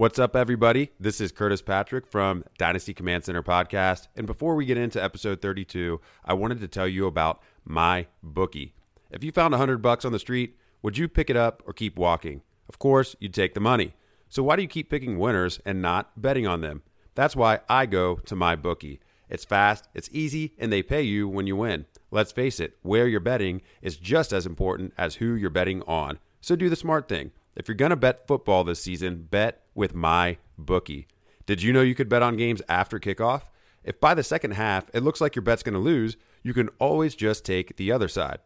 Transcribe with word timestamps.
What's 0.00 0.18
up, 0.18 0.34
everybody? 0.34 0.92
This 0.98 1.20
is 1.20 1.30
Curtis 1.30 1.60
Patrick 1.60 2.06
from 2.06 2.42
Dynasty 2.56 2.94
Command 2.94 3.22
Center 3.22 3.42
podcast. 3.42 4.08
And 4.16 4.26
before 4.26 4.54
we 4.54 4.64
get 4.64 4.78
into 4.78 5.04
episode 5.04 5.42
32, 5.42 6.00
I 6.24 6.32
wanted 6.32 6.60
to 6.60 6.68
tell 6.68 6.88
you 6.88 7.06
about 7.06 7.42
my 7.66 8.06
bookie. 8.22 8.72
If 9.10 9.22
you 9.22 9.30
found 9.30 9.52
100 9.52 9.82
bucks 9.82 10.06
on 10.06 10.12
the 10.12 10.18
street, 10.18 10.56
would 10.80 10.96
you 10.96 11.06
pick 11.06 11.28
it 11.28 11.36
up 11.36 11.62
or 11.66 11.74
keep 11.74 11.98
walking? 11.98 12.40
Of 12.66 12.78
course, 12.78 13.14
you'd 13.20 13.34
take 13.34 13.52
the 13.52 13.60
money. 13.60 13.92
So 14.30 14.42
why 14.42 14.56
do 14.56 14.62
you 14.62 14.68
keep 14.68 14.88
picking 14.88 15.18
winners 15.18 15.60
and 15.66 15.82
not 15.82 16.18
betting 16.18 16.46
on 16.46 16.62
them? 16.62 16.80
That's 17.14 17.36
why 17.36 17.60
I 17.68 17.84
go 17.84 18.16
to 18.24 18.34
my 18.34 18.56
bookie. 18.56 19.00
It's 19.28 19.44
fast, 19.44 19.86
it's 19.92 20.08
easy, 20.12 20.54
and 20.58 20.72
they 20.72 20.82
pay 20.82 21.02
you 21.02 21.28
when 21.28 21.46
you 21.46 21.56
win. 21.56 21.84
Let's 22.10 22.32
face 22.32 22.58
it, 22.58 22.78
where 22.80 23.06
you're 23.06 23.20
betting 23.20 23.60
is 23.82 23.98
just 23.98 24.32
as 24.32 24.46
important 24.46 24.94
as 24.96 25.16
who 25.16 25.34
you're 25.34 25.50
betting 25.50 25.82
on. 25.82 26.20
So 26.40 26.56
do 26.56 26.70
the 26.70 26.74
smart 26.74 27.06
thing. 27.06 27.32
If 27.56 27.68
you're 27.68 27.74
going 27.74 27.90
to 27.90 27.96
bet 27.96 28.26
football 28.26 28.64
this 28.64 28.80
season, 28.80 29.26
bet 29.30 29.60
with 29.80 29.94
my 29.94 30.36
bookie. 30.58 31.08
Did 31.46 31.62
you 31.62 31.72
know 31.72 31.80
you 31.80 31.94
could 31.94 32.10
bet 32.10 32.22
on 32.22 32.36
games 32.36 32.60
after 32.68 33.00
kickoff? 33.00 33.44
If 33.82 33.98
by 33.98 34.12
the 34.12 34.22
second 34.22 34.52
half 34.52 34.84
it 34.92 35.02
looks 35.02 35.22
like 35.22 35.34
your 35.34 35.42
bet's 35.42 35.62
going 35.62 35.72
to 35.72 35.80
lose, 35.80 36.18
you 36.42 36.52
can 36.52 36.68
always 36.78 37.14
just 37.14 37.46
take 37.46 37.76
the 37.76 37.90
other 37.90 38.06
side. 38.06 38.40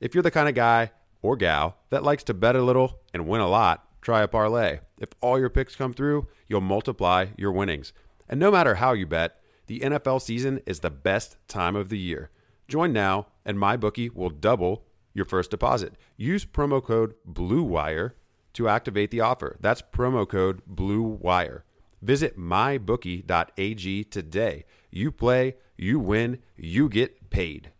If 0.00 0.14
you're 0.14 0.22
the 0.22 0.30
kind 0.30 0.48
of 0.48 0.54
guy 0.54 0.92
or 1.22 1.36
gal 1.36 1.76
that 1.90 2.04
likes 2.04 2.22
to 2.22 2.34
bet 2.34 2.54
a 2.54 2.62
little 2.62 3.00
and 3.12 3.26
win 3.26 3.40
a 3.40 3.48
lot, 3.48 3.84
try 4.00 4.22
a 4.22 4.28
parlay. 4.28 4.78
If 5.00 5.08
all 5.20 5.40
your 5.40 5.50
picks 5.50 5.74
come 5.74 5.92
through, 5.92 6.28
you'll 6.46 6.60
multiply 6.60 7.26
your 7.36 7.50
winnings. 7.50 7.92
And 8.28 8.38
no 8.38 8.52
matter 8.52 8.76
how 8.76 8.92
you 8.92 9.06
bet, 9.06 9.40
the 9.66 9.80
NFL 9.80 10.22
season 10.22 10.60
is 10.66 10.80
the 10.80 10.90
best 10.90 11.36
time 11.48 11.74
of 11.74 11.88
the 11.88 11.98
year. 11.98 12.30
Join 12.68 12.92
now, 12.92 13.26
and 13.44 13.58
MyBookie 13.58 14.14
will 14.14 14.30
double 14.30 14.84
your 15.14 15.24
first 15.24 15.50
deposit. 15.50 15.96
Use 16.16 16.46
promo 16.46 16.80
code 16.80 17.14
BLUEWIRE 17.28 18.12
to 18.56 18.68
activate 18.68 19.10
the 19.10 19.20
offer. 19.20 19.56
That's 19.60 19.82
promo 19.82 20.28
code 20.28 20.62
BLUEWIRE. 20.66 21.62
Visit 22.02 22.38
mybookie.ag 22.38 24.04
today. 24.04 24.64
You 24.90 25.12
play, 25.12 25.56
you 25.76 25.98
win, 25.98 26.38
you 26.56 26.88
get 26.88 27.30
paid. 27.30 27.70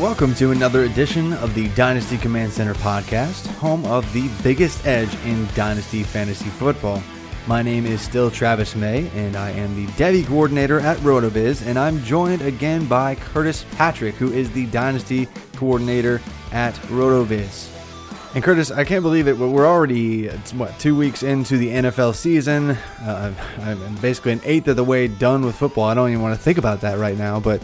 Welcome 0.00 0.34
to 0.36 0.50
another 0.50 0.84
edition 0.84 1.34
of 1.34 1.54
the 1.54 1.68
Dynasty 1.74 2.16
Command 2.16 2.54
Center 2.54 2.72
podcast, 2.72 3.46
home 3.56 3.84
of 3.84 4.10
the 4.14 4.30
biggest 4.42 4.86
edge 4.86 5.14
in 5.26 5.46
Dynasty 5.54 6.04
Fantasy 6.04 6.48
Football. 6.48 7.02
My 7.46 7.60
name 7.60 7.84
is 7.84 8.00
still 8.00 8.30
Travis 8.30 8.74
May, 8.74 9.08
and 9.08 9.36
I 9.36 9.50
am 9.50 9.76
the 9.76 9.92
devy 9.92 10.26
coordinator 10.26 10.80
at 10.80 10.96
RotoViz, 11.00 11.66
and 11.66 11.78
I'm 11.78 12.02
joined 12.02 12.40
again 12.40 12.86
by 12.86 13.14
Curtis 13.16 13.66
Patrick, 13.72 14.14
who 14.14 14.32
is 14.32 14.50
the 14.52 14.64
Dynasty 14.68 15.28
coordinator 15.56 16.22
at 16.50 16.72
RotoViz. 16.86 17.68
And 18.34 18.42
Curtis, 18.42 18.70
I 18.70 18.84
can't 18.84 19.02
believe 19.02 19.28
it, 19.28 19.36
we're 19.36 19.66
already 19.66 20.28
what 20.54 20.78
two 20.78 20.96
weeks 20.96 21.22
into 21.22 21.58
the 21.58 21.68
NFL 21.68 22.14
season. 22.14 22.70
Uh, 22.70 23.34
I'm 23.60 23.96
basically 23.96 24.32
an 24.32 24.40
eighth 24.44 24.66
of 24.68 24.76
the 24.76 24.84
way 24.84 25.08
done 25.08 25.44
with 25.44 25.56
football. 25.56 25.84
I 25.84 25.92
don't 25.92 26.08
even 26.08 26.22
want 26.22 26.34
to 26.34 26.40
think 26.40 26.56
about 26.56 26.80
that 26.80 26.98
right 26.98 27.18
now, 27.18 27.38
but 27.38 27.60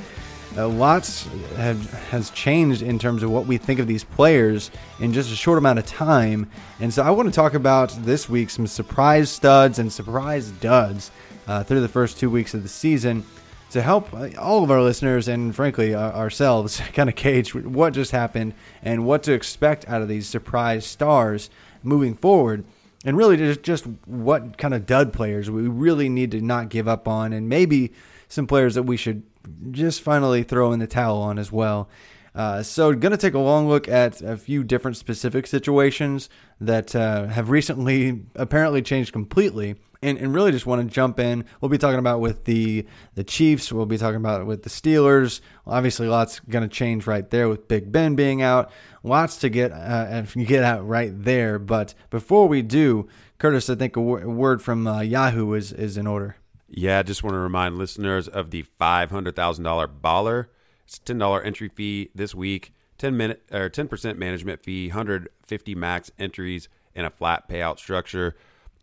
uh, 0.57 0.69
lots 0.69 1.27
have, 1.57 1.93
has 2.09 2.31
changed 2.31 2.83
in 2.83 2.99
terms 2.99 3.23
of 3.23 3.31
what 3.31 3.47
we 3.47 3.59
think 3.59 3.79
of 3.79 3.87
these 3.87 4.05
players 4.05 4.71
in 5.01 5.13
just 5.13 5.33
a 5.33 5.37
short 5.37 5.59
amount 5.59 5.79
of 5.79 5.87
time. 5.87 6.51
And 6.81 6.93
so 6.93 7.03
I 7.03 7.11
want 7.11 7.29
to 7.29 7.35
talk 7.35 7.55
about 7.55 7.91
this 8.05 8.29
week 8.29 8.51
some 8.51 8.67
surprise 8.67 9.31
studs 9.31 9.79
and 9.79 9.93
surprise 9.93 10.51
duds 10.53 11.11
uh, 11.47 11.63
through 11.63 11.81
the 11.81 11.89
first 11.89 12.19
two 12.19 12.31
weeks 12.31 12.55
of 12.55 12.63
the 12.63 12.69
season 12.69 13.25
to 13.71 13.83
help 13.83 14.13
uh, 14.15 14.29
all 14.39 14.65
of 14.65 14.71
our 14.71 14.81
listeners 14.81 15.29
and 15.29 15.55
frankly 15.55 15.95
uh, 15.95 16.13
ourselves 16.13 16.81
kind 16.95 17.09
of 17.09 17.15
gauge 17.15 17.55
what 17.55 17.93
just 17.93 18.13
happened 18.13 18.55
and 18.83 19.05
what 19.05 19.23
to 19.25 19.33
expect 19.33 19.87
out 19.89 20.01
of 20.01 20.09
these 20.09 20.27
surprise 20.27 20.87
stars 20.87 21.51
moving 21.83 22.15
forward. 22.15 22.65
And 23.05 23.17
really, 23.17 23.55
just 23.57 23.87
what 24.07 24.59
kind 24.59 24.75
of 24.75 24.85
dud 24.85 25.13
players 25.13 25.49
we 25.49 25.69
really 25.69 26.09
need 26.09 26.33
to 26.33 26.41
not 26.41 26.71
give 26.71 26.89
up 26.89 27.07
on, 27.07 27.33
and 27.33 27.49
maybe 27.49 27.93
some 28.27 28.49
players 28.49 28.75
that 28.75 28.83
we 28.83 28.97
should 28.97 29.23
just 29.71 30.03
finally 30.03 30.43
throw 30.43 30.73
in 30.73 30.79
the 30.79 30.87
towel 30.87 31.19
on 31.19 31.39
as 31.39 31.51
well. 31.51 31.89
Uh, 32.37 32.63
so, 32.63 32.93
going 32.93 33.13
to 33.13 33.17
take 33.17 33.33
a 33.33 33.39
long 33.39 33.67
look 33.67 33.89
at 33.89 34.21
a 34.21 34.37
few 34.37 34.63
different 34.63 34.99
specific 34.99 35.47
situations 35.47 36.29
that 36.61 36.95
uh, 36.95 37.27
have 37.29 37.49
recently 37.49 38.27
apparently 38.35 38.83
changed 38.83 39.11
completely, 39.15 39.75
and, 40.03 40.19
and 40.19 40.35
really 40.35 40.53
just 40.53 40.67
want 40.67 40.87
to 40.87 40.95
jump 40.95 41.19
in. 41.19 41.47
We'll 41.61 41.71
be 41.71 41.79
talking 41.79 41.99
about 41.99 42.21
with 42.21 42.45
the 42.45 42.87
the 43.15 43.25
Chiefs. 43.25 43.73
We'll 43.73 43.87
be 43.87 43.97
talking 43.97 44.17
about 44.17 44.45
with 44.45 44.65
the 44.65 44.69
Steelers. 44.69 45.41
Obviously, 45.67 46.09
lots 46.09 46.41
going 46.41 46.69
to 46.69 46.69
change 46.69 47.07
right 47.07 47.29
there 47.31 47.49
with 47.49 47.69
Big 47.69 47.91
Ben 47.91 48.17
being 48.17 48.43
out. 48.43 48.71
Lots 49.03 49.39
to 49.39 49.49
get 49.49 49.73
uh, 49.73 50.21
get 50.35 50.63
out 50.63 50.87
right 50.87 51.13
there. 51.15 51.59
But 51.59 51.95
before 52.11 52.49
we 52.49 52.61
do, 52.61 53.09
Curtis, 53.39 53.71
I 53.71 53.77
think 53.77 53.97
a, 53.97 54.01
w- 54.01 54.29
a 54.29 54.31
word 54.31 54.61
from 54.61 54.87
uh, 54.87 55.01
Yahoo 55.01 55.55
is 55.55 55.73
is 55.73 55.97
in 55.97 56.07
order. 56.07 56.37
Yeah, 56.69 56.99
I 56.99 57.03
just 57.03 57.23
want 57.23 57.35
to 57.35 57.39
remind 57.39 57.79
listeners 57.79 58.29
of 58.29 58.51
the 58.51 58.65
$500,000 58.81 60.01
baller. 60.01 60.47
It's 60.85 60.99
$10 60.99 61.45
entry 61.45 61.69
fee 61.69 62.11
this 62.15 62.35
week, 62.35 62.73
10 62.99 63.17
minute 63.17 63.43
or 63.53 63.71
10% 63.71 64.17
management 64.17 64.63
fee, 64.63 64.89
150 64.89 65.75
max 65.75 66.11
entries, 66.19 66.69
and 66.95 67.07
a 67.07 67.11
flat 67.11 67.49
payout 67.49 67.79
structure. 67.79 68.37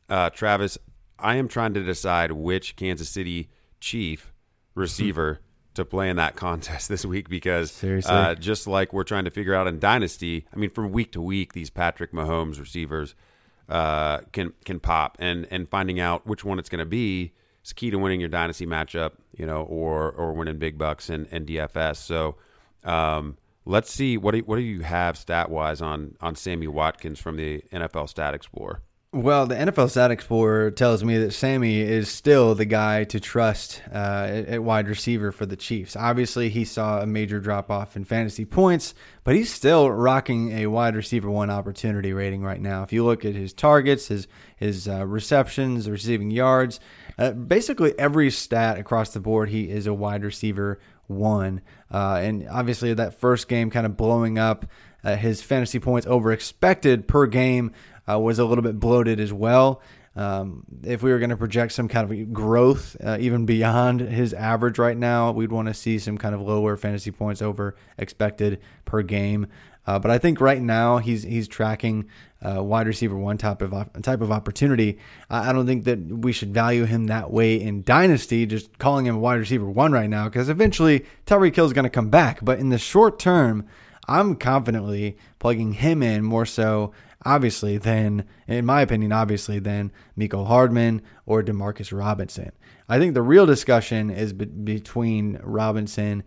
Uh, 0.10 0.30
Travis, 0.30 0.78
I 1.20 1.36
am 1.36 1.48
trying 1.48 1.74
to 1.74 1.84
decide 1.84 2.32
which 2.32 2.76
Kansas 2.76 3.10
City 3.10 3.50
Chief 3.80 4.34
receiver 4.76 5.40
to 5.74 5.86
play 5.86 6.10
in 6.10 6.18
that 6.18 6.36
contest 6.36 6.90
this 6.90 7.06
week 7.06 7.30
because 7.30 7.72
uh, 7.84 8.36
just 8.36 8.68
like 8.68 8.94
we're 8.94 9.04
trying 9.04 9.26
to 9.26 9.32
figure 9.32 9.56
out 9.56 9.68
in 9.68 9.80
Dynasty, 9.80 10.46
I 10.54 10.58
mean, 10.58 10.70
from 10.70 10.92
week 10.92 11.12
to 11.14 11.22
week, 11.22 11.54
these 11.54 11.70
Patrick 11.70 12.12
Mahomes 12.12 12.60
receivers 12.60 13.16
uh, 13.70 14.20
can 14.32 14.54
can 14.66 14.80
pop, 14.80 15.18
and 15.20 15.48
and 15.50 15.70
finding 15.70 16.00
out 16.00 16.28
which 16.28 16.44
one 16.44 16.60
it's 16.60 16.70
going 16.70 16.80
to 16.80 16.86
be 16.86 17.34
is 17.64 17.74
key 17.74 17.90
to 17.92 17.98
winning 17.98 18.20
your 18.20 18.30
Dynasty 18.30 18.66
matchup, 18.66 19.12
you 19.38 19.46
know, 19.46 19.64
or 19.64 20.12
or 20.12 20.34
winning 20.34 20.58
big 20.58 20.78
bucks 20.78 21.10
and, 21.10 21.28
and 21.32 21.48
DFS. 21.48 21.98
So. 21.98 22.36
Um, 22.84 23.38
Let's 23.66 23.94
see 23.94 24.18
what 24.18 24.34
do, 24.34 24.40
what 24.40 24.58
do 24.58 24.62
you 24.62 24.82
have 24.82 25.18
stat 25.18 25.50
wise 25.50 25.82
on 25.82 26.16
on 26.20 26.36
Sammy 26.36 26.68
Watkins 26.68 27.20
from 27.20 27.38
the 27.38 27.64
NFL 27.72 28.10
Stat 28.10 28.34
Explorer. 28.34 28.82
Well, 29.14 29.46
the 29.46 29.54
NFL 29.54 29.92
Stat 29.92 30.10
Explorer 30.10 30.72
tells 30.72 31.04
me 31.04 31.20
that 31.20 31.34
Sammy 31.34 31.80
is 31.80 32.10
still 32.10 32.56
the 32.56 32.66
guy 32.66 33.04
to 33.06 33.20
trust 33.20 33.80
uh, 33.94 34.44
at 34.48 34.64
wide 34.64 34.88
receiver 34.88 35.32
for 35.32 35.46
the 35.46 35.56
Chiefs. 35.56 35.96
Obviously, 35.96 36.50
he 36.50 36.66
saw 36.66 37.00
a 37.00 37.06
major 37.06 37.40
drop 37.40 37.70
off 37.70 37.96
in 37.96 38.06
fantasy 38.06 38.44
points, 38.44 38.96
but 39.24 39.36
he's 39.36 39.54
still 39.54 39.92
rocking 39.92 40.52
a 40.54 40.66
wide 40.66 40.96
receiver 40.96 41.30
one 41.30 41.52
opportunity 41.52 42.12
rating 42.12 42.42
right 42.42 42.60
now. 42.60 42.82
If 42.82 42.92
you 42.92 43.06
look 43.06 43.24
at 43.24 43.36
his 43.36 43.54
targets, 43.54 44.08
his 44.08 44.28
his 44.58 44.88
uh, 44.88 45.06
receptions, 45.06 45.88
receiving 45.88 46.32
yards, 46.32 46.80
uh, 47.18 47.32
basically 47.32 47.98
every 47.98 48.32
stat 48.32 48.78
across 48.78 49.14
the 49.14 49.20
board, 49.20 49.50
he 49.50 49.70
is 49.70 49.88
a 49.88 49.94
wide 49.94 50.24
receiver 50.24 50.80
one. 51.08 51.62
Uh, 51.92 52.20
and 52.22 52.48
obviously, 52.50 52.94
that 52.94 53.20
first 53.20 53.48
game 53.48 53.70
kind 53.70 53.86
of 53.86 53.98
blowing 53.98 54.38
up 54.38 54.66
uh, 55.04 55.16
his 55.16 55.42
fantasy 55.42 55.80
points 55.80 56.08
over 56.08 56.32
expected 56.32 57.08
per 57.08 57.26
game 57.28 57.72
uh, 58.10 58.20
was 58.20 58.40
a 58.40 58.46
little 58.46 58.64
bit 58.64 58.80
bloated 58.80 59.20
as 59.20 59.34
well. 59.34 59.82
Um, 60.16 60.64
if 60.84 61.02
we 61.02 61.12
were 61.12 61.18
going 61.18 61.32
to 61.32 61.38
project 61.38 61.72
some 61.72 61.88
kind 61.88 62.12
of 62.12 62.34
growth, 62.34 62.96
uh, 63.04 63.18
even 63.20 63.46
beyond 63.46 64.00
his 64.00 64.34
average 64.34 64.78
right 64.78 64.98
now, 64.98 65.32
we'd 65.32 65.52
want 65.52 65.70
to 65.70 65.74
see 65.74 65.98
some 65.98 66.20
kind 66.20 66.36
of 66.36 66.42
lower 66.42 66.78
fantasy 66.78 67.10
points 67.10 67.42
over 67.42 67.76
expected 67.98 68.62
per 68.86 69.02
game. 69.02 69.48
Uh, 69.86 70.00
but 70.00 70.12
I 70.12 70.18
think 70.18 70.40
right 70.40 70.62
now 70.62 70.98
he's 70.98 71.24
he's 71.24 71.48
tracking 71.48 72.08
uh, 72.42 72.64
wide 72.64 72.88
receiver 72.88 73.18
one 73.18 73.38
type 73.38 73.62
of 73.62 73.72
type 74.02 74.22
of 74.22 74.32
opportunity. 74.32 74.98
I, 75.30 75.50
I 75.50 75.54
don't 75.54 75.66
think 75.66 75.86
that 75.86 76.00
we 76.00 76.32
should 76.32 76.54
value 76.54 76.86
him 76.86 77.08
that 77.08 77.32
way 77.32 77.62
in 77.62 77.84
dynasty. 77.84 78.46
Just 78.46 78.78
calling 78.78 79.06
him 79.06 79.20
wide 79.20 79.40
receiver 79.40 79.70
one 79.70 79.92
right 79.92 80.10
now 80.10 80.26
because 80.26 80.50
eventually 80.50 81.06
Tyreek 81.26 81.56
Hill 81.56 81.66
is 81.66 81.74
going 81.74 81.84
to 81.84 81.90
come 81.90 82.10
back. 82.10 82.40
But 82.42 82.60
in 82.60 82.70
the 82.70 82.78
short 82.78 83.20
term, 83.20 83.68
I'm 84.08 84.36
confidently 84.36 85.18
plugging 85.40 85.74
him 85.74 86.04
in 86.04 86.24
more 86.24 86.46
so, 86.46 86.92
obviously, 87.26 87.78
than 87.78 88.26
in 88.48 88.66
my 88.66 88.82
opinion, 88.82 89.12
obviously 89.12 89.60
than 89.60 89.92
Mecole 90.18 90.48
Hardman 90.48 91.02
or 91.26 91.44
Demarcus 91.44 91.98
Robinson. 91.98 92.52
I 92.90 93.00
think 93.00 93.14
the 93.14 93.22
real 93.22 93.46
discussion 93.46 94.10
is 94.10 94.34
be- 94.34 94.46
between 94.46 95.40
Robinson 95.44 96.24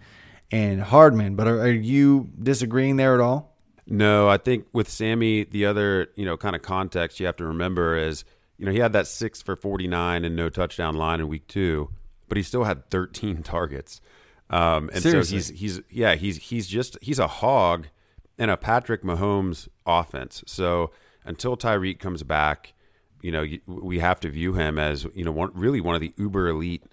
and 0.51 0.81
Hardman. 0.81 1.37
But 1.37 1.49
are, 1.49 1.61
are, 1.61 1.71
you 1.71 2.31
disagreeing 2.43 2.97
there 2.97 3.15
at 3.15 3.21
all? 3.21 3.57
No, 3.87 4.29
I 4.29 4.37
think 4.39 4.67
with 4.73 4.89
Sammy, 4.89 5.45
the 5.45 5.67
other 5.67 6.09
you 6.17 6.25
know 6.25 6.37
kind 6.37 6.57
of 6.57 6.63
context 6.63 7.21
you 7.21 7.27
have 7.27 7.37
to 7.37 7.47
remember 7.47 7.97
is 7.97 8.25
you 8.59 8.67
know 8.67 8.73
he 8.73 8.79
had 8.79 8.93
that 8.93 9.07
six 9.07 9.43
for 9.43 9.57
forty 9.57 9.87
nine 9.87 10.25
and 10.25 10.35
no 10.35 10.49
touchdown 10.49 10.95
line 10.97 11.21
in 11.21 11.29
week 11.29 11.47
two, 11.47 11.91
but 12.29 12.37
he 12.37 12.43
still 12.43 12.65
had 12.65 12.91
thirteen 12.91 13.43
targets. 13.43 14.01
Um, 14.49 14.91
and 14.93 15.03
Seriously? 15.03 15.41
so 15.41 15.53
he's 15.53 15.61
he's 15.61 15.81
yeah 15.91 16.15
he's 16.15 16.37
he's 16.37 16.67
just 16.67 16.99
he's 17.01 17.19
a 17.19 17.27
hog 17.27 17.89
in 18.39 18.51
a 18.51 18.57
Patrick 18.57 19.03
Mahomes 19.03 19.69
offense. 19.87 20.43
So 20.47 20.91
until 21.25 21.57
Tyreek 21.57 21.99
comes 21.99 22.23
back, 22.23 22.75
you 23.23 23.33
know 23.33 23.47
we 23.67 23.99
have 24.01 24.21
to 24.21 24.29
view 24.29 24.55
him 24.55 24.79
as 24.79 25.07
you 25.15 25.25
know 25.25 25.33
one, 25.33 25.51
really 25.55 25.81
one 25.81 25.95
of 25.95 26.01
the 26.01 26.13
uber 26.17 26.49
elite 26.49 26.85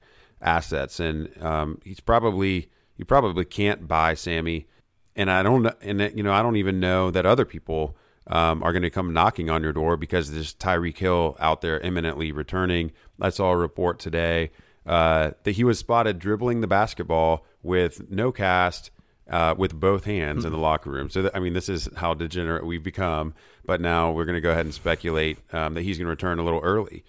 assets, 0.41 0.99
and 0.99 1.29
um, 1.41 1.79
he's 1.83 1.99
probably 1.99 2.69
you 2.97 3.05
probably 3.05 3.45
can't 3.45 3.87
buy 3.87 4.13
Sammy. 4.13 4.67
And 5.15 5.29
I 5.29 5.43
don't, 5.43 5.67
and 5.81 6.11
you 6.15 6.23
know, 6.23 6.33
I 6.33 6.41
don't 6.41 6.55
even 6.55 6.79
know 6.79 7.11
that 7.11 7.25
other 7.25 7.45
people 7.45 7.95
um, 8.27 8.63
are 8.63 8.71
going 8.71 8.83
to 8.83 8.89
come 8.89 9.13
knocking 9.13 9.49
on 9.49 9.61
your 9.61 9.73
door 9.73 9.97
because 9.97 10.31
there's 10.31 10.53
Tyreek 10.55 10.97
Hill 10.97 11.35
out 11.39 11.61
there 11.61 11.79
imminently 11.79 12.31
returning. 12.31 12.91
I 13.21 13.29
saw 13.29 13.51
a 13.51 13.57
report 13.57 13.99
today 13.99 14.51
uh, 14.85 15.31
that 15.43 15.51
he 15.51 15.63
was 15.63 15.79
spotted 15.79 16.19
dribbling 16.19 16.61
the 16.61 16.67
basketball 16.67 17.45
with 17.61 18.09
no 18.09 18.31
cast, 18.31 18.91
uh, 19.29 19.55
with 19.57 19.79
both 19.79 20.05
hands 20.05 20.45
in 20.45 20.51
the 20.51 20.57
locker 20.57 20.89
room. 20.89 21.09
So, 21.09 21.29
I 21.33 21.39
mean, 21.39 21.53
this 21.53 21.69
is 21.69 21.87
how 21.95 22.13
degenerate 22.13 22.65
we've 22.65 22.83
become. 22.83 23.33
But 23.65 23.79
now 23.79 24.11
we're 24.11 24.25
going 24.25 24.35
to 24.35 24.41
go 24.41 24.51
ahead 24.51 24.65
and 24.65 24.73
speculate 24.73 25.37
um, 25.53 25.75
that 25.75 25.81
he's 25.81 25.97
going 25.97 26.07
to 26.07 26.09
return 26.09 26.39
a 26.39 26.43
little 26.43 26.59
early 26.59 27.03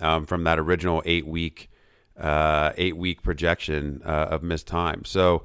um, 0.00 0.26
from 0.26 0.44
that 0.44 0.58
original 0.58 1.02
eight 1.04 1.26
week 1.26 1.70
uh, 2.18 2.72
eight 2.76 2.96
week 2.96 3.22
projection 3.22 4.02
uh, 4.04 4.28
of 4.30 4.42
missed 4.42 4.66
time. 4.66 5.04
So, 5.04 5.44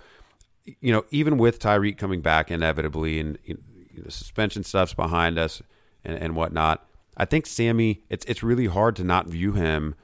you 0.66 0.92
know, 0.94 1.06
even 1.12 1.38
with 1.38 1.60
Tyreek 1.60 1.98
coming 1.98 2.22
back 2.22 2.50
inevitably 2.50 3.20
and 3.20 3.38
you 3.46 3.58
know, 3.96 4.10
suspension 4.10 4.64
stuff's 4.64 4.94
behind 4.94 5.38
us 5.38 5.62
and, 6.04 6.18
and 6.18 6.36
whatnot, 6.36 6.86
I 7.16 7.26
think 7.26 7.46
Sammy, 7.46 8.04
it's 8.10 8.26
it's 8.26 8.44
really 8.44 8.66
hard 8.66 8.96
to 8.98 9.04
not 9.04 9.28
view 9.28 9.54
him 9.54 9.96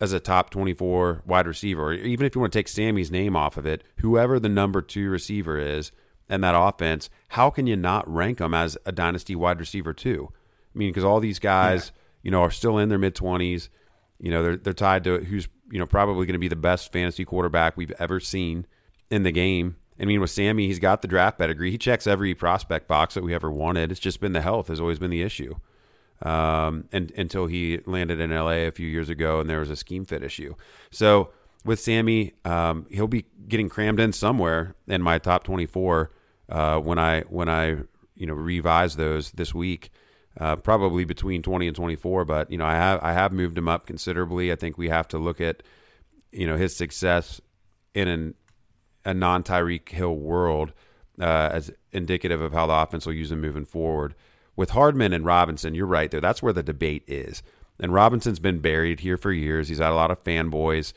as 0.00 0.12
a 0.12 0.20
top 0.20 0.50
24 0.50 1.22
wide 1.26 1.46
receiver. 1.46 1.92
Even 1.92 2.26
if 2.26 2.34
you 2.34 2.40
want 2.40 2.52
to 2.52 2.58
take 2.58 2.68
Sammy's 2.68 3.10
name 3.10 3.36
off 3.36 3.56
of 3.56 3.66
it, 3.66 3.84
whoever 3.98 4.38
the 4.38 4.48
number 4.48 4.80
two 4.80 5.10
receiver 5.10 5.58
is 5.58 5.92
in 6.30 6.40
that 6.42 6.54
offense, 6.56 7.10
how 7.28 7.50
can 7.50 7.66
you 7.66 7.76
not 7.76 8.08
rank 8.08 8.40
him 8.40 8.54
as 8.54 8.78
a 8.86 8.92
dynasty 8.92 9.34
wide 9.34 9.60
receiver 9.60 9.92
too? 9.92 10.28
I 10.74 10.78
mean, 10.78 10.90
because 10.90 11.04
all 11.04 11.20
these 11.20 11.38
guys, 11.38 11.92
yeah. 11.94 12.00
you 12.22 12.30
know, 12.30 12.42
are 12.42 12.50
still 12.50 12.78
in 12.78 12.88
their 12.88 12.98
mid 12.98 13.14
20s. 13.14 13.68
You 14.20 14.30
know, 14.30 14.42
they're 14.42 14.56
they're 14.56 14.72
tied 14.72 15.04
to 15.04 15.18
who's 15.18 15.48
you 15.70 15.78
know 15.78 15.86
probably 15.86 16.26
going 16.26 16.34
to 16.34 16.38
be 16.38 16.48
the 16.48 16.56
best 16.56 16.92
fantasy 16.92 17.24
quarterback 17.24 17.76
we've 17.76 17.92
ever 17.98 18.20
seen 18.20 18.66
in 19.10 19.22
the 19.22 19.32
game. 19.32 19.76
I 20.00 20.04
mean, 20.04 20.20
with 20.20 20.30
Sammy, 20.30 20.66
he's 20.66 20.78
got 20.78 21.02
the 21.02 21.08
draft 21.08 21.38
pedigree. 21.38 21.70
He 21.72 21.78
checks 21.78 22.06
every 22.06 22.34
prospect 22.34 22.86
box 22.86 23.14
that 23.14 23.24
we 23.24 23.34
ever 23.34 23.50
wanted. 23.50 23.90
It's 23.90 24.00
just 24.00 24.20
been 24.20 24.32
the 24.32 24.40
health 24.40 24.68
has 24.68 24.80
always 24.80 24.98
been 24.98 25.10
the 25.10 25.22
issue. 25.22 25.56
Um, 26.22 26.84
and 26.92 27.10
until 27.12 27.46
he 27.46 27.80
landed 27.86 28.20
in 28.20 28.30
LA 28.30 28.66
a 28.66 28.70
few 28.70 28.86
years 28.86 29.08
ago, 29.08 29.40
and 29.40 29.48
there 29.48 29.60
was 29.60 29.70
a 29.70 29.76
scheme 29.76 30.04
fit 30.04 30.22
issue. 30.22 30.54
So 30.90 31.30
with 31.64 31.80
Sammy, 31.80 32.34
um, 32.44 32.86
he'll 32.90 33.08
be 33.08 33.26
getting 33.48 33.68
crammed 33.68 34.00
in 34.00 34.12
somewhere 34.12 34.74
in 34.86 35.02
my 35.02 35.18
top 35.18 35.44
24 35.44 36.10
uh, 36.48 36.78
when 36.78 36.98
I 36.98 37.22
when 37.22 37.48
I 37.48 37.76
you 38.16 38.26
know 38.26 38.34
revise 38.34 38.96
those 38.96 39.32
this 39.32 39.54
week. 39.54 39.90
Uh, 40.38 40.54
probably 40.54 41.04
between 41.04 41.42
20 41.42 41.66
and 41.66 41.74
24. 41.76 42.24
But 42.24 42.50
you 42.50 42.58
know, 42.58 42.64
I 42.64 42.74
have 42.74 43.02
I 43.02 43.12
have 43.12 43.32
moved 43.32 43.58
him 43.58 43.68
up 43.68 43.86
considerably. 43.86 44.52
I 44.52 44.54
think 44.56 44.78
we 44.78 44.88
have 44.88 45.08
to 45.08 45.18
look 45.18 45.40
at 45.40 45.62
you 46.30 46.46
know 46.46 46.56
his 46.56 46.76
success 46.76 47.40
in 47.94 48.06
an, 48.06 48.34
a 49.04 49.14
non 49.14 49.42
Tyreek 49.42 49.88
Hill 49.88 50.14
world 50.14 50.72
uh, 51.20 51.50
as 51.52 51.70
indicative 51.92 52.40
of 52.40 52.52
how 52.52 52.66
the 52.66 52.74
offense 52.74 53.06
will 53.06 53.14
use 53.14 53.32
him 53.32 53.40
moving 53.40 53.64
forward. 53.64 54.14
With 54.54 54.70
Hardman 54.70 55.12
and 55.12 55.24
Robinson, 55.24 55.74
you're 55.74 55.86
right 55.86 56.10
there. 56.10 56.20
That's 56.20 56.42
where 56.42 56.52
the 56.52 56.62
debate 56.62 57.04
is. 57.06 57.42
And 57.80 57.92
Robinson's 57.92 58.40
been 58.40 58.58
buried 58.58 59.00
here 59.00 59.16
for 59.16 59.32
years. 59.32 59.68
He's 59.68 59.78
had 59.78 59.90
a 59.90 59.94
lot 59.94 60.10
of 60.10 60.22
fanboys, 60.24 60.92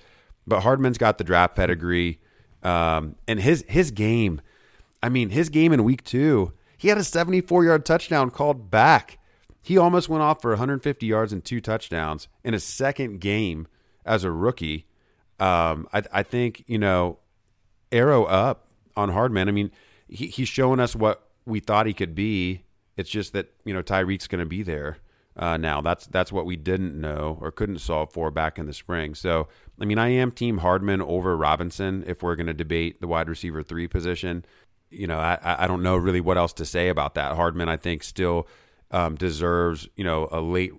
but 0.47 0.61
Hardman's 0.61 0.97
got 0.97 1.19
the 1.19 1.23
draft 1.23 1.55
pedigree, 1.55 2.19
um, 2.63 3.15
and 3.27 3.39
his 3.39 3.63
his 3.67 3.91
game. 3.91 4.41
I 5.03 5.09
mean, 5.09 5.29
his 5.29 5.49
game 5.49 5.73
in 5.73 5.83
week 5.83 6.03
two, 6.03 6.53
he 6.77 6.89
had 6.89 6.97
a 6.99 7.03
74 7.03 7.65
yard 7.65 7.85
touchdown 7.85 8.29
called 8.29 8.69
back 8.69 9.17
he 9.61 9.77
almost 9.77 10.09
went 10.09 10.23
off 10.23 10.41
for 10.41 10.51
150 10.51 11.05
yards 11.05 11.31
and 11.31 11.43
two 11.43 11.61
touchdowns 11.61 12.27
in 12.43 12.53
his 12.53 12.63
second 12.63 13.19
game 13.19 13.67
as 14.05 14.23
a 14.23 14.31
rookie. 14.31 14.85
Um, 15.39 15.87
I, 15.93 16.03
I, 16.11 16.23
think 16.23 16.63
you 16.67 16.77
know, 16.77 17.19
arrow 17.91 18.25
up 18.25 18.67
on 18.95 19.09
Hardman. 19.09 19.47
I 19.47 19.51
mean, 19.51 19.71
he, 20.07 20.27
he's 20.27 20.49
showing 20.49 20.79
us 20.79 20.95
what 20.95 21.27
we 21.45 21.59
thought 21.59 21.85
he 21.85 21.93
could 21.93 22.15
be. 22.15 22.63
It's 22.97 23.09
just 23.09 23.33
that 23.33 23.51
you 23.65 23.73
know 23.73 23.81
Tyreek's 23.81 24.27
going 24.27 24.39
to 24.39 24.45
be 24.45 24.63
there 24.63 24.97
uh, 25.35 25.57
now. 25.57 25.81
That's 25.81 26.05
that's 26.07 26.31
what 26.31 26.45
we 26.45 26.55
didn't 26.55 26.99
know 26.99 27.37
or 27.41 27.51
couldn't 27.51 27.79
solve 27.79 28.13
for 28.13 28.29
back 28.31 28.59
in 28.59 28.65
the 28.65 28.73
spring. 28.73 29.15
So 29.15 29.47
I 29.79 29.85
mean, 29.85 29.97
I 29.97 30.09
am 30.09 30.31
Team 30.31 30.59
Hardman 30.59 31.01
over 31.01 31.35
Robinson 31.35 32.03
if 32.05 32.21
we're 32.21 32.35
going 32.35 32.47
to 32.47 32.53
debate 32.53 33.01
the 33.01 33.07
wide 33.07 33.29
receiver 33.29 33.63
three 33.63 33.87
position. 33.87 34.45
You 34.89 35.07
know, 35.07 35.19
I, 35.19 35.39
I 35.41 35.67
don't 35.67 35.83
know 35.83 35.95
really 35.95 36.19
what 36.19 36.37
else 36.37 36.53
to 36.53 36.65
say 36.65 36.89
about 36.89 37.15
that. 37.15 37.35
Hardman, 37.35 37.69
I 37.69 37.77
think, 37.77 38.03
still 38.03 38.47
um, 38.91 39.15
deserves 39.15 39.87
you 39.95 40.03
know 40.03 40.27
a 40.31 40.41
late 40.41 40.73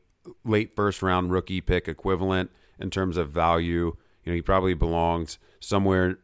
late 0.44 0.74
first 0.76 1.02
round 1.02 1.32
rookie 1.32 1.60
pick 1.60 1.88
equivalent 1.88 2.50
in 2.78 2.90
terms 2.90 3.16
of 3.16 3.30
value. 3.30 3.96
You 4.24 4.32
know, 4.32 4.34
he 4.34 4.42
probably 4.42 4.74
belongs 4.74 5.38
somewhere 5.58 6.18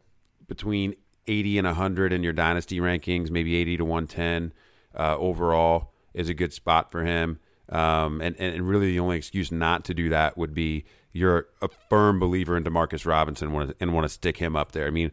between 0.47 0.95
80 1.27 1.59
and 1.59 1.67
100 1.67 2.13
in 2.13 2.23
your 2.23 2.33
dynasty 2.33 2.79
rankings, 2.79 3.31
maybe 3.31 3.57
80 3.57 3.79
to 3.79 3.85
110 3.85 4.53
uh, 4.97 5.17
overall 5.17 5.93
is 6.15 6.29
a 6.29 6.35
good 6.35 6.53
spot 6.53 6.91
for 6.91 7.05
him. 7.05 7.39
Um, 7.69 8.23
and, 8.23 8.35
and 8.39 8.67
really, 8.67 8.93
the 8.93 9.01
only 9.01 9.19
excuse 9.19 9.53
not 9.53 9.85
to 9.87 9.95
do 9.95 10.09
that 10.09 10.39
would 10.39 10.55
be 10.55 10.85
you're 11.13 11.49
a 11.61 11.69
firm 11.91 12.19
believer 12.19 12.57
in 12.57 12.65
Demarcus 12.65 13.05
Robinson 13.05 13.75
and 13.79 13.93
want 13.93 14.05
to 14.05 14.09
stick 14.09 14.39
him 14.39 14.57
up 14.57 14.73
there. 14.73 14.87
I 14.87 14.91
mean, 14.91 15.11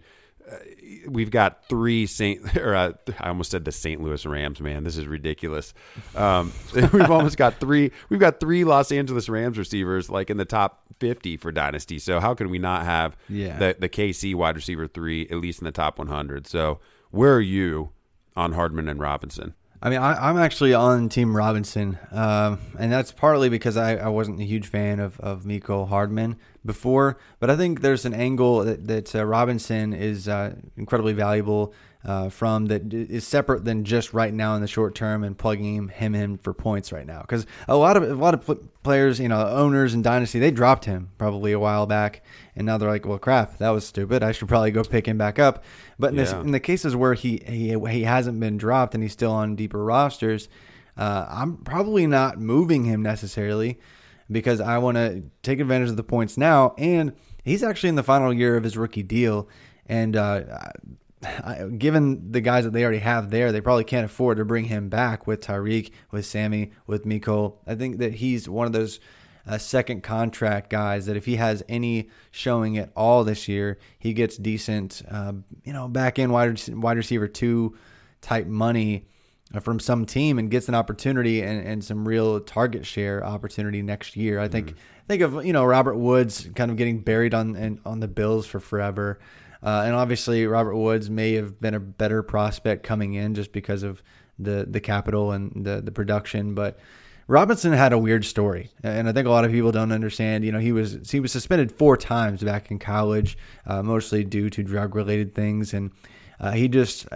we've 1.07 1.31
got 1.31 1.67
three 1.69 2.05
Saint 2.05 2.55
or 2.57 2.75
uh, 2.75 2.93
I 3.19 3.29
almost 3.29 3.51
said 3.51 3.65
the 3.65 3.71
St. 3.71 4.01
Louis 4.01 4.25
Rams. 4.25 4.59
Man, 4.59 4.83
this 4.83 4.97
is 4.97 5.07
ridiculous. 5.07 5.73
Um, 6.15 6.51
we've 6.73 7.09
almost 7.11 7.37
got 7.37 7.59
three. 7.59 7.91
We've 8.09 8.19
got 8.19 8.39
three 8.39 8.63
Los 8.63 8.91
Angeles 8.91 9.29
Rams 9.29 9.57
receivers 9.57 10.09
like 10.09 10.29
in 10.29 10.37
the 10.37 10.45
top 10.45 10.83
fifty 10.99 11.37
for 11.37 11.51
dynasty. 11.51 11.99
So 11.99 12.19
how 12.19 12.33
can 12.33 12.49
we 12.49 12.59
not 12.59 12.85
have 12.85 13.15
Yeah. 13.29 13.57
the 13.57 13.75
the 13.79 13.89
KC 13.89 14.35
wide 14.35 14.55
receiver 14.55 14.87
three 14.87 15.27
at 15.29 15.37
least 15.37 15.59
in 15.59 15.65
the 15.65 15.71
top 15.71 15.97
one 15.99 16.07
hundred? 16.07 16.47
So 16.47 16.79
where 17.11 17.33
are 17.35 17.41
you 17.41 17.91
on 18.35 18.53
Hardman 18.53 18.87
and 18.89 18.99
Robinson? 18.99 19.53
I 19.85 19.89
mean, 19.91 19.99
I, 19.99 20.29
I'm 20.29 20.37
actually 20.39 20.73
on 20.73 21.09
Team 21.09 21.37
Robinson, 21.37 21.99
um, 22.11 22.57
and 22.79 22.91
that's 22.91 23.11
partly 23.11 23.49
because 23.49 23.77
I, 23.77 23.97
I 23.97 24.07
wasn't 24.07 24.41
a 24.41 24.43
huge 24.43 24.65
fan 24.65 24.99
of, 24.99 25.19
of 25.19 25.43
Mecole 25.43 25.87
Hardman 25.89 26.37
before. 26.65 27.19
But 27.39 27.51
I 27.51 27.55
think 27.55 27.81
there's 27.81 28.03
an 28.03 28.15
angle 28.15 28.63
that, 28.63 28.87
that 28.87 29.15
uh, 29.15 29.23
Robinson 29.23 29.93
is 29.93 30.27
uh, 30.27 30.55
incredibly 30.75 31.13
valuable 31.13 31.71
uh, 32.03 32.29
from 32.29 32.65
that 32.65 32.91
is 32.91 33.27
separate 33.27 33.63
than 33.63 33.83
just 33.83 34.11
right 34.11 34.33
now 34.33 34.55
in 34.55 34.61
the 34.61 34.67
short 34.67 34.95
term 34.95 35.23
and 35.23 35.37
plugging 35.37 35.75
him, 35.75 35.89
him 35.89 36.15
in 36.15 36.37
for 36.37 36.51
points 36.51 36.91
right 36.91 37.05
now. 37.05 37.21
Because 37.21 37.45
a 37.67 37.75
lot 37.75 37.95
of 37.95 38.09
a 38.09 38.15
lot 38.15 38.33
of 38.33 38.59
players, 38.81 39.19
you 39.19 39.29
know, 39.29 39.47
owners 39.47 39.93
and 39.93 40.03
Dynasty, 40.03 40.39
they 40.39 40.49
dropped 40.49 40.85
him 40.85 41.11
probably 41.19 41.51
a 41.51 41.59
while 41.59 41.85
back, 41.85 42.23
and 42.55 42.65
now 42.65 42.77
they're 42.77 42.89
like, 42.89 43.05
well, 43.05 43.17
crap, 43.17 43.57
that 43.57 43.69
was 43.69 43.85
stupid. 43.85 44.23
I 44.23 44.31
should 44.31 44.47
probably 44.47 44.71
go 44.71 44.83
pick 44.83 45.07
him 45.07 45.17
back 45.17 45.39
up. 45.39 45.63
But 45.99 46.11
in, 46.11 46.15
this, 46.15 46.31
in 46.31 46.51
the 46.51 46.59
cases 46.59 46.95
where 46.95 47.13
he, 47.13 47.41
he 47.45 47.77
he 47.89 48.03
hasn't 48.03 48.39
been 48.39 48.57
dropped 48.57 48.93
and 48.93 49.03
he's 49.03 49.13
still 49.13 49.31
on 49.31 49.55
deeper 49.55 49.83
rosters, 49.83 50.47
uh, 50.97 51.25
I'm 51.29 51.57
probably 51.57 52.07
not 52.07 52.39
moving 52.39 52.85
him 52.85 53.01
necessarily 53.01 53.79
because 54.31 54.61
I 54.61 54.77
want 54.77 54.97
to 54.97 55.23
take 55.43 55.59
advantage 55.59 55.89
of 55.89 55.97
the 55.97 56.03
points 56.03 56.37
now. 56.37 56.73
And 56.77 57.13
he's 57.43 57.63
actually 57.63 57.89
in 57.89 57.95
the 57.95 58.03
final 58.03 58.33
year 58.33 58.55
of 58.57 58.63
his 58.63 58.77
rookie 58.77 59.03
deal, 59.03 59.49
and 59.85 60.15
uh, 60.15 60.41
I, 61.23 61.65
given 61.77 62.31
the 62.31 62.41
guys 62.41 62.63
that 62.63 62.73
they 62.73 62.83
already 62.83 62.99
have 62.99 63.31
there, 63.31 63.51
they 63.51 63.61
probably 63.61 63.83
can't 63.83 64.05
afford 64.05 64.37
to 64.37 64.45
bring 64.45 64.65
him 64.65 64.89
back 64.89 65.27
with 65.27 65.41
Tyreek, 65.41 65.91
with 66.11 66.25
Sammy, 66.25 66.71
with 66.87 67.05
Mecole. 67.05 67.57
I 67.67 67.75
think 67.75 67.97
that 67.97 68.15
he's 68.15 68.47
one 68.47 68.67
of 68.67 68.73
those 68.73 68.99
uh, 69.47 69.57
second 69.57 70.01
contract 70.01 70.69
guys 70.69 71.05
that 71.05 71.15
if 71.15 71.25
he 71.25 71.35
has 71.35 71.63
any 71.69 72.09
showing 72.31 72.77
at 72.77 72.91
all 72.95 73.23
this 73.23 73.47
year, 73.47 73.77
he 73.99 74.13
gets 74.13 74.37
decent, 74.37 75.01
uh, 75.09 75.33
you 75.63 75.73
know, 75.73 75.87
back 75.87 76.17
in 76.17 76.31
wide 76.31 76.67
wide 76.69 76.97
receiver 76.97 77.27
two 77.27 77.75
type 78.21 78.47
money 78.47 79.05
uh, 79.53 79.59
from 79.59 79.79
some 79.79 80.05
team 80.05 80.39
and 80.39 80.49
gets 80.49 80.67
an 80.67 80.75
opportunity 80.75 81.41
and, 81.41 81.65
and 81.65 81.83
some 81.83 82.07
real 82.07 82.39
target 82.39 82.85
share 82.85 83.23
opportunity 83.23 83.81
next 83.81 84.15
year. 84.15 84.39
I 84.39 84.47
think 84.47 84.73
think 85.07 85.21
of 85.21 85.45
you 85.45 85.53
know 85.53 85.63
Robert 85.63 85.95
Woods 85.95 86.49
kind 86.55 86.71
of 86.71 86.77
getting 86.77 86.99
buried 86.99 87.33
on 87.33 87.55
and 87.55 87.79
on 87.85 87.99
the 87.99 88.07
Bills 88.07 88.45
for 88.45 88.59
forever. 88.59 89.19
Uh, 89.63 89.83
and 89.85 89.95
obviously, 89.95 90.45
Robert 90.45 90.75
Woods 90.75 91.09
may 91.09 91.33
have 91.33 91.59
been 91.59 91.73
a 91.73 91.79
better 91.79 92.21
prospect 92.21 92.83
coming 92.83 93.13
in 93.13 93.35
just 93.35 93.51
because 93.51 93.83
of 93.83 94.01
the 94.39 94.65
the 94.69 94.79
capital 94.79 95.31
and 95.31 95.65
the 95.65 95.81
the 95.81 95.91
production. 95.91 96.55
But 96.55 96.79
Robinson 97.27 97.73
had 97.73 97.91
a 97.91 97.97
weird 97.97 98.23
story, 98.23 98.69
and 98.83 99.09
I 99.09 99.11
think 99.11 99.25
a 99.25 99.31
lot 99.31 99.45
of 99.45 99.51
people 99.51 99.71
don't 99.71 99.91
understand. 99.91 100.45
You 100.45 100.51
know, 100.51 100.59
he 100.59 100.71
was 100.71 101.09
he 101.09 101.19
was 101.19 101.31
suspended 101.31 101.71
four 101.71 101.97
times 101.97 102.43
back 102.43 102.69
in 102.69 102.77
college, 102.77 103.37
uh, 103.65 103.81
mostly 103.81 104.23
due 104.23 104.49
to 104.51 104.63
drug 104.63 104.93
related 104.95 105.33
things, 105.33 105.73
and 105.73 105.91
uh, 106.39 106.51
he 106.51 106.67
just 106.67 107.07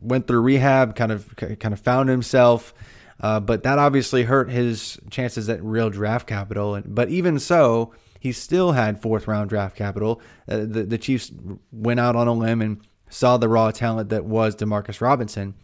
went 0.00 0.26
through 0.26 0.40
rehab, 0.40 0.96
kind 0.96 1.12
of 1.12 1.36
kind 1.36 1.72
of 1.72 1.80
found 1.80 2.08
himself. 2.08 2.74
Uh, 3.20 3.40
but 3.40 3.62
that 3.64 3.78
obviously 3.78 4.24
hurt 4.24 4.48
his 4.48 4.98
chances 5.10 5.48
at 5.48 5.62
real 5.62 5.90
draft 5.90 6.26
capital. 6.26 6.76
And, 6.76 6.94
but 6.94 7.08
even 7.08 7.38
so, 7.38 7.92
he 8.20 8.32
still 8.32 8.72
had 8.72 9.02
fourth 9.02 9.26
round 9.26 9.50
draft 9.50 9.76
capital. 9.76 10.20
Uh, 10.48 10.58
the, 10.58 10.84
the 10.84 10.98
Chiefs 10.98 11.32
went 11.72 12.00
out 12.00 12.16
on 12.16 12.28
a 12.28 12.32
limb 12.32 12.62
and 12.62 12.80
saw 13.08 13.36
the 13.36 13.48
raw 13.48 13.70
talent 13.70 14.10
that 14.10 14.24
was 14.24 14.54
Demarcus 14.54 15.00
Robinson. 15.00 15.54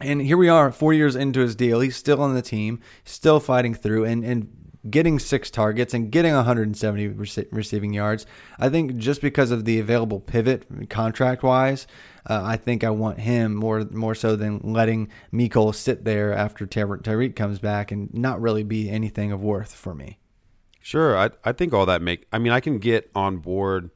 And 0.00 0.20
here 0.20 0.36
we 0.36 0.48
are, 0.48 0.72
four 0.72 0.92
years 0.92 1.14
into 1.14 1.40
his 1.40 1.54
deal. 1.54 1.80
He's 1.80 1.96
still 1.96 2.20
on 2.20 2.34
the 2.34 2.42
team, 2.42 2.80
still 3.04 3.38
fighting 3.38 3.74
through, 3.74 4.04
and, 4.04 4.24
and 4.24 4.64
getting 4.88 5.18
six 5.18 5.50
targets 5.50 5.94
and 5.94 6.10
getting 6.10 6.34
170 6.34 7.08
rece- 7.10 7.46
receiving 7.50 7.92
yards. 7.92 8.26
I 8.58 8.68
think 8.68 8.96
just 8.96 9.20
because 9.20 9.50
of 9.50 9.64
the 9.64 9.78
available 9.78 10.20
pivot 10.20 10.90
contract 10.90 11.42
wise, 11.42 11.86
uh, 12.28 12.42
I 12.44 12.56
think 12.56 12.84
I 12.84 12.90
want 12.90 13.20
him 13.20 13.54
more 13.54 13.84
more 13.90 14.14
so 14.14 14.36
than 14.36 14.60
letting 14.62 15.08
Mecole 15.32 15.74
sit 15.74 16.04
there 16.04 16.32
after 16.32 16.66
Ty- 16.66 16.82
Tyreek 16.82 17.36
comes 17.36 17.58
back 17.58 17.92
and 17.92 18.12
not 18.12 18.40
really 18.40 18.62
be 18.62 18.90
anything 18.90 19.32
of 19.32 19.42
worth 19.42 19.74
for 19.74 19.94
me. 19.94 20.18
Sure, 20.80 21.16
I 21.16 21.30
I 21.44 21.52
think 21.52 21.72
all 21.72 21.86
that 21.86 22.02
make. 22.02 22.26
I 22.32 22.38
mean, 22.38 22.52
I 22.52 22.60
can 22.60 22.78
get 22.78 23.10
on 23.14 23.38
board, 23.38 23.90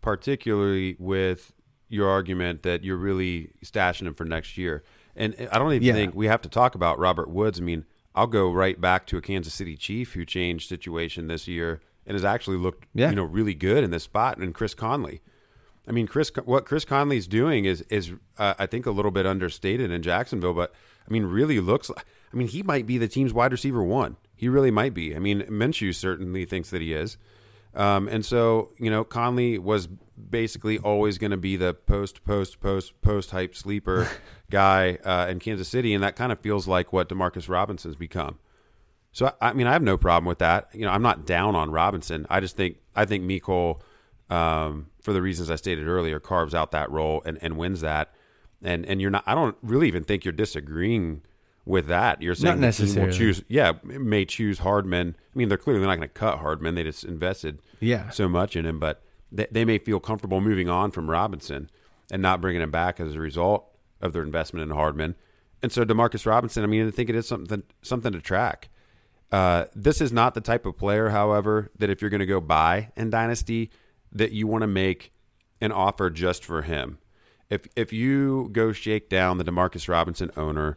particularly 0.00 0.96
with 0.98 1.52
your 1.88 2.08
argument 2.08 2.62
that 2.64 2.82
you're 2.82 2.96
really 2.96 3.52
stashing 3.64 4.06
him 4.06 4.14
for 4.14 4.24
next 4.24 4.58
year. 4.58 4.82
And 5.16 5.34
I 5.50 5.58
don't 5.58 5.72
even 5.72 5.86
Yeah. 5.86 5.94
think 5.94 6.14
we 6.14 6.26
have 6.26 6.42
to 6.42 6.48
talk 6.48 6.74
about 6.74 6.98
Robert 6.98 7.30
Woods. 7.30 7.58
I 7.58 7.62
mean, 7.62 7.84
I'll 8.14 8.26
go 8.26 8.50
right 8.52 8.80
back 8.80 9.06
to 9.08 9.16
a 9.16 9.20
Kansas 9.22 9.54
City 9.54 9.76
Chief 9.76 10.12
who 10.12 10.24
changed 10.24 10.68
situation 10.68 11.26
this 11.28 11.48
year 11.48 11.80
and 12.06 12.14
has 12.14 12.24
actually 12.24 12.56
looked, 12.58 12.86
Yeah. 12.94 13.10
you 13.10 13.16
know, 13.16 13.24
really 13.24 13.54
good 13.54 13.82
in 13.82 13.90
this 13.90 14.04
spot. 14.04 14.38
And 14.38 14.54
Chris 14.54 14.74
Conley. 14.74 15.20
I 15.88 15.92
mean, 15.92 16.06
Chris, 16.06 16.30
what 16.44 16.64
Chris 16.66 16.84
Conley's 16.84 17.26
doing 17.28 17.64
is 17.64 17.82
is 17.88 18.12
uh, 18.38 18.54
I 18.58 18.66
think 18.66 18.86
a 18.86 18.90
little 18.90 19.10
bit 19.12 19.24
understated 19.26 19.90
in 19.90 20.02
Jacksonville, 20.02 20.52
but 20.54 20.72
I 21.08 21.12
mean, 21.12 21.24
really 21.26 21.60
looks. 21.60 21.88
like 21.88 22.04
I 22.32 22.36
mean, 22.36 22.48
he 22.48 22.62
might 22.62 22.86
be 22.86 22.98
the 22.98 23.06
team's 23.08 23.32
wide 23.32 23.52
receiver 23.52 23.82
one. 23.84 24.16
He 24.34 24.48
really 24.48 24.70
might 24.72 24.92
be. 24.94 25.14
I 25.14 25.18
mean, 25.20 25.42
Minshew 25.42 25.94
certainly 25.94 26.44
thinks 26.44 26.70
that 26.70 26.82
he 26.82 26.92
is, 26.92 27.16
um, 27.74 28.08
and 28.08 28.24
so 28.24 28.70
you 28.78 28.90
know, 28.90 29.04
Conley 29.04 29.58
was 29.58 29.88
basically 30.30 30.78
always 30.78 31.18
going 31.18 31.30
to 31.30 31.36
be 31.36 31.56
the 31.56 31.74
post, 31.74 32.24
post, 32.24 32.60
post, 32.60 33.00
post 33.02 33.30
hype 33.30 33.54
sleeper 33.54 34.08
guy 34.50 34.98
uh, 35.04 35.26
in 35.28 35.38
Kansas 35.38 35.68
City, 35.68 35.92
and 35.94 36.02
that 36.02 36.16
kind 36.16 36.32
of 36.32 36.40
feels 36.40 36.66
like 36.66 36.92
what 36.92 37.08
Demarcus 37.08 37.48
Robinson's 37.48 37.96
become. 37.96 38.38
So 39.12 39.32
I 39.40 39.50
I 39.50 39.52
mean, 39.52 39.66
I 39.66 39.72
have 39.72 39.82
no 39.82 39.96
problem 39.96 40.26
with 40.26 40.38
that. 40.38 40.68
You 40.72 40.82
know, 40.82 40.90
I'm 40.90 41.02
not 41.02 41.26
down 41.26 41.54
on 41.54 41.70
Robinson. 41.70 42.26
I 42.30 42.40
just 42.40 42.56
think 42.56 42.76
I 42.94 43.04
think 43.04 43.24
Mecole, 43.24 43.80
um, 44.30 44.86
for 45.02 45.12
the 45.12 45.22
reasons 45.22 45.50
I 45.50 45.56
stated 45.56 45.86
earlier, 45.86 46.18
carves 46.20 46.54
out 46.54 46.70
that 46.72 46.90
role 46.90 47.22
and, 47.24 47.38
and 47.40 47.56
wins 47.56 47.80
that. 47.82 48.12
And 48.62 48.84
and 48.86 49.00
you're 49.00 49.10
not. 49.10 49.22
I 49.26 49.34
don't 49.34 49.56
really 49.62 49.86
even 49.88 50.02
think 50.04 50.24
you're 50.24 50.32
disagreeing 50.32 51.22
with 51.64 51.86
that. 51.88 52.22
You're 52.22 52.34
saying 52.34 52.44
Not 52.44 52.52
team 52.52 52.60
will 52.60 52.66
necessarily. 53.06 53.12
choose. 53.12 53.42
Yeah, 53.48 53.72
may 53.82 54.24
choose 54.24 54.60
Hardman. 54.60 55.16
I 55.34 55.38
mean, 55.38 55.48
they're 55.48 55.58
clearly 55.58 55.80
not 55.84 55.96
going 55.96 56.08
to 56.08 56.08
cut 56.08 56.38
Hardman. 56.38 56.74
They 56.74 56.82
just 56.84 57.04
invested 57.04 57.60
Yeah. 57.80 58.10
so 58.10 58.28
much 58.28 58.54
in 58.56 58.64
him, 58.64 58.78
but 58.78 59.02
they, 59.30 59.46
they 59.50 59.64
may 59.64 59.78
feel 59.78 60.00
comfortable 60.00 60.40
moving 60.40 60.68
on 60.68 60.90
from 60.90 61.10
Robinson 61.10 61.70
and 62.10 62.22
not 62.22 62.40
bringing 62.40 62.62
him 62.62 62.70
back 62.70 63.00
as 63.00 63.14
a 63.14 63.20
result 63.20 63.66
of 64.00 64.12
their 64.12 64.22
investment 64.22 64.62
in 64.68 64.76
Hardman. 64.76 65.14
And 65.62 65.72
so 65.72 65.84
Demarcus 65.84 66.26
Robinson, 66.26 66.62
I 66.62 66.66
mean, 66.66 66.86
I 66.86 66.90
think 66.90 67.08
it 67.08 67.16
is 67.16 67.26
something 67.26 67.62
something 67.82 68.12
to 68.12 68.20
track. 68.20 68.68
Uh, 69.32 69.64
this 69.74 70.00
is 70.00 70.12
not 70.12 70.34
the 70.34 70.40
type 70.40 70.66
of 70.66 70.76
player, 70.76 71.08
however, 71.08 71.70
that 71.78 71.90
if 71.90 72.00
you're 72.00 72.10
going 72.10 72.20
to 72.20 72.26
go 72.26 72.40
buy 72.40 72.92
in 72.96 73.10
Dynasty, 73.10 73.70
that 74.12 74.32
you 74.32 74.46
want 74.46 74.62
to 74.62 74.68
make 74.68 75.12
an 75.60 75.72
offer 75.72 76.10
just 76.10 76.44
for 76.44 76.62
him. 76.62 76.98
If 77.50 77.66
if 77.74 77.92
you 77.92 78.50
go 78.52 78.72
shake 78.72 79.08
down 79.08 79.38
the 79.38 79.44
Demarcus 79.44 79.88
Robinson 79.88 80.30
owner 80.36 80.76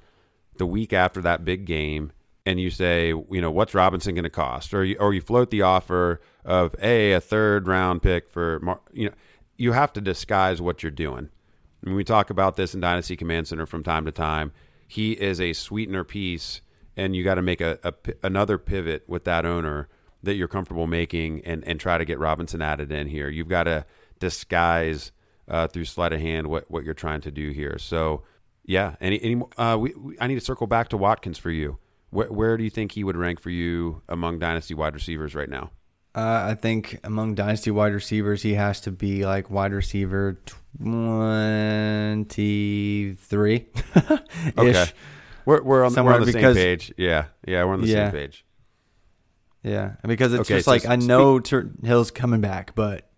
the 0.58 0.66
week 0.66 0.94
after 0.94 1.22
that 1.22 1.46
big 1.46 1.66
game 1.66 2.12
and 2.50 2.60
you 2.60 2.72
say, 2.72 3.10
you 3.10 3.42
know, 3.42 3.52
what's 3.52 3.76
Robinson 3.76 4.16
going 4.16 4.24
to 4.24 4.30
cost, 4.30 4.74
or 4.74 4.84
you, 4.84 4.98
or 5.00 5.14
you 5.14 5.22
float 5.22 5.52
the 5.52 5.62
offer 5.62 6.20
of 6.44 6.76
a 6.82 7.14
a 7.14 7.22
third 7.22 7.68
round 7.68 8.02
pick 8.02 8.28
for, 8.28 8.60
you 8.92 9.08
know, 9.08 9.16
you 9.56 9.74
have 9.74 9.94
to 9.94 10.02
disguise 10.02 10.60
what 10.60 10.82
you're 10.82 10.92
doing. 10.92 11.30
When 11.82 11.94
we 11.94 12.04
talk 12.04 12.32
about 12.32 12.56
this 12.56 12.74
in 12.74 12.82
Dynasty 12.82 13.16
Command 13.16 13.48
Center 13.48 13.68
from 13.68 13.84
time 13.84 14.04
to 14.06 14.12
time, 14.12 14.52
he 14.88 15.12
is 15.12 15.40
a 15.40 15.54
sweetener 15.54 16.04
piece, 16.04 16.62
and 16.98 17.16
you 17.16 17.24
got 17.24 17.36
to 17.36 17.44
make 17.44 17.62
a, 17.62 17.78
a 17.84 17.94
another 18.24 18.58
pivot 18.58 19.04
with 19.08 19.26
that 19.26 19.46
owner 19.46 19.88
that 20.24 20.34
you're 20.34 20.48
comfortable 20.48 20.88
making, 20.88 21.46
and 21.46 21.64
and 21.68 21.80
try 21.80 22.00
to 22.00 22.06
get 22.06 22.18
Robinson 22.18 22.64
added 22.64 22.92
in 22.92 23.08
here. 23.08 23.30
You've 23.30 23.48
got 23.48 23.66
to 23.66 23.86
disguise 24.18 25.12
uh, 25.48 25.68
through 25.68 25.86
sleight 25.86 26.14
of 26.14 26.20
hand 26.20 26.48
what 26.48 26.70
what 26.72 26.84
you're 26.84 26.96
trying 26.96 27.22
to 27.22 27.32
do 27.32 27.52
here. 27.52 27.78
So 27.78 28.24
yeah, 28.66 28.96
any 29.00 29.22
any 29.22 29.42
uh, 29.56 29.78
we, 29.80 29.94
we 29.94 30.18
I 30.20 30.26
need 30.26 30.40
to 30.40 30.42
circle 30.42 30.66
back 30.66 30.90
to 30.90 30.98
Watkins 30.98 31.38
for 31.38 31.52
you. 31.52 31.78
Where 32.12 32.28
where 32.32 32.58
do 32.58 32.64
you 32.64 32.70
think 32.70 32.92
he 32.94 33.04
would 33.04 33.16
rank 33.18 33.40
for 33.40 33.50
you 33.50 34.02
among 34.10 34.40
dynasty 34.40 34.74
wide 34.74 34.94
receivers 34.96 35.36
right 35.36 35.50
now? 35.50 35.72
Uh, 36.16 36.48
I 36.52 36.56
think 36.56 37.00
among 37.04 37.36
dynasty 37.36 37.70
wide 37.72 37.94
receivers, 37.94 38.42
he 38.42 38.56
has 38.56 38.82
to 38.82 38.92
be 38.92 39.26
like 39.26 39.50
wide 39.52 39.72
receiver 39.74 40.40
twenty 42.00 43.14
three. 43.14 43.68
Okay, 44.58 44.86
we're 45.46 45.62
we're 45.62 45.84
on, 45.84 45.94
we're 45.94 46.14
on 46.14 46.22
the 46.22 46.26
because- 46.28 46.56
same 46.56 46.64
page. 46.64 46.94
Yeah, 46.98 47.26
yeah, 47.46 47.64
we're 47.66 47.74
on 47.74 47.82
the 47.82 47.88
Yeah. 47.88 48.06
same 48.06 48.12
page. 48.14 48.46
Yeah, 49.64 49.96
because 50.08 50.32
it's 50.34 50.42
Okay, 50.42 50.56
just 50.56 50.66
so 50.66 50.72
like 50.72 50.86
I 50.86 50.96
speak- 50.96 51.08
know 51.08 51.40
Tur- 51.40 51.72
Hill's 51.84 52.10
coming 52.12 52.40
back, 52.42 52.74
but 52.76 53.10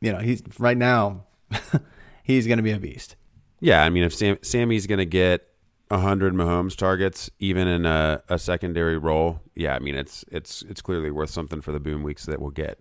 you 0.00 0.12
know 0.12 0.18
he's 0.18 0.42
right 0.60 0.76
now 0.76 1.24
he's 2.22 2.46
going 2.46 2.58
to 2.58 2.62
be 2.62 2.70
a 2.70 2.78
beast. 2.78 3.16
Yeah, 3.60 3.82
I 3.82 3.90
mean, 3.90 4.04
if 4.04 4.14
Sam, 4.14 4.38
Sammy's 4.42 4.86
going 4.86 4.98
to 5.00 5.04
get 5.04 5.47
hundred 5.90 6.34
Mahomes 6.34 6.76
targets, 6.76 7.30
even 7.38 7.66
in 7.66 7.86
a, 7.86 8.22
a 8.28 8.38
secondary 8.38 8.98
role, 8.98 9.40
yeah, 9.54 9.74
I 9.74 9.78
mean, 9.78 9.94
it's 9.94 10.24
it's 10.30 10.62
it's 10.62 10.82
clearly 10.82 11.10
worth 11.10 11.30
something 11.30 11.60
for 11.60 11.72
the 11.72 11.80
boom 11.80 12.02
weeks 12.02 12.26
that 12.26 12.40
we'll 12.40 12.50
get. 12.50 12.78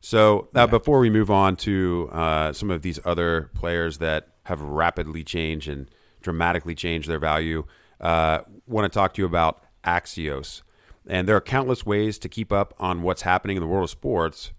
So 0.00 0.48
uh, 0.54 0.66
before 0.66 1.00
we 1.00 1.10
move 1.10 1.30
on 1.30 1.56
to 1.56 2.08
uh, 2.12 2.52
some 2.52 2.70
of 2.70 2.82
these 2.82 3.00
other 3.04 3.50
players 3.54 3.98
that 3.98 4.28
have 4.44 4.60
rapidly 4.60 5.24
changed 5.24 5.68
and 5.68 5.90
dramatically 6.22 6.74
changed 6.74 7.08
their 7.08 7.18
value, 7.18 7.64
uh, 8.00 8.40
want 8.66 8.84
to 8.84 8.96
talk 8.96 9.14
to 9.14 9.22
you 9.22 9.26
about 9.26 9.64
Axios. 9.84 10.62
And 11.08 11.28
there 11.28 11.36
are 11.36 11.40
countless 11.40 11.86
ways 11.86 12.18
to 12.20 12.28
keep 12.28 12.52
up 12.52 12.74
on 12.78 13.02
what's 13.02 13.22
happening 13.22 13.56
in 13.56 13.60
the 13.60 13.66
world 13.66 13.84
of 13.84 13.90
sports. 13.90 14.52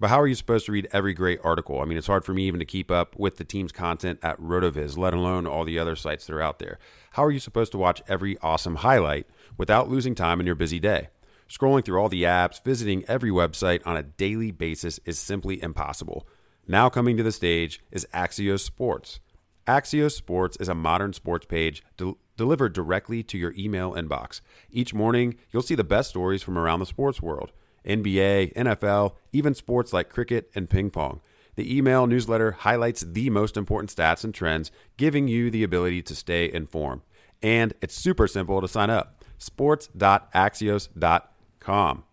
But 0.00 0.10
how 0.10 0.20
are 0.20 0.26
you 0.26 0.34
supposed 0.34 0.66
to 0.66 0.72
read 0.72 0.88
every 0.92 1.14
great 1.14 1.38
article? 1.44 1.80
I 1.80 1.84
mean, 1.84 1.96
it's 1.96 2.08
hard 2.08 2.24
for 2.24 2.34
me 2.34 2.46
even 2.46 2.58
to 2.58 2.66
keep 2.66 2.90
up 2.90 3.16
with 3.16 3.36
the 3.36 3.44
team's 3.44 3.70
content 3.70 4.18
at 4.22 4.40
RotoViz, 4.40 4.98
let 4.98 5.14
alone 5.14 5.46
all 5.46 5.64
the 5.64 5.78
other 5.78 5.94
sites 5.94 6.26
that 6.26 6.34
are 6.34 6.42
out 6.42 6.58
there. 6.58 6.78
How 7.12 7.24
are 7.24 7.30
you 7.30 7.38
supposed 7.38 7.70
to 7.72 7.78
watch 7.78 8.02
every 8.08 8.36
awesome 8.38 8.76
highlight 8.76 9.26
without 9.56 9.88
losing 9.88 10.16
time 10.16 10.40
in 10.40 10.46
your 10.46 10.56
busy 10.56 10.80
day? 10.80 11.08
Scrolling 11.48 11.84
through 11.84 12.00
all 12.00 12.08
the 12.08 12.24
apps, 12.24 12.62
visiting 12.64 13.04
every 13.06 13.30
website 13.30 13.86
on 13.86 13.96
a 13.96 14.02
daily 14.02 14.50
basis 14.50 14.98
is 15.04 15.18
simply 15.18 15.62
impossible. 15.62 16.26
Now 16.66 16.88
coming 16.88 17.16
to 17.16 17.22
the 17.22 17.30
stage 17.30 17.80
is 17.92 18.06
Axios 18.12 18.60
Sports. 18.60 19.20
Axios 19.66 20.12
Sports 20.12 20.56
is 20.58 20.68
a 20.68 20.74
modern 20.74 21.12
sports 21.12 21.46
page 21.46 21.84
del- 21.96 22.18
delivered 22.36 22.72
directly 22.72 23.22
to 23.22 23.38
your 23.38 23.54
email 23.56 23.92
inbox. 23.92 24.40
Each 24.70 24.92
morning, 24.92 25.36
you'll 25.52 25.62
see 25.62 25.76
the 25.76 25.84
best 25.84 26.10
stories 26.10 26.42
from 26.42 26.58
around 26.58 26.80
the 26.80 26.86
sports 26.86 27.22
world 27.22 27.52
NBA, 27.84 28.54
NFL, 28.54 29.14
even 29.32 29.54
sports 29.54 29.92
like 29.92 30.08
cricket 30.08 30.50
and 30.54 30.70
ping 30.70 30.90
pong. 30.90 31.20
The 31.56 31.76
email 31.76 32.06
newsletter 32.06 32.52
highlights 32.52 33.02
the 33.02 33.28
most 33.30 33.56
important 33.56 33.94
stats 33.94 34.24
and 34.24 34.34
trends, 34.34 34.70
giving 34.96 35.28
you 35.28 35.50
the 35.50 35.62
ability 35.62 36.02
to 36.02 36.16
stay 36.16 36.52
informed. 36.52 37.02
And 37.42 37.74
it's 37.80 37.94
super 37.94 38.26
simple 38.26 38.60
to 38.60 38.68
sign 38.68 38.90
up 38.90 39.24
sports.axios.com. 39.38 42.04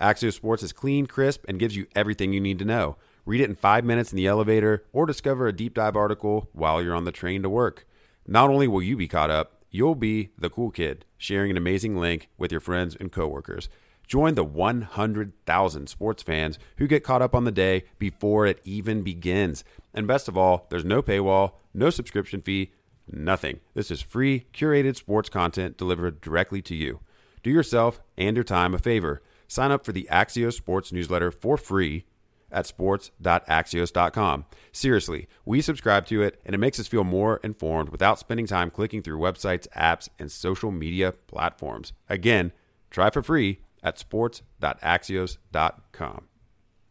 Axios 0.00 0.34
Sports 0.34 0.62
is 0.62 0.72
clean, 0.72 1.06
crisp, 1.06 1.44
and 1.48 1.58
gives 1.58 1.76
you 1.76 1.86
everything 1.94 2.32
you 2.32 2.40
need 2.40 2.58
to 2.60 2.64
know. 2.64 2.96
Read 3.26 3.40
it 3.40 3.50
in 3.50 3.56
five 3.56 3.84
minutes 3.84 4.12
in 4.12 4.16
the 4.16 4.26
elevator 4.26 4.84
or 4.92 5.04
discover 5.04 5.46
a 5.46 5.52
deep 5.52 5.74
dive 5.74 5.96
article 5.96 6.48
while 6.52 6.82
you're 6.82 6.94
on 6.94 7.04
the 7.04 7.12
train 7.12 7.42
to 7.42 7.50
work. 7.50 7.86
Not 8.26 8.48
only 8.48 8.68
will 8.68 8.82
you 8.82 8.96
be 8.96 9.08
caught 9.08 9.30
up, 9.30 9.64
you'll 9.70 9.94
be 9.94 10.30
the 10.38 10.50
cool 10.50 10.70
kid 10.70 11.04
sharing 11.18 11.50
an 11.50 11.56
amazing 11.56 11.96
link 11.96 12.28
with 12.38 12.50
your 12.50 12.60
friends 12.60 12.96
and 12.98 13.12
coworkers. 13.12 13.68
Join 14.08 14.34
the 14.34 14.44
100,000 14.44 15.86
sports 15.86 16.22
fans 16.22 16.58
who 16.78 16.86
get 16.86 17.04
caught 17.04 17.20
up 17.20 17.34
on 17.34 17.44
the 17.44 17.52
day 17.52 17.84
before 17.98 18.46
it 18.46 18.58
even 18.64 19.02
begins. 19.02 19.64
And 19.92 20.06
best 20.06 20.28
of 20.28 20.36
all, 20.36 20.66
there's 20.70 20.84
no 20.84 21.02
paywall, 21.02 21.52
no 21.74 21.90
subscription 21.90 22.40
fee, 22.40 22.72
nothing. 23.06 23.60
This 23.74 23.90
is 23.90 24.00
free, 24.00 24.46
curated 24.54 24.96
sports 24.96 25.28
content 25.28 25.76
delivered 25.76 26.22
directly 26.22 26.62
to 26.62 26.74
you. 26.74 27.00
Do 27.42 27.50
yourself 27.50 28.00
and 28.16 28.34
your 28.34 28.44
time 28.44 28.72
a 28.72 28.78
favor. 28.78 29.22
Sign 29.46 29.70
up 29.70 29.84
for 29.84 29.92
the 29.92 30.08
Axios 30.10 30.54
Sports 30.54 30.90
newsletter 30.90 31.30
for 31.30 31.58
free 31.58 32.06
at 32.50 32.66
sports.axios.com. 32.66 34.46
Seriously, 34.72 35.28
we 35.44 35.60
subscribe 35.60 36.06
to 36.06 36.22
it 36.22 36.40
and 36.46 36.54
it 36.54 36.58
makes 36.58 36.80
us 36.80 36.86
feel 36.88 37.04
more 37.04 37.40
informed 37.44 37.90
without 37.90 38.18
spending 38.18 38.46
time 38.46 38.70
clicking 38.70 39.02
through 39.02 39.18
websites, 39.18 39.68
apps, 39.76 40.08
and 40.18 40.32
social 40.32 40.70
media 40.70 41.12
platforms. 41.12 41.92
Again, 42.08 42.52
try 42.90 43.10
for 43.10 43.22
free 43.22 43.60
at 43.82 43.98
sports.axios.com. 43.98 46.24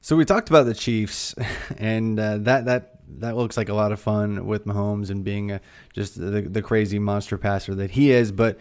So 0.02 0.16
we 0.16 0.26
talked 0.26 0.50
about 0.50 0.66
the 0.66 0.74
Chiefs, 0.74 1.36
and 1.78 2.20
uh, 2.20 2.38
that 2.40 2.66
that 2.66 2.94
that 3.20 3.36
looks 3.36 3.58
like 3.58 3.70
a 3.70 3.74
lot 3.74 3.92
of 3.92 4.00
fun 4.00 4.46
with 4.46 4.66
Mahomes 4.66 5.10
and 5.10 5.24
being 5.24 5.52
a, 5.52 5.62
just 5.94 6.20
the, 6.20 6.42
the 6.42 6.62
crazy 6.62 7.00
monster 7.00 7.38
passer 7.38 7.76
that 7.76 7.92
he 7.92 8.12
is. 8.12 8.32
But 8.32 8.58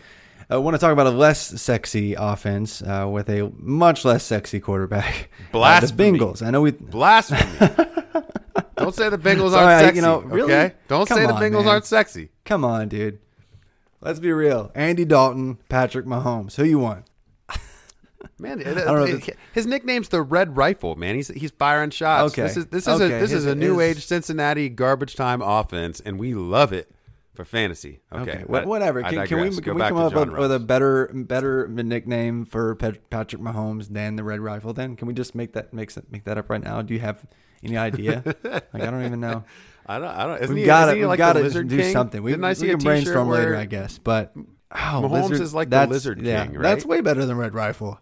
I 0.49 0.56
want 0.59 0.75
to 0.75 0.78
talk 0.78 0.92
about 0.92 1.06
a 1.06 1.11
less 1.11 1.61
sexy 1.61 2.14
offense 2.14 2.83
uh, 2.83 3.09
with 3.11 3.28
a 3.28 3.50
much 3.59 4.04
less 4.04 4.25
sexy 4.25 4.61
quarterback. 4.61 5.30
Blasphemy. 5.52 6.11
Uh, 6.18 6.21
the 6.21 6.25
Bengals. 6.25 6.47
I 6.47 6.50
know 6.50 6.62
we. 6.62 6.71
Blasphemy. 6.73 7.42
Don't 8.76 8.95
say 8.95 9.09
the 9.09 9.18
Bengals 9.18 9.50
Sorry, 9.52 9.75
aren't 9.75 9.85
sexy. 9.87 9.97
you 9.97 10.02
know, 10.02 10.21
really? 10.21 10.52
Okay? 10.52 10.75
Don't 10.88 11.09
Come 11.09 11.18
say 11.18 11.26
the 11.26 11.33
Bengals 11.33 11.64
man. 11.64 11.68
aren't 11.68 11.85
sexy. 11.87 12.28
Come 12.45 12.64
on, 12.64 12.88
dude. 12.88 13.18
Let's 14.00 14.21
be 14.21 14.30
real. 14.33 14.71
Andy 14.75 15.04
Dalton, 15.04 15.59
Patrick 15.68 16.06
Mahomes. 16.06 16.56
Who 16.56 16.64
you 16.64 16.78
want? 16.78 17.06
Man, 18.38 18.61
if 18.64 19.28
his 19.52 19.66
nickname's 19.66 20.09
the 20.09 20.23
Red 20.23 20.56
Rifle. 20.56 20.97
Man, 20.97 21.14
he's 21.14 21.28
he's 21.28 21.50
firing 21.52 21.90
shots. 21.90 22.33
Okay. 22.33 22.42
This 22.42 22.56
is 22.56 22.66
this 22.66 22.87
is 22.87 23.00
a 23.00 23.04
Okay. 23.04 23.21
this 23.21 23.33
is 23.33 23.47
a 23.47 23.54
new 23.54 23.78
his- 23.78 23.99
age 23.99 24.06
Cincinnati 24.06 24.68
garbage 24.68 25.14
time 25.16 25.42
offense, 25.42 26.01
and 26.01 26.18
we 26.18 26.35
love 26.35 26.72
it 26.72 26.90
for 27.35 27.44
fantasy. 27.44 28.01
Okay, 28.12 28.44
but 28.48 28.66
whatever. 28.66 29.03
Can, 29.03 29.27
can 29.27 29.40
we. 29.40 29.51
Go 29.51 29.61
can 29.61 29.74
we 29.74 29.81
come 29.83 29.96
up 29.98 30.14
with, 30.14 30.53
a 30.53 30.59
better 30.59 31.11
better 31.12 31.68
nickname 31.68 32.44
for 32.44 32.74
Pat- 32.74 33.11
Patrick 33.11 33.42
Mahomes 33.42 33.88
than 33.88 34.16
the 34.16 34.24
Red 34.24 34.40
Rifle? 34.40 34.72
Then 34.72 34.96
can 34.96 35.07
we 35.07 35.14
just 35.14 35.35
make 35.35 35.53
that 35.53 35.72
make 35.72 35.92
make 36.11 36.24
that 36.24 36.38
up 36.38 36.51
right 36.51 36.62
now? 36.62 36.83
Do 36.83 36.94
you 36.94 37.01
have 37.01 37.24
any 37.62 37.77
idea? 37.77 38.22
like 38.44 38.64
I 38.74 38.90
don't 38.90 39.05
even 39.05 39.20
know. 39.20 39.44
I 39.87 39.98
don't. 39.98 40.09
I 40.09 40.27
don't. 40.27 40.42
Isn't 40.42 40.57
We've 40.57 40.66
got 40.66 40.87
to 40.87 40.94
we've 40.94 41.07
like 41.07 41.18
got 41.18 41.35
to 41.35 41.48
do 41.64 41.77
King? 41.77 41.92
something. 41.92 42.22
We, 42.22 42.33
Didn't 42.33 42.44
I 42.44 42.55
see 42.55 42.66
we 42.66 42.72
a 42.72 42.77
can 42.77 42.85
brainstorm 42.85 43.29
later, 43.29 43.55
I 43.55 43.66
guess. 43.66 43.98
But 43.98 44.33
oh, 44.35 44.44
Mahomes 44.72 45.11
Lizard- 45.31 45.40
is 45.42 45.55
like 45.55 45.70
the 45.70 45.87
Lizard 45.87 46.22
yeah, 46.22 46.46
King, 46.46 46.61
That's 46.61 46.85
way 46.85 47.01
better 47.03 47.24
than 47.24 47.37
Red 47.37 47.55
Rifle. 47.55 48.01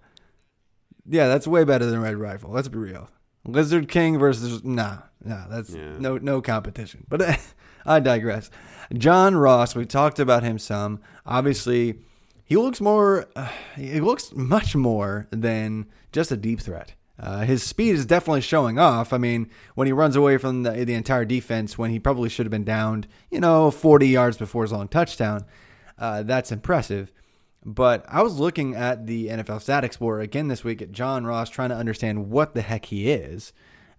Yeah, 1.06 1.28
that's 1.28 1.46
way 1.46 1.64
better 1.64 1.86
than 1.86 2.00
Red 2.00 2.16
Rifle. 2.16 2.50
Let's 2.50 2.68
be 2.68 2.78
real. 2.78 3.08
Lizard 3.46 3.88
King 3.88 4.18
versus 4.18 4.64
nah, 4.64 4.98
nah. 5.22 5.46
That's 5.48 5.70
Yeah. 5.70 5.98
no 5.98 6.16
no 6.18 6.40
competition. 6.40 7.04
But 7.08 7.38
I 7.86 8.00
digress. 8.00 8.50
John 8.92 9.36
Ross. 9.36 9.74
We 9.74 9.84
talked 9.86 10.18
about 10.18 10.42
him 10.42 10.58
some. 10.58 11.00
Obviously, 11.26 11.98
he 12.44 12.56
looks 12.56 12.80
more. 12.80 13.26
Uh, 13.36 13.48
he 13.76 14.00
looks 14.00 14.32
much 14.32 14.74
more 14.74 15.26
than 15.30 15.86
just 16.12 16.32
a 16.32 16.36
deep 16.36 16.60
threat. 16.60 16.94
Uh, 17.16 17.42
his 17.42 17.62
speed 17.62 17.94
is 17.94 18.06
definitely 18.06 18.40
showing 18.40 18.76
off. 18.78 19.12
I 19.12 19.18
mean, 19.18 19.48
when 19.76 19.86
he 19.86 19.92
runs 19.92 20.16
away 20.16 20.36
from 20.36 20.64
the, 20.64 20.84
the 20.84 20.94
entire 20.94 21.24
defense, 21.24 21.78
when 21.78 21.90
he 21.92 22.00
probably 22.00 22.28
should 22.28 22.44
have 22.44 22.50
been 22.50 22.64
downed, 22.64 23.06
you 23.30 23.38
know, 23.38 23.70
40 23.70 24.08
yards 24.08 24.36
before 24.36 24.62
his 24.62 24.72
long 24.72 24.88
touchdown, 24.88 25.44
uh, 25.96 26.24
that's 26.24 26.50
impressive. 26.50 27.12
But 27.64 28.04
I 28.08 28.22
was 28.22 28.38
looking 28.38 28.74
at 28.74 29.06
the 29.06 29.28
NFL 29.28 29.62
Stat 29.62 29.84
Explorer 29.84 30.20
again 30.20 30.48
this 30.48 30.64
week 30.64 30.82
at 30.82 30.92
John 30.92 31.24
Ross, 31.24 31.48
trying 31.48 31.70
to 31.70 31.76
understand 31.76 32.30
what 32.30 32.54
the 32.54 32.60
heck 32.62 32.86
he 32.86 33.10
is. 33.10 33.52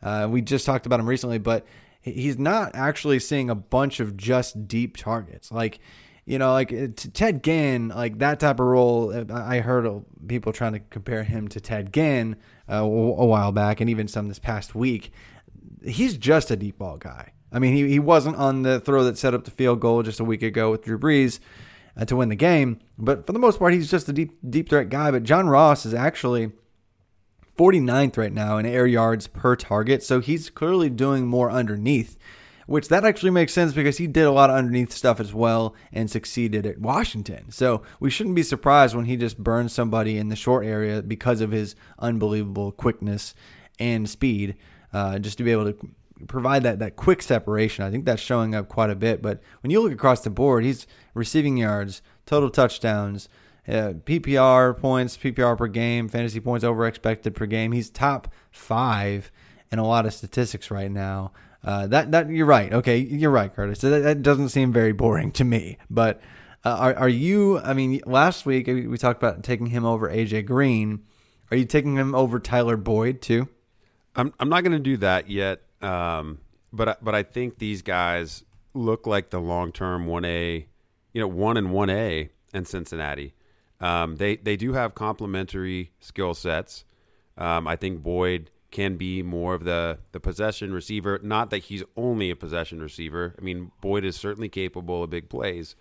Uh, 0.04 0.28
we 0.30 0.42
just 0.42 0.66
talked 0.66 0.86
about 0.86 1.00
him 1.00 1.10
recently, 1.10 1.40
but 1.40 1.66
he's 2.02 2.38
not 2.38 2.76
actually 2.76 3.18
seeing 3.20 3.50
a 3.50 3.56
bunch 3.56 4.00
of 4.00 4.16
just 4.16 4.68
deep 4.68 4.98
targets. 4.98 5.52
Like, 5.52 5.80
you 6.26 6.38
know, 6.38 6.52
like 6.52 6.72
uh, 6.72 6.88
Ted 6.96 7.44
Ginn, 7.44 7.88
like 7.88 8.20
that 8.20 8.40
type 8.40 8.60
of 8.60 8.68
role. 8.68 9.12
uh, 9.12 9.26
I 9.34 9.60
heard 9.62 10.04
people 10.28 10.54
trying 10.54 10.74
to 10.74 10.80
compare 10.80 11.24
him 11.24 11.48
to 11.48 11.60
Ted 11.60 11.92
Ginn 11.92 12.36
uh, 12.70 12.76
a 12.76 12.84
a 12.84 13.26
while 13.26 13.52
back, 13.52 13.82
and 13.82 13.90
even 13.90 14.08
some 14.08 14.28
this 14.28 14.40
past 14.40 14.76
week. 14.76 15.12
He's 15.84 16.18
just 16.18 16.52
a 16.52 16.56
deep 16.56 16.78
ball 16.78 16.98
guy. 16.98 17.32
I 17.52 17.60
mean, 17.60 17.76
he, 17.76 17.88
he 17.88 18.00
wasn't 18.00 18.36
on 18.38 18.64
the 18.64 18.80
throw 18.80 19.04
that 19.06 19.18
set 19.18 19.34
up 19.34 19.46
the 19.46 19.52
field 19.52 19.80
goal 19.80 20.04
just 20.04 20.20
a 20.20 20.24
week 20.24 20.44
ago 20.44 20.72
with 20.72 20.84
Drew 20.84 21.00
Brees 21.00 21.40
uh, 21.98 22.06
to 22.06 22.16
win 22.16 22.30
the 22.30 22.36
game, 22.36 22.80
but 22.98 23.26
for 23.26 23.34
the 23.34 23.40
most 23.40 23.60
part, 23.60 23.74
he's 23.74 23.90
just 23.90 24.10
a 24.10 24.14
deep 24.14 24.38
deep 24.50 24.70
threat 24.70 24.90
guy. 24.90 25.12
But 25.12 25.24
John 25.24 25.48
Ross 25.48 25.86
is 25.86 25.94
actually 25.94 26.52
49th 27.58 28.18
right 28.18 28.34
now 28.34 28.58
in 28.58 28.66
air 28.66 28.88
yards 28.88 29.28
per 29.28 29.56
target. 29.56 30.04
So 30.04 30.20
he's 30.20 30.50
clearly 30.50 30.90
doing 30.90 31.26
more 31.28 31.50
underneath, 31.50 32.18
which 32.68 32.90
that 32.90 33.06
actually 33.06 33.32
makes 33.32 33.54
sense 33.54 33.74
because 33.74 33.98
he 33.98 34.08
did 34.08 34.26
a 34.26 34.32
lot 34.32 34.50
of 34.50 34.58
underneath 34.58 34.92
stuff 34.92 35.20
as 35.20 35.34
well 35.34 35.74
and 35.94 36.12
succeeded 36.12 36.66
at 36.66 36.80
Washington. 36.80 37.52
So 37.52 37.82
we 38.00 38.10
shouldn't 38.10 38.36
be 38.36 38.44
surprised 38.44 38.96
when 38.96 39.06
he 39.06 39.16
just 39.16 39.38
burns 39.38 39.74
somebody 39.74 40.18
in 40.18 40.30
the 40.30 40.36
short 40.36 40.66
area 40.66 41.02
because 41.02 41.42
of 41.42 41.52
his 41.52 41.76
unbelievable 42.00 42.72
quickness 42.72 43.34
and 43.80 44.10
speed. 44.10 44.56
Uh, 44.94 45.20
just 45.20 45.38
to 45.38 45.44
be 45.44 45.52
able 45.52 45.66
to 45.66 45.90
provide 46.28 46.64
that 46.64 46.80
that 46.80 46.96
quick 46.96 47.22
separation. 47.22 47.84
I 47.84 47.92
think 47.92 48.06
that's 48.06 48.22
showing 48.22 48.56
up 48.56 48.70
quite 48.70 48.90
a 48.90 48.96
bit. 48.96 49.22
But 49.22 49.42
when 49.62 49.72
you 49.72 49.82
look 49.82 49.92
across 49.92 50.22
the 50.22 50.30
board, 50.30 50.64
he's 50.64 50.88
receiving 51.14 51.58
yards, 51.58 52.02
total 52.26 52.50
touchdowns, 52.50 53.30
uh, 53.68 53.94
PPR 54.06 54.78
points, 54.78 55.18
PPR 55.18 55.58
per 55.58 55.68
game, 55.68 56.08
fantasy 56.08 56.40
points 56.40 56.64
over 56.64 56.86
expected 56.86 57.36
per 57.36 57.46
game. 57.46 57.72
He's 57.72 57.90
top 57.90 58.34
five 58.52 59.32
in 59.72 59.80
a 59.80 59.86
lot 59.86 60.06
of 60.06 60.14
statistics 60.14 60.72
right 60.72 60.92
now. 60.92 61.32
Uh, 61.64 61.88
that 61.88 62.12
that 62.12 62.30
you're 62.30 62.46
right. 62.46 62.72
Okay, 62.72 63.00
you're 63.00 63.32
right, 63.32 63.54
Curtis. 63.54 63.82
That, 63.82 64.04
that 64.04 64.22
doesn't 64.22 64.50
seem 64.50 64.72
very 64.72 64.92
boring 64.92 65.32
to 65.34 65.44
me. 65.44 65.78
But 65.90 66.22
uh, 66.64 66.78
are 66.80 66.96
are 66.96 67.10
you? 67.10 67.60
I 67.60 67.74
mean, 67.74 68.02
last 68.06 68.46
week 68.46 68.68
we 68.68 68.88
we 68.88 68.98
talked 68.98 69.22
about 69.22 69.44
taking 69.44 69.68
him 69.68 69.84
over 69.84 70.10
AJ 70.10 70.46
Green. 70.46 71.04
Are 71.52 71.58
you 71.58 71.66
taking 71.66 71.96
him 71.96 72.14
over 72.14 72.40
Tyler 72.40 72.78
Boyd 72.78 73.22
too? 73.22 73.50
I'm 74.16 74.32
I'm 74.40 74.50
not 74.50 74.64
going 74.64 74.74
to 74.74 74.80
do 74.80 74.98
that 74.98 75.30
yet. 75.30 75.62
Um, 75.82 76.40
but 76.72 77.04
but 77.04 77.16
I 77.16 77.24
think 77.24 77.60
these 77.60 77.82
guys 77.82 78.44
look 78.74 79.08
like 79.08 79.30
the 79.30 79.40
long 79.40 79.72
term 79.72 80.06
one 80.06 80.26
A, 80.26 80.68
you 81.14 81.22
know, 81.22 81.28
one 81.28 81.58
and 81.58 81.72
one 81.72 81.90
A 81.90 82.30
in 82.54 82.66
Cincinnati. 82.66 83.34
Um, 83.80 84.16
they 84.18 84.38
they 84.38 84.56
do 84.56 84.74
have 84.74 84.96
complementary 84.96 85.92
skill 86.00 86.34
sets. 86.34 86.86
Um, 87.38 87.68
I 87.68 87.76
think 87.76 88.02
Boyd 88.02 88.52
can 88.72 88.98
be 88.98 89.24
more 89.24 89.54
of 89.54 89.64
the 89.64 90.00
the 90.12 90.20
possession 90.20 90.74
receiver. 90.74 91.20
Not 91.24 91.50
that 91.50 91.60
he's 91.60 91.84
only 91.96 92.30
a 92.30 92.36
possession 92.36 92.82
receiver. 92.82 93.36
I 93.40 93.42
mean, 93.42 93.72
Boyd 93.82 94.06
is 94.06 94.16
certainly 94.16 94.50
capable 94.50 95.04
of 95.04 95.10
big 95.10 95.30
plays, 95.30 95.76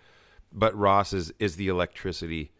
but 0.51 0.75
Ross 0.75 1.13
is 1.13 1.33
is 1.39 1.55
the 1.55 1.67
electricity 1.67 2.51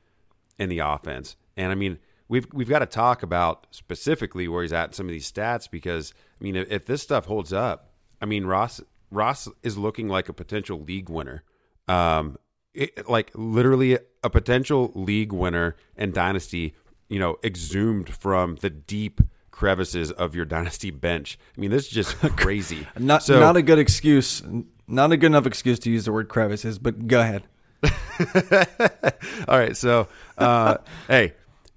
in 0.57 0.69
the 0.69 0.79
offense. 0.79 1.35
And 1.57 1.71
I 1.71 1.75
mean, 1.75 1.99
we've 2.27 2.47
we've 2.53 2.69
got 2.69 2.79
to 2.79 2.85
talk 2.85 3.23
about 3.23 3.67
specifically 3.71 4.47
where 4.47 4.63
he's 4.63 4.73
at 4.73 4.89
in 4.89 4.93
some 4.93 5.07
of 5.07 5.11
these 5.11 5.31
stats 5.31 5.69
because 5.69 6.13
I 6.39 6.43
mean, 6.43 6.55
if, 6.55 6.71
if 6.71 6.85
this 6.85 7.01
stuff 7.01 7.25
holds 7.25 7.53
up, 7.53 7.91
I 8.21 8.25
mean 8.25 8.45
Ross 8.45 8.81
Ross 9.11 9.47
is 9.63 9.77
looking 9.77 10.07
like 10.07 10.29
a 10.29 10.33
potential 10.33 10.81
league 10.81 11.09
winner. 11.09 11.43
Um, 11.87 12.37
it, 12.73 13.07
like 13.09 13.31
literally 13.35 13.97
a 14.23 14.29
potential 14.29 14.91
league 14.95 15.31
winner 15.31 15.75
and 15.95 16.13
dynasty, 16.13 16.75
you 17.07 17.19
know, 17.19 17.37
exhumed 17.43 18.09
from 18.09 18.55
the 18.57 18.69
deep 18.69 19.21
crevices 19.51 20.11
of 20.11 20.35
your 20.35 20.45
dynasty 20.45 20.91
bench. 20.91 21.39
I 21.57 21.61
mean, 21.61 21.71
this 21.71 21.85
is 21.85 21.91
just 21.91 22.17
crazy. 22.37 22.85
not 22.99 23.23
so, 23.23 23.39
not 23.39 23.55
a 23.55 23.61
good 23.61 23.79
excuse. 23.79 24.43
Not 24.87 25.11
a 25.11 25.17
good 25.17 25.27
enough 25.27 25.47
excuse 25.47 25.79
to 25.79 25.89
use 25.89 26.05
the 26.05 26.11
word 26.11 26.27
crevices, 26.27 26.77
but 26.77 27.07
go 27.07 27.21
ahead. 27.21 27.43
All 29.47 29.57
right, 29.57 29.75
so 29.75 30.07
uh, 30.37 30.77
hey, 31.07 31.33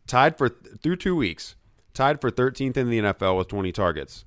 tied 0.08 0.36
for 0.36 0.48
through 0.48 0.96
two 0.96 1.14
weeks, 1.14 1.54
tied 1.94 2.20
for 2.20 2.30
13th 2.30 2.76
in 2.76 2.90
the 2.90 2.98
NFL 2.98 3.38
with 3.38 3.48
20 3.48 3.70
targets, 3.70 4.24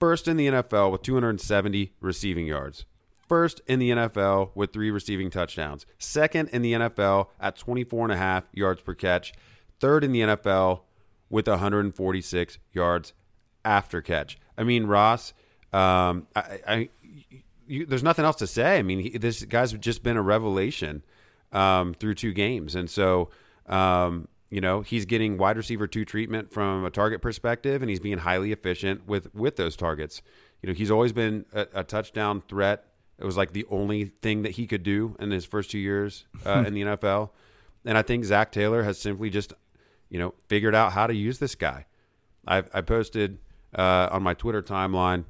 first 0.00 0.26
in 0.26 0.36
the 0.36 0.46
NFL 0.46 0.92
with 0.92 1.02
270 1.02 1.92
receiving 2.00 2.46
yards, 2.46 2.86
first 3.28 3.60
in 3.66 3.78
the 3.78 3.90
NFL 3.90 4.50
with 4.54 4.72
three 4.72 4.90
receiving 4.90 5.30
touchdowns, 5.30 5.84
second 5.98 6.48
in 6.50 6.62
the 6.62 6.72
NFL 6.72 7.28
at 7.38 7.56
24 7.56 8.06
and 8.06 8.12
a 8.12 8.16
half 8.16 8.44
yards 8.52 8.80
per 8.80 8.94
catch, 8.94 9.34
third 9.80 10.04
in 10.04 10.12
the 10.12 10.20
NFL 10.20 10.80
with 11.28 11.48
146 11.48 12.58
yards 12.72 13.12
after 13.64 14.00
catch. 14.00 14.38
I 14.56 14.62
mean, 14.62 14.86
Ross, 14.86 15.32
um, 15.72 16.28
I, 16.36 16.60
I 16.66 16.88
you, 17.66 17.86
there's 17.86 18.02
nothing 18.02 18.24
else 18.24 18.36
to 18.36 18.46
say. 18.46 18.78
I 18.78 18.82
mean, 18.82 19.00
he, 19.00 19.18
this 19.18 19.44
guy's 19.44 19.72
just 19.72 20.02
been 20.02 20.16
a 20.16 20.22
revelation 20.22 21.02
um, 21.52 21.94
through 21.94 22.14
two 22.14 22.32
games, 22.32 22.74
and 22.74 22.88
so 22.88 23.30
um, 23.66 24.28
you 24.54 24.60
know 24.60 24.82
he's 24.82 25.04
getting 25.04 25.36
wide 25.36 25.56
receiver 25.56 25.88
two 25.88 26.04
treatment 26.04 26.52
from 26.52 26.84
a 26.84 26.90
target 26.90 27.20
perspective, 27.20 27.82
and 27.82 27.90
he's 27.90 27.98
being 27.98 28.18
highly 28.18 28.52
efficient 28.52 29.04
with 29.04 29.34
with 29.34 29.56
those 29.56 29.74
targets. 29.74 30.22
You 30.62 30.68
know, 30.68 30.74
he's 30.74 30.92
always 30.92 31.12
been 31.12 31.44
a, 31.52 31.66
a 31.74 31.82
touchdown 31.82 32.40
threat. 32.48 32.86
It 33.18 33.24
was 33.24 33.36
like 33.36 33.52
the 33.52 33.66
only 33.68 34.12
thing 34.22 34.42
that 34.42 34.52
he 34.52 34.68
could 34.68 34.84
do 34.84 35.16
in 35.18 35.32
his 35.32 35.44
first 35.44 35.72
two 35.72 35.80
years 35.80 36.26
uh, 36.46 36.62
in 36.64 36.72
the 36.72 36.82
NFL, 36.82 37.30
and 37.84 37.98
I 37.98 38.02
think 38.02 38.24
Zac 38.24 38.52
Taylor 38.52 38.84
has 38.84 38.96
simply 38.96 39.28
just 39.28 39.54
you 40.08 40.20
know 40.20 40.34
figured 40.46 40.76
out 40.76 40.92
how 40.92 41.08
to 41.08 41.14
use 41.14 41.40
this 41.40 41.56
guy. 41.56 41.86
I've, 42.46 42.70
I 42.72 42.80
posted 42.80 43.38
uh, 43.76 44.08
on 44.12 44.22
my 44.22 44.34
Twitter 44.34 44.62
timeline 44.62 45.24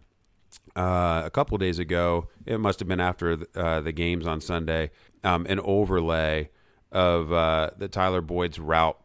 uh, 0.77 1.23
a 1.25 1.31
couple 1.31 1.57
days 1.57 1.79
ago. 1.79 2.29
It 2.45 2.61
must 2.61 2.79
have 2.79 2.89
been 2.89 3.01
after 3.01 3.37
the, 3.37 3.49
uh, 3.55 3.81
the 3.81 3.93
games 3.93 4.27
on 4.27 4.43
Sunday. 4.43 4.91
Um, 5.23 5.47
an 5.49 5.61
overlay 5.61 6.51
of 6.93 7.33
uh, 7.33 7.71
the 7.79 7.89
Tyler 7.89 8.21
Boyd's 8.21 8.59
route 8.59 8.99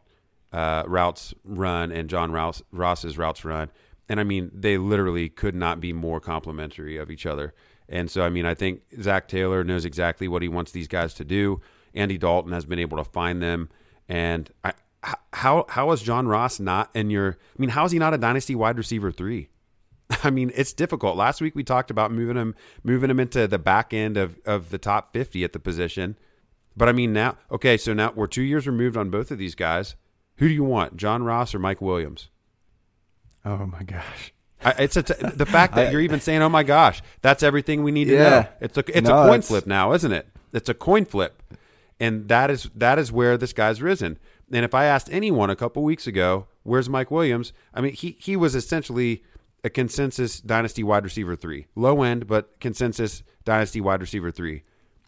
uh, 0.52 0.84
routes 0.86 1.34
run 1.44 1.92
and 1.92 2.08
John 2.08 2.32
Ross, 2.32 2.62
Ross's 2.72 3.16
routes 3.16 3.44
run, 3.44 3.70
and 4.08 4.20
I 4.20 4.24
mean 4.24 4.50
they 4.52 4.78
literally 4.78 5.28
could 5.28 5.54
not 5.54 5.80
be 5.80 5.92
more 5.92 6.20
complementary 6.20 6.96
of 6.96 7.10
each 7.10 7.26
other. 7.26 7.54
And 7.88 8.10
so 8.10 8.22
I 8.22 8.30
mean 8.30 8.46
I 8.46 8.54
think 8.54 8.82
Zac 9.00 9.28
Taylor 9.28 9.64
knows 9.64 9.84
exactly 9.84 10.28
what 10.28 10.42
he 10.42 10.48
wants 10.48 10.72
these 10.72 10.88
guys 10.88 11.14
to 11.14 11.24
do. 11.24 11.60
Andy 11.94 12.18
Dalton 12.18 12.52
has 12.52 12.64
been 12.64 12.78
able 12.78 12.98
to 12.98 13.04
find 13.04 13.42
them, 13.42 13.68
and 14.08 14.50
I, 14.62 14.72
how 15.32 15.66
how 15.68 15.90
is 15.92 16.02
John 16.02 16.28
Ross 16.28 16.60
not 16.60 16.90
in 16.94 17.10
your? 17.10 17.38
I 17.56 17.56
mean, 17.60 17.70
how 17.70 17.84
is 17.84 17.92
he 17.92 17.98
not 17.98 18.14
a 18.14 18.18
dynasty 18.18 18.54
wide 18.54 18.78
receiver 18.78 19.10
three? 19.10 19.48
I 20.24 20.30
mean, 20.30 20.52
it's 20.54 20.72
difficult. 20.72 21.16
Last 21.16 21.40
week 21.40 21.54
we 21.54 21.64
talked 21.64 21.90
about 21.90 22.12
moving 22.12 22.36
him, 22.36 22.54
moving 22.82 23.10
him 23.10 23.20
into 23.20 23.46
the 23.46 23.58
back 23.58 23.92
end 23.94 24.16
of, 24.16 24.38
of 24.44 24.70
the 24.70 24.78
top 24.78 25.12
50 25.12 25.44
at 25.44 25.52
the 25.52 25.58
position. 25.58 26.16
But 26.76 26.88
I 26.88 26.92
mean, 26.92 27.12
now, 27.12 27.36
okay, 27.50 27.76
so 27.76 27.92
now 27.92 28.12
we're 28.14 28.26
two 28.26 28.42
years 28.42 28.66
removed 28.66 28.96
on 28.96 29.10
both 29.10 29.30
of 29.30 29.38
these 29.38 29.54
guys. 29.54 29.96
Who 30.40 30.48
do 30.48 30.54
you 30.54 30.64
want, 30.64 30.96
John 30.96 31.22
Ross 31.22 31.54
or 31.54 31.58
Mike 31.58 31.82
Williams? 31.82 32.30
Oh 33.44 33.66
my 33.66 33.82
gosh. 33.82 34.32
I, 34.64 34.70
it's 34.78 34.96
a 34.96 35.02
t- 35.02 35.14
the 35.34 35.44
fact 35.46 35.74
that 35.74 35.86
I, 35.88 35.90
you're 35.90 36.00
even 36.00 36.20
saying, 36.20 36.40
"Oh 36.42 36.48
my 36.48 36.62
gosh," 36.62 37.02
that's 37.20 37.42
everything 37.42 37.82
we 37.82 37.92
need 37.92 38.06
to 38.06 38.14
yeah. 38.14 38.30
know. 38.30 38.46
It's 38.60 38.78
a 38.78 38.84
it's 38.98 39.08
No, 39.08 39.22
a 39.22 39.26
coin 39.28 39.42
flip 39.42 39.66
now, 39.66 39.92
isn't 39.92 40.12
it? 40.12 40.26
It's 40.52 40.70
a 40.70 40.74
coin 40.74 41.04
flip, 41.04 41.42
and 42.00 42.28
that 42.28 42.50
is 42.50 42.70
that 42.74 42.98
is 42.98 43.12
where 43.12 43.36
this 43.36 43.52
guy's 43.52 43.82
risen. 43.82 44.18
And 44.50 44.64
if 44.64 44.74
I 44.74 44.86
asked 44.86 45.08
anyone 45.12 45.50
a 45.50 45.56
couple 45.56 45.82
weeks 45.82 46.06
ago, 46.06 46.46
"Where's 46.62 46.88
Mike 46.88 47.10
Williams?" 47.10 47.52
I 47.74 47.82
mean, 47.82 47.92
he 47.92 48.16
he 48.18 48.34
was 48.34 48.54
essentially 48.54 49.22
a 49.62 49.68
consensus 49.68 50.40
dynasty 50.40 50.82
wide 50.82 51.04
receiver 51.04 51.36
three, 51.36 51.66
low 51.74 52.02
end, 52.02 52.26
but 52.26 52.58
consensus 52.60 53.22
dynasty 53.44 53.80
wide 53.80 54.00
receiver 54.00 54.30
three, 54.30 54.62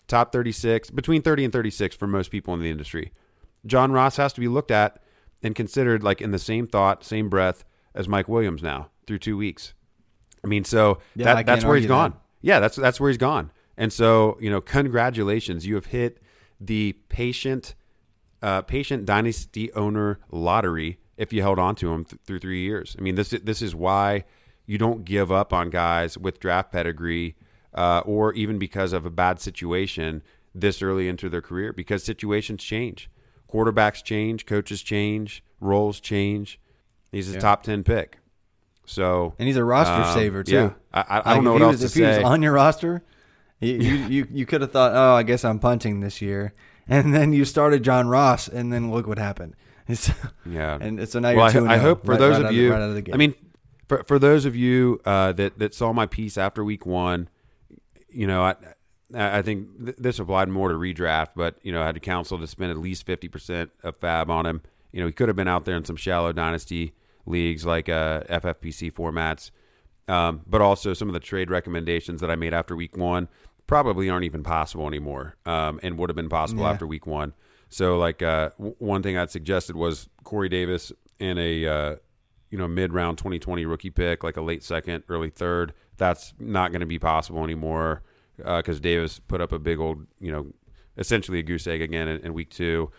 top 0.09 0.31
thirty 0.31 0.53
six, 0.53 0.91
between 0.91 1.23
thirty 1.23 1.43
and 1.43 1.53
thirty 1.53 1.71
six 1.71 1.97
for 1.97 2.07
most 2.07 2.31
people 2.31 2.53
in 2.53 2.61
the 2.61 2.71
industry. 2.71 3.13
John 3.65 3.93
Ross 3.93 4.17
has 4.17 4.35
to 4.35 4.41
be 4.41 4.49
looked 4.49 4.71
at 4.71 5.03
and 5.43 5.55
considered 5.55 6.03
like 6.03 6.21
in 6.21 6.31
the 6.31 6.39
same 6.39 6.67
thought, 6.67 7.05
same 7.05 7.29
breath 7.29 7.65
as 7.95 8.09
Mike 8.09 8.29
Williams 8.29 8.63
now 8.63 8.91
through 9.07 9.19
two 9.19 9.37
weeks. 9.37 9.75
I 10.45 10.47
mean, 10.49 10.65
so 10.65 10.99
Yeah, 11.15 11.35
that, 11.35 11.47
that's 11.47 11.65
where 11.65 11.77
he's 11.77 11.87
gone. 11.87 12.13
that. 12.13 12.19
Yeah, 12.41 12.61
that's 12.61 12.77
that's 12.77 12.99
where 13.01 13.11
he's 13.11 13.19
gone. 13.19 13.51
And 13.77 13.93
so, 13.93 14.37
you 14.41 14.51
know, 14.51 14.61
congratulations, 14.61 15.67
you 15.67 15.75
have 15.77 15.87
hit 15.87 16.21
the 16.61 16.95
patient, 17.09 17.75
uh, 18.43 18.63
patient 18.63 19.05
dynasty 19.07 19.73
owner 19.73 20.19
lottery 20.31 20.99
if 21.17 21.33
you 21.33 21.43
held 21.43 21.59
on 21.59 21.75
to 21.77 21.93
him 21.93 22.05
th- 22.05 22.21
through 22.25 22.39
three 22.41 22.63
years. 22.63 22.97
I 22.99 23.03
mean, 23.03 23.15
this 23.15 23.31
this 23.31 23.63
is 23.63 23.75
why 23.75 24.25
you 24.67 24.79
don't 24.79 25.05
give 25.05 25.31
up 25.33 25.53
on 25.53 25.71
guys 25.71 26.17
with 26.19 26.39
draft 26.41 26.73
pedigree, 26.73 27.37
uh, 27.75 28.03
or 28.05 28.33
even 28.35 28.59
because 28.59 28.93
of 28.93 29.07
a 29.07 29.11
bad 29.11 29.41
situation 29.41 30.23
this 30.55 30.83
early 30.83 31.09
into 31.09 31.29
their 31.29 31.41
career, 31.41 31.73
because 31.73 32.05
situations 32.05 32.63
change, 32.63 33.09
quarterbacks 33.53 34.03
change, 34.03 34.47
coaches 34.47 34.83
change, 34.83 35.43
roles 35.61 36.01
change. 36.01 36.59
He's 37.11 37.33
a 37.35 37.39
top 37.39 37.63
ten 37.63 37.85
pick. 37.85 38.19
So 38.87 39.35
And 39.39 39.47
he's 39.47 39.57
a 39.57 39.65
roster 39.65 40.03
um, 40.03 40.15
saver 40.15 40.43
too. 40.43 40.53
Yeah, 40.53 40.71
I, 40.93 41.01
I, 41.01 41.31
I 41.31 41.35
don't 41.35 41.45
know 41.45 41.53
what 41.53 41.63
he 41.63 41.67
else 41.67 41.83
was, 41.83 41.93
to 41.93 41.99
if 42.03 42.13
he 42.13 42.17
was 42.17 42.25
on 42.25 42.43
your 42.43 42.53
roster, 42.53 43.03
you 43.61 43.75
you, 43.75 43.95
you, 44.09 44.29
you 44.31 44.47
could 44.47 44.61
have 44.61 44.73
thought, 44.73 44.93
oh, 44.95 45.15
I 45.15 45.23
guess 45.23 45.45
I'm 45.45 45.59
punting 45.59 46.01
this 46.01 46.21
year, 46.21 46.53
and 46.89 47.15
then 47.15 47.33
you 47.33 47.45
started 47.45 47.85
John 47.85 48.09
Ross, 48.09 48.49
and 48.49 48.73
then 48.73 48.91
look 48.91 49.07
what 49.07 49.19
happened. 49.19 49.55
It's, 49.89 50.13
Yeah, 50.47 50.79
and 50.81 51.09
so 51.09 51.19
now 51.19 51.31
you're 51.31 51.39
well, 51.39 51.69
I, 51.69 51.75
I 51.75 51.79
hope 51.79 52.05
for 52.05 52.13
right, 52.13 52.21
those 52.21 52.37
right 52.37 52.47
of 52.47 52.53
you. 52.53 52.71
right 52.73 52.81
of 52.81 52.95
the 52.95 53.03
gate. 53.03 53.15
I 53.15 53.19
mean, 53.19 53.35
for 53.89 54.05
for 54.05 54.19
those 54.19 54.45
of 54.45 54.55
you 54.55 55.01
uh, 55.05 55.33
that 55.33 55.59
that 55.59 55.75
saw 55.75 55.93
my 55.93 56.07
piece 56.07 56.39
after 56.39 56.63
week 56.63 56.87
one, 56.87 57.29
you 58.09 58.29
know, 58.29 58.45
I 58.45 58.55
I 59.15 59.43
think 59.43 59.85
th- 59.85 59.97
this 59.99 60.19
applied 60.19 60.49
more 60.49 60.69
to 60.69 60.75
redraft, 60.75 61.29
but 61.37 61.57
you 61.63 61.73
know, 61.73 61.83
I 61.83 61.87
had 61.87 61.95
to 61.95 62.01
counsel 62.01 62.39
to 62.39 62.47
spend 62.47 62.71
at 62.71 62.79
least 62.79 63.05
fifty 63.07 63.29
percent 63.29 63.71
of 63.83 63.99
FAAB 64.01 64.29
on 64.29 64.47
him. 64.47 64.63
You 64.93 65.01
know, 65.01 65.07
he 65.07 65.13
could 65.13 65.29
have 65.29 65.37
been 65.37 65.49
out 65.49 65.65
there 65.65 65.77
in 65.77 65.85
some 65.85 65.97
shallow 65.97 66.33
dynasty 66.33 66.93
leagues 67.27 67.65
like 67.65 67.89
uh, 67.89 68.23
FFPC 68.25 68.93
formats, 68.93 69.51
um, 70.09 70.43
but 70.47 70.61
also 70.61 70.93
some 70.95 71.09
of 71.09 71.15
the 71.15 71.21
trade 71.21 71.51
recommendations 71.51 72.21
that 72.21 72.31
I 72.31 72.37
made 72.37 72.53
after 72.53 72.75
week 72.77 72.97
one 72.97 73.29
probably 73.67 74.11
aren't 74.11 74.25
even 74.25 74.43
possible 74.43 74.87
anymore, 74.87 75.37
um, 75.47 75.79
and 75.83 75.97
would 75.99 76.11
have 76.11 76.17
been 76.17 76.29
possible 76.29 76.63
Yeah. 76.65 76.71
after 76.71 76.87
week 76.87 77.07
one. 77.07 77.33
So, 77.69 77.97
like, 77.97 78.21
uh, 78.23 78.51
w- 78.59 78.75
one 78.79 79.03
thing 79.03 79.17
I'd 79.17 79.31
suggested 79.31 79.77
was 79.77 80.09
Corey 80.25 80.49
Davis 80.51 80.93
in 81.19 81.39
a 81.39 81.67
uh, 81.67 81.97
you 82.51 82.59
know 82.59 82.69
mid 82.69 82.93
round 82.93 83.19
2020 83.19 83.65
rookie 83.65 83.91
pick, 83.91 84.23
like 84.25 84.37
a 84.37 84.43
late 84.43 84.63
second, 84.63 85.05
early 85.09 85.31
third. 85.31 85.73
That's 85.97 86.35
not 86.39 86.73
going 86.73 86.81
to 86.81 86.87
be 86.87 86.99
possible 86.99 87.45
anymore 87.45 88.03
because 88.37 88.81
Davis 88.81 89.19
put 89.19 89.41
up 89.41 89.53
a 89.53 89.59
big 89.59 89.79
old 89.79 90.07
you 90.21 90.33
know 90.33 90.47
essentially 90.97 91.39
a 91.39 91.43
goose 91.43 91.67
egg 91.67 91.83
again 91.83 92.09
in, 92.09 92.21
in 92.21 92.35
week 92.35 92.51
two. 92.51 92.91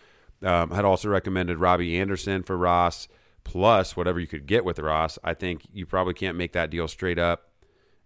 Um, 0.42 0.70
had 0.72 0.84
also 0.84 1.08
recommended 1.08 1.58
Robby 1.58 1.98
Anderson 1.98 2.42
for 2.42 2.56
Ross 2.56 3.08
plus 3.44 3.96
whatever 3.96 4.18
you 4.18 4.26
could 4.26 4.46
get 4.46 4.64
with 4.64 4.78
Ross. 4.78 5.18
I 5.22 5.34
think 5.34 5.62
you 5.72 5.86
probably 5.86 6.14
can't 6.14 6.36
make 6.36 6.52
that 6.52 6.70
deal 6.70 6.88
straight 6.88 7.18
up 7.18 7.52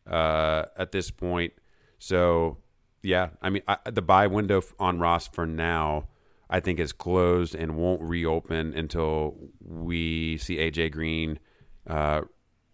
uh, 0.07 0.65
at 0.77 0.93
this 0.93 1.11
point. 1.11 1.53
So 1.99 2.59
yeah, 3.03 3.31
I 3.41 3.51
mean 3.51 3.63
I, 3.67 3.79
the 3.91 4.03
buy 4.03 4.27
window 4.27 4.63
on 4.79 4.99
Ross 4.99 5.29
for 5.29 5.47
now. 5.47 6.09
I 6.51 6.61
think 6.61 6.81
is 6.81 6.93
closed 6.93 7.55
and 7.55 7.77
won't 7.77 8.01
reopen 8.01 8.73
until 8.73 9.37
we 9.61 10.39
see 10.39 10.57
AJ 10.57 10.93
Green 10.93 11.39
uh, 11.87 12.23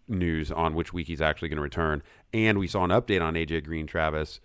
news 0.07 0.51
on 0.51 0.75
which 0.75 0.93
week 0.93 1.07
he's 1.07 1.21
actually 1.21 1.49
going 1.49 1.57
to 1.57 1.61
return. 1.63 2.03
And 2.33 2.57
we 2.59 2.67
saw 2.67 2.83
an 2.83 2.91
update 2.91 3.21
on 3.21 3.35
AJ 3.35 3.65
Green, 3.65 3.87
Travis, 3.87 4.39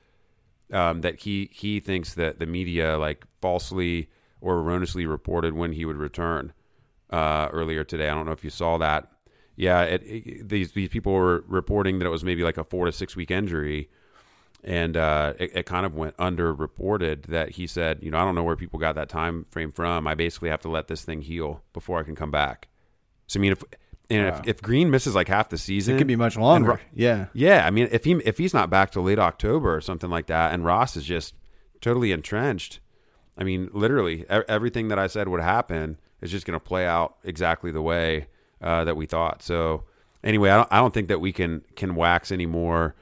um, 0.73 1.01
that 1.01 1.21
he 1.21 1.51
he 1.53 1.81
thinks 1.81 2.15
that 2.15 2.39
the 2.39 2.47
media 2.47 2.97
like 2.99 3.25
falsely 3.41 4.09
or 4.41 4.59
erroneously 4.59 5.05
reported 5.07 5.55
when 5.55 5.73
he 5.73 5.85
would 5.85 5.97
return 5.97 6.53
uh, 7.11 7.49
earlier 7.53 7.85
today. 7.85 8.09
I 8.09 8.15
don't 8.15 8.27
know 8.27 8.33
if 8.33 8.45
you 8.45 8.51
saw 8.51 8.79
that. 8.79 9.11
Yeah, 9.57 9.83
it, 9.83 10.03
it- 10.05 10.49
these 10.49 10.73
these 10.73 10.89
people 10.89 11.13
were 11.13 11.45
reporting 11.47 11.99
that 11.99 12.07
it 12.07 12.11
was 12.11 12.25
maybe 12.25 12.43
like 12.43 12.57
a 12.57 12.65
four 12.65 12.87
to 12.87 12.93
six 12.93 13.17
week 13.17 13.31
injury, 13.31 13.91
and 14.63 14.97
uh, 14.97 15.35
it, 15.39 15.51
it 15.55 15.67
kind 15.67 15.85
of 15.85 15.95
went 15.95 16.17
underreported 16.19 17.27
that 17.27 17.51
he 17.51 17.67
said, 17.67 17.99
you 18.03 18.11
know, 18.11 18.19
I 18.19 18.25
don't 18.25 18.35
know 18.35 18.43
where 18.45 18.57
people 18.57 18.79
got 18.79 18.95
that 18.95 19.09
time 19.09 19.47
frame 19.51 19.73
from. 19.73 20.07
I 20.07 20.15
basically 20.15 20.51
have 20.51 20.61
to 20.63 20.71
let 20.71 20.89
this 20.89 21.03
thing 21.05 21.23
heal 21.23 21.63
before 21.73 21.99
I 21.99 22.03
can 22.05 22.15
come 22.15 22.31
back. 22.31 22.69
So 23.27 23.39
I 23.39 23.43
mean, 23.43 23.53
if 23.53 23.63
and 24.11 24.27
Wow. 24.27 24.41
if, 24.43 24.49
if 24.57 24.63
Green 24.63 24.91
misses 24.91 25.15
like 25.15 25.29
half 25.29 25.49
the 25.49 25.59
season, 25.59 25.95
it 25.95 25.99
could 25.99 26.07
be 26.07 26.17
much 26.17 26.37
longer. 26.37 26.71
Ro- 26.73 26.79
yeah. 26.93 27.27
yeah, 27.33 27.65
I 27.67 27.71
mean, 27.71 27.89
if 27.93 28.05
he 28.05 28.13
if 28.25 28.39
he's 28.39 28.53
not 28.53 28.69
back 28.71 28.91
till 28.91 29.03
late 29.03 29.19
October 29.19 29.75
or 29.75 29.81
something 29.81 30.11
like 30.11 30.27
that, 30.27 30.53
and 30.53 30.65
Ross 30.65 30.97
is 30.97 31.05
just 31.05 31.35
totally 31.81 32.13
entrenched, 32.13 32.81
I 33.39 33.45
mean, 33.45 33.71
literally 33.73 34.27
everything 34.29 34.89
that 34.89 34.99
I 34.99 35.07
said 35.07 35.29
would 35.29 35.41
happen 35.41 35.99
is 36.21 36.31
just 36.31 36.45
going 36.47 36.59
to 36.59 36.65
play 36.65 36.87
out 36.87 37.17
exactly 37.25 37.71
the 37.71 37.81
way 37.83 38.27
uh, 38.61 38.85
that 38.85 38.97
we 38.97 39.07
thought. 39.07 39.43
So 39.43 39.85
anyway, 40.23 40.51
I 40.51 40.57
don't, 40.57 40.69
I 40.71 40.77
don't 40.79 40.93
think 40.93 41.09
that 41.09 41.21
we 41.21 41.33
can 41.33 41.63
can 41.77 41.95
wax 41.95 42.31
any 42.33 42.47
more 42.47 42.95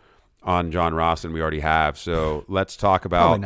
on 0.42 0.70
John 0.70 0.94
Ross 0.94 1.22
than 1.22 1.32
we 1.32 1.40
already 1.40 1.60
have. 1.60 1.98
So 1.98 2.44
let's 2.48 2.76
talk 2.76 3.04
about 3.04 3.40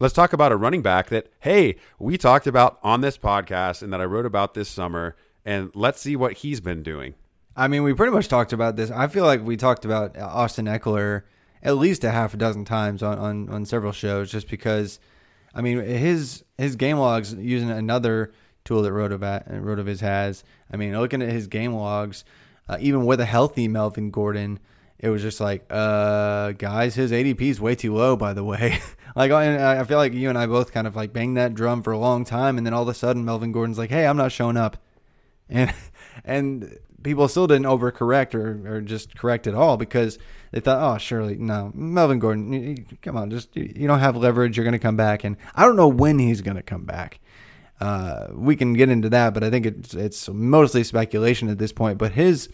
let's 0.00 0.14
talk 0.14 0.32
about 0.32 0.50
a 0.52 0.56
running 0.56 0.82
back 0.82 1.08
that 1.10 1.26
hey 1.40 1.76
we 1.98 2.16
talked 2.16 2.46
about 2.46 2.78
on 2.82 3.00
this 3.02 3.18
podcast 3.18 3.82
and 3.82 3.92
that 3.92 4.00
I 4.00 4.04
wrote 4.04 4.24
about 4.26 4.54
this 4.54 4.68
summer, 4.68 5.14
and 5.44 5.70
let's 5.74 6.00
see 6.00 6.16
what 6.16 6.34
he's 6.34 6.60
been 6.60 6.82
doing. 6.82 7.14
I 7.56 7.68
mean, 7.68 7.82
we 7.82 7.92
pretty 7.92 8.12
much 8.12 8.28
talked 8.28 8.52
about 8.52 8.76
this. 8.76 8.90
I 8.90 9.08
feel 9.08 9.24
like 9.24 9.44
we 9.44 9.56
talked 9.56 9.84
about 9.84 10.16
Austin 10.18 10.66
Ekeler 10.66 11.22
at 11.62 11.76
least 11.76 12.02
a 12.04 12.10
half 12.10 12.34
a 12.34 12.36
dozen 12.36 12.64
times 12.64 13.02
on, 13.02 13.18
on, 13.18 13.48
on 13.48 13.64
several 13.64 13.92
shows, 13.92 14.30
just 14.30 14.48
because. 14.48 14.98
I 15.54 15.60
mean, 15.60 15.84
his 15.84 16.44
his 16.56 16.76
game 16.76 16.96
logs 16.96 17.34
using 17.34 17.70
another 17.70 18.32
tool 18.64 18.82
that 18.82 18.92
RotoViz 18.92 20.00
has. 20.00 20.44
I 20.72 20.76
mean, 20.76 20.98
looking 20.98 21.22
at 21.22 21.28
his 21.28 21.46
game 21.46 21.74
logs, 21.74 22.24
uh, 22.68 22.78
even 22.80 23.04
with 23.04 23.20
a 23.20 23.24
healthy 23.24 23.68
Melvin 23.68 24.10
Gordon, 24.10 24.60
it 24.98 25.08
was 25.08 25.20
just 25.20 25.40
like, 25.40 25.66
uh, 25.68 26.52
guys, 26.52 26.94
his 26.94 27.12
ADP 27.12 27.40
is 27.42 27.60
way 27.60 27.74
too 27.74 27.94
low. 27.94 28.16
By 28.16 28.32
the 28.32 28.44
way, 28.44 28.78
like, 29.16 29.32
I, 29.32 29.80
I 29.80 29.84
feel 29.84 29.98
like 29.98 30.14
you 30.14 30.28
and 30.28 30.38
I 30.38 30.46
both 30.46 30.72
kind 30.72 30.86
of 30.86 30.96
like 30.96 31.12
banged 31.12 31.36
that 31.36 31.54
drum 31.54 31.82
for 31.82 31.92
a 31.92 31.98
long 31.98 32.24
time, 32.24 32.56
and 32.56 32.66
then 32.66 32.72
all 32.72 32.82
of 32.82 32.88
a 32.88 32.94
sudden, 32.94 33.24
Melvin 33.24 33.52
Gordon's 33.52 33.78
like, 33.78 33.90
hey, 33.90 34.06
I'm 34.06 34.16
not 34.16 34.32
showing 34.32 34.56
up, 34.56 34.78
and 35.48 35.72
and 36.24 36.78
people 37.02 37.28
still 37.28 37.46
didn't 37.46 37.66
overcorrect 37.66 38.34
or, 38.34 38.76
or 38.76 38.80
just 38.80 39.16
correct 39.16 39.46
at 39.46 39.54
all 39.54 39.76
because 39.76 40.18
they 40.52 40.60
thought, 40.60 40.82
oh, 40.82 40.98
surely 40.98 41.36
no, 41.36 41.72
Melvin 41.74 42.18
Gordon, 42.18 42.86
come 43.00 43.16
on, 43.16 43.30
just 43.30 43.54
you 43.56 43.86
don't 43.86 44.00
have 44.00 44.16
leverage. 44.16 44.56
You're 44.56 44.64
going 44.64 44.72
to 44.72 44.78
come 44.78 44.96
back, 44.96 45.24
and 45.24 45.36
I 45.54 45.64
don't 45.64 45.76
know 45.76 45.88
when 45.88 46.18
he's 46.18 46.42
going 46.42 46.56
to 46.56 46.62
come 46.62 46.84
back. 46.84 47.20
Uh, 47.80 48.28
we 48.32 48.54
can 48.54 48.74
get 48.74 48.88
into 48.88 49.08
that, 49.08 49.34
but 49.34 49.42
I 49.42 49.50
think 49.50 49.66
it's 49.66 49.94
it's 49.94 50.28
mostly 50.28 50.84
speculation 50.84 51.48
at 51.48 51.58
this 51.58 51.72
point. 51.72 51.98
But 51.98 52.12
his 52.12 52.48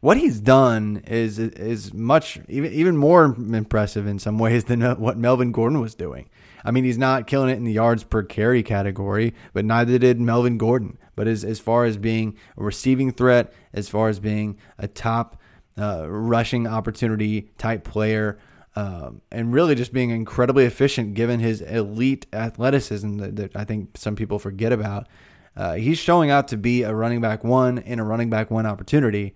what 0.00 0.16
he's 0.16 0.40
done 0.40 1.02
is 1.06 1.38
is 1.38 1.92
much 1.92 2.40
even 2.48 2.72
even 2.72 2.96
more 2.96 3.24
impressive 3.24 4.06
in 4.06 4.18
some 4.18 4.38
ways 4.38 4.64
than 4.64 4.80
what 5.00 5.18
Melvin 5.18 5.52
Gordon 5.52 5.80
was 5.80 5.94
doing. 5.94 6.28
I 6.64 6.70
mean, 6.70 6.84
he's 6.84 6.98
not 6.98 7.26
killing 7.26 7.50
it 7.50 7.56
in 7.56 7.64
the 7.64 7.72
yards 7.72 8.04
per 8.04 8.22
carry 8.22 8.62
category, 8.62 9.34
but 9.52 9.64
neither 9.64 9.98
did 9.98 10.20
Melvin 10.20 10.58
Gordon. 10.58 10.98
But 11.16 11.28
as 11.28 11.44
as 11.44 11.60
far 11.60 11.84
as 11.84 11.96
being 11.96 12.36
a 12.56 12.62
receiving 12.62 13.12
threat, 13.12 13.52
as 13.72 13.88
far 13.88 14.08
as 14.08 14.20
being 14.20 14.58
a 14.78 14.88
top 14.88 15.40
uh, 15.78 16.08
rushing 16.08 16.66
opportunity 16.66 17.50
type 17.58 17.84
player, 17.84 18.38
um, 18.76 19.20
and 19.30 19.52
really 19.52 19.74
just 19.74 19.92
being 19.92 20.10
incredibly 20.10 20.64
efficient 20.64 21.14
given 21.14 21.40
his 21.40 21.60
elite 21.60 22.26
athleticism 22.32 23.18
that, 23.18 23.36
that 23.36 23.56
I 23.56 23.64
think 23.64 23.96
some 23.96 24.16
people 24.16 24.38
forget 24.38 24.72
about. 24.72 25.08
Uh, 25.56 25.74
he's 25.74 25.98
showing 25.98 26.30
out 26.30 26.48
to 26.48 26.56
be 26.56 26.84
a 26.84 26.94
running 26.94 27.20
back 27.20 27.44
one 27.44 27.78
in 27.78 27.98
a 27.98 28.04
running 28.04 28.30
back 28.30 28.50
one 28.50 28.64
opportunity. 28.64 29.34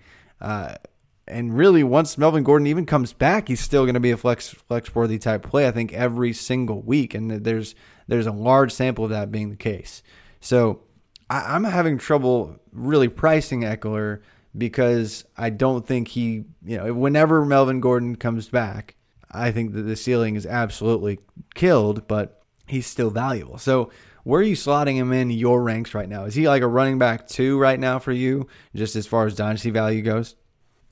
And 1.27 1.57
really, 1.57 1.83
once 1.83 2.19
Melvin 2.19 2.45
Gordon 2.45 2.67
even 2.67 2.85
comes 2.85 3.15
back, 3.15 3.49
he's 3.49 3.61
still 3.61 3.85
going 3.85 3.95
to 3.95 4.01
be 4.01 4.11
a 4.11 4.17
flex 4.17 4.49
flex 4.49 4.95
worthy 4.95 5.19
type 5.19 5.43
play. 5.43 5.67
I 5.67 5.71
think 5.71 5.93
every 5.93 6.35
single 6.35 6.83
week, 6.83 7.15
and 7.15 7.31
there's 7.31 7.75
there's 8.07 8.27
a 8.27 8.33
large 8.33 8.73
sample 8.73 9.05
of 9.05 9.11
that 9.11 9.33
being 9.33 9.51
the 9.51 9.57
case. 9.57 10.03
So 10.41 10.83
I, 11.31 11.57
am 11.57 11.65
having 11.65 11.97
trouble 11.97 12.57
really 12.73 13.09
pricing 13.09 13.63
Ekeler 13.63 14.21
because 14.57 15.25
I 15.37 15.51
don't 15.51 15.87
think 15.87 16.09
he, 16.09 16.45
you 16.65 16.77
know, 16.77 16.93
whenever 16.93 17.45
Melvin 17.45 17.81
Gordon 17.81 18.17
comes 18.17 18.49
back, 18.49 18.95
I 19.31 19.51
think 19.51 19.73
that 19.73 19.83
the 19.83 19.97
ceiling 19.97 20.37
is 20.37 20.47
absolutely 20.47 21.19
killed, 21.55 22.07
but 22.07 22.43
he's 22.67 22.87
still 22.87 23.11
valuable. 23.11 23.59
So 23.59 23.91
where 24.25 24.41
are 24.41 24.45
you 24.45 24.57
slotting 24.57 24.95
him 24.95 25.13
in 25.13 25.31
your 25.31 25.63
ranks 25.63 25.95
right 25.95 26.09
now? 26.09 26.25
Is 26.25 26.35
he 26.35 26.49
like 26.49 26.63
a 26.63 26.67
running 26.67 26.99
back 26.99 27.29
two 27.29 27.59
right 27.59 27.79
now 27.79 27.99
for 27.99 28.13
you, 28.13 28.49
just 28.75 28.97
as 28.97 29.07
far 29.07 29.27
as 29.27 29.35
dynasty 29.35 29.71
value 29.71 30.03
goes? 30.03 30.35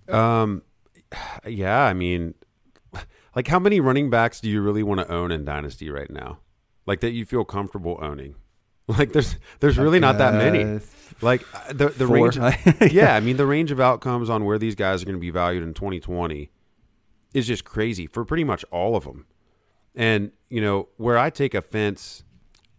Um, 0.09 0.63
yeah, 1.47 1.83
I 1.83 1.95
mean, 1.95 2.35
like 3.35 3.49
how 3.49 3.59
many 3.59 3.81
running 3.81 4.11
backs 4.11 4.41
do 4.41 4.49
you 4.49 4.61
really 4.63 4.83
want 4.83 5.01
to 5.01 5.11
own 5.13 5.33
in 5.33 5.45
dynasty 5.45 5.91
right 5.91 6.11
now? 6.11 6.39
Like 6.87 7.01
that 7.01 7.13
you 7.13 7.25
feel 7.25 7.45
comfortable 7.45 7.99
owning? 8.01 8.37
Like 8.89 9.13
there's 9.13 9.37
there's 9.61 9.79
really 9.79 10.01
not 10.01 10.19
that 10.19 10.35
many. 10.35 10.65
Uh, 10.65 10.81
like 11.23 11.43
uh, 11.55 11.73
the 11.73 11.89
the 11.91 12.07
Four. 12.07 12.31
range. 12.31 12.37
yeah, 12.93 13.15
I 13.15 13.21
mean 13.21 13.37
the 13.37 13.47
range 13.47 13.71
of 13.71 13.81
outcomes 13.81 14.29
on 14.29 14.45
where 14.45 14.59
these 14.59 14.75
guys 14.75 15.01
are 15.01 15.07
going 15.07 15.17
to 15.17 15.21
be 15.21 15.31
valued 15.31 15.63
in 15.63 15.73
2020 15.73 16.51
is 17.33 17.47
just 17.47 17.65
crazy 17.65 18.07
for 18.07 18.25
pretty 18.25 18.45
much 18.45 18.65
all 18.71 18.97
of 18.97 19.05
them. 19.05 19.27
And, 19.95 20.33
you 20.49 20.61
know, 20.61 20.89
where 20.97 21.19
I 21.19 21.31
take 21.31 21.55
offense 21.55 22.25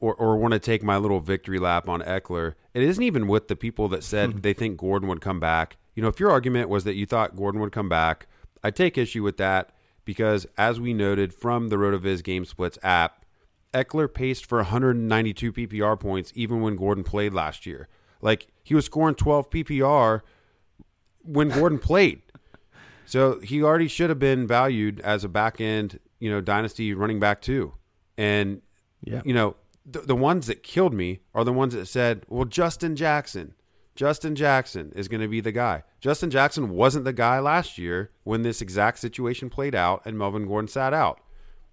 or, 0.03 0.13
or 0.15 0.35
want 0.35 0.51
to 0.51 0.59
take 0.59 0.83
my 0.83 0.97
little 0.97 1.21
victory 1.21 1.59
lap 1.59 1.87
on 1.87 2.01
Ekeler, 2.01 2.55
it 2.73 2.83
isn't 2.83 3.03
even 3.03 3.25
with 3.25 3.47
the 3.47 3.55
people 3.55 3.87
that 3.87 4.03
said 4.03 4.33
hmm. 4.33 4.39
they 4.41 4.51
think 4.51 4.75
Gordon 4.77 5.07
would 5.07 5.21
come 5.21 5.39
back. 5.39 5.77
You 5.95 6.03
know, 6.03 6.09
if 6.09 6.19
your 6.19 6.29
argument 6.29 6.67
was 6.67 6.83
that 6.83 6.95
you 6.95 7.05
thought 7.05 7.37
Gordon 7.37 7.61
would 7.61 7.71
come 7.71 7.87
back, 7.87 8.27
I 8.61 8.69
take 8.69 8.97
issue 8.97 9.23
with 9.23 9.37
that 9.37 9.69
because, 10.03 10.45
as 10.57 10.77
we 10.77 10.93
noted 10.93 11.33
from 11.33 11.69
the 11.69 11.77
RotoViz 11.77 12.21
Game 12.21 12.43
Splits 12.43 12.77
app, 12.83 13.23
Ekeler 13.73 14.13
paced 14.13 14.45
for 14.45 14.57
192 14.57 15.53
PPR 15.53 15.97
points 15.97 16.33
even 16.35 16.59
when 16.61 16.75
Gordon 16.75 17.05
played 17.05 17.33
last 17.33 17.65
year. 17.65 17.87
Like, 18.21 18.47
he 18.61 18.75
was 18.75 18.83
scoring 18.83 19.15
12 19.15 19.49
PPR 19.49 20.19
when 21.21 21.47
Gordon 21.47 21.79
played. 21.79 22.23
So 23.05 23.39
he 23.39 23.63
already 23.63 23.87
should 23.87 24.09
have 24.09 24.19
been 24.19 24.47
valued 24.47 24.99
as 24.99 25.23
a 25.23 25.29
back 25.29 25.61
end, 25.61 25.99
you 26.19 26.29
know, 26.29 26.41
dynasty 26.41 26.93
running 26.93 27.21
back 27.21 27.41
too. 27.41 27.73
And 28.17 28.61
yeah. 29.05 29.21
you 29.25 29.33
know, 29.33 29.55
the, 29.85 29.99
the 30.01 30.15
ones 30.15 30.47
that 30.47 30.63
killed 30.63 30.93
me 30.93 31.21
are 31.33 31.43
the 31.43 31.53
ones 31.53 31.73
that 31.73 31.87
said, 31.87 32.25
"Well, 32.27 32.45
Justin 32.45 32.95
Jackson, 32.95 33.53
Justin 33.95 34.35
Jackson 34.35 34.91
is 34.95 35.07
going 35.07 35.21
to 35.21 35.27
be 35.27 35.41
the 35.41 35.51
guy." 35.51 35.83
Justin 35.99 36.29
Jackson 36.29 36.69
wasn't 36.69 37.05
the 37.05 37.13
guy 37.13 37.39
last 37.39 37.77
year 37.77 38.11
when 38.23 38.41
this 38.41 38.61
exact 38.61 38.99
situation 38.99 39.49
played 39.49 39.75
out 39.75 40.01
and 40.05 40.17
Melvin 40.17 40.47
Gordon 40.47 40.67
sat 40.67 40.93
out. 40.93 41.19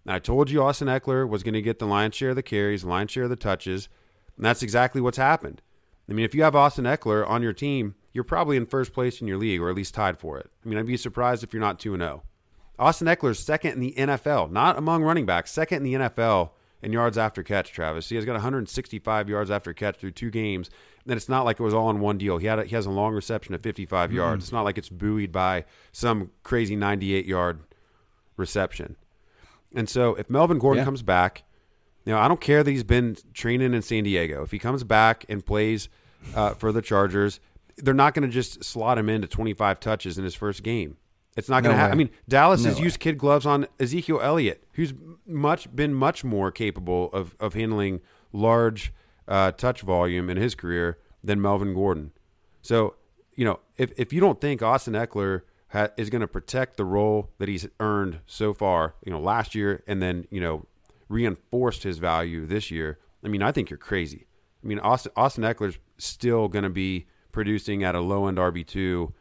And 0.04 0.12
I 0.12 0.18
told 0.18 0.50
you 0.50 0.62
Austin 0.62 0.88
Ekeler 0.88 1.28
was 1.28 1.42
going 1.42 1.54
to 1.54 1.62
get 1.62 1.78
the 1.78 1.86
lion's 1.86 2.14
share 2.14 2.30
of 2.30 2.36
the 2.36 2.42
carries, 2.42 2.84
lion's 2.84 3.10
share 3.10 3.24
of 3.24 3.30
the 3.30 3.36
touches, 3.36 3.88
and 4.36 4.44
that's 4.44 4.62
exactly 4.62 5.00
what's 5.00 5.18
happened. 5.18 5.62
I 6.08 6.12
mean, 6.12 6.24
if 6.24 6.34
you 6.34 6.42
have 6.42 6.56
Austin 6.56 6.86
Ekeler 6.86 7.28
on 7.28 7.42
your 7.42 7.52
team, 7.52 7.94
you're 8.12 8.24
probably 8.24 8.56
in 8.56 8.66
first 8.66 8.92
place 8.92 9.20
in 9.20 9.28
your 9.28 9.36
league, 9.36 9.60
or 9.60 9.70
at 9.70 9.76
least 9.76 9.94
tied 9.94 10.18
for 10.18 10.38
it. 10.38 10.50
I 10.64 10.68
mean, 10.68 10.78
I'd 10.78 10.86
be 10.86 10.96
surprised 10.96 11.44
if 11.44 11.52
you're 11.52 11.60
not 11.60 11.78
2 11.78 11.96
0. 11.96 12.22
Austin 12.78 13.06
Ekeler's 13.06 13.38
second 13.38 13.74
in 13.74 13.80
the 13.80 13.94
NFL, 13.96 14.50
not 14.50 14.78
among 14.78 15.02
running 15.02 15.26
backs, 15.26 15.52
second 15.52 15.78
in 15.78 16.00
the 16.00 16.08
NFL 16.08 16.50
in 16.82 16.92
yards 16.92 17.18
after 17.18 17.42
catch, 17.42 17.72
Travis. 17.72 18.08
He 18.08 18.16
has 18.16 18.24
got 18.24 18.32
165 18.32 19.28
yards 19.28 19.50
after 19.50 19.72
catch 19.72 19.98
through 19.98 20.12
two 20.12 20.30
games. 20.30 20.70
And 21.06 21.16
it's 21.16 21.28
not 21.28 21.44
like 21.44 21.58
it 21.58 21.62
was 21.62 21.74
all 21.74 21.90
in 21.90 22.00
one 22.00 22.18
deal. 22.18 22.38
He 22.38 22.46
had 22.46 22.58
a, 22.58 22.64
he 22.64 22.74
has 22.74 22.86
a 22.86 22.90
long 22.90 23.14
reception 23.14 23.54
of 23.54 23.62
55 23.62 24.08
mm-hmm. 24.08 24.16
yards. 24.16 24.44
It's 24.44 24.52
not 24.52 24.62
like 24.62 24.78
it's 24.78 24.88
buoyed 24.88 25.32
by 25.32 25.64
some 25.92 26.30
crazy 26.42 26.76
98 26.76 27.26
yard 27.26 27.60
reception. 28.36 28.96
And 29.74 29.88
so 29.88 30.14
if 30.14 30.28
Melvin 30.28 30.58
Gordon 30.58 30.80
yeah. 30.80 30.84
comes 30.84 31.02
back, 31.02 31.44
you 32.04 32.12
know, 32.12 32.18
I 32.18 32.28
don't 32.28 32.40
care 32.40 32.62
that 32.62 32.70
he's 32.70 32.84
been 32.84 33.16
training 33.34 33.74
in 33.74 33.82
San 33.82 34.04
Diego. 34.04 34.42
If 34.42 34.50
he 34.50 34.58
comes 34.58 34.84
back 34.84 35.24
and 35.28 35.44
plays 35.44 35.88
uh, 36.34 36.54
for 36.54 36.72
the 36.72 36.82
Chargers, 36.82 37.40
they're 37.76 37.94
not 37.94 38.14
going 38.14 38.28
to 38.28 38.32
just 38.32 38.64
slot 38.64 38.98
him 38.98 39.08
into 39.08 39.28
25 39.28 39.80
touches 39.80 40.18
in 40.18 40.24
his 40.24 40.34
first 40.34 40.62
game. 40.62 40.96
It's 41.36 41.48
not 41.48 41.62
going 41.62 41.72
to 41.72 41.76
no 41.76 41.80
happen. 41.80 41.92
I 41.92 41.96
mean, 41.96 42.10
Dallas 42.28 42.62
no 42.62 42.70
has 42.70 42.78
way. 42.78 42.84
used 42.84 43.00
kid 43.00 43.16
gloves 43.16 43.46
on 43.46 43.66
Ezekiel 43.78 44.20
Elliott, 44.20 44.64
who's 44.72 44.92
much 45.26 45.74
been 45.74 45.94
much 45.94 46.24
more 46.24 46.50
capable 46.50 47.10
of 47.12 47.36
of 47.38 47.54
handling 47.54 48.00
large 48.32 48.92
uh, 49.28 49.52
touch 49.52 49.82
volume 49.82 50.28
in 50.28 50.36
his 50.36 50.54
career 50.54 50.98
than 51.22 51.40
Melvin 51.40 51.72
Gordon. 51.74 52.12
So, 52.62 52.96
you 53.34 53.44
know, 53.44 53.60
if 53.76 53.92
if 53.96 54.12
you 54.12 54.20
don't 54.20 54.40
think 54.40 54.62
Austin 54.62 54.94
Ekeler 54.94 55.42
ha- 55.68 55.90
is 55.96 56.10
going 56.10 56.20
to 56.20 56.28
protect 56.28 56.76
the 56.76 56.84
role 56.84 57.30
that 57.38 57.48
he's 57.48 57.66
earned 57.78 58.20
so 58.26 58.52
far, 58.52 58.94
you 59.04 59.12
know, 59.12 59.20
last 59.20 59.54
year, 59.54 59.82
and 59.86 60.02
then 60.02 60.26
you 60.30 60.40
know 60.40 60.66
reinforced 61.08 61.82
his 61.84 61.98
value 61.98 62.46
this 62.46 62.70
year, 62.70 62.98
I 63.24 63.28
mean, 63.28 63.42
I 63.42 63.52
think 63.52 63.70
you're 63.70 63.76
crazy. 63.78 64.26
I 64.62 64.66
mean, 64.66 64.78
Austin 64.80 65.12
Austin 65.16 65.44
Ekeler's 65.44 65.78
still 65.96 66.48
going 66.48 66.64
to 66.64 66.70
be 66.70 67.06
producing 67.32 67.84
at 67.84 67.94
a 67.94 68.00
low 68.00 68.26
end 68.26 68.38
RB 68.38 68.66
two 68.66 69.14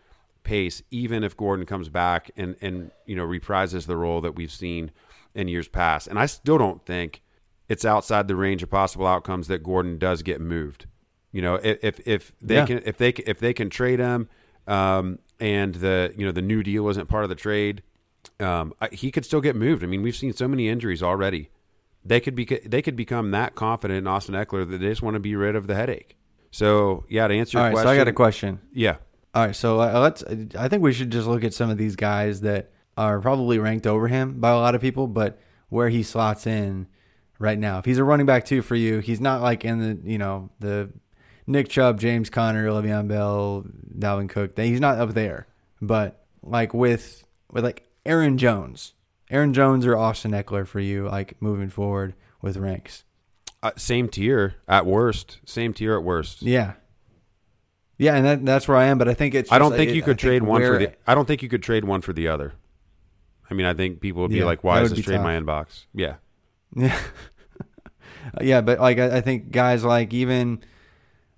pace, 0.43 0.81
even 0.91 1.23
if 1.23 1.35
Gordon 1.35 1.65
comes 1.65 1.89
back 1.89 2.31
and 2.35 2.55
and 2.61 2.91
you 3.05 3.15
know 3.15 3.25
reprises 3.25 3.85
the 3.85 3.97
role 3.97 4.21
that 4.21 4.35
we've 4.35 4.51
seen 4.51 4.91
in 5.33 5.47
years 5.47 5.67
past. 5.67 6.07
And 6.07 6.19
I 6.19 6.25
still 6.25 6.57
don't 6.57 6.85
think 6.85 7.21
it's 7.67 7.85
outside 7.85 8.27
the 8.27 8.35
range 8.35 8.63
of 8.63 8.69
possible 8.69 9.07
outcomes 9.07 9.47
that 9.47 9.63
Gordon 9.63 9.97
does 9.97 10.23
get 10.23 10.41
moved. 10.41 10.87
You 11.31 11.41
know, 11.41 11.55
if 11.55 11.99
if 12.07 12.33
they 12.41 12.55
yeah. 12.55 12.65
can 12.65 12.81
if 12.85 12.97
they 12.97 13.09
if 13.09 13.39
they 13.39 13.53
can 13.53 13.69
trade 13.69 13.99
him, 13.99 14.27
um, 14.67 15.19
and 15.39 15.75
the 15.75 16.13
you 16.17 16.25
know 16.25 16.31
the 16.31 16.41
new 16.41 16.63
deal 16.63 16.89
isn't 16.89 17.07
part 17.07 17.23
of 17.23 17.29
the 17.29 17.35
trade, 17.35 17.83
um, 18.39 18.73
he 18.91 19.11
could 19.11 19.25
still 19.25 19.41
get 19.41 19.55
moved. 19.55 19.83
I 19.83 19.87
mean, 19.87 20.01
we've 20.01 20.15
seen 20.15 20.33
so 20.33 20.47
many 20.47 20.67
injuries 20.67 21.03
already. 21.03 21.49
They 22.03 22.19
could 22.19 22.33
be 22.33 22.45
they 22.45 22.81
could 22.81 22.95
become 22.95 23.31
that 23.31 23.53
confident 23.53 23.99
in 23.99 24.07
Austin 24.07 24.33
Ekeler 24.33 24.69
that 24.69 24.77
they 24.79 24.89
just 24.89 25.03
want 25.03 25.15
to 25.15 25.19
be 25.19 25.35
rid 25.35 25.55
of 25.55 25.67
the 25.67 25.75
headache. 25.75 26.17
So 26.49 27.05
yeah, 27.09 27.27
to 27.27 27.33
answer 27.35 27.57
your 27.57 27.61
All 27.61 27.67
right, 27.67 27.73
question, 27.73 27.87
so 27.87 27.93
I 27.93 27.97
got 27.97 28.07
a 28.07 28.13
question. 28.13 28.61
Yeah. 28.73 28.95
All 29.33 29.45
right, 29.45 29.55
so 29.55 29.79
uh, 29.79 29.99
let's. 29.99 30.23
I 30.57 30.67
think 30.67 30.81
we 30.81 30.93
should 30.93 31.11
just 31.11 31.27
look 31.27 31.43
at 31.43 31.53
some 31.53 31.69
of 31.69 31.77
these 31.77 31.95
guys 31.95 32.41
that 32.41 32.71
are 32.97 33.21
probably 33.21 33.59
ranked 33.59 33.85
over 33.85 34.07
him 34.07 34.39
by 34.39 34.49
a 34.49 34.57
lot 34.57 34.75
of 34.75 34.81
people, 34.81 35.07
but 35.07 35.39
where 35.69 35.89
he 35.89 36.03
slots 36.03 36.47
in 36.47 36.87
right 37.37 37.57
now. 37.57 37.79
If 37.79 37.85
he's 37.85 37.97
a 37.97 38.03
running 38.03 38.25
back 38.25 38.45
too 38.45 38.61
for 38.61 38.75
you, 38.75 38.99
he's 38.99 39.21
not 39.21 39.41
like 39.41 39.63
in 39.63 39.79
the 39.79 40.09
you 40.09 40.17
know 40.17 40.49
the 40.59 40.91
Nick 41.47 41.69
Chubb, 41.69 41.99
James 41.99 42.29
Conner, 42.29 42.67
Le'Veon 42.67 43.07
Bell, 43.07 43.65
Dalvin 43.97 44.29
Cook. 44.29 44.57
He's 44.57 44.79
not 44.79 44.99
up 44.99 45.13
there, 45.13 45.47
but 45.81 46.25
like 46.43 46.73
with 46.73 47.23
with 47.51 47.63
like 47.63 47.87
Aaron 48.05 48.37
Jones, 48.37 48.93
Aaron 49.29 49.53
Jones 49.53 49.85
or 49.85 49.95
Austin 49.97 50.31
Ekeler 50.31 50.67
for 50.67 50.79
you, 50.79 51.07
like 51.07 51.41
moving 51.41 51.69
forward 51.69 52.15
with 52.41 52.57
ranks. 52.57 53.03
Uh, 53.61 53.71
same 53.75 54.07
tier 54.07 54.55
at 54.67 54.85
worst. 54.85 55.39
Same 55.45 55.73
tier 55.73 55.95
at 55.95 56.03
worst. 56.03 56.41
Yeah, 56.41 56.73
yeah, 57.99 58.15
and 58.15 58.25
that, 58.25 58.45
that's 58.45 58.67
where 58.67 58.77
I 58.77 58.85
am. 58.85 58.97
But 58.97 59.07
I 59.07 59.13
think 59.13 59.35
it's. 59.35 59.51
I 59.51 59.59
don't 59.59 59.73
think 59.75 59.91
I- 59.91 59.93
you 59.93 60.01
could 60.01 60.19
think 60.19 60.31
trade 60.31 60.43
one 60.43 60.61
for 60.63 60.79
the. 60.79 60.93
I 61.05 61.13
don't 61.13 61.25
think 61.27 61.43
you 61.43 61.49
could 61.49 61.61
trade 61.61 61.85
one 61.85 62.01
for 62.01 62.13
the 62.13 62.27
other. 62.27 62.53
I 63.51 63.53
mean, 63.53 63.65
I 63.65 63.73
think 63.73 63.99
people 63.99 64.21
would 64.23 64.31
be 64.31 64.37
Yeah, 64.37 64.45
like, 64.45 64.63
"Why 64.63 64.81
is 64.81 64.91
this 64.91 65.03
trade 65.03 65.17
in 65.17 65.23
my 65.23 65.37
inbox?" 65.39 65.85
Yeah, 65.93 66.15
Yeah, 66.75 66.97
uh, 68.33 68.43
yeah, 68.43 68.61
but 68.61 68.79
like 68.79 68.99
I, 68.99 69.17
I 69.17 69.21
think 69.21 69.51
guys 69.51 69.83
like 69.83 70.13
even 70.13 70.63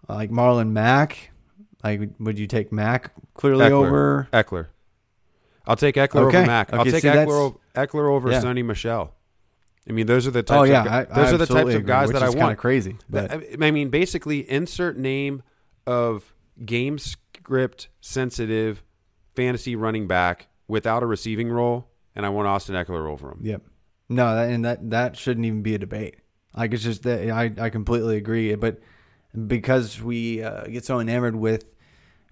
like 0.08 0.30
Marlon 0.30 0.72
Mack, 0.72 1.32
like 1.84 2.02
would 2.20 2.38
you 2.38 2.48
take 2.48 2.72
Mack 2.72 3.12
clearly 3.34 3.66
Ekeler. 3.66 3.72
over? 3.88 4.28
Ekeler. 4.34 4.68
I'll 5.66 5.76
take 5.76 5.96
Ekeler 5.96 6.28
Okay. 6.28 6.38
over 6.40 6.46
Mack. 6.48 6.74
I'll 6.74 6.84
take 6.86 7.02
see, 7.02 7.08
Ekeler, 7.08 7.56
Ekeler 7.76 8.12
over 8.12 8.32
Yeah. 8.32 8.42
Sony 8.42 8.66
Michel. 8.66 9.14
I 9.88 9.94
mean, 9.94 10.06
those 10.06 10.28
are 10.28 10.32
the 10.32 10.40
oh, 10.40 10.42
types. 10.44 10.60
Oh 10.60 10.64
yeah, 10.64 10.82
of, 10.82 10.88
I, 10.88 11.04
those 11.06 11.32
I 11.32 11.36
are 11.36 11.38
the 11.38 11.46
types 11.46 11.52
absolutely 11.52 11.76
of 11.76 11.86
guys 11.86 12.12
that 12.12 12.22
I 12.24 12.28
kind 12.28 12.40
want. 12.40 12.52
of 12.54 12.58
crazy, 12.58 12.98
but 13.10 13.32
I 13.32 13.42
I 13.62 13.72
mean, 13.72 13.90
basically, 13.90 14.50
insert 14.50 14.98
name 14.98 15.44
of 15.88 16.34
game 16.66 16.98
script 16.98 17.90
sensitive 18.00 18.84
fantasy 19.36 19.76
running 19.76 20.08
back 20.08 20.48
without 20.68 21.04
a 21.04 21.06
receiving 21.06 21.50
role, 21.50 21.90
and 22.16 22.26
I 22.26 22.30
want 22.30 22.48
Austin 22.48 22.76
Ekeler 22.76 23.10
over 23.10 23.32
him. 23.32 23.40
Yep. 23.44 23.62
No, 24.10 24.36
that, 24.36 24.50
and 24.50 24.66
that 24.66 24.90
that 24.90 25.18
shouldn't 25.18 25.46
even 25.46 25.62
be 25.62 25.76
a 25.76 25.80
debate. 25.80 26.18
Like 26.56 26.74
it's 26.74 26.84
just 26.84 27.04
that 27.04 27.30
I 27.30 27.52
I 27.58 27.70
completely 27.70 28.18
agree, 28.18 28.54
but 28.56 28.80
because 29.48 30.02
we 30.02 30.44
uh, 30.44 30.66
get 30.66 30.84
so 30.84 31.00
enamored 31.00 31.36
with 31.36 31.66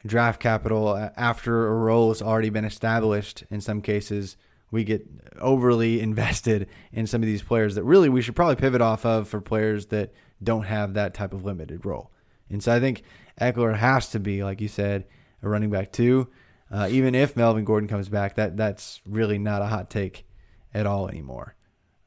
draft 0.06 0.42
capital 0.42 1.10
after 1.16 1.68
a 1.68 1.76
role 1.76 2.10
has 2.10 2.22
already 2.22 2.50
been 2.50 2.66
established, 2.66 3.44
in 3.50 3.62
some 3.62 3.82
cases 3.82 4.38
we 4.72 4.84
get 4.84 5.06
overly 5.40 6.00
invested 6.02 6.68
in 6.92 7.08
some 7.08 7.22
of 7.22 7.28
these 7.28 7.42
players 7.42 7.76
that 7.76 7.84
really 7.84 8.10
we 8.10 8.22
should 8.22 8.36
probably 8.36 8.56
pivot 8.56 8.82
off 8.82 9.06
of 9.06 9.28
for 9.28 9.42
players 9.42 9.88
that 9.88 10.12
don't 10.42 10.64
have 10.64 10.94
that 10.94 11.14
type 11.14 11.34
of 11.34 11.44
limited 11.44 11.86
role. 11.86 12.12
And 12.50 12.64
so 12.64 12.74
I 12.74 12.80
think 12.80 13.04
Ekeler 13.40 13.78
has 13.78 14.10
to 14.10 14.20
be, 14.20 14.44
like 14.44 14.62
you 14.62 14.68
said, 14.68 15.06
a 15.42 15.50
running 15.50 15.70
back 15.70 15.92
too. 15.92 16.28
Uh, 16.72 16.88
even 16.92 17.16
if 17.16 17.36
Melvin 17.36 17.66
Gordon 17.66 17.90
comes 17.90 18.10
back, 18.10 18.36
that 18.36 18.58
that's 18.58 19.02
really 19.06 19.40
not 19.40 19.62
a 19.62 19.68
hot 19.68 19.90
take 19.90 20.26
at 20.74 20.86
all 20.86 21.08
anymore, 21.10 21.56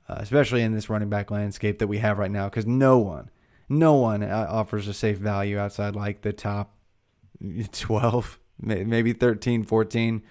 uh, 0.09 0.17
especially 0.19 0.63
in 0.63 0.73
this 0.73 0.89
running 0.89 1.09
back 1.09 1.31
landscape 1.31 1.81
that 1.81 1.89
we 1.89 1.99
have 1.99 2.19
right 2.19 2.31
now. 2.31 2.49
Because 2.49 2.67
no 2.67 2.99
one, 2.99 3.31
no 3.69 3.95
one 3.95 4.23
uh, 4.23 4.47
offers 4.49 4.87
a 4.87 4.95
safe 4.95 5.19
value 5.19 5.59
outside 5.59 5.97
like 5.97 6.23
the 6.23 6.33
top 6.33 6.77
12, 7.73 8.39
maybe 8.61 9.13
13, 9.13 9.65
14 9.65 10.23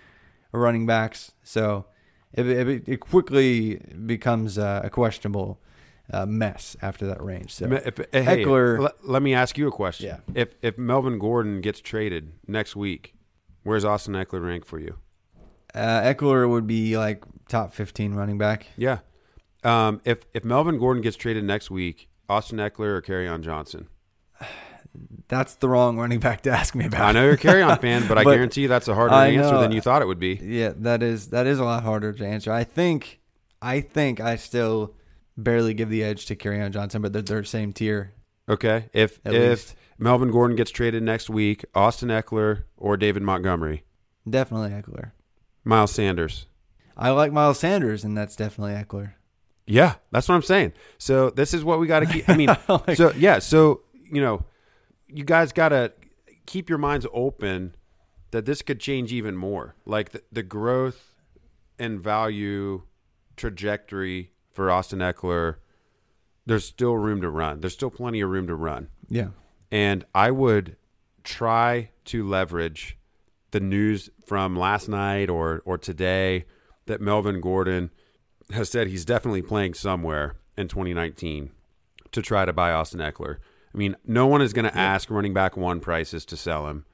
running 0.54 0.86
backs. 0.86 1.34
So 1.44 1.86
it, 2.34 2.48
it, 2.48 2.84
it 2.88 2.98
quickly 3.02 3.76
becomes 4.06 4.58
uh, 4.58 4.82
a 4.84 4.90
questionable 4.90 5.60
uh, 6.12 6.26
mess 6.26 6.76
after 6.82 7.08
that 7.08 7.24
range. 7.24 7.54
So 7.54 7.65
If, 7.71 8.00
if- 8.00 8.26
hey, 8.26 8.45
let, 8.45 9.08
let 9.08 9.21
me 9.21 9.34
ask 9.34 9.58
you 9.58 9.67
a 9.67 9.71
question. 9.71 10.08
Yeah. 10.08 10.19
If 10.34 10.56
if 10.62 10.78
Melvin 10.78 11.17
Gordon 11.19 11.62
gets 11.62 11.80
traded 11.80 12.34
next 12.47 12.76
week, 12.76 13.15
where's 13.63 13.86
Austin 13.86 14.13
Ekeler 14.13 14.45
rank 14.45 14.65
for 14.65 14.80
you? 14.80 14.97
uh, 15.74 16.02
Ekeler 16.02 16.50
would 16.50 16.67
be 16.67 16.97
like 16.97 17.24
top 17.47 17.74
15 17.74 18.13
running 18.13 18.38
back. 18.38 18.67
Yeah. 18.76 19.00
Um, 19.63 20.02
if 20.04 20.26
if 20.34 20.43
Melvin 20.43 20.78
Gordon 20.78 21.02
gets 21.02 21.15
traded 21.15 21.43
next 21.45 21.71
week, 21.71 22.10
Austin 22.28 22.58
Ekeler 22.58 23.10
or 23.10 23.30
on 23.30 23.41
Johnson? 23.43 23.88
That's 25.30 25.56
the 25.56 25.69
wrong 25.69 25.97
running 25.97 26.19
back 26.19 26.41
to 26.41 26.50
ask 26.52 26.76
me 26.76 26.86
about. 26.86 27.02
I 27.02 27.12
know 27.13 27.24
you're 27.24 27.36
a 27.36 27.38
Kerryon 27.38 27.80
fan, 27.82 28.08
but 28.10 28.17
I 28.17 28.24
guarantee 28.26 28.63
you 28.63 28.67
that's 28.67 28.89
a 28.89 28.95
harder 28.95 29.13
answer 29.15 29.58
than 29.60 29.71
you 29.71 29.80
thought 29.80 30.02
it 30.02 30.06
would 30.06 30.19
be. 30.19 30.38
Yeah, 30.43 30.74
that 30.78 31.02
is 31.02 31.28
that 31.28 31.47
is 31.47 31.60
a 31.60 31.63
lot 31.63 31.84
harder 31.84 32.12
to 32.12 32.26
answer. 32.28 32.52
I 32.52 32.65
think 32.65 33.21
I 33.62 33.80
think 33.80 34.19
I 34.19 34.36
still 34.36 34.93
barely 35.38 35.74
give 35.74 35.89
the 35.89 36.04
edge 36.04 36.26
to 36.28 36.36
on 36.62 36.72
Johnson, 36.72 37.02
but 37.02 37.13
they're, 37.13 37.22
they're 37.22 37.44
same 37.44 37.74
tier. 37.74 38.13
Okay. 38.50 38.89
If 38.94 39.20
At 39.26 39.34
if 39.34 39.50
least. 39.50 39.76
Melvin 39.98 40.32
Gordon 40.32 40.56
gets 40.58 40.72
traded 40.72 41.04
next 41.04 41.30
week, 41.30 41.63
Austin 41.76 42.10
Ekeler 42.10 42.63
or 42.78 42.98
David 42.98 43.24
Montgomery, 43.24 43.84
Definitely 44.30 44.70
Ekeler. 44.72 45.12
Miles 45.63 45.91
Sanders. 45.91 46.48
I 46.98 47.10
like 47.12 47.32
Miles 47.32 47.60
Sanders, 47.60 48.04
and 48.04 48.17
that's 48.17 48.36
definitely 48.36 48.74
Ekeler. 48.74 49.13
Yeah, 49.65 49.96
that's 50.12 50.28
what 50.28 50.36
I'm 50.36 50.41
saying. 50.41 50.74
So 50.98 51.30
this 51.30 51.54
is 51.54 51.63
what 51.63 51.80
we 51.80 51.88
got 51.88 52.02
to 52.02 52.06
keep. 52.08 52.28
I 52.28 52.36
mean, 52.36 52.50
Like- 52.67 52.98
so 52.98 53.12
yeah, 53.15 53.39
so 53.39 53.82
you 54.12 54.22
know, 54.22 54.44
you 55.08 55.24
guys 55.24 55.52
got 55.54 55.70
to 55.70 55.94
keep 56.46 56.67
your 56.70 56.78
minds 56.80 57.06
open 57.13 57.76
that 58.32 58.46
this 58.46 58.62
could 58.62 58.80
change 58.80 59.13
even 59.13 59.36
more. 59.38 59.76
Like 59.86 60.12
the, 60.12 60.24
the 60.32 60.44
growth 60.44 61.15
and 61.80 62.00
value 62.02 62.84
trajectory 63.38 64.32
for 64.52 64.70
Austin 64.70 65.00
Ekeler, 65.00 65.56
there's 66.46 66.66
still 66.66 66.96
room 66.96 67.22
to 67.22 67.30
run. 67.30 67.62
There's 67.62 67.74
still 67.74 67.90
plenty 67.90 68.22
of 68.22 68.30
room 68.30 68.48
to 68.48 68.56
run. 68.56 68.90
Yeah. 69.10 69.30
And 69.72 70.06
I 70.14 70.32
would 70.32 70.76
try 71.24 71.92
to 72.06 72.28
leverage 72.28 72.98
the 73.52 73.60
news 73.60 74.10
from 74.26 74.58
last 74.58 74.90
night 74.90 75.30
or 75.30 75.62
or 75.66 75.78
today 75.78 76.46
that 76.86 77.02
Melvin 77.02 77.42
Gordon 77.42 77.92
has 78.52 78.70
said 78.70 78.88
he's 78.88 79.06
definitely 79.06 79.42
playing 79.42 79.74
somewhere 79.74 80.36
in 80.58 80.68
2019 80.68 81.52
to 82.12 82.22
try 82.22 82.46
to 82.46 82.54
buy 82.54 82.72
Austin 82.72 83.00
Ekeler. 83.00 83.38
I 83.74 83.78
mean, 83.78 83.96
no 84.06 84.28
one 84.28 84.42
is 84.42 84.52
going 84.52 84.66
to 84.66 84.78
ask 84.78 85.10
running 85.10 85.34
back 85.34 85.56
one 85.56 85.80
prices 85.80 86.26
to 86.26 86.38
sell 86.38 86.68
him, 86.68 86.86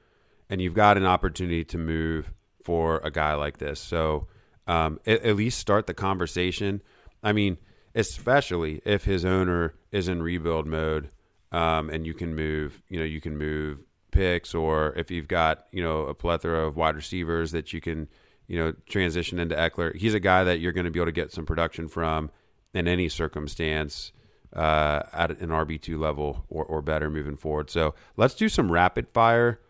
and 0.48 0.60
you've 0.60 0.74
got 0.74 0.96
an 0.96 1.06
opportunity 1.06 1.64
to 1.64 1.78
move 1.78 2.32
for 2.62 3.00
a 3.02 3.10
guy 3.10 3.34
like 3.34 3.58
this. 3.58 3.80
So 3.80 4.28
um, 4.68 5.00
at, 5.06 5.24
at 5.24 5.36
least 5.36 5.58
start 5.58 5.86
the 5.86 5.94
conversation. 5.94 6.82
I 7.22 7.32
mean, 7.32 7.58
especially 7.94 8.80
if 8.84 9.04
his 9.04 9.24
owner 9.24 9.74
is 9.90 10.08
in 10.08 10.22
rebuild 10.22 10.66
mode, 10.66 11.10
um, 11.52 11.90
and 11.90 12.06
you 12.06 12.14
can 12.14 12.34
move. 12.34 12.82
You 12.88 12.98
know, 12.98 13.04
you 13.04 13.20
can 13.20 13.36
move 13.36 13.82
picks, 14.10 14.54
or 14.54 14.92
if 14.96 15.10
you've 15.10 15.28
got 15.28 15.66
you 15.72 15.82
know 15.82 16.02
a 16.02 16.14
plethora 16.14 16.66
of 16.66 16.76
wide 16.76 16.96
receivers 16.96 17.52
that 17.52 17.72
you 17.72 17.80
can 17.80 18.08
you 18.46 18.58
know 18.58 18.74
transition 18.86 19.38
into 19.38 19.54
Ekeler. 19.54 19.94
He's 19.96 20.14
a 20.14 20.20
guy 20.20 20.44
that 20.44 20.60
you're 20.60 20.72
going 20.72 20.86
to 20.86 20.90
be 20.90 20.98
able 20.98 21.06
to 21.06 21.12
get 21.12 21.32
some 21.32 21.46
production 21.46 21.88
from 21.88 22.30
in 22.74 22.86
any 22.86 23.08
circumstance 23.08 24.12
uh, 24.54 25.02
at 25.12 25.30
an 25.30 25.50
RB 25.50 25.80
two 25.80 25.98
level 25.98 26.44
or, 26.48 26.64
or 26.64 26.82
better 26.82 27.10
moving 27.10 27.36
forward. 27.36 27.70
So 27.70 27.94
let's 28.16 28.34
do 28.34 28.48
some 28.48 28.70
rapid 28.70 29.08
fire 29.08 29.60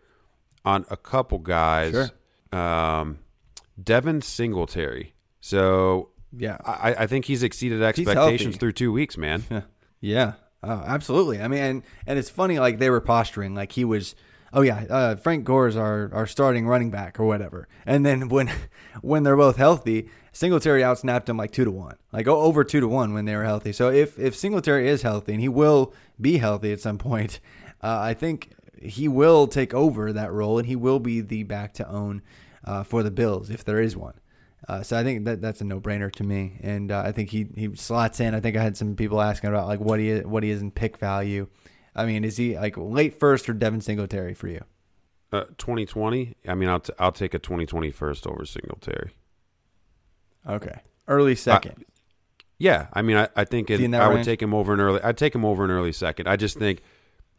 on 0.65 0.85
a 0.89 0.97
couple 0.97 1.39
guys. 1.39 2.11
Um, 2.51 3.19
Devin 3.81 4.21
Singletary. 4.21 5.13
So 5.39 6.09
Yeah. 6.37 6.57
I, 6.63 6.95
I 6.99 7.07
think 7.07 7.25
he's 7.25 7.43
exceeded 7.43 7.81
expectations 7.81 8.57
through 8.57 8.73
two 8.73 8.91
weeks, 8.91 9.17
man. 9.17 9.43
Yeah, 10.01 10.35
oh, 10.63 10.81
absolutely. 10.87 11.41
I 11.41 11.49
mean, 11.49 11.61
and, 11.61 11.83
and 12.07 12.17
it's 12.17 12.29
funny, 12.29 12.57
like 12.57 12.79
they 12.79 12.89
were 12.89 13.01
posturing, 13.01 13.53
like 13.53 13.73
he 13.73 13.83
was, 13.83 14.15
oh 14.53 14.61
yeah, 14.61 14.85
uh, 14.89 15.15
Frank 15.17 15.43
Gore's 15.43 15.75
our, 15.75 16.09
our 16.13 16.25
starting 16.25 16.67
running 16.67 16.89
back 16.89 17.19
or 17.19 17.25
whatever. 17.25 17.67
And 17.85 18.05
then 18.05 18.29
when 18.29 18.49
when 19.01 19.23
they're 19.23 19.35
both 19.35 19.57
healthy, 19.57 20.09
Singletary 20.31 20.83
outsnapped 20.83 21.27
him 21.27 21.35
like 21.35 21.51
two 21.51 21.65
to 21.65 21.71
one, 21.71 21.97
like 22.13 22.29
over 22.29 22.63
two 22.63 22.79
to 22.79 22.87
one 22.87 23.13
when 23.13 23.25
they 23.25 23.35
were 23.35 23.43
healthy. 23.43 23.73
So 23.73 23.89
if 23.89 24.17
if 24.17 24.37
Singletary 24.37 24.87
is 24.87 25.01
healthy, 25.01 25.33
and 25.33 25.41
he 25.41 25.49
will 25.49 25.93
be 26.21 26.37
healthy 26.37 26.71
at 26.71 26.79
some 26.79 26.97
point, 27.09 27.41
uh, 27.83 27.99
I 27.99 28.13
think 28.13 28.53
he 28.81 29.09
will 29.09 29.47
take 29.47 29.73
over 29.73 30.13
that 30.13 30.31
role, 30.31 30.57
and 30.57 30.65
he 30.65 30.77
will 30.77 30.99
be 30.99 31.19
the 31.19 31.43
back 31.43 31.73
to 31.73 31.89
own 31.89 32.21
uh, 32.63 32.83
for 32.83 33.03
the 33.03 33.11
Bills 33.11 33.49
if 33.49 33.65
there 33.65 33.81
is 33.81 33.97
one. 33.97 34.13
Uh, 34.67 34.83
so 34.83 34.97
I 34.97 35.03
think 35.03 35.25
that 35.25 35.41
that's 35.41 35.61
a 35.61 35.63
no 35.63 35.79
brainer 35.79 36.11
to 36.13 36.23
me, 36.23 36.59
and 36.61 36.91
uh, 36.91 37.01
I 37.05 37.11
think 37.11 37.29
he, 37.29 37.47
he 37.55 37.75
slots 37.75 38.19
in. 38.19 38.35
I 38.35 38.39
think 38.39 38.57
I 38.57 38.61
had 38.61 38.75
some 38.75 38.95
people 38.95 39.21
asking 39.21 39.49
about 39.49 39.67
like 39.67 39.79
what 39.79 39.99
he 39.99 40.09
is, 40.09 40.25
what 40.25 40.43
he 40.43 40.49
is 40.49 40.61
in 40.61 40.71
pick 40.71 40.97
value. 40.97 41.47
I 41.95 42.05
mean, 42.05 42.23
is 42.23 42.37
he 42.37 42.57
like 42.57 42.75
late 42.77 43.19
first 43.19 43.49
or 43.49 43.53
Devin 43.53 43.81
Singletary 43.81 44.33
for 44.33 44.47
you? 44.47 44.63
Uh, 45.31 45.45
2020. 45.57 46.35
I 46.47 46.55
mean, 46.55 46.69
I'll 46.69 46.79
t- 46.79 46.93
I'll 46.99 47.11
take 47.11 47.33
a 47.33 47.39
2020 47.39 47.91
first 47.91 48.27
over 48.27 48.45
Singletary. 48.45 49.11
Okay, 50.47 50.79
early 51.07 51.35
second. 51.35 51.85
Yeah, 52.57 52.87
I 52.91 53.01
mean, 53.01 53.15
I, 53.15 53.29
I 53.35 53.45
think 53.45 53.69
it, 53.69 53.93
I 53.93 54.09
would 54.09 54.23
take 54.23 54.41
him 54.41 54.53
over 54.53 54.73
an 54.73 54.81
early. 54.81 55.01
I'd 55.01 55.17
take 55.17 55.33
him 55.33 55.45
over 55.45 55.63
an 55.63 55.71
early 55.71 55.93
second. 55.93 56.27
I 56.27 56.35
just 56.35 56.59
think 56.59 56.81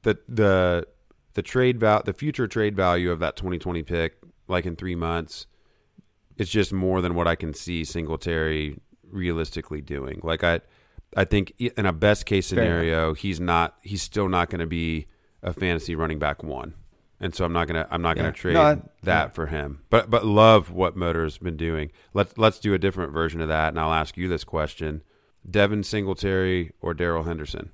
that 0.02 0.18
the 0.26 0.86
the 1.34 1.42
trade 1.42 1.78
val 1.78 2.02
the 2.02 2.14
future 2.14 2.48
trade 2.48 2.74
value 2.74 3.10
of 3.10 3.18
that 3.20 3.36
2020 3.36 3.82
pick, 3.82 4.16
like 4.48 4.64
in 4.64 4.76
three 4.76 4.94
months, 4.94 5.46
it's 6.40 6.50
just 6.50 6.72
more 6.72 7.00
than 7.00 7.14
what 7.14 7.28
I 7.28 7.34
can 7.36 7.52
see 7.54 7.84
Singletary 7.84 8.78
realistically 9.10 9.80
doing. 9.80 10.20
Like 10.22 10.42
I, 10.44 10.60
I 11.16 11.24
think 11.24 11.52
in 11.58 11.86
a 11.86 11.92
best 11.92 12.26
case 12.26 12.46
scenario, 12.46 13.14
he's 13.14 13.40
not. 13.40 13.76
He's 13.82 14.02
still 14.02 14.28
not 14.28 14.50
going 14.50 14.60
to 14.60 14.66
be 14.66 15.06
a 15.42 15.52
fantasy 15.52 15.94
running 15.94 16.18
back 16.18 16.42
one. 16.42 16.74
And 17.22 17.34
so 17.34 17.44
I'm 17.44 17.52
not 17.52 17.66
gonna 17.66 17.86
I'm 17.90 18.00
not 18.00 18.16
Yeah. 18.16 18.22
gonna 18.22 18.32
trade 18.32 18.54
No, 18.54 18.62
I- 18.62 18.74
that 19.02 19.24
yeah. 19.24 19.28
for 19.28 19.46
him. 19.48 19.80
But 19.90 20.08
but 20.08 20.24
love 20.24 20.70
what 20.70 20.96
Motor's 20.96 21.36
been 21.36 21.56
doing. 21.58 21.90
Let's 22.14 22.38
let's 22.38 22.58
do 22.58 22.72
a 22.72 22.78
different 22.78 23.12
version 23.12 23.42
of 23.42 23.48
that, 23.48 23.68
and 23.68 23.78
I'll 23.78 23.92
ask 23.92 24.16
you 24.16 24.26
this 24.26 24.42
question: 24.44 25.02
Devin 25.48 25.82
Singletary 25.82 26.72
or 26.80 26.94
Darrell 26.94 27.24
Henderson? 27.24 27.72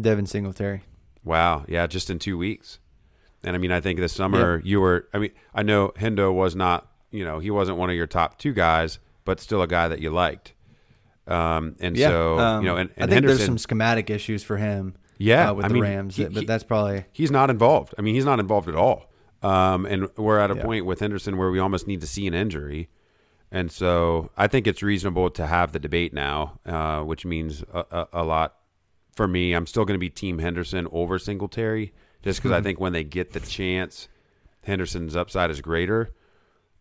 Devin 0.00 0.26
Singletary. 0.26 0.82
Wow, 1.22 1.64
yeah, 1.68 1.86
just 1.86 2.10
in 2.10 2.18
two 2.18 2.36
weeks. 2.36 2.80
And 3.44 3.54
I 3.54 3.58
mean, 3.60 3.70
I 3.70 3.80
think 3.80 4.00
this 4.00 4.12
summer 4.12 4.60
you 4.64 4.80
were. 4.80 5.08
I 5.14 5.18
mean, 5.18 5.30
I 5.54 5.62
know 5.62 5.92
Hendo 5.96 6.34
was 6.34 6.56
not. 6.56 6.90
You 7.10 7.24
know, 7.24 7.38
he 7.38 7.50
wasn't 7.50 7.78
one 7.78 7.90
of 7.90 7.96
your 7.96 8.06
top 8.06 8.38
two 8.38 8.52
guys, 8.52 8.98
but 9.24 9.40
still 9.40 9.62
a 9.62 9.66
guy 9.66 9.88
that 9.88 10.00
you 10.00 10.10
liked. 10.10 10.52
Um, 11.26 11.76
and 11.80 11.96
Yeah, 11.96 12.08
so 12.08 12.38
um, 12.38 12.64
you 12.64 12.68
know, 12.70 12.76
and, 12.76 12.90
I 12.90 13.00
think 13.02 13.10
Henderson, 13.12 13.36
there's 13.38 13.46
some 13.46 13.58
schematic 13.58 14.10
issues 14.10 14.42
for 14.42 14.56
him. 14.56 14.94
Yeah, 15.18 15.50
uh, 15.50 15.54
with 15.54 15.64
I 15.64 15.68
the 15.68 15.74
mean, 15.74 15.82
Rams, 15.82 16.16
he- 16.16 16.24
but 16.26 16.46
that's 16.46 16.64
probably 16.64 17.04
he's 17.12 17.30
not 17.30 17.50
involved. 17.50 17.94
I 17.98 18.02
mean, 18.02 18.14
he's 18.14 18.24
not 18.24 18.38
involved 18.40 18.68
at 18.68 18.74
all. 18.76 19.10
Um, 19.42 19.84
and 19.86 20.08
we're 20.16 20.38
at 20.38 20.50
a 20.50 20.56
Yeah. 20.56 20.64
point 20.64 20.84
with 20.86 21.00
Henderson 21.00 21.36
where 21.36 21.50
we 21.50 21.58
almost 21.58 21.86
need 21.86 22.00
to 22.00 22.06
see 22.06 22.26
an 22.26 22.34
injury. 22.34 22.88
And 23.50 23.70
so 23.72 24.30
I 24.36 24.46
think 24.46 24.66
it's 24.66 24.82
reasonable 24.82 25.30
to 25.30 25.46
have 25.46 25.72
the 25.72 25.78
debate 25.78 26.12
now, 26.12 26.58
uh, 26.66 27.00
which 27.02 27.24
means 27.24 27.62
a, 27.72 27.84
a, 27.90 28.08
a 28.14 28.24
lot 28.24 28.56
for 29.14 29.26
me. 29.28 29.52
I'm 29.54 29.66
still 29.66 29.84
going 29.84 29.94
to 29.94 29.98
be 30.00 30.10
Team 30.10 30.38
Henderson 30.38 30.86
over 30.92 31.18
Singletary 31.18 31.92
just 32.22 32.40
because 32.40 32.52
I 32.52 32.60
think 32.62 32.78
when 32.80 32.92
they 32.92 33.04
get 33.04 33.32
the 33.32 33.40
chance, 33.40 34.08
Henderson's 34.64 35.16
upside 35.16 35.50
is 35.50 35.60
greater. 35.60 36.10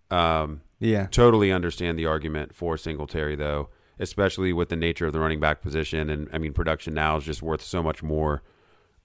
Um, 0.09 0.61
yeah. 0.79 1.07
totally 1.07 1.51
understand 1.51 1.97
the 1.99 2.05
argument 2.05 2.53
for 2.55 2.77
Singletary, 2.77 3.35
though, 3.35 3.69
especially 3.99 4.53
with 4.53 4.69
the 4.69 4.75
nature 4.75 5.05
of 5.07 5.13
the 5.13 5.19
running 5.19 5.39
back 5.39 5.61
position. 5.61 6.09
And 6.09 6.29
I 6.31 6.37
mean, 6.37 6.53
production 6.53 6.93
now 6.93 7.17
is 7.17 7.23
just 7.23 7.41
worth 7.41 7.61
so 7.61 7.81
much 7.83 8.03
more, 8.03 8.43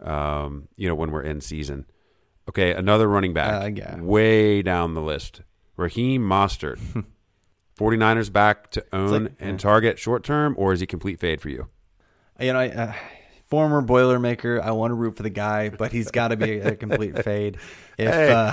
um, 0.00 0.68
you 0.76 0.88
know, 0.88 0.94
when 0.94 1.10
we're 1.10 1.22
in 1.22 1.40
season. 1.40 1.86
Okay, 2.48 2.72
another 2.74 3.08
running 3.08 3.32
back 3.32 3.62
Uh, 3.62 3.66
yeah. 3.74 3.96
way 4.00 4.62
down 4.62 4.94
the 4.94 5.00
list 5.02 5.42
Raheem 5.76 6.22
Mostert. 6.22 6.78
49ers 7.78 8.30
back 8.32 8.70
to 8.72 8.84
own 8.92 9.24
like- 9.24 9.32
and 9.40 9.58
target 9.58 9.98
short 9.98 10.22
term, 10.24 10.54
or 10.58 10.72
is 10.72 10.80
he 10.80 10.86
complete 10.86 11.18
fade 11.18 11.40
for 11.40 11.48
you? 11.48 11.68
You 12.38 12.52
know, 12.52 12.58
I, 12.58 12.68
uh, 12.68 12.92
former 13.46 13.80
Boilermaker. 13.82 14.60
I 14.60 14.72
want 14.72 14.90
to 14.90 14.94
root 14.94 15.16
for 15.16 15.22
the 15.22 15.30
guy, 15.30 15.68
but 15.70 15.92
he's 15.92 16.10
got 16.10 16.28
to 16.28 16.36
be 16.36 16.58
a 16.58 16.74
complete 16.76 17.22
fade. 17.24 17.56
If 17.98 18.08
Hey. 18.12 18.32
uh, 18.32 18.52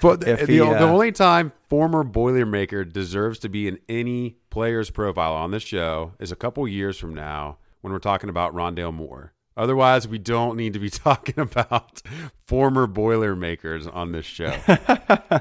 But 0.00 0.20
the, 0.20 0.36
the, 0.36 0.46
he, 0.46 0.58
the 0.58 0.64
uh, 0.66 0.80
only 0.80 1.12
time 1.12 1.52
former 1.68 2.04
Boilermaker 2.04 2.90
deserves 2.90 3.38
to 3.40 3.48
be 3.48 3.66
in 3.68 3.78
any 3.88 4.36
player's 4.50 4.90
profile 4.90 5.32
on 5.34 5.50
this 5.50 5.62
show 5.62 6.12
is 6.18 6.30
a 6.32 6.36
couple 6.36 6.66
years 6.68 6.98
from 6.98 7.14
now 7.14 7.58
when 7.80 7.92
we're 7.92 7.98
talking 7.98 8.30
about 8.30 8.54
Rondale 8.54 8.92
Moore. 8.94 9.32
Otherwise, 9.56 10.06
we 10.06 10.18
don't 10.18 10.56
need 10.56 10.72
to 10.72 10.78
be 10.78 10.88
talking 10.90 11.38
about 11.40 12.00
former 12.46 12.86
Boilermakers 12.86 13.86
on 13.86 14.12
this 14.12 14.26
show. 14.26 14.54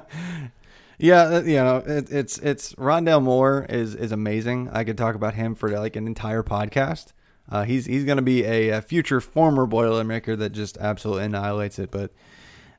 Yeah, 1.00 1.22
uh, 1.26 1.42
you 1.44 1.58
know, 1.58 1.84
it, 1.86 2.10
it's 2.12 2.40
it's 2.40 2.74
Rondale 2.74 3.22
Moore 3.22 3.68
is 3.70 3.94
is 3.94 4.12
amazing. 4.12 4.70
I 4.74 4.84
could 4.84 4.98
talk 4.98 5.14
about 5.14 5.36
him 5.36 5.54
for 5.54 5.70
like 5.70 5.96
an 5.96 6.08
entire 6.08 6.42
podcast. 6.42 7.14
Uh, 7.48 7.66
he's 7.66 7.86
he's 7.86 8.04
going 8.04 8.16
to 8.16 8.24
be 8.24 8.44
a, 8.44 8.70
a 8.70 8.82
future 8.82 9.22
former 9.22 9.68
Boilermaker 9.68 10.36
that 10.40 10.54
just 10.54 10.76
absolutely 10.78 11.26
annihilates 11.26 11.78
it. 11.78 11.92
But 11.92 12.14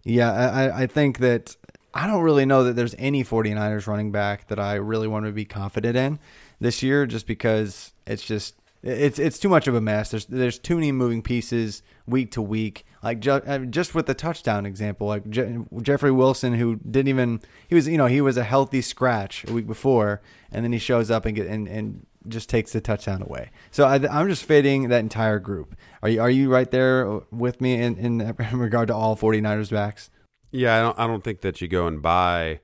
yeah, 0.03 0.33
I, 0.33 0.65
I- 0.65 0.79
I 0.83 0.87
think 0.89 1.19
that 1.19 1.57
I 1.95 2.07
don't 2.07 2.23
really 2.23 2.45
know 2.45 2.65
that 2.65 2.75
there's 2.77 2.95
any 2.99 3.25
49ers 3.25 3.87
running 3.87 4.13
back 4.13 4.49
that 4.49 4.59
I 4.59 4.75
really 4.75 5.09
want 5.09 5.27
to 5.27 5.33
be 5.33 5.45
confident 5.45 5.97
in 5.97 6.19
this 6.61 6.83
year, 6.83 7.07
just 7.07 7.27
because 7.27 7.93
it's 8.07 8.25
just 8.25 8.55
it's 8.83 9.19
it's 9.19 9.39
too 9.39 9.49
much 9.49 9.67
of 9.67 9.75
a 9.75 9.81
mess. 9.81 10.11
There's 10.11 10.27
there's 10.27 10.59
too 10.59 10.77
many 10.77 10.93
moving 10.93 11.23
pieces 11.23 11.83
week 12.07 12.31
to 12.33 12.43
week. 12.43 12.85
Like 13.03 13.21
ju- 13.21 13.33
uh, 13.33 13.59
just 13.61 13.95
with 13.95 14.07
the 14.07 14.15
touchdown 14.15 14.67
example, 14.67 15.07
like 15.07 15.29
Je- 15.31 15.59
Jeffrey 15.83 16.11
Wilson, 16.11 16.55
who 16.55 16.77
didn't 16.77 17.09
even 17.09 17.41
he 17.69 17.75
was 17.75 17.89
you 17.89 17.97
know 17.97 18.07
he 18.07 18.21
was 18.21 18.37
a 18.37 18.45
healthy 18.45 18.83
scratch 18.83 19.45
a 19.49 19.53
week 19.53 19.67
before, 19.67 20.21
and 20.53 20.65
then 20.65 20.73
he 20.73 20.79
shows 20.79 21.11
up 21.11 21.25
and 21.27 21.35
get 21.35 21.47
and, 21.47 21.67
and 21.69 22.07
just 22.29 22.49
takes 22.49 22.73
the 22.73 22.81
touchdown 22.81 23.23
away. 23.23 23.51
So 23.71 23.85
I, 23.87 23.95
I'm 24.09 24.29
just 24.29 24.45
fading 24.45 24.89
that 24.89 25.01
entire 25.01 25.39
group. 25.39 25.75
Are 26.03 26.09
you 26.09 26.21
are 26.21 26.31
you 26.31 26.51
right 26.53 26.71
there 26.71 27.21
with 27.31 27.61
me 27.61 27.75
in, 27.81 27.97
in 27.97 28.37
regard 28.53 28.89
to 28.89 28.95
all 28.95 29.17
49ers 29.17 29.71
backs? 29.71 30.11
Yeah, 30.51 30.79
I 30.79 30.83
don't, 30.83 30.99
I 30.99 31.07
don't 31.07 31.25
think 31.25 31.41
that 31.43 31.61
you 31.61 31.69
go 31.69 31.87
and 31.87 32.01
buy 32.03 32.61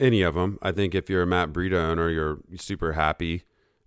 any 0.00 0.22
of 0.22 0.34
them. 0.34 0.58
I 0.62 0.72
think 0.72 0.94
if 0.94 1.08
you're 1.10 1.22
a 1.22 1.26
Matt 1.26 1.52
Breida 1.52 1.74
owner, 1.74 2.08
you're 2.10 2.38
super 2.56 2.92
happy. 2.92 3.44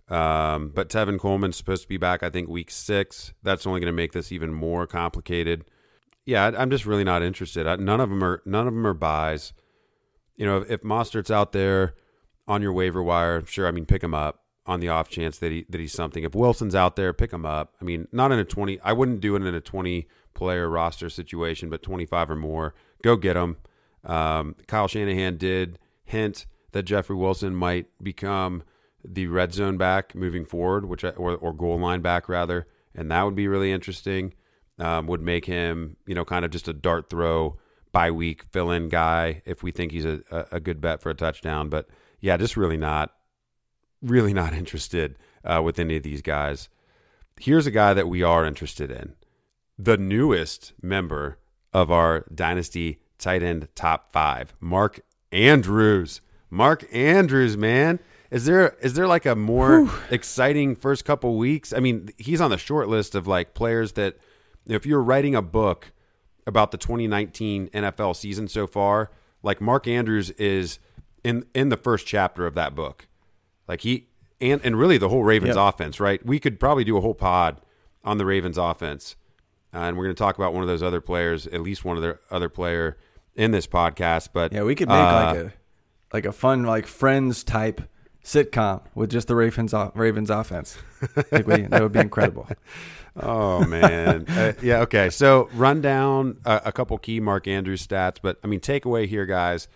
Um, 0.08 0.68
but 0.74 0.88
Tevin 0.90 1.18
Coleman's 1.18 1.56
supposed 1.56 1.82
to 1.82 1.88
be 1.88 1.96
back, 1.96 2.22
I 2.22 2.28
think, 2.30 2.48
week 2.48 2.70
six. 2.70 3.32
That's 3.42 3.66
only 3.66 3.80
going 3.80 3.86
to 3.86 3.96
make 3.96 4.12
this 4.12 4.30
even 4.30 4.52
more 4.52 4.86
complicated. 4.86 5.64
Yeah, 6.26 6.44
I- 6.46 6.60
I'm 6.60 6.70
just 6.70 6.84
really 6.84 7.04
not 7.04 7.22
interested. 7.22 7.66
I, 7.66 7.76
none 7.76 8.00
of 8.00 8.10
them 8.10 8.22
are 8.22 8.42
none 8.44 8.66
of 8.68 8.74
them 8.74 8.86
are 8.86 8.94
buys. 8.94 9.52
You 10.36 10.44
know, 10.46 10.58
if, 10.58 10.70
if 10.70 10.82
Mostert's 10.82 11.30
out 11.30 11.52
there 11.52 11.94
on 12.46 12.60
your 12.62 12.72
waiver 12.72 13.02
wire, 13.02 13.44
sure. 13.46 13.66
I 13.66 13.70
mean, 13.70 13.86
pick 13.86 14.02
him 14.02 14.12
up 14.14 14.40
on 14.66 14.80
the 14.80 14.88
off 14.88 15.08
chance 15.08 15.38
that 15.38 15.50
he 15.50 15.64
that 15.70 15.80
he's 15.80 15.92
something. 15.92 16.24
If 16.24 16.34
Wilson's 16.34 16.74
out 16.74 16.96
there, 16.96 17.12
pick 17.12 17.32
him 17.32 17.46
up. 17.46 17.74
I 17.80 17.84
mean, 17.84 18.06
not 18.12 18.32
in 18.32 18.38
a 18.38 18.44
20. 18.44 18.80
I 18.80 18.92
wouldn't 18.92 19.20
do 19.20 19.34
it 19.34 19.42
in 19.42 19.54
a 19.54 19.60
20 19.60 20.06
player 20.34 20.68
roster 20.68 21.08
situation, 21.08 21.70
but 21.70 21.82
25 21.82 22.30
or 22.30 22.36
more, 22.36 22.74
go 23.02 23.16
get 23.16 23.36
him. 23.36 23.56
Um, 24.04 24.56
Kyle 24.66 24.88
Shanahan 24.88 25.36
did 25.36 25.78
hint 26.04 26.46
that 26.72 26.84
Jeffrey 26.84 27.16
Wilson 27.16 27.54
might 27.54 27.86
become 28.02 28.62
the 29.04 29.26
red 29.26 29.52
zone 29.52 29.76
back 29.76 30.14
moving 30.14 30.44
forward, 30.44 30.86
which 30.86 31.04
I, 31.04 31.10
or 31.10 31.36
or 31.36 31.52
goal 31.52 31.78
line 31.78 32.00
back 32.00 32.28
rather, 32.28 32.66
and 32.94 33.10
that 33.10 33.22
would 33.22 33.34
be 33.34 33.48
really 33.48 33.72
interesting. 33.72 34.34
Um, 34.78 35.06
would 35.06 35.20
make 35.20 35.44
him, 35.44 35.96
you 36.06 36.14
know, 36.14 36.24
kind 36.24 36.44
of 36.44 36.50
just 36.50 36.66
a 36.66 36.72
dart 36.72 37.10
throw 37.10 37.58
by 37.92 38.10
week 38.10 38.42
fill 38.50 38.70
in 38.70 38.88
guy 38.88 39.42
if 39.44 39.62
we 39.62 39.70
think 39.70 39.92
he's 39.92 40.06
a, 40.06 40.22
a, 40.50 40.58
good 40.58 40.80
bet 40.80 41.02
for 41.02 41.10
a 41.10 41.14
touchdown. 41.14 41.68
But 41.68 41.88
yeah, 42.20 42.38
just 42.38 42.56
really 42.56 42.78
not, 42.78 43.14
really 44.00 44.32
not 44.32 44.54
interested 44.54 45.18
uh, 45.44 45.60
with 45.62 45.78
any 45.78 45.96
of 45.96 46.02
these 46.02 46.22
guys. 46.22 46.68
Here's 47.38 47.66
a 47.66 47.70
guy 47.70 47.92
that 47.94 48.08
we 48.08 48.22
are 48.22 48.46
interested 48.46 48.90
in 48.90 49.14
the 49.78 49.96
newest 49.96 50.72
member 50.82 51.38
of 51.72 51.90
our 51.90 52.24
Dynasty 52.34 52.98
tight 53.18 53.42
end 53.42 53.68
top 53.74 54.12
five, 54.12 54.54
Mark 54.60 55.00
Andrews. 55.30 56.20
Mark 56.50 56.84
Andrews, 56.92 57.56
man. 57.56 57.98
Is 58.30 58.44
there 58.46 58.76
is 58.80 58.94
there 58.94 59.06
like 59.06 59.26
a 59.26 59.34
more 59.36 59.90
exciting 60.10 60.74
first 60.76 61.04
couple 61.04 61.36
weeks? 61.36 61.72
I 61.72 61.80
mean, 61.80 62.10
he's 62.18 62.40
on 62.40 62.50
the 62.50 62.58
short 62.58 62.88
list 62.88 63.14
of 63.14 63.26
like 63.26 63.54
players 63.54 63.92
that 63.92 64.16
if 64.66 64.86
you're 64.86 65.02
writing 65.02 65.34
a 65.34 65.42
book 65.42 65.92
about 66.46 66.70
the 66.72 66.78
2019 66.78 67.68
NFL 67.68 68.16
season 68.16 68.48
so 68.48 68.66
far, 68.66 69.10
like 69.42 69.60
Mark 69.60 69.86
Andrews 69.86 70.30
is 70.30 70.78
in 71.24 71.44
in 71.54 71.68
the 71.68 71.76
first 71.76 72.06
chapter 72.06 72.46
of 72.46 72.54
that 72.54 72.74
book. 72.74 73.06
Like 73.68 73.82
he 73.82 74.08
and 74.40 74.60
and 74.64 74.78
really 74.78 74.98
the 74.98 75.08
whole 75.08 75.24
Ravens 75.24 75.56
Yep. 75.56 75.74
offense, 75.74 76.00
right? 76.00 76.24
We 76.24 76.38
could 76.38 76.58
probably 76.58 76.84
do 76.84 76.96
a 76.96 77.00
whole 77.00 77.14
pod 77.14 77.60
on 78.04 78.18
the 78.18 78.26
Ravens 78.26 78.58
offense. 78.58 79.14
Uh, 79.74 79.78
and 79.78 79.96
we're 79.96 80.04
going 80.04 80.14
to 80.14 80.18
talk 80.18 80.36
about 80.36 80.52
one 80.52 80.62
of 80.62 80.68
those 80.68 80.82
other 80.82 81.00
players, 81.00 81.46
at 81.46 81.60
least 81.62 81.84
one 81.84 81.96
of 81.96 82.02
their 82.02 82.20
other 82.30 82.48
player 82.48 82.98
in 83.34 83.50
this 83.52 83.66
podcast. 83.66 84.28
But 84.32 84.52
Yeah, 84.52 84.64
we 84.64 84.74
could 84.74 84.88
make 84.88 84.96
uh, 84.98 85.00
like 85.34 85.36
a 85.36 85.52
like 86.12 86.26
a 86.26 86.32
fun 86.32 86.64
like 86.64 86.86
Friends 86.86 87.42
type 87.42 87.80
sitcom 88.24 88.82
with 88.94 89.10
just 89.10 89.28
the 89.28 89.34
Ravens 89.34 89.74
Ravens 89.94 90.30
offense. 90.30 90.76
I 91.16 91.22
think 91.22 91.46
we, 91.46 91.62
that 91.62 91.82
would 91.82 91.92
be 91.92 92.00
incredible. 92.00 92.48
Oh 93.14 93.62
man, 93.66 94.24
uh, 94.26 94.54
yeah. 94.62 94.80
Okay, 94.80 95.10
so 95.10 95.50
run 95.52 95.82
down 95.82 96.38
a, 96.46 96.62
a 96.66 96.72
couple 96.72 96.96
key 96.96 97.20
Mark 97.20 97.46
Andrews 97.46 97.86
stats, 97.86 98.16
but 98.22 98.38
I 98.42 98.46
mean, 98.46 98.60
takeaway 98.60 99.06
here, 99.06 99.26
guys. 99.26 99.68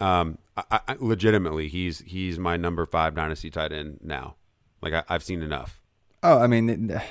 Um, 0.00 0.38
I, 0.56 0.80
I, 0.88 0.96
legitimately, 0.98 1.68
he's 1.68 1.98
he's 1.98 2.38
my 2.38 2.56
number 2.56 2.86
five 2.86 3.14
dynasty 3.14 3.50
tight 3.50 3.72
end 3.72 3.98
now. 4.02 4.36
Like 4.80 4.94
I, 4.94 5.02
I've 5.10 5.22
seen 5.22 5.42
enough. 5.42 5.82
Oh, 6.22 6.38
I 6.38 6.46
mean, 6.46 6.70
it- 6.90 7.02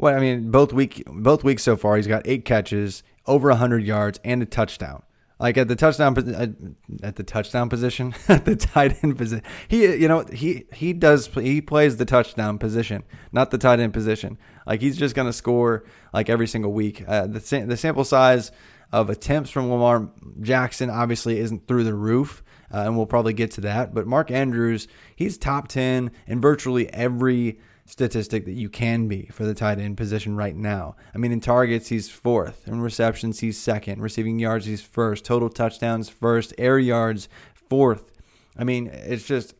what 0.00 0.14
I 0.14 0.20
mean, 0.20 0.50
both 0.50 0.72
week 0.72 1.02
both 1.06 1.44
weeks 1.44 1.62
so 1.62 1.76
far, 1.76 1.96
he's 1.96 2.06
got 2.06 2.22
eight 2.26 2.44
catches, 2.44 3.02
over 3.26 3.50
hundred 3.52 3.84
yards, 3.84 4.18
and 4.24 4.42
a 4.42 4.46
touchdown. 4.46 5.02
Like 5.38 5.56
at 5.56 5.68
the 5.68 5.76
touchdown 5.76 6.16
uh, 6.18 7.06
at 7.06 7.16
the 7.16 7.22
touchdown 7.22 7.68
position, 7.68 8.14
at 8.28 8.44
the 8.44 8.56
tight 8.56 9.02
end 9.02 9.16
position, 9.16 9.44
he 9.68 9.84
you 9.94 10.08
know 10.08 10.24
he 10.32 10.64
he 10.72 10.92
does 10.92 11.26
he 11.26 11.60
plays 11.60 11.96
the 11.96 12.04
touchdown 12.04 12.58
position, 12.58 13.04
not 13.32 13.50
the 13.50 13.58
tight 13.58 13.80
end 13.80 13.92
position. 13.92 14.38
Like 14.66 14.80
he's 14.80 14.98
just 14.98 15.14
gonna 15.14 15.32
score 15.32 15.84
like 16.12 16.28
every 16.28 16.46
single 16.46 16.72
week. 16.72 17.04
Uh, 17.06 17.26
the 17.26 17.64
the 17.66 17.76
sample 17.76 18.04
size 18.04 18.52
of 18.92 19.08
attempts 19.08 19.50
from 19.50 19.70
Lamar 19.70 20.10
Jackson 20.40 20.90
obviously 20.90 21.38
isn't 21.38 21.66
through 21.66 21.84
the 21.84 21.94
roof, 21.94 22.42
uh, 22.72 22.78
and 22.78 22.96
we'll 22.96 23.06
probably 23.06 23.32
get 23.32 23.50
to 23.52 23.60
that. 23.62 23.94
But 23.94 24.06
Mark 24.06 24.30
Andrews, 24.30 24.88
he's 25.14 25.38
top 25.38 25.68
10 25.68 26.10
in 26.26 26.40
virtually 26.40 26.92
every 26.92 27.60
statistic 27.90 28.44
that 28.44 28.52
you 28.52 28.68
can 28.68 29.08
be 29.08 29.26
for 29.32 29.44
the 29.44 29.54
tight 29.54 29.78
end 29.78 29.96
position 29.96 30.36
right 30.36 30.54
now. 30.54 30.94
I 31.12 31.18
mean, 31.18 31.32
in 31.32 31.40
targets, 31.40 31.88
he's 31.88 32.08
fourth. 32.08 32.68
In 32.68 32.80
receptions, 32.80 33.40
he's 33.40 33.58
second. 33.58 34.00
Receiving 34.00 34.38
yards, 34.38 34.66
he's 34.66 34.80
first. 34.80 35.24
Total 35.24 35.48
touchdowns, 35.48 36.08
first. 36.08 36.54
Air 36.56 36.78
yards, 36.78 37.28
fourth. 37.52 38.12
I 38.56 38.64
mean, 38.64 38.86
it's 38.86 39.26
just 39.26 39.54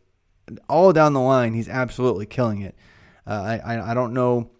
all 0.68 0.92
down 0.92 1.12
the 1.12 1.20
line, 1.20 1.54
he's 1.54 1.68
absolutely 1.68 2.26
killing 2.26 2.62
it. 2.62 2.76
Uh, 3.26 3.58
I, 3.64 3.90
I 3.90 3.94
don't 3.94 4.12
know 4.12 4.50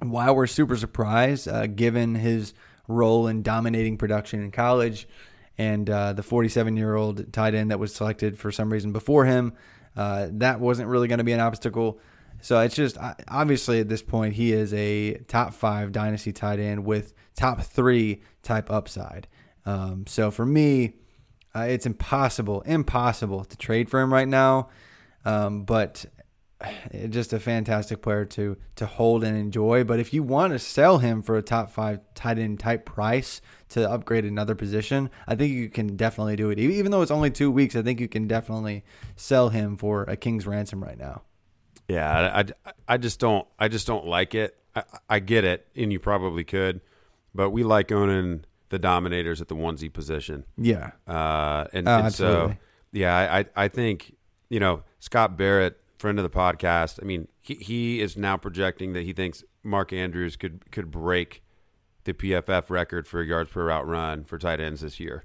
why 0.00 0.30
we're 0.30 0.46
super 0.46 0.76
surprised, 0.76 1.48
uh, 1.48 1.66
given 1.66 2.14
his 2.14 2.54
role 2.88 3.26
in 3.26 3.42
dominating 3.42 3.98
production 3.98 4.42
in 4.42 4.50
college, 4.50 5.06
and 5.58 5.88
uh, 5.88 6.12
the 6.12 6.22
47 6.22 6.76
year 6.76 6.94
old 6.96 7.32
tight 7.32 7.54
end 7.54 7.70
that 7.70 7.78
was 7.78 7.94
selected 7.94 8.38
for 8.38 8.50
some 8.50 8.72
reason 8.72 8.92
before 8.92 9.24
him. 9.26 9.52
Uh, 9.96 10.28
that 10.32 10.60
wasn't 10.60 10.88
really 10.88 11.08
going 11.08 11.18
to 11.18 11.24
be 11.24 11.32
an 11.32 11.40
obstacle. 11.40 11.98
So 12.40 12.60
it's 12.60 12.74
just 12.74 12.96
obviously 13.28 13.80
at 13.80 13.88
this 13.88 14.02
point 14.02 14.34
he 14.34 14.52
is 14.52 14.72
a 14.74 15.14
top 15.28 15.54
five 15.54 15.92
dynasty 15.92 16.32
tight 16.32 16.58
end 16.58 16.84
with 16.84 17.14
top 17.34 17.62
three 17.62 18.22
type 18.42 18.70
upside. 18.70 19.26
Um, 19.64 20.06
so 20.06 20.30
for 20.30 20.46
me, 20.46 20.94
uh, 21.54 21.66
it's 21.68 21.86
impossible, 21.86 22.60
impossible 22.62 23.44
to 23.44 23.56
trade 23.56 23.90
for 23.90 24.00
him 24.00 24.12
right 24.12 24.28
now. 24.28 24.68
Um, 25.24 25.64
but 25.64 26.04
just 27.08 27.32
a 27.32 27.40
fantastic 27.40 28.02
player 28.02 28.24
to 28.24 28.56
to 28.76 28.86
hold 28.86 29.24
and 29.24 29.36
enjoy. 29.36 29.84
But 29.84 30.00
if 30.00 30.12
you 30.12 30.22
want 30.22 30.52
to 30.52 30.58
sell 30.58 30.98
him 30.98 31.22
for 31.22 31.36
a 31.36 31.42
top 31.42 31.70
five 31.70 32.00
tight 32.14 32.38
end 32.38 32.60
type 32.60 32.84
price 32.84 33.40
to 33.70 33.90
upgrade 33.90 34.24
another 34.24 34.54
position, 34.54 35.10
I 35.26 35.34
think 35.34 35.52
you 35.52 35.68
can 35.68 35.96
definitely 35.96 36.36
do 36.36 36.50
it. 36.50 36.58
Even 36.58 36.90
though 36.90 37.02
it's 37.02 37.10
only 37.10 37.30
two 37.30 37.50
weeks, 37.50 37.76
I 37.76 37.82
think 37.82 38.00
you 38.00 38.08
can 38.08 38.26
definitely 38.26 38.84
sell 39.16 39.48
him 39.48 39.76
for 39.76 40.04
a 40.04 40.16
king's 40.16 40.46
ransom 40.46 40.82
right 40.82 40.98
now. 40.98 41.22
Yeah, 41.88 42.42
I, 42.44 42.72
I 42.94 42.96
just 42.96 43.20
don't 43.20 43.46
I 43.58 43.68
just 43.68 43.86
don't 43.86 44.06
like 44.06 44.34
it. 44.34 44.56
I, 44.74 44.82
I 45.08 45.18
get 45.20 45.44
it, 45.44 45.66
and 45.76 45.92
you 45.92 46.00
probably 46.00 46.44
could, 46.44 46.80
but 47.34 47.50
we 47.50 47.62
like 47.62 47.92
owning 47.92 48.44
the 48.70 48.78
dominators 48.78 49.40
at 49.40 49.48
the 49.48 49.54
onesie 49.54 49.92
position. 49.92 50.44
Yeah, 50.58 50.90
uh, 51.06 51.66
and, 51.72 51.88
oh, 51.88 51.98
and 51.98 52.14
so 52.14 52.54
yeah, 52.92 53.14
I 53.14 53.64
I 53.64 53.68
think 53.68 54.16
you 54.48 54.58
know 54.58 54.82
Scott 54.98 55.36
Barrett, 55.36 55.80
friend 55.98 56.18
of 56.18 56.24
the 56.24 56.30
podcast. 56.30 56.98
I 57.00 57.06
mean, 57.06 57.28
he 57.40 57.54
he 57.54 58.00
is 58.00 58.16
now 58.16 58.36
projecting 58.36 58.92
that 58.94 59.04
he 59.04 59.12
thinks 59.12 59.44
Mark 59.62 59.92
Andrews 59.92 60.36
could 60.36 60.70
could 60.72 60.90
break 60.90 61.42
the 62.04 62.14
PFF 62.14 62.70
record 62.70 63.06
for 63.06 63.22
yards 63.22 63.50
per 63.50 63.66
route 63.66 63.86
run 63.86 64.24
for 64.24 64.38
tight 64.38 64.60
ends 64.60 64.80
this 64.80 64.98
year. 64.98 65.24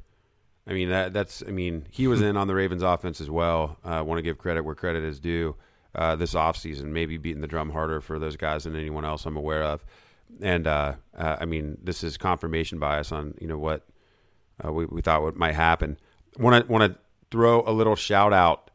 I 0.68 0.74
mean 0.74 0.90
that 0.90 1.12
that's 1.12 1.42
I 1.48 1.52
mean 1.52 1.88
he 1.90 2.08
was 2.08 2.22
in 2.22 2.38
on 2.38 2.48
the 2.48 2.54
Ravens 2.54 2.84
offense 2.84 3.20
as 3.20 3.32
well. 3.32 3.78
I 3.84 3.98
uh, 3.98 4.04
want 4.04 4.20
to 4.20 4.22
give 4.22 4.38
credit 4.38 4.64
where 4.64 4.76
credit 4.76 5.04
is 5.04 5.20
due 5.20 5.56
uh, 5.96 6.16
this 6.16 6.34
offseason, 6.34 6.86
maybe 6.86 7.18
beating 7.18 7.42
the 7.42 7.48
drum 7.48 7.72
harder 7.72 8.02
for 8.02 8.20
those 8.20 8.38
guys 8.38 8.64
than 8.64 8.76
anyone 8.76 9.06
else 9.06 9.26
I'm 9.26 9.38
aware 9.38 9.64
of. 9.64 9.86
And 10.42 10.68
uh, 10.68 10.96
uh, 11.18 11.38
I 11.40 11.46
mean, 11.46 11.78
this 11.84 12.04
is 12.04 12.18
confirmation 12.18 12.80
bias 12.80 13.12
on 13.12 13.34
you 13.40 13.48
know 13.48 13.58
what 13.58 13.86
uh, 14.64 14.72
we, 14.72 14.86
we 14.86 15.02
thought 15.02 15.22
what 15.22 15.36
might 15.36 15.56
happen. 15.56 15.98
Want 16.38 16.66
to 16.66 16.72
want 16.72 16.92
to 16.92 17.00
throw 17.30 17.64
a 17.66 17.72
little 17.72 17.96
shout 17.96 18.32
out 18.32 18.72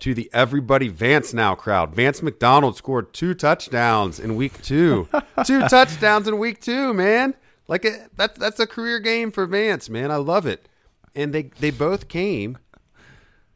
to 0.00 0.14
the 0.14 0.30
everybody 0.32 0.88
Vance 0.88 1.32
now 1.34 1.54
crowd. 1.54 1.94
Vance 1.94 2.22
McDonald 2.22 2.76
scored 2.76 3.12
two 3.12 3.34
touchdowns 3.34 4.20
in 4.20 4.36
week 4.36 4.60
two. 4.62 5.08
two 5.44 5.60
touchdowns 5.68 6.28
in 6.28 6.38
week 6.38 6.60
two, 6.60 6.94
man. 6.94 7.34
Like 7.66 7.84
a, 7.84 8.08
that's 8.16 8.38
that's 8.38 8.60
a 8.60 8.66
career 8.66 9.00
game 9.00 9.30
for 9.30 9.46
Vance, 9.46 9.88
man. 9.88 10.10
I 10.10 10.16
love 10.16 10.46
it. 10.46 10.68
And 11.14 11.32
they 11.32 11.50
they 11.58 11.70
both 11.70 12.08
came 12.08 12.58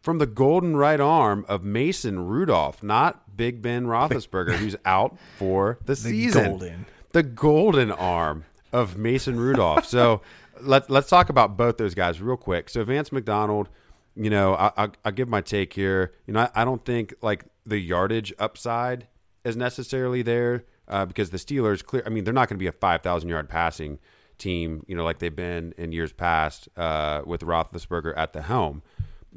from 0.01 0.19
the 0.19 0.27
golden 0.27 0.77
right 0.77 1.01
arm 1.01 1.45
of 1.49 1.65
Mason 1.65 2.27
Rudolph, 2.27 2.83
not 2.83 3.37
Big 3.37 3.63
Ben 3.63 3.87
Roethlisberger, 3.87 4.57
who's 4.57 4.77
out 4.85 5.19
for 5.39 5.79
the, 5.81 5.93
the 5.93 5.97
season. 5.97 6.45
Golden. 6.45 6.87
The 7.13 7.23
golden 7.23 7.91
arm 7.91 8.45
of 8.73 8.97
Mason 8.97 9.39
Rudolph. 9.39 9.87
So 9.87 10.21
let, 10.61 10.91
let's 10.91 11.09
talk 11.09 11.31
about 11.31 11.57
both 11.57 11.79
those 11.79 11.95
guys 11.95 12.21
real 12.21 12.37
quick. 12.37 12.69
So 12.69 12.85
Vance 12.85 13.13
McDonald, 13.13 13.69
you 14.15 14.31
know, 14.31 14.55
I, 14.55 14.91
will 15.05 15.13
give 15.13 15.29
my 15.29 15.41
take 15.41 15.73
here. 15.73 16.13
You 16.27 16.35
know, 16.35 16.41
I, 16.41 16.51
I, 16.63 16.65
don't 16.65 16.85
think 16.85 17.15
like 17.23 17.45
the 17.65 17.79
yardage 17.79 18.33
upside 18.39 19.07
is 19.45 19.57
necessarily 19.57 20.23
there 20.23 20.65
uh, 20.89 21.07
because 21.07 21.31
the 21.31 21.39
Steelers, 21.39 21.85
clear. 21.85 22.03
I 22.05 22.11
mean, 22.11 22.25
they're 22.25 22.35
not 22.35 22.49
going 22.49 22.59
to 22.59 22.63
be 22.63 22.67
a 22.67 22.73
five 22.73 23.03
thousand 23.03 23.29
yard 23.29 23.49
passing 23.49 23.99
team, 24.39 24.85
you 24.87 24.97
know, 24.97 25.05
like 25.05 25.19
they've 25.19 25.35
been 25.35 25.75
in 25.77 25.93
years 25.93 26.13
past 26.13 26.69
uh, 26.77 27.23
with 27.27 27.43
Roethlisberger 27.43 28.15
at 28.17 28.33
the 28.33 28.43
helm. 28.43 28.83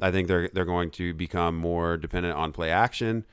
I 0.02 0.10
think 0.10 0.26
they're 0.26 0.48
they're 0.52 0.64
going 0.64 0.90
to 0.92 1.14
become 1.14 1.56
more 1.56 1.96
dependent 1.96 2.34
on 2.34 2.50
play 2.52 2.70
action, 2.70 3.24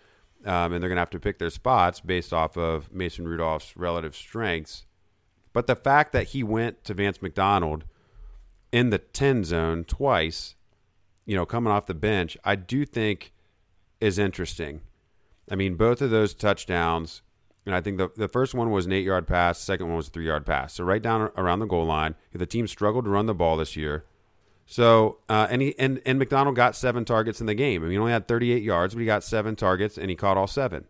um, 0.46 0.72
and 0.72 0.82
they're 0.82 0.90
going 0.90 0.98
to 0.98 1.02
have 1.02 1.10
to 1.10 1.20
pick 1.20 1.40
their 1.40 1.50
spots 1.50 2.00
based 2.00 2.32
off 2.32 2.56
of 2.58 2.94
Mason 2.94 3.28
Rudolph's 3.28 3.76
relative 3.76 4.16
strengths. 4.16 4.86
But 5.52 5.66
the 5.66 5.76
fact 5.76 6.14
that 6.14 6.28
he 6.28 6.44
went 6.44 6.84
to 6.84 6.94
Vance 6.94 7.24
McDonald 7.24 7.86
in 8.72 8.92
the 8.92 9.00
ten 9.00 9.44
zone 9.44 9.84
twice, 9.84 10.56
you 11.26 11.36
know, 11.36 11.46
coming 11.46 11.74
off 11.74 11.88
the 11.88 11.96
bench, 11.96 12.38
I 12.46 12.56
do 12.56 12.86
think 12.86 13.34
is 14.00 14.20
interesting. 14.20 14.82
I 15.52 15.56
mean, 15.56 15.74
both 15.74 16.04
of 16.04 16.12
those 16.12 16.36
touchdowns, 16.36 17.24
and 17.66 17.74
I 17.74 17.82
think 17.82 17.98
the 17.98 18.12
the 18.16 18.28
first 18.28 18.54
one 18.54 18.70
was 18.70 18.86
an 18.86 18.94
eight 18.94 19.06
yard 19.06 19.26
pass, 19.26 19.58
second 19.60 19.88
one 19.88 19.98
was 19.98 20.10
a 20.10 20.12
three 20.12 20.28
yard 20.28 20.46
pass. 20.46 20.76
So 20.76 20.84
right 20.84 21.02
down 21.02 21.32
around 21.36 21.60
the 21.60 21.66
goal 21.66 21.86
line, 21.86 22.14
the 22.32 22.46
team 22.46 22.68
struggled 22.68 23.06
to 23.06 23.10
run 23.10 23.26
the 23.26 23.34
ball 23.34 23.58
this 23.58 23.76
year. 23.76 24.06
So 24.72 25.18
uh, 25.28 25.48
and 25.50 25.64
he 25.64 25.80
and, 25.80 26.00
and 26.06 26.20
McDonald 26.20 26.56
got 26.56 26.76
seven 26.76 27.04
targets 27.04 27.42
in 27.42 27.48
the 27.48 27.56
game. 27.56 27.82
I 27.82 27.86
mean, 27.86 27.94
he 27.94 27.98
only 27.98 28.12
had 28.12 28.28
38 28.28 28.62
yards, 28.62 28.94
but 28.94 29.00
he 29.00 29.06
got 29.08 29.24
seven 29.24 29.56
targets 29.56 29.98
and 29.98 30.12
he 30.12 30.16
caught 30.16 30.38
all 30.38 30.46
seven. 30.46 30.86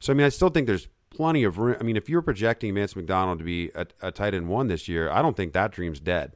So 0.00 0.10
I 0.10 0.16
mean, 0.16 0.24
I 0.24 0.30
still 0.30 0.48
think 0.48 0.66
there's 0.66 0.88
plenty 1.10 1.44
of 1.44 1.58
room. 1.58 1.76
I 1.78 1.82
mean, 1.82 1.98
if 1.98 2.08
you're 2.08 2.22
projecting 2.22 2.74
Vance 2.74 2.96
McDonald 2.96 3.40
to 3.40 3.44
be 3.44 3.70
a, 3.74 3.86
a 4.00 4.10
tight 4.10 4.32
end 4.32 4.48
one 4.48 4.68
this 4.68 4.88
year, 4.88 5.10
I 5.10 5.20
don't 5.20 5.36
think 5.36 5.52
that 5.52 5.70
dream's 5.70 6.00
dead. 6.00 6.34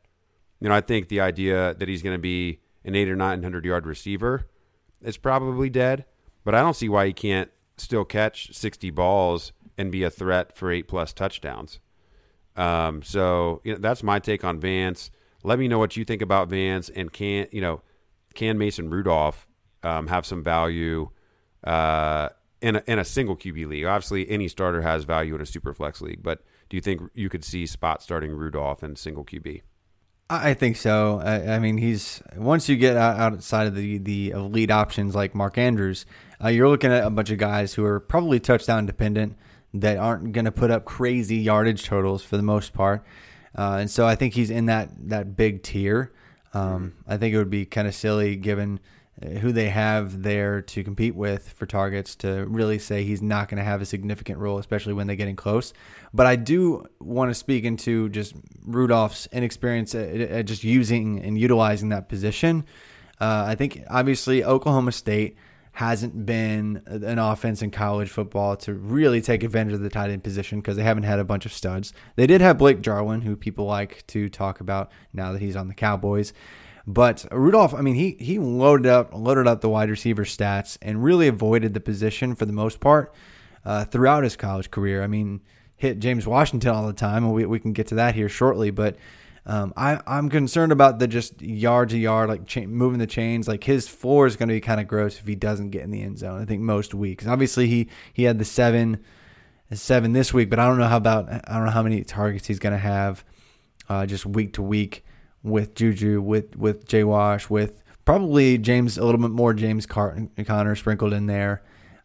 You 0.60 0.68
know, 0.68 0.74
I 0.74 0.82
think 0.82 1.08
the 1.08 1.22
idea 1.22 1.72
that 1.72 1.88
he's 1.88 2.02
going 2.02 2.16
to 2.16 2.20
be 2.20 2.60
an 2.84 2.94
eight 2.94 3.08
or 3.08 3.16
nine 3.16 3.42
hundred 3.42 3.64
yard 3.64 3.86
receiver 3.86 4.46
is 5.00 5.16
probably 5.16 5.70
dead. 5.70 6.04
But 6.44 6.54
I 6.54 6.60
don't 6.60 6.76
see 6.76 6.90
why 6.90 7.06
he 7.06 7.14
can't 7.14 7.50
still 7.78 8.04
catch 8.04 8.54
60 8.54 8.90
balls 8.90 9.52
and 9.78 9.90
be 9.90 10.02
a 10.02 10.10
threat 10.10 10.54
for 10.54 10.70
eight 10.70 10.86
plus 10.86 11.14
touchdowns. 11.14 11.80
Um, 12.56 13.02
so 13.02 13.62
you 13.64 13.72
know, 13.72 13.78
that's 13.78 14.02
my 14.02 14.18
take 14.18 14.44
on 14.44 14.60
Vance. 14.60 15.10
Let 15.44 15.58
me 15.58 15.68
know 15.68 15.78
what 15.78 15.96
you 15.96 16.04
think 16.04 16.22
about 16.22 16.48
Vance 16.48 16.88
and 16.88 17.12
can 17.12 17.46
you 17.52 17.60
know 17.60 17.82
can 18.34 18.58
Mason 18.58 18.90
Rudolph 18.90 19.46
um, 19.82 20.06
have 20.08 20.26
some 20.26 20.42
value 20.42 21.10
uh, 21.64 22.28
in 22.60 22.76
a, 22.76 22.82
in 22.86 22.98
a 22.98 23.04
single 23.04 23.36
QB 23.36 23.68
league? 23.68 23.84
Obviously, 23.84 24.28
any 24.30 24.48
starter 24.48 24.82
has 24.82 25.04
value 25.04 25.34
in 25.34 25.40
a 25.40 25.46
super 25.46 25.72
flex 25.72 26.00
league, 26.00 26.22
but 26.22 26.44
do 26.68 26.76
you 26.76 26.80
think 26.80 27.02
you 27.14 27.28
could 27.28 27.44
see 27.44 27.66
spot 27.66 28.02
starting 28.02 28.32
Rudolph 28.32 28.82
in 28.82 28.96
single 28.96 29.24
QB? 29.24 29.62
I 30.30 30.52
think 30.52 30.76
so. 30.76 31.20
I, 31.24 31.54
I, 31.54 31.58
mean, 31.58 31.78
he's 31.78 32.22
once 32.36 32.68
you 32.68 32.76
get 32.76 32.96
outside 32.96 33.66
of 33.66 33.74
the 33.74 33.96
the 33.96 34.30
elite 34.30 34.70
options 34.70 35.14
like 35.14 35.34
Mark 35.34 35.56
Andrews, 35.56 36.04
uh, 36.42 36.48
you're 36.48 36.68
looking 36.68 36.92
at 36.92 37.04
a 37.04 37.10
bunch 37.10 37.30
of 37.30 37.38
guys 37.38 37.72
who 37.72 37.84
are 37.84 37.98
probably 37.98 38.38
touchdown 38.38 38.84
dependent 38.84 39.36
that 39.72 39.96
aren't 39.96 40.32
going 40.32 40.44
to 40.44 40.52
put 40.52 40.70
up 40.70 40.84
crazy 40.84 41.36
yardage 41.36 41.84
totals 41.84 42.22
for 42.22 42.36
the 42.36 42.42
most 42.42 42.74
part. 42.74 43.02
Uh, 43.58 43.78
and 43.80 43.90
so 43.90 44.06
I 44.06 44.14
think 44.14 44.34
he's 44.34 44.50
in 44.50 44.66
that 44.66 44.90
that 45.08 45.36
big 45.36 45.64
tier. 45.64 46.12
Um, 46.54 46.94
I 47.08 47.16
think 47.16 47.34
it 47.34 47.38
would 47.38 47.50
be 47.50 47.66
kind 47.66 47.88
of 47.88 47.94
silly 47.94 48.36
given 48.36 48.78
uh, 49.20 49.30
who 49.30 49.50
they 49.50 49.68
have 49.68 50.22
there 50.22 50.62
to 50.62 50.84
compete 50.84 51.16
with 51.16 51.50
for 51.50 51.66
targets 51.66 52.14
to 52.16 52.46
really 52.46 52.78
say 52.78 53.02
he's 53.02 53.20
not 53.20 53.48
going 53.48 53.58
to 53.58 53.64
have 53.64 53.82
a 53.82 53.84
significant 53.84 54.38
role, 54.38 54.58
especially 54.58 54.92
when 54.92 55.08
they're 55.08 55.16
getting 55.16 55.36
close. 55.36 55.72
But 56.14 56.26
I 56.26 56.36
do 56.36 56.86
want 57.00 57.30
to 57.30 57.34
speak 57.34 57.64
into 57.64 58.08
just 58.10 58.34
Rudolph's 58.64 59.26
inexperience 59.32 59.92
at, 59.94 60.08
at 60.08 60.46
just 60.46 60.62
using 60.62 61.20
and 61.20 61.36
utilizing 61.36 61.88
that 61.88 62.08
position. 62.08 62.64
Uh, 63.20 63.44
I 63.48 63.56
think 63.56 63.82
obviously 63.90 64.44
Oklahoma 64.44 64.92
State 64.92 65.36
hasn't 65.78 66.26
been 66.26 66.82
an 66.86 67.20
offense 67.20 67.62
in 67.62 67.70
college 67.70 68.08
football 68.08 68.56
to 68.56 68.74
really 68.74 69.20
take 69.20 69.44
advantage 69.44 69.74
of 69.74 69.78
the 69.78 69.88
tight 69.88 70.10
end 70.10 70.24
position 70.24 70.58
because 70.58 70.76
they 70.76 70.82
haven't 70.82 71.04
had 71.04 71.20
a 71.20 71.24
bunch 71.24 71.46
of 71.46 71.52
studs. 71.52 71.92
They 72.16 72.26
did 72.26 72.40
have 72.40 72.58
Blake 72.58 72.80
Jarwin, 72.80 73.20
who 73.20 73.36
people 73.36 73.64
like 73.64 74.04
to 74.08 74.28
talk 74.28 74.58
about 74.58 74.90
now 75.12 75.30
that 75.30 75.40
he's 75.40 75.54
on 75.54 75.68
the 75.68 75.74
Cowboys. 75.74 76.32
But 76.84 77.26
Rudolph, 77.30 77.74
I 77.74 77.82
mean, 77.82 77.94
he 77.94 78.16
he 78.18 78.40
loaded 78.40 78.88
up 78.88 79.14
loaded 79.14 79.46
up 79.46 79.60
the 79.60 79.68
wide 79.68 79.88
receiver 79.88 80.24
stats 80.24 80.78
and 80.82 81.04
really 81.04 81.28
avoided 81.28 81.74
the 81.74 81.80
position 81.80 82.34
for 82.34 82.44
the 82.44 82.52
most 82.52 82.80
part 82.80 83.14
uh, 83.64 83.84
throughout 83.84 84.24
his 84.24 84.34
college 84.34 84.72
career. 84.72 85.04
I 85.04 85.06
mean, 85.06 85.42
hit 85.76 86.00
James 86.00 86.26
Washington 86.26 86.72
all 86.72 86.88
the 86.88 86.92
time, 86.92 87.22
and 87.22 87.32
we 87.32 87.46
we 87.46 87.60
can 87.60 87.72
get 87.72 87.86
to 87.86 87.94
that 87.94 88.16
here 88.16 88.28
shortly. 88.28 88.72
But 88.72 88.96
um, 89.48 89.72
I, 89.78 89.98
I'm 90.06 90.28
concerned 90.28 90.72
about 90.72 90.98
the 90.98 91.08
just 91.08 91.40
yard 91.40 91.88
to 91.88 91.98
yard, 91.98 92.28
like 92.28 92.46
cha- 92.46 92.66
moving 92.66 92.98
the 92.98 93.06
chains. 93.06 93.48
Like 93.48 93.64
his 93.64 93.88
floor 93.88 94.26
is 94.26 94.36
going 94.36 94.50
to 94.50 94.54
be 94.54 94.60
kind 94.60 94.78
of 94.78 94.86
gross 94.86 95.18
if 95.18 95.26
he 95.26 95.34
doesn't 95.34 95.70
get 95.70 95.82
in 95.84 95.90
the 95.90 96.02
end 96.02 96.18
zone. 96.18 96.42
I 96.42 96.44
think 96.44 96.60
most 96.60 96.92
weeks. 96.92 97.26
Obviously, 97.26 97.66
he 97.66 97.88
he 98.12 98.24
had 98.24 98.38
the 98.38 98.44
seven, 98.44 99.02
seven 99.72 100.12
this 100.12 100.34
week, 100.34 100.50
but 100.50 100.58
I 100.58 100.66
don't 100.66 100.76
know 100.76 100.86
how 100.86 100.98
about 100.98 101.30
I 101.30 101.54
don't 101.54 101.64
know 101.64 101.70
how 101.70 101.82
many 101.82 102.04
targets 102.04 102.46
he's 102.46 102.58
going 102.58 102.74
to 102.74 102.78
have, 102.78 103.24
uh, 103.88 104.04
just 104.04 104.26
week 104.26 104.52
to 104.54 104.62
week 104.62 105.02
with 105.42 105.74
Juju, 105.74 106.20
with 106.20 106.54
with 106.54 106.86
Jay 106.86 107.02
Wash, 107.02 107.48
with 107.48 107.82
probably 108.04 108.58
James 108.58 108.98
a 108.98 109.04
little 109.04 109.20
bit 109.20 109.30
more 109.30 109.54
James 109.54 109.86
Car- 109.86 110.28
Conner 110.44 110.76
sprinkled 110.76 111.14
in 111.14 111.24
there. 111.24 111.62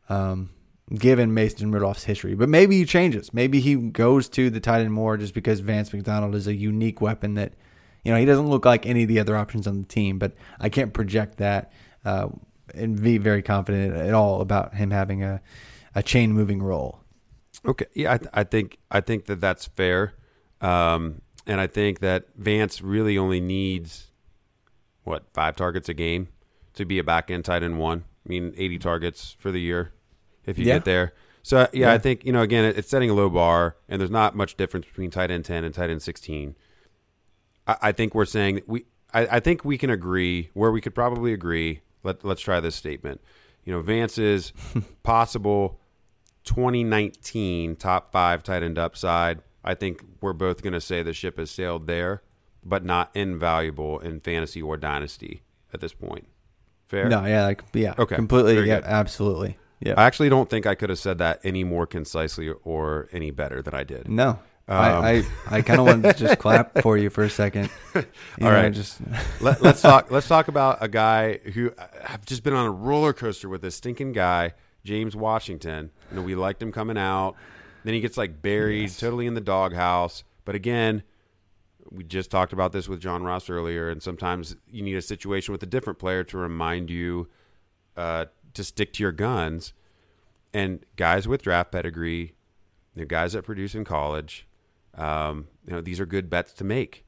Um, 0.07 0.49
given 0.93 1.33
Mason 1.33 1.71
Rudolph's 1.71 2.03
history. 2.03 2.35
But 2.35 2.49
maybe 2.49 2.77
he 2.77 2.85
changes. 2.85 3.33
Maybe 3.33 3.59
he 3.59 3.75
goes 3.75 4.29
to 4.29 4.49
the 4.49 4.59
tight 4.59 4.81
end 4.81 4.93
more 4.93 5.17
just 5.17 5.33
because 5.33 5.59
Vance 5.59 5.93
McDonald 5.93 6.35
is 6.35 6.47
a 6.47 6.53
unique 6.53 7.01
weapon 7.01 7.35
that, 7.35 7.53
you 8.03 8.11
know, 8.11 8.19
he 8.19 8.25
doesn't 8.25 8.49
look 8.49 8.65
like 8.65 8.85
any 8.85 9.03
of 9.03 9.07
the 9.07 9.19
other 9.19 9.37
options 9.37 9.65
on 9.65 9.81
the 9.81 9.87
team. 9.87 10.19
But 10.19 10.33
I 10.59 10.69
can't 10.69 10.93
project 10.93 11.37
that 11.37 11.71
uh, 12.05 12.29
and 12.73 13.01
be 13.01 13.17
very 13.17 13.41
confident 13.41 13.95
at 13.95 14.13
all 14.13 14.41
about 14.41 14.75
him 14.75 14.91
having 14.91 15.23
a, 15.23 15.41
a 15.95 16.03
chain 16.03 16.33
moving 16.33 16.61
role. 16.61 16.99
Okay, 17.65 17.85
yeah, 17.93 18.13
I, 18.13 18.17
th- 18.17 18.29
I, 18.33 18.43
think 18.43 18.77
I 18.91 18.99
think 18.99 19.25
that 19.25 19.39
that's 19.39 19.67
fair, 19.67 20.13
um, 20.59 21.21
and 21.47 21.61
I 21.61 21.67
think 21.67 21.99
that 21.99 22.25
Vance 22.35 22.81
really 22.81 23.17
only 23.17 23.39
needs 23.39 24.07
what 25.03 25.25
five 25.33 25.55
targets 25.55 25.87
a 25.87 25.93
game 25.93 26.27
to 26.73 26.83
be 26.83 26.99
a 26.99 27.03
back 27.03 27.31
end 27.31 27.45
tight 27.45 27.63
end 27.63 27.77
one. 27.77 28.03
I 28.25 28.29
mean, 28.29 28.53
eighty 28.57 28.79
targets 28.79 29.35
for 29.39 29.49
the 29.49 29.61
year 29.61 29.93
if 30.45 30.57
you 30.57 30.65
yeah. 30.65 30.75
get 30.75 30.85
there. 30.85 31.13
So 31.41 31.59
yeah, 31.59 31.67
yeah, 31.73 31.93
I 31.93 31.97
think 31.97 32.25
you 32.25 32.31
know 32.31 32.41
again 32.41 32.65
it's 32.65 32.89
setting 32.89 33.09
a 33.09 33.13
low 33.13 33.29
bar, 33.29 33.75
and 33.89 33.99
there's 33.99 34.11
not 34.11 34.35
much 34.35 34.55
difference 34.55 34.85
between 34.85 35.11
tight 35.11 35.29
end 35.31 35.45
ten 35.45 35.63
and 35.63 35.73
tight 35.73 35.89
end 35.89 36.01
sixteen. 36.01 36.55
I, 37.67 37.77
I 37.81 37.91
think 37.91 38.15
we're 38.15 38.25
saying 38.25 38.61
we. 38.67 38.85
I, 39.13 39.37
I 39.37 39.39
think 39.39 39.63
we 39.63 39.77
can 39.77 39.89
agree 39.89 40.49
where 40.53 40.71
we 40.71 40.81
could 40.81 40.95
probably 40.95 41.33
agree. 41.33 41.81
Let 42.03 42.23
Let's 42.23 42.41
try 42.41 42.59
this 42.59 42.75
statement. 42.75 43.21
You 43.65 43.73
know, 43.73 43.81
Vance's 43.81 44.51
possible 45.03 45.79
2019 46.45 47.75
top 47.75 48.11
five 48.11 48.43
tight 48.43 48.63
end 48.63 48.77
upside. 48.77 49.39
I 49.63 49.75
think 49.75 50.03
we're 50.21 50.33
both 50.33 50.61
going 50.61 50.73
to 50.73 50.81
say 50.81 51.03
the 51.03 51.13
ship 51.13 51.37
has 51.37 51.49
sailed 51.49 51.87
there, 51.87 52.21
but 52.65 52.83
not 52.83 53.11
invaluable 53.13 53.99
in 53.99 54.19
fantasy 54.19 54.61
or 54.61 54.75
dynasty 54.75 55.43
at 55.73 55.79
this 55.79 55.93
point. 55.93 56.27
Fair? 56.85 57.07
No, 57.07 57.25
yeah, 57.25 57.45
like, 57.45 57.63
yeah, 57.73 57.93
Okay, 57.97 58.15
completely, 58.15 58.55
very 58.55 58.67
yeah, 58.67 58.81
good. 58.81 58.85
absolutely, 58.85 59.57
yeah. 59.83 59.93
I 59.97 60.05
actually 60.05 60.29
don't 60.29 60.49
think 60.49 60.65
I 60.65 60.75
could 60.75 60.89
have 60.89 60.99
said 60.99 61.17
that 61.19 61.39
any 61.43 61.63
more 61.63 61.85
concisely 61.85 62.49
or 62.49 63.09
any 63.11 63.31
better 63.31 63.61
than 63.61 63.73
I 63.73 63.83
did. 63.83 64.07
no, 64.07 64.39
Um, 64.67 64.77
I, 64.77 65.09
I, 65.17 65.23
I 65.57 65.61
kind 65.61 65.79
of 65.79 65.85
wanted 65.87 66.15
to 66.15 66.19
just 66.25 66.39
clap 66.39 66.81
for 66.81 66.97
you 66.97 67.09
for 67.09 67.23
a 67.23 67.29
second. 67.29 67.69
You 67.95 68.47
All 68.47 68.51
know, 68.51 68.61
right. 68.63 68.73
just 68.73 68.99
Let, 69.41 69.63
us 69.63 69.81
talk. 69.91 70.09
Let's 70.09 70.27
talk 70.27 70.47
about 70.47 70.79
a 70.81 70.87
guy 70.87 71.37
who 71.53 71.71
I've 72.07 72.25
just 72.25 72.43
been 72.43 72.53
on 72.53 72.65
a 72.65 72.71
roller 72.71 73.13
coaster 73.13 73.47
with 73.49 73.61
this 73.61 73.75
stinking 73.75 74.13
guy, 74.13 74.53
James 74.83 75.15
Washington. 75.15 75.91
You 76.09 76.17
know, 76.17 76.23
we 76.23 76.33
liked 76.35 76.61
him 76.61 76.71
coming 76.71 76.97
out. 76.97 77.35
Then 77.83 77.93
he 77.93 77.99
gets 77.99 78.17
like 78.17 78.41
buried, 78.41 78.89
totally 78.97 79.27
in 79.27 79.33
the 79.33 79.41
doghouse. 79.41 80.23
But 80.45 80.55
again, 80.55 81.03
we 81.91 82.03
just 82.03 82.31
talked 82.31 82.53
about 82.53 82.71
this 82.71 82.87
with 82.87 82.99
John 83.01 83.23
Ross 83.23 83.49
earlier, 83.49 83.89
and 83.89 84.01
sometimes 84.01 84.55
you 84.71 84.81
need 84.81 84.95
a 84.95 85.01
situation 85.01 85.51
with 85.51 85.61
a 85.63 85.67
different 85.67 85.99
player 85.99 86.23
to 86.23 86.37
remind 86.37 86.89
you 86.89 87.27
uh, 87.95 88.25
to 88.53 88.63
stick 88.63 88.93
to 88.93 89.03
your 89.03 89.11
guns. 89.11 89.73
And 90.53 90.85
guys 90.95 91.27
with 91.27 91.41
draft 91.41 91.71
pedigree, 91.71 92.35
you 92.95 93.01
know, 93.01 93.05
guys 93.05 93.33
that 93.33 93.43
produce 93.43 93.73
in 93.73 93.83
college, 93.83 94.47
um, 94.95 95.47
you 95.65 95.73
know, 95.73 95.81
these 95.81 95.99
are 95.99 96.05
good 96.05 96.29
bets 96.29 96.53
to 96.53 96.63
make. 96.63 97.05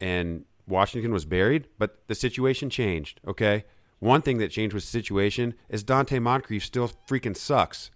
And 0.00 0.44
Washington 0.66 1.12
was 1.12 1.24
buried, 1.24 1.66
but 1.78 1.98
the 2.06 2.14
situation 2.14 2.70
changed. 2.70 3.20
Okay, 3.26 3.64
one 3.98 4.22
thing 4.22 4.38
that 4.38 4.50
changed 4.50 4.74
with 4.74 4.84
the 4.84 4.90
situation 4.90 5.54
is 5.68 5.84
Donte 5.84 6.20
Moncrief 6.22 6.64
still 6.64 6.90
freaking 7.08 7.36
sucks. 7.36 7.90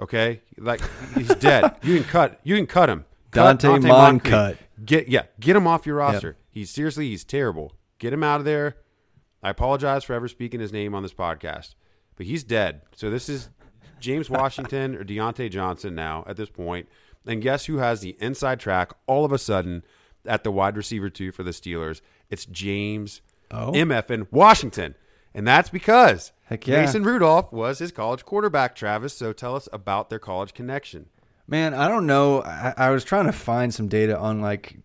Okay, 0.00 0.42
like 0.56 0.80
he's 1.14 1.28
dead. 1.36 1.74
You 1.82 1.96
can 1.96 2.04
cut. 2.04 2.40
You 2.44 2.56
can 2.56 2.66
cut 2.66 2.88
him. 2.88 3.04
Cut 3.30 3.58
Donte 3.58 3.88
Moncrief. 3.88 4.32
Moncut. 4.32 4.56
Get 4.84 5.08
yeah, 5.08 5.22
get 5.40 5.56
him 5.56 5.66
off 5.66 5.86
your 5.86 5.96
roster. 5.96 6.36
He's 6.50 6.70
seriously, 6.70 7.08
he's 7.08 7.24
terrible. 7.24 7.72
Get 7.98 8.12
him 8.12 8.22
out 8.22 8.40
of 8.40 8.44
there. 8.44 8.76
I 9.42 9.50
apologize 9.50 10.04
for 10.04 10.12
ever 10.14 10.28
speaking 10.28 10.60
his 10.60 10.72
name 10.72 10.94
on 10.94 11.02
this 11.02 11.14
podcast, 11.14 11.74
but 12.18 12.26
he's 12.26 12.44
dead. 12.44 12.82
So 12.94 13.08
this 13.08 13.30
is 13.30 13.48
James 14.00 14.28
Washington 14.28 14.94
or 14.94 15.04
Diontae 15.04 15.50
Johnson 15.50 15.94
now 15.94 16.24
at 16.26 16.36
this 16.36 16.50
point. 16.50 16.86
And 17.26 17.40
guess 17.40 17.64
who 17.64 17.78
has 17.78 18.00
the 18.00 18.16
inside 18.20 18.60
track 18.60 18.92
all 19.06 19.24
of 19.24 19.32
a 19.32 19.38
sudden 19.38 19.82
at 20.26 20.44
the 20.44 20.50
wide 20.50 20.76
receiver 20.76 21.08
two 21.08 21.32
for 21.32 21.42
the 21.42 21.50
Steelers? 21.52 22.02
It's 22.28 22.44
James 22.44 23.22
Oh. 23.50 23.72
MFN 23.72 24.26
Washington. 24.30 24.94
And 25.34 25.46
that's 25.48 25.70
because 25.70 26.32
Heck 26.44 26.66
yeah. 26.66 26.82
Mason 26.82 27.02
Rudolph 27.02 27.50
was 27.52 27.78
his 27.78 27.92
college 27.92 28.24
quarterback, 28.26 28.74
Travis. 28.74 29.16
So 29.16 29.32
tell 29.32 29.56
us 29.56 29.68
about 29.72 30.10
their 30.10 30.18
college 30.18 30.52
connection. 30.52 31.06
Man, 31.46 31.72
I 31.72 31.88
don't 31.88 32.06
know. 32.06 32.42
I, 32.42 32.74
I 32.76 32.90
was 32.90 33.04
trying 33.04 33.24
to 33.26 33.32
find 33.32 33.72
some 33.72 33.88
data 33.88 34.18
on 34.18 34.42
like 34.42 34.76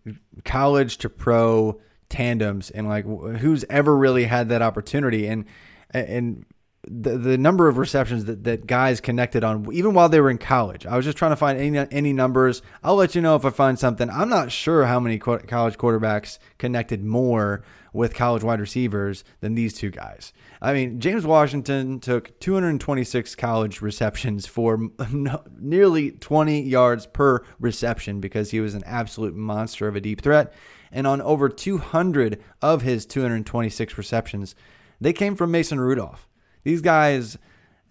college 0.46 0.96
to 0.98 1.10
pro 1.10 1.78
tandems 2.08 2.70
and 2.70 2.88
like 2.88 3.04
wh- 3.04 3.36
who's 3.38 3.64
ever 3.68 3.94
really 3.96 4.24
had 4.24 4.48
that 4.48 4.62
opportunity 4.62 5.26
and 5.26 5.44
and 5.90 6.44
the 6.88 7.16
the 7.16 7.38
number 7.38 7.68
of 7.68 7.78
receptions 7.78 8.24
that, 8.26 8.44
that 8.44 8.66
guys 8.66 9.00
connected 9.00 9.44
on 9.44 9.68
even 9.72 9.94
while 9.94 10.08
they 10.08 10.20
were 10.20 10.30
in 10.30 10.38
college. 10.38 10.86
I 10.86 10.96
was 10.96 11.04
just 11.04 11.18
trying 11.18 11.32
to 11.32 11.36
find 11.36 11.58
any 11.58 11.78
any 11.90 12.12
numbers. 12.12 12.62
I'll 12.82 12.96
let 12.96 13.14
you 13.14 13.20
know 13.20 13.36
if 13.36 13.44
I 13.44 13.50
find 13.50 13.78
something. 13.78 14.10
I'm 14.10 14.28
not 14.28 14.52
sure 14.52 14.84
how 14.84 15.00
many 15.00 15.18
qu- 15.18 15.38
college 15.38 15.78
quarterbacks 15.78 16.38
connected 16.58 17.04
more 17.04 17.62
with 17.92 18.14
college 18.14 18.42
wide 18.42 18.60
receivers 18.60 19.24
than 19.40 19.54
these 19.54 19.72
two 19.72 19.90
guys. 19.90 20.32
I 20.60 20.72
mean, 20.72 20.98
James 20.98 21.24
Washington 21.24 22.00
took 22.00 22.38
226 22.40 23.34
college 23.36 23.80
receptions 23.80 24.46
for 24.46 24.90
nearly 25.58 26.10
20 26.10 26.62
yards 26.62 27.06
per 27.06 27.44
reception 27.60 28.20
because 28.20 28.50
he 28.50 28.60
was 28.60 28.74
an 28.74 28.82
absolute 28.84 29.36
monster 29.36 29.86
of 29.86 29.94
a 29.94 30.00
deep 30.00 30.22
threat. 30.22 30.52
And 30.90 31.06
on 31.06 31.20
over 31.22 31.48
200 31.48 32.42
of 32.60 32.82
his 32.82 33.06
226 33.06 33.96
receptions, 33.96 34.54
they 35.00 35.12
came 35.12 35.36
from 35.36 35.50
Mason 35.50 35.80
Rudolph. 35.80 36.28
These 36.64 36.80
guys, 36.80 37.38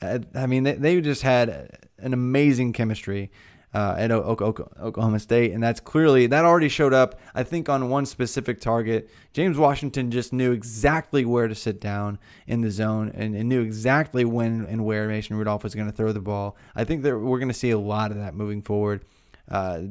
uh, 0.01 0.19
I 0.35 0.45
mean, 0.47 0.63
they, 0.63 0.73
they 0.73 1.01
just 1.01 1.21
had 1.21 1.79
an 1.97 2.13
amazing 2.13 2.73
chemistry 2.73 3.31
uh, 3.73 3.95
at 3.97 4.11
Oklahoma 4.11 5.19
State, 5.19 5.51
and 5.51 5.63
that's 5.63 5.79
clearly 5.79 6.27
that 6.27 6.45
already 6.45 6.69
showed 6.69 6.93
up. 6.93 7.19
I 7.33 7.43
think 7.43 7.69
on 7.69 7.89
one 7.89 8.05
specific 8.05 8.61
target, 8.61 9.09
James 9.33 9.57
Washington 9.57 10.11
just 10.11 10.31
knew 10.31 10.51
exactly 10.51 11.25
where 11.25 11.47
to 11.47 11.55
sit 11.55 11.81
down 11.81 12.19
in 12.45 12.61
the 12.61 12.69
zone 12.69 13.11
and, 13.15 13.35
and 13.35 13.49
knew 13.49 13.61
exactly 13.61 14.25
when 14.25 14.65
and 14.65 14.85
where 14.85 15.07
Mason 15.07 15.35
Rudolph 15.35 15.63
was 15.63 15.73
going 15.73 15.87
to 15.87 15.95
throw 15.95 16.11
the 16.11 16.21
ball. 16.21 16.55
I 16.75 16.83
think 16.83 17.01
that 17.03 17.17
we're 17.17 17.39
going 17.39 17.47
to 17.47 17.53
see 17.53 17.71
a 17.71 17.79
lot 17.79 18.11
of 18.11 18.17
that 18.17 18.35
moving 18.35 18.61
forward. 18.61 19.05
Uh, 19.49 19.81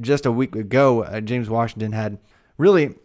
just 0.00 0.26
a 0.26 0.32
week 0.32 0.56
ago, 0.56 1.04
uh, 1.04 1.20
James 1.20 1.48
Washington 1.48 1.92
had 1.92 2.18
really 2.56 2.96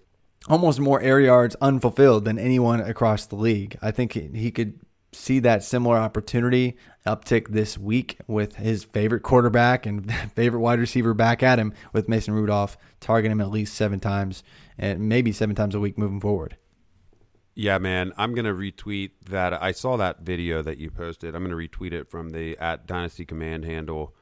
almost 0.49 0.79
more 0.79 0.99
air 0.99 1.19
yards 1.19 1.55
unfulfilled 1.61 2.25
than 2.25 2.39
anyone 2.39 2.81
across 2.81 3.25
the 3.27 3.35
league. 3.35 3.77
I 3.81 3.91
think 3.91 4.13
he, 4.13 4.29
he 4.33 4.51
could 4.51 4.79
see 5.13 5.39
that 5.39 5.63
similar 5.63 5.97
opportunity 5.97 6.77
uptick 7.05 7.49
this 7.49 7.77
week 7.77 8.17
with 8.27 8.55
his 8.55 8.83
favorite 8.83 9.23
quarterback 9.23 9.85
and 9.85 10.13
favorite 10.35 10.61
wide 10.61 10.79
receiver 10.79 11.13
back 11.13 11.43
at 11.43 11.59
him 11.59 11.73
with 11.91 12.09
Mason 12.09 12.33
Rudolph, 12.33 12.77
targeting 12.99 13.31
him 13.31 13.41
at 13.41 13.49
least 13.49 13.75
seven 13.75 13.99
times 13.99 14.43
and 14.77 15.07
maybe 15.07 15.31
seven 15.31 15.55
times 15.55 15.75
a 15.75 15.79
week 15.79 15.97
moving 15.97 16.19
forward. 16.19 16.57
Yeah, 17.55 17.77
man, 17.77 18.13
I'm 18.17 18.33
gonna 18.33 18.53
retweet 18.53 19.11
that. 19.29 19.61
I 19.61 19.73
saw 19.73 19.95
that 19.97 20.21
video 20.21 20.63
that 20.63 20.79
you 20.79 20.89
posted. 20.89 21.35
I'm 21.35 21.43
gonna 21.43 21.55
retweet 21.55 21.93
it 21.93 22.09
from 22.09 22.31
the 22.31 22.57
at 22.57 22.87
Dynasty 22.87 23.25
Command 23.25 23.63
handle 23.63 24.15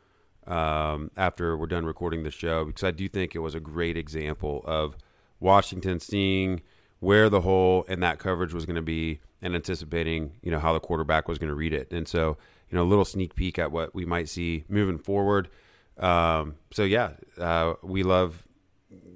um, 0.48 1.12
after 1.16 1.56
we're 1.56 1.68
done 1.68 1.86
recording 1.86 2.24
the 2.24 2.32
show 2.32 2.66
because 2.66 2.84
I 2.84 2.92
do 2.92 3.08
think 3.08 3.34
it 3.34 3.40
was 3.40 3.56
a 3.56 3.62
great 3.62 3.96
example 3.96 4.64
of 4.66 4.98
Washington 5.40 6.00
seeing 6.00 6.62
where 7.02 7.30
the 7.30 7.42
hole 7.42 7.84
in 7.90 8.00
that 8.00 8.18
coverage 8.18 8.54
was 8.54 8.66
going 8.66 8.78
to 8.78 8.82
be 8.82 9.20
and 9.42 9.54
anticipating, 9.56 10.32
you 10.42 10.50
know, 10.52 10.60
how 10.60 10.72
the 10.72 10.80
quarterback 10.80 11.28
was 11.28 11.38
going 11.38 11.50
to 11.50 11.56
read 11.56 11.74
it. 11.74 11.92
And 11.92 12.08
so, 12.08 12.38
you 12.70 12.78
know, 12.78 12.84
a 12.84 12.86
little 12.88 13.04
sneak 13.06 13.36
peek 13.36 13.60
at 13.60 13.72
what 13.72 13.94
we 13.94 14.06
might 14.06 14.30
see 14.30 14.64
moving 14.70 14.98
forward. 14.98 15.50
Um, 15.98 16.56
so 16.72 16.84
yeah, 16.84 17.12
uh, 17.38 17.74
we 17.84 18.04
love 18.04 18.48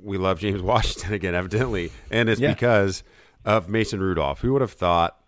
we 0.04 0.18
love 0.18 0.40
James 0.40 0.62
Washington 0.74 1.14
again, 1.14 1.36
evidently, 1.36 1.92
and 2.12 2.28
it's 2.30 2.42
Yeah. 2.42 2.54
because 2.54 3.04
of 3.46 3.70
Mason 3.70 4.00
Rudolph. 4.00 4.42
Who 4.42 4.54
would 4.54 4.62
have 4.62 4.72
thought 4.74 5.20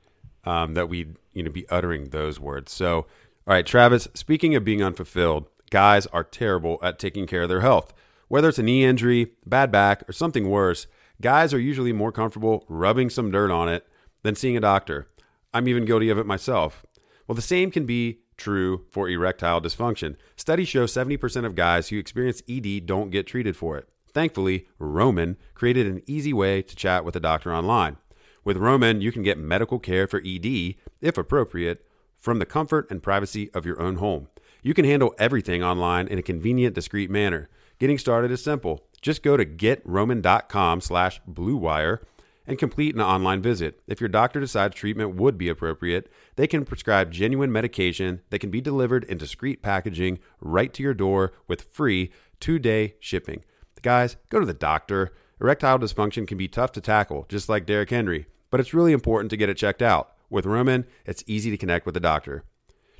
um, 0.45 0.73
that 0.73 0.89
we'd 0.89 1.15
you 1.33 1.43
know 1.43 1.51
be 1.51 1.67
uttering 1.69 2.09
those 2.09 2.39
words? 2.39 2.71
So, 2.71 2.95
all 2.97 3.05
right, 3.47 3.65
Travis. 3.65 4.07
Speaking 4.13 4.55
of 4.55 4.63
being 4.65 4.83
unfulfilled, 4.83 5.47
guys 5.69 6.05
are 6.07 6.23
terrible 6.23 6.79
at 6.81 6.99
taking 6.99 7.27
care 7.27 7.43
of 7.43 7.49
their 7.49 7.61
health. 7.61 7.93
Whether 8.29 8.49
it's 8.49 8.59
a 8.59 8.63
knee 8.63 8.83
injury, 8.83 9.31
bad 9.45 9.71
back, 9.71 10.03
or 10.09 10.11
something 10.11 10.49
worse, 10.49 10.85
guys 11.21 11.53
are 11.53 11.59
usually 11.59 11.93
more 11.93 12.11
comfortable 12.11 12.65
rubbing 12.67 13.09
some 13.09 13.31
dirt 13.31 13.51
on 13.51 13.69
it 13.69 13.87
than 14.23 14.35
seeing 14.35 14.57
a 14.57 14.61
doctor. 14.61 15.07
I'm 15.53 15.67
even 15.67 15.85
guilty 15.85 16.09
of 16.09 16.17
it 16.17 16.25
myself. 16.25 16.85
Well, 17.27 17.35
the 17.35 17.41
same 17.41 17.71
can 17.71 17.85
be 17.85 18.19
true 18.37 18.85
for 18.91 19.09
erectile 19.09 19.61
dysfunction. 19.61 20.15
Studies 20.35 20.67
show 20.67 20.85
70% 20.85 21.45
of 21.45 21.55
guys 21.55 21.89
who 21.89 21.97
experience 21.97 22.43
ED 22.47 22.85
don't 22.85 23.09
get 23.09 23.27
treated 23.27 23.57
for 23.57 23.77
it. 23.77 23.89
Thankfully, 24.13 24.67
Roman 24.79 25.37
created 25.53 25.87
an 25.87 26.01
easy 26.07 26.33
way 26.33 26.61
to 26.61 26.75
chat 26.75 27.03
with 27.03 27.15
a 27.15 27.19
doctor 27.19 27.53
online. 27.53 27.97
With 28.43 28.57
Roman, 28.57 29.01
you 29.01 29.11
can 29.11 29.23
get 29.23 29.37
medical 29.37 29.79
care 29.79 30.07
for 30.07 30.21
ED, 30.25 30.75
if 31.01 31.17
appropriate, 31.17 31.85
from 32.17 32.39
the 32.39 32.45
comfort 32.45 32.89
and 32.89 33.03
privacy 33.03 33.51
of 33.53 33.65
your 33.65 33.81
own 33.81 33.97
home. 33.97 34.29
You 34.63 34.73
can 34.73 34.85
handle 34.85 35.13
everything 35.19 35.63
online 35.63 36.07
in 36.07 36.17
a 36.17 36.23
convenient, 36.23 36.73
discreet 36.73 37.09
manner. 37.09 37.49
Getting 37.79 37.97
started 37.97 38.31
is 38.31 38.43
simple. 38.43 38.85
Just 39.07 39.23
go 39.23 39.37
to 39.37 39.45
getroman.com 39.45 40.81
slash 40.81 41.21
bluewire 41.31 41.99
and 42.45 42.59
complete 42.59 42.93
an 42.93 42.99
online 42.99 43.41
visit. 43.41 43.79
If 43.87 44.01
your 44.01 44.09
doctor 44.09 44.41
decides 44.41 44.75
treatment 44.75 45.15
would 45.15 45.37
be 45.37 45.47
appropriate, 45.47 46.11
they 46.35 46.45
can 46.45 46.65
prescribe 46.65 47.13
genuine 47.13 47.49
medication 47.49 48.19
that 48.31 48.39
can 48.39 48.51
be 48.51 48.59
delivered 48.59 49.05
in 49.05 49.17
discreet 49.17 49.61
packaging 49.61 50.19
right 50.41 50.73
to 50.73 50.83
your 50.83 50.93
door 50.93 51.31
with 51.47 51.71
free 51.71 52.11
two-day 52.41 52.95
shipping. 52.99 53.45
Guys, 53.81 54.17
go 54.27 54.41
to 54.41 54.45
the 54.45 54.53
doctor. 54.53 55.13
Erectile 55.39 55.79
dysfunction 55.79 56.27
can 56.27 56.37
be 56.37 56.49
tough 56.49 56.73
to 56.73 56.81
tackle, 56.81 57.25
just 57.29 57.47
like 57.47 57.65
Derrick 57.65 57.91
Henry, 57.91 58.25
but 58.51 58.59
it's 58.59 58.73
really 58.73 58.91
important 58.91 59.29
to 59.29 59.37
get 59.37 59.47
it 59.47 59.55
checked 59.55 59.81
out. 59.81 60.11
With 60.29 60.45
Roman, 60.45 60.85
it's 61.05 61.23
easy 61.27 61.49
to 61.49 61.55
connect 61.55 61.85
with 61.85 61.95
a 61.95 62.01
doctor. 62.01 62.43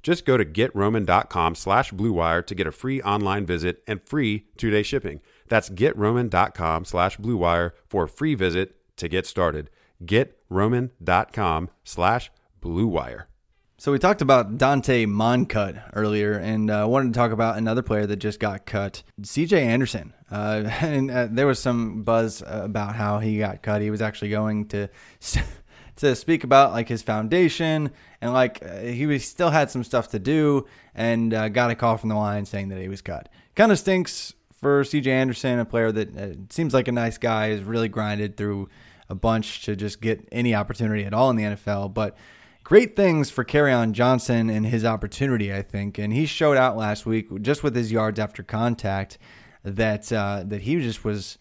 Just 0.04 0.26
go 0.26 0.38
to 0.38 0.46
getroman.com 0.46 1.56
slash 1.56 1.92
bluewire 1.92 2.46
to 2.46 2.56
get 2.56 2.66
a 2.66 2.72
free 2.72 3.02
online 3.02 3.46
visit 3.46 3.84
and 3.88 4.02
free 4.08 4.46
two-day 4.56 4.84
shipping. 4.84 5.20
That's 5.48 5.70
getroman.com 5.70 6.86
slash 6.86 7.18
bluewire 7.18 7.72
for 7.88 8.04
a 8.04 8.10
free 8.10 8.36
visit 8.36 8.76
to 8.98 9.08
get 9.08 9.26
started. 9.26 9.70
Getroman.com 10.04 11.70
slash 11.84 12.32
bluewire. 12.62 13.26
So 13.80 13.92
we 13.92 14.00
talked 14.00 14.24
about 14.24 14.58
Donte 14.58 15.06
Moncut 15.06 15.92
earlier, 15.94 16.34
and 16.34 16.72
I 16.72 16.82
uh, 16.82 16.88
wanted 16.88 17.14
to 17.14 17.18
talk 17.20 17.32
about 17.32 17.60
another 17.60 17.84
player 17.84 18.08
that 18.08 18.16
just 18.16 18.40
got 18.40 18.66
cut, 18.66 19.04
C.J. 19.22 19.62
Anderson. 19.62 20.16
Uh, 20.32 20.64
and 20.82 21.12
uh, 21.12 21.28
there 21.30 21.46
was 21.46 21.60
some 21.60 22.02
buzz 22.02 22.42
about 22.46 22.96
how 22.96 23.20
he 23.20 23.38
got 23.38 23.62
cut. 23.62 23.84
He 23.84 23.92
was 23.92 24.02
actually 24.02 24.32
going 24.32 24.68
to 24.70 24.90
to 25.98 26.16
speak 26.16 26.44
about 26.44 26.72
like 26.72 26.88
his 26.88 27.04
foundation 27.04 27.92
and 28.20 28.34
like 28.34 28.66
uh, 28.66 28.80
he 28.80 29.06
was, 29.06 29.26
still 29.26 29.52
had 29.52 29.70
some 29.70 29.84
stuff 29.84 30.10
to 30.10 30.20
do, 30.20 30.66
and 30.96 31.32
uh, 31.34 31.50
got 31.50 31.70
a 31.70 31.76
call 31.76 31.98
from 31.98 32.10
the 32.10 32.16
line 32.16 32.46
saying 32.46 32.70
that 32.70 32.80
he 32.80 32.88
was 32.88 33.04
cut. 33.04 33.30
Kind 33.56 33.72
of 33.72 33.78
stinks 33.78 34.34
for 34.58 34.84
C.J. 34.84 35.12
Anderson, 35.12 35.60
a 35.60 35.66
player 35.66 35.92
that 35.92 36.18
uh, 36.18 36.34
seems 36.50 36.74
like 36.74 36.88
a 36.88 36.92
nice 36.92 37.18
guy, 37.18 37.50
is 37.50 37.62
really 37.64 37.88
grinded 37.88 38.36
through 38.36 38.70
a 39.10 39.16
bunch 39.16 39.64
to 39.64 39.76
just 39.76 40.02
get 40.02 40.28
any 40.32 40.54
opportunity 40.54 41.06
at 41.06 41.14
all 41.14 41.30
in 41.30 41.36
the 41.36 41.44
NFL, 41.44 41.94
but 41.94 42.18
great 42.64 42.98
things 42.98 43.30
for 43.30 43.46
Kerryon 43.46 43.94
Johnson 43.94 44.50
and 44.50 44.66
his 44.66 44.84
opportunity, 44.84 45.54
I 45.54 45.62
think. 45.62 45.98
And 45.98 46.12
he 46.12 46.26
showed 46.26 46.58
out 46.58 46.76
last 46.76 47.06
week 47.06 47.42
just 47.42 47.64
with 47.64 47.76
his 47.76 47.92
yards 47.92 48.20
after 48.20 48.44
contact 48.44 49.18
that 49.64 50.12
uh, 50.12 50.44
that 50.46 50.64
he 50.64 50.80
just 50.82 51.06
was 51.06 51.38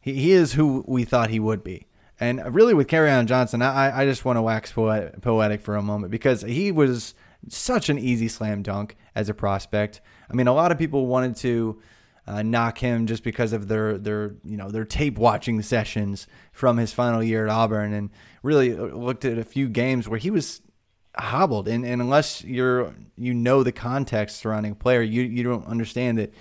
he, 0.00 0.14
he 0.14 0.32
is 0.32 0.52
who 0.52 0.84
we 0.86 1.04
thought 1.04 1.30
he 1.30 1.40
would 1.40 1.64
be. 1.64 1.86
And 2.20 2.54
really, 2.54 2.74
with 2.74 2.88
Kerryon 2.88 3.26
Johnson, 3.26 3.62
I, 3.62 4.02
I 4.02 4.04
just 4.04 4.24
want 4.24 4.36
to 4.36 4.42
wax 4.42 4.72
poet, 4.72 5.20
poetic 5.22 5.60
for 5.60 5.76
a 5.76 5.82
moment 5.82 6.10
because 6.10 6.42
he 6.42 6.72
was 6.72 7.14
such 7.48 7.88
an 7.88 7.98
easy 7.98 8.28
slam 8.28 8.62
dunk 8.62 8.96
as 9.14 9.28
a 9.28 9.34
prospect. 9.34 10.00
I 10.30 10.34
mean, 10.34 10.46
a 10.46 10.54
lot 10.54 10.72
of 10.72 10.78
people 10.78 11.06
wanted 11.06 11.36
to 11.36 11.80
uh, 12.26 12.42
knock 12.42 12.78
him 12.78 13.06
just 13.06 13.22
because 13.22 13.52
of 13.52 13.68
their 13.68 13.98
their 13.98 14.34
you 14.44 14.56
know 14.56 14.70
their 14.70 14.84
tape 14.84 15.18
watching 15.18 15.62
sessions 15.62 16.26
from 16.52 16.76
his 16.76 16.92
final 16.92 17.22
year 17.22 17.46
at 17.46 17.52
Auburn, 17.52 17.92
and 17.92 18.10
really 18.42 18.76
uh, 18.76 18.86
looked 18.86 19.24
at 19.24 19.38
a 19.38 19.44
few 19.44 19.68
games 19.68 20.08
where 20.08 20.18
he 20.18 20.30
was 20.30 20.60
hobbled. 21.16 21.68
And, 21.68 21.84
and 21.84 22.00
unless 22.02 22.42
you're 22.44 22.94
you 23.16 23.32
know 23.32 23.62
the 23.62 23.72
context 23.72 24.36
surrounding 24.36 24.72
a 24.72 24.76
player, 24.76 25.02
you 25.02 25.22
you 25.22 25.42
don't 25.42 25.66
understand 25.66 26.18
that 26.18 26.34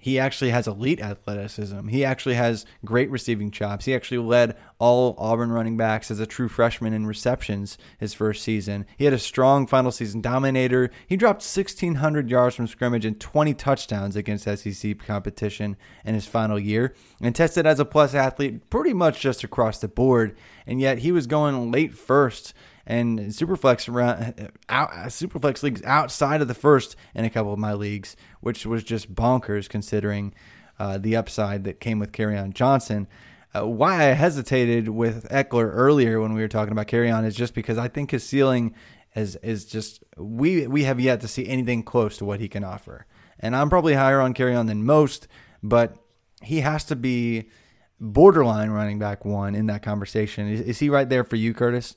he 0.00 0.16
actually 0.16 0.50
has 0.50 0.68
elite 0.68 1.00
athleticism. 1.00 1.88
He 1.88 2.04
actually 2.04 2.36
has 2.36 2.64
great 2.84 3.10
receiving 3.10 3.50
chops. 3.50 3.84
He 3.84 3.94
actually 3.94 4.18
led 4.18 4.56
all 4.78 5.16
Auburn 5.18 5.50
running 5.50 5.76
backs 5.76 6.08
as 6.08 6.20
a 6.20 6.26
true 6.26 6.48
freshman 6.48 6.92
in 6.92 7.04
receptions 7.04 7.76
his 7.98 8.14
first 8.14 8.44
season. 8.44 8.86
He 8.96 9.06
had 9.06 9.12
a 9.12 9.18
strong 9.18 9.66
final 9.66 9.90
season 9.90 10.20
dominator. 10.20 10.92
He 11.08 11.16
dropped 11.16 11.42
1,600 11.42 12.30
yards 12.30 12.54
from 12.54 12.68
scrimmage 12.68 13.04
and 13.04 13.18
20 13.18 13.54
touchdowns 13.54 14.14
against 14.14 14.44
SEC 14.44 15.00
competition 15.00 15.76
in 16.04 16.14
his 16.14 16.26
final 16.26 16.60
year 16.60 16.94
and 17.20 17.34
tested 17.34 17.66
as 17.66 17.80
a 17.80 17.84
plus 17.84 18.14
athlete 18.14 18.70
pretty 18.70 18.94
much 18.94 19.20
just 19.20 19.42
across 19.42 19.80
the 19.80 19.88
board. 19.88 20.36
And 20.64 20.80
yet 20.80 20.98
he 20.98 21.10
was 21.10 21.26
going 21.26 21.72
late 21.72 21.92
first 21.94 22.54
and 22.88 23.18
Superflex 23.18 23.86
out 24.70 24.90
Superflex 24.90 25.62
leagues 25.62 25.82
outside 25.84 26.40
of 26.40 26.48
the 26.48 26.54
first 26.54 26.96
in 27.14 27.26
a 27.26 27.30
couple 27.30 27.52
of 27.52 27.58
my 27.58 27.74
leagues, 27.74 28.16
which 28.40 28.64
was 28.64 28.82
just 28.82 29.14
bonkers 29.14 29.68
considering 29.68 30.34
uh, 30.78 30.96
the 30.96 31.14
upside 31.14 31.64
that 31.64 31.80
came 31.80 31.98
with 31.98 32.12
Kerryon 32.12 32.54
Johnson. 32.54 33.06
Uh, 33.54 33.66
why 33.66 34.08
I 34.08 34.14
hesitated 34.14 34.88
with 34.88 35.28
Ekeler 35.28 35.70
earlier 35.72 36.18
when 36.20 36.32
we 36.32 36.40
were 36.40 36.48
talking 36.48 36.72
about 36.72 36.86
Kerryon 36.86 37.26
is 37.26 37.36
just 37.36 37.54
because 37.54 37.76
I 37.76 37.88
think 37.88 38.10
his 38.10 38.24
ceiling 38.24 38.74
is 39.14 39.36
is 39.36 39.66
just 39.66 40.02
we 40.16 40.66
we 40.66 40.84
have 40.84 40.98
yet 40.98 41.20
to 41.20 41.28
see 41.28 41.46
anything 41.46 41.82
close 41.82 42.16
to 42.18 42.24
what 42.24 42.40
he 42.40 42.48
can 42.48 42.64
offer. 42.64 43.06
And 43.38 43.54
I'm 43.54 43.68
probably 43.68 43.94
higher 43.94 44.20
on 44.20 44.32
Kerryon 44.32 44.66
than 44.66 44.84
most, 44.84 45.28
but 45.62 45.96
he 46.42 46.60
has 46.60 46.84
to 46.84 46.96
be 46.96 47.50
borderline 48.00 48.70
running 48.70 48.98
back 48.98 49.26
one 49.26 49.54
in 49.54 49.66
that 49.66 49.82
conversation. 49.82 50.48
Is, 50.48 50.60
is 50.60 50.78
he 50.78 50.88
right 50.88 51.08
there 51.08 51.24
for 51.24 51.36
you, 51.36 51.52
Curtis? 51.52 51.96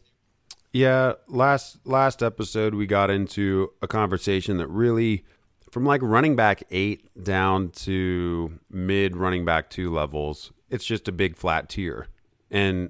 Yeah, 0.73 1.13
last 1.27 1.85
last 1.85 2.23
episode 2.23 2.73
we 2.73 2.87
got 2.87 3.09
into 3.09 3.71
a 3.81 3.87
conversation 3.87 4.57
that 4.57 4.67
really 4.67 5.25
from 5.69 5.85
like 5.85 6.01
running 6.01 6.35
back 6.35 6.63
8 6.71 7.23
down 7.23 7.69
to 7.69 8.59
mid 8.69 9.17
running 9.17 9.43
back 9.43 9.69
2 9.69 9.91
levels, 9.91 10.51
it's 10.69 10.85
just 10.85 11.07
a 11.07 11.11
big 11.11 11.35
flat 11.35 11.67
tier. 11.67 12.07
And 12.49 12.89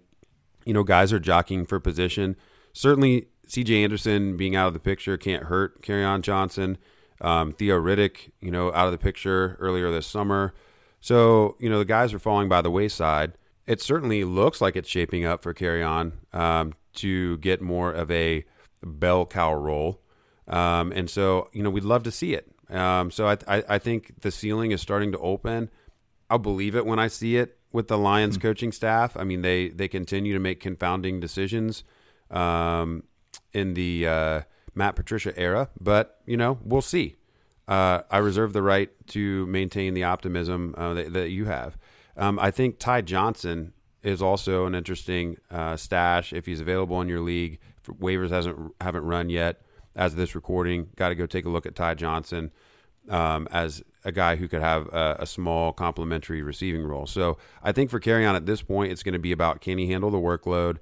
you 0.66 0.74
know, 0.74 0.84
guys 0.84 1.12
are 1.12 1.20
jockeying 1.20 1.66
for 1.66 1.80
position. 1.80 2.36
Certainly 2.74 3.28
CJ 3.48 3.84
Anderson 3.84 4.38
being 4.38 4.56
out 4.56 4.68
of 4.68 4.74
the 4.74 4.80
picture 4.80 5.18
can't 5.18 5.46
hurt 5.46 5.82
Kerryon 5.82 6.22
Johnson. 6.22 6.78
Um, 7.20 7.52
Theo 7.52 7.80
Riddick, 7.80 8.32
you 8.42 8.50
know, 8.50 8.72
out 8.74 8.86
of 8.88 8.92
the 8.92 8.98
picture 8.98 9.58
earlier 9.60 9.92
this 9.92 10.08
summer. 10.08 10.54
So, 11.02 11.56
you 11.60 11.70
know, 11.70 11.80
the 11.80 11.86
guys 11.86 12.14
are 12.14 12.20
falling 12.20 12.50
by 12.50 12.62
the 12.62 12.72
wayside. 12.72 13.34
It 13.68 13.82
certainly 13.82 14.24
looks 14.24 14.62
like 14.62 14.76
it's 14.76 14.90
shaping 14.90 15.26
up 15.26 15.44
for 15.44 15.54
Kerryon 15.54 16.14
um, 16.34 16.74
to 16.94 17.38
get 17.38 17.62
more 17.62 17.92
of 17.92 18.12
a 18.12 18.46
bell 18.84 19.26
cow 19.26 19.54
role. 19.54 20.02
Um, 20.48 20.92
and 20.92 21.10
so, 21.10 21.50
you 21.54 21.64
know, 21.64 21.70
we'd 21.70 21.84
love 21.84 22.04
to 22.04 22.12
see 22.12 22.34
it. 22.34 22.52
Um, 22.70 23.12
so 23.12 23.28
I, 23.28 23.38
I, 23.48 23.64
I, 23.70 23.78
think 23.80 24.22
the 24.22 24.32
ceiling 24.32 24.72
is 24.72 24.82
starting 24.82 25.12
to 25.12 25.18
open. 25.18 25.70
I'll 26.30 26.40
believe 26.40 26.76
it 26.76 26.86
when 26.86 27.00
I 27.00 27.08
see 27.08 27.36
it 27.36 27.58
with 27.74 27.90
the 27.90 27.98
Lions 27.98 28.38
mm-hmm. 28.38 28.48
coaching 28.48 28.72
staff. 28.72 29.18
I 29.18 29.24
mean, 29.26 29.42
they, 29.42 29.70
they 29.70 29.88
continue 29.88 30.34
to 30.34 30.40
make 30.40 30.62
confounding 30.62 31.20
decisions 31.20 31.84
um, 32.30 33.04
in 33.54 33.74
the 33.74 34.08
uh, 34.08 34.42
Matt 34.74 34.96
Patricia 34.96 35.38
era, 35.38 35.70
but, 35.80 36.22
you 36.26 36.38
know, 36.38 36.60
we'll 36.64 36.82
see. 36.82 37.18
Uh, 37.68 38.02
I 38.10 38.18
reserve 38.18 38.54
the 38.54 38.62
right 38.62 38.90
to 39.08 39.46
maintain 39.48 39.94
the 39.94 40.06
optimism 40.06 40.74
uh, 40.78 40.94
that, 40.94 41.14
that, 41.14 41.30
you 41.30 41.46
have. 41.46 41.78
Um, 42.18 42.40
I 42.40 42.52
think 42.52 42.80
Ty 42.80 43.02
Johnson 43.02 43.74
is 44.04 44.22
also 44.22 44.66
an 44.66 44.76
interesting 44.76 45.38
uh, 45.50 45.76
stash 45.76 46.34
if 46.34 46.46
he's 46.46 46.60
available 46.60 47.00
in 47.02 47.08
your 47.08 47.22
league. 47.22 47.60
Waivers 47.88 48.30
hasn't 48.30 48.74
haven't 48.80 49.06
run 49.06 49.30
yet 49.30 49.62
as 49.96 50.14
of 50.14 50.18
this 50.18 50.36
recording. 50.36 50.90
Got 50.96 51.10
to 51.10 51.16
go 51.16 51.26
take 51.26 51.46
a 51.46 51.50
look 51.50 51.66
at 51.66 51.76
Ty 51.76 51.96
Johnson 51.96 52.52
um, 53.10 53.48
as 53.52 53.84
a 54.04 54.12
guy 54.12 54.36
who 54.36 54.48
could 54.48 54.62
have 54.62 54.88
a, 54.88 55.18
a, 55.20 55.26
small 55.26 55.74
complementary 55.74 56.42
receiving 56.42 56.84
role. 56.84 57.06
So 57.06 57.38
I 57.64 57.72
think 57.72 57.90
for 57.90 58.00
Kerryon 58.00 58.36
at 58.36 58.46
this 58.46 58.62
point, 58.62 58.92
it's 58.92 59.04
going 59.04 59.14
to 59.14 59.20
be 59.20 59.32
about 59.32 59.62
can 59.62 59.78
he 59.78 59.88
handle 59.88 60.10
the 60.10 60.18
workload 60.18 60.78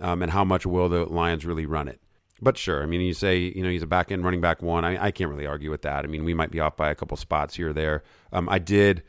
um, 0.00 0.22
and 0.22 0.30
how 0.32 0.44
much 0.44 0.66
will 0.66 0.88
the 0.88 1.04
Lions 1.04 1.44
really 1.44 1.66
run 1.66 1.88
it. 1.88 2.00
But 2.40 2.58
sure, 2.58 2.82
I 2.82 2.86
mean, 2.86 3.00
you 3.00 3.14
say 3.14 3.38
you 3.38 3.62
know 3.62 3.70
he's 3.70 3.82
a 3.82 3.86
back 3.86 4.12
end 4.12 4.24
running 4.24 4.40
back 4.40 4.62
one. 4.62 4.84
I, 4.84 5.06
I 5.06 5.10
can't 5.10 5.30
really 5.30 5.46
argue 5.46 5.70
with 5.70 5.82
that. 5.82 6.04
I 6.04 6.08
mean, 6.08 6.24
we 6.24 6.34
might 6.34 6.50
be 6.50 6.60
off 6.60 6.76
by 6.76 6.90
a 6.90 6.94
couple 6.94 7.16
spots 7.16 7.54
here 7.54 7.70
or 7.70 7.72
there. 7.72 8.02
Um, 8.32 8.48
I 8.48 8.58
did 8.58 9.02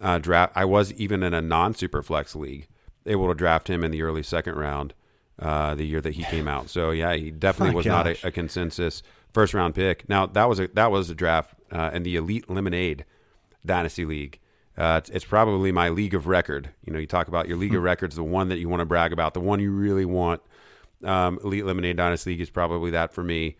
uh, 0.00 0.18
draft. 0.18 0.52
I 0.56 0.64
was 0.64 0.92
even 0.94 1.22
in 1.22 1.32
a 1.32 1.40
non 1.40 1.74
super 1.74 2.02
flex 2.02 2.34
league 2.34 2.66
able 3.06 3.28
to 3.28 3.34
draft 3.34 3.68
him 3.68 3.84
in 3.84 3.90
the 3.90 4.02
early 4.02 4.22
second 4.22 4.54
round 4.56 4.94
uh, 5.38 5.74
the 5.74 5.84
year 5.84 6.00
that 6.00 6.14
he 6.14 6.24
came 6.24 6.48
out. 6.48 6.68
So 6.68 6.90
yeah, 6.90 7.14
he 7.14 7.30
definitely 7.30 7.74
was 7.76 7.86
gosh. 7.86 8.04
not 8.04 8.06
a, 8.06 8.28
a, 8.28 8.30
consensus 8.30 9.02
first 9.32 9.54
round 9.54 9.74
pick. 9.74 10.08
Now 10.08 10.26
that 10.26 10.48
was 10.48 10.60
a 10.60 10.68
that 10.68 10.90
was 10.90 11.10
a 11.10 11.14
draft 11.14 11.54
uh, 11.70 11.90
in 11.92 12.02
the 12.02 12.16
Elite 12.16 12.48
Lemonade 12.48 13.04
Dynasty 13.64 14.04
League. 14.04 14.38
Uh, 14.76 14.96
it's, 14.98 15.10
it's, 15.10 15.24
probably 15.24 15.70
my 15.70 15.90
league 15.90 16.14
of 16.14 16.26
record. 16.26 16.70
You 16.86 16.94
know, 16.94 16.98
you 16.98 17.06
talk 17.06 17.28
about 17.28 17.46
your 17.46 17.58
league 17.58 17.74
of 17.74 17.80
hmm. 17.80 17.84
records, 17.84 18.16
the 18.16 18.24
one 18.24 18.48
that 18.48 18.58
you 18.58 18.70
want 18.70 18.80
to 18.80 18.86
brag 18.86 19.12
about, 19.12 19.34
the 19.34 19.40
one 19.40 19.60
you 19.60 19.70
really 19.70 20.06
want. 20.06 20.40
Um, 21.04 21.38
Elite 21.44 21.66
Lemonade 21.66 21.96
Dynasty 21.96 22.30
League 22.30 22.40
is 22.40 22.48
probably 22.48 22.90
that 22.92 23.12
for 23.12 23.22
me. 23.22 23.56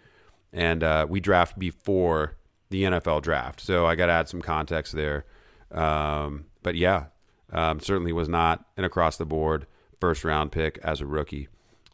And 0.55 0.83
uh, 0.83 1.07
we 1.09 1.21
draft 1.21 1.59
before 1.59 2.37
the 2.71 2.85
NFL 2.85 3.23
draft, 3.23 3.61
so 3.61 3.87
I 3.87 3.95
got 3.95 4.07
to 4.07 4.13
add 4.13 4.29
some 4.29 4.41
context 4.41 4.95
there. 4.95 5.27
Um, 5.71 6.47
but 6.63 6.77
yeah, 6.77 7.07
um, 7.53 7.81
certainly 7.81 8.13
was 8.13 8.29
not 8.29 8.65
an 8.77 8.85
across 8.85 9.17
the 9.17 9.27
board 9.27 9.67
first 10.01 10.25
round 10.25 10.51
pick 10.51 10.79
as 10.83 11.01
a 11.01 11.07
rookie. 11.07 11.49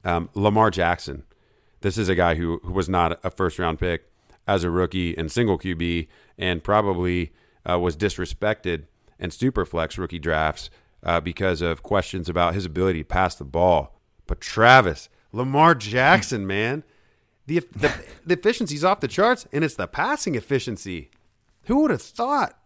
Um, 0.05 0.31
Lamar 0.35 0.71
Jackson. 0.71 1.25
This 1.81 1.99
is 1.99 2.09
a 2.09 2.15
guy 2.15 2.37
who, 2.37 2.61
who 2.65 2.73
was 2.73 2.89
not 2.89 3.21
a 3.23 3.31
first 3.31 3.59
round 3.59 3.79
pick 3.79 4.11
as 4.47 4.65
a 4.65 4.71
rookie 4.71 5.11
in 5.11 5.29
single 5.29 5.59
QB 5.59 6.09
and 6.39 6.65
probably 6.65 7.33
uh, 7.69 7.79
was 7.79 7.97
disrespected 7.97 8.85
in 9.19 9.31
superflex 9.31 9.99
rookie 9.99 10.19
drafts 10.19 10.71
uh, 11.03 11.21
because 11.21 11.61
of 11.61 11.83
questions 11.83 12.29
about 12.29 12.55
his 12.55 12.65
ability 12.65 13.01
to 13.01 13.05
pass 13.05 13.35
the 13.35 13.45
ball. 13.45 14.01
But 14.27 14.41
Travis, 14.41 15.09
Lamar 15.33 15.75
Jackson, 15.75 16.47
man, 16.47 16.85
the, 17.47 17.61
the, 17.75 17.93
the 18.27 18.35
efficiency's 18.35 18.85
off 18.85 19.01
the 19.01 19.09
charts, 19.09 19.47
and 19.53 19.65
it's 19.65 19.75
the 19.75 19.87
passing 19.87 20.35
efficiency. 20.35 21.11
Who 21.65 21.83
would 21.83 21.91
have 21.91 22.03
thought? 22.03 22.59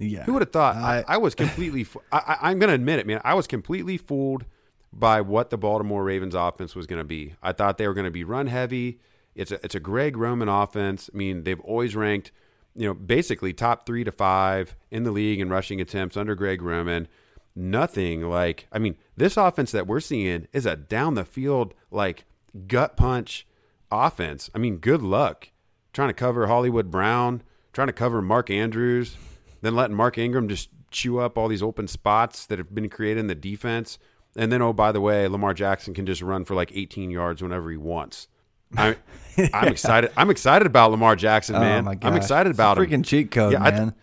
Yeah. 0.00 0.24
Who 0.24 0.32
would 0.32 0.42
have 0.42 0.50
thought? 0.52 0.76
I, 0.76 1.04
I 1.06 1.16
was 1.18 1.34
completely. 1.34 1.86
I, 2.10 2.38
I'm 2.42 2.58
going 2.58 2.68
to 2.68 2.74
admit 2.74 2.98
it, 2.98 3.06
man. 3.06 3.20
I 3.22 3.34
was 3.34 3.46
completely 3.46 3.98
fooled 3.98 4.46
by 4.92 5.20
what 5.20 5.50
the 5.50 5.58
Baltimore 5.58 6.02
Ravens 6.02 6.34
offense 6.34 6.74
was 6.74 6.86
going 6.86 7.00
to 7.00 7.04
be. 7.04 7.34
I 7.42 7.52
thought 7.52 7.76
they 7.78 7.86
were 7.86 7.94
going 7.94 8.06
to 8.06 8.10
be 8.10 8.24
run 8.24 8.46
heavy. 8.46 8.98
It's 9.34 9.52
a 9.52 9.62
it's 9.62 9.74
a 9.74 9.80
Greg 9.80 10.16
Roman 10.16 10.48
offense. 10.48 11.10
I 11.12 11.16
mean, 11.16 11.44
they've 11.44 11.60
always 11.60 11.94
ranked, 11.94 12.32
you 12.74 12.86
know, 12.86 12.94
basically 12.94 13.52
top 13.52 13.86
three 13.86 14.02
to 14.02 14.10
five 14.10 14.74
in 14.90 15.04
the 15.04 15.12
league 15.12 15.38
in 15.38 15.50
rushing 15.50 15.80
attempts 15.80 16.16
under 16.16 16.34
Greg 16.34 16.62
Roman. 16.62 17.06
Nothing 17.54 18.22
like. 18.22 18.66
I 18.72 18.78
mean, 18.78 18.96
this 19.16 19.36
offense 19.36 19.70
that 19.72 19.86
we're 19.86 20.00
seeing 20.00 20.48
is 20.52 20.64
a 20.64 20.76
down 20.76 21.14
the 21.14 21.26
field 21.26 21.74
like 21.90 22.24
gut 22.66 22.96
punch 22.96 23.46
offense. 23.92 24.48
I 24.54 24.58
mean, 24.58 24.78
good 24.78 25.02
luck 25.02 25.50
trying 25.92 26.08
to 26.08 26.14
cover 26.14 26.46
Hollywood 26.46 26.90
Brown, 26.90 27.42
trying 27.72 27.88
to 27.88 27.92
cover 27.92 28.22
Mark 28.22 28.48
Andrews 28.48 29.16
then 29.62 29.74
letting 29.76 29.96
Mark 29.96 30.18
Ingram 30.18 30.48
just 30.48 30.68
chew 30.90 31.18
up 31.18 31.38
all 31.38 31.48
these 31.48 31.62
open 31.62 31.86
spots 31.88 32.46
that 32.46 32.58
have 32.58 32.74
been 32.74 32.88
created 32.88 33.20
in 33.20 33.26
the 33.26 33.34
defense. 33.34 33.98
And 34.36 34.50
then, 34.52 34.62
oh, 34.62 34.72
by 34.72 34.92
the 34.92 35.00
way, 35.00 35.26
Lamar 35.28 35.54
Jackson 35.54 35.92
can 35.94 36.06
just 36.06 36.22
run 36.22 36.44
for 36.44 36.54
like 36.54 36.70
18 36.74 37.10
yards 37.10 37.42
whenever 37.42 37.70
he 37.70 37.76
wants. 37.76 38.28
I, 38.76 38.96
I'm 39.52 39.68
excited. 39.68 40.12
I'm 40.16 40.30
excited 40.30 40.66
about 40.66 40.92
Lamar 40.92 41.16
Jackson, 41.16 41.56
Oh 41.56 41.60
man. 41.60 41.84
my 41.84 41.98
I'm 42.02 42.14
excited 42.16 42.50
It's 42.50 42.56
about 42.56 42.78
a 42.78 42.82
him. 42.84 43.02
freaking 43.02 43.04
cheat 43.04 43.30
code, 43.30 43.52
Yeah, 43.54 43.62
I- 43.64 43.70
man. 43.72 43.94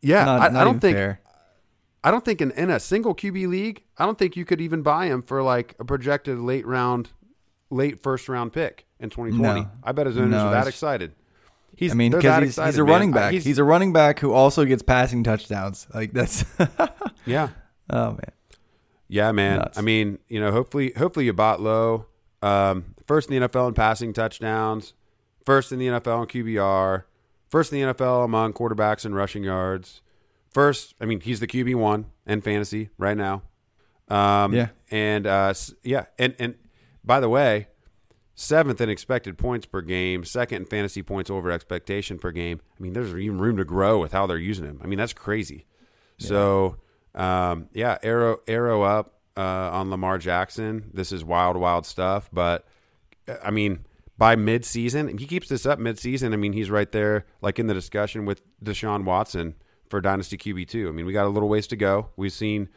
Yeah, 0.00 0.24
not, 0.24 0.40
I, 0.40 0.48
not 0.48 0.60
I 0.60 0.64
don't 0.64 0.80
think 0.80 0.96
fair. 0.96 1.20
I 2.02 2.10
don't 2.10 2.24
think 2.24 2.40
in, 2.42 2.50
in 2.52 2.70
a 2.70 2.78
single 2.78 3.14
QB 3.14 3.48
league, 3.48 3.82
I 3.96 4.04
don't 4.04 4.18
think 4.18 4.36
you 4.36 4.44
could 4.44 4.60
even 4.60 4.82
buy 4.82 5.06
him 5.06 5.22
for 5.22 5.42
like 5.42 5.74
a 5.78 5.84
projected 5.84 6.38
late 6.38 6.66
round, 6.66 7.08
late 7.70 8.02
first 8.02 8.28
round 8.28 8.52
pick 8.52 8.84
in 9.00 9.08
2020. 9.10 9.60
No. 9.62 9.70
I 9.82 9.92
bet 9.92 10.06
his 10.06 10.18
owners 10.18 10.32
No, 10.32 10.38
are 10.46 10.50
that 10.50 10.58
it's- 10.60 10.74
excited. 10.74 11.12
He's, 11.76 11.92
I 11.92 11.94
mean, 11.94 12.12
because 12.12 12.40
he's, 12.40 12.48
excited, 12.50 12.70
he's 12.72 12.78
a 12.78 12.84
man. 12.84 12.92
running 12.92 13.12
back. 13.12 13.32
He's, 13.32 13.58
a 13.58 13.64
running 13.64 13.92
back 13.92 14.20
who 14.20 14.32
also 14.32 14.64
gets 14.64 14.82
passing 14.82 15.24
touchdowns. 15.24 15.86
Like 15.94 16.12
that's, 16.12 16.44
yeah, 17.26 17.48
oh 17.90 18.10
man, 18.12 18.32
yeah, 19.08 19.32
man. 19.32 19.58
Nuts. 19.58 19.78
I 19.78 19.80
mean, 19.82 20.18
you 20.28 20.40
know, 20.40 20.50
hopefully, 20.52 20.92
hopefully 20.96 21.26
you 21.26 21.32
bought 21.32 21.60
low. 21.60 22.06
Um, 22.42 22.94
first 23.06 23.30
in 23.30 23.40
the 23.40 23.48
NFL 23.48 23.68
in 23.68 23.74
passing 23.74 24.12
touchdowns, 24.12 24.92
first 25.44 25.72
in 25.72 25.78
the 25.78 25.86
NFL 25.86 26.22
in 26.22 26.44
QBR, 26.44 27.04
first 27.48 27.72
in 27.72 27.80
the 27.80 27.94
NFL 27.94 28.24
among 28.24 28.52
quarterbacks 28.52 29.04
and 29.04 29.14
rushing 29.14 29.42
yards. 29.44 30.02
First, 30.50 30.94
I 31.00 31.06
mean, 31.06 31.20
he's 31.20 31.40
the 31.40 31.46
QB 31.48 31.74
one 31.74 32.06
in 32.26 32.40
fantasy 32.40 32.90
right 32.98 33.16
now. 33.16 33.42
Um, 34.08 34.52
Yeah. 34.52 34.68
and 34.90 35.26
uh, 35.26 35.54
yeah, 35.82 36.04
and 36.18 36.34
and 36.38 36.54
by 37.02 37.20
the 37.20 37.28
way, 37.28 37.68
seventh 38.34 38.80
in 38.80 38.88
expected 38.88 39.38
points 39.38 39.66
per 39.66 39.80
game, 39.80 40.24
second 40.24 40.62
in 40.62 40.64
fantasy 40.66 41.02
points 41.02 41.30
over 41.30 41.50
expectation 41.50 42.18
per 42.18 42.30
game. 42.32 42.60
I 42.78 42.82
mean, 42.82 42.92
there's 42.92 43.14
even 43.14 43.38
room 43.38 43.56
to 43.58 43.64
grow 43.64 44.00
with 44.00 44.12
how 44.12 44.26
they're 44.26 44.38
using 44.38 44.64
him. 44.64 44.80
I 44.82 44.86
mean, 44.86 44.98
that's 44.98 45.12
crazy. 45.12 45.66
So, 46.18 46.76
um, 47.14 47.68
yeah, 47.72 47.98
arrow 48.02 48.40
arrow 48.46 48.82
up 48.82 49.14
uh, 49.36 49.40
on 49.40 49.90
Lamar 49.90 50.18
Jackson. 50.18 50.90
This 50.92 51.12
is 51.12 51.24
wild, 51.24 51.56
wild 51.56 51.86
stuff. 51.86 52.28
But 52.32 52.66
I 53.42 53.50
mean, 53.50 53.84
by 54.16 54.36
mid-season, 54.36 55.18
he 55.18 55.26
keeps 55.26 55.48
this 55.48 55.66
up 55.66 55.78
mid-season, 55.78 56.32
I 56.32 56.36
mean, 56.36 56.52
he's 56.52 56.70
right 56.70 56.90
there, 56.92 57.26
like 57.40 57.58
in 57.58 57.66
the 57.66 57.74
discussion 57.74 58.26
with 58.26 58.42
Deshaun 58.62 59.04
Watson 59.04 59.54
for 59.88 60.00
Dynasty 60.00 60.36
QB 60.36 60.68
two. 60.68 60.88
I 60.88 60.92
mean, 60.92 61.06
we 61.06 61.12
got 61.12 61.26
a 61.26 61.28
little 61.28 61.48
ways 61.48 61.66
to 61.68 61.76
go. 61.76 62.10
We've 62.16 62.32
seen, 62.32 62.68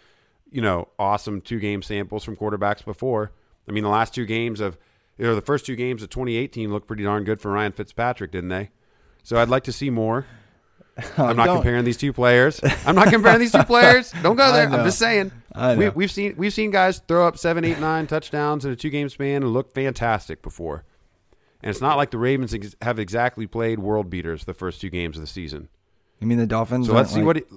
you 0.50 0.62
know, 0.62 0.88
awesome 0.98 1.42
two-game 1.42 1.84
samples 1.84 2.24
from 2.24 2.36
quarterbacks 2.36 2.84
before. 2.84 3.32
I 3.68 3.72
mean, 3.72 3.84
the 3.84 3.90
last 3.90 4.16
two 4.16 4.26
games 4.26 4.62
of, 4.62 4.78
you 5.18 5.26
know, 5.26 5.36
the 5.36 5.42
first 5.42 5.66
two 5.66 5.76
games 5.76 6.04
of 6.04 6.10
2018 6.10 6.72
looked 6.72 6.88
pretty 6.88 7.04
darn 7.04 7.24
good 7.24 7.42
for 7.42 7.52
Ryan 7.52 7.72
Fitzpatrick, 7.72 8.32
didn't 8.32 8.50
they? 8.50 8.70
So 9.24 9.38
I'd 9.38 9.50
like 9.50 9.64
to 9.66 9.72
see 9.72 9.90
more. 9.90 10.26
I'm 11.18 11.36
not 11.36 11.46
Don't- 11.46 11.58
comparing 11.58 11.86
these 11.86 11.98
two 11.98 12.12
players. 12.14 12.60
I'm 12.86 12.96
not 12.96 13.10
comparing 13.10 13.40
these 13.40 13.52
two 13.52 13.64
players. 13.66 14.12
Don't 14.24 14.36
go 14.36 14.52
there. 14.52 14.68
I'm 14.68 14.86
just 14.86 14.98
saying. 15.00 15.32
We, 15.78 15.90
we've 15.90 16.12
seen 16.12 16.36
we've 16.38 16.54
seen 16.54 16.70
guys 16.72 17.00
throw 17.08 17.28
up 17.28 17.38
seven, 17.38 17.66
eight, 17.66 17.80
nine 17.80 18.06
touchdowns 18.08 18.64
in 18.66 18.72
a 18.72 18.76
two 18.76 18.90
game 18.90 19.10
span 19.10 19.44
and 19.44 19.54
look 19.54 19.74
fantastic 19.74 20.42
before. 20.42 20.86
And 21.64 21.70
it's 21.72 21.82
not 21.82 21.98
like 21.98 22.12
the 22.12 22.20
Ravens 22.20 22.54
ex- 22.54 22.76
have 22.84 23.00
exactly 23.00 23.48
played 23.48 23.80
world 23.80 24.10
beaters 24.10 24.46
the 24.46 24.54
first 24.54 24.80
two 24.80 24.92
games 24.92 25.18
of 25.18 25.22
the 25.22 25.28
season. 25.28 25.70
You 26.20 26.28
mean 26.28 26.38
the 26.38 26.46
Dolphins? 26.48 26.86
So 26.88 26.94
let's 26.94 27.10
see 27.10 27.16
aren't, 27.18 27.26
what 27.26 27.38
it, 27.38 27.48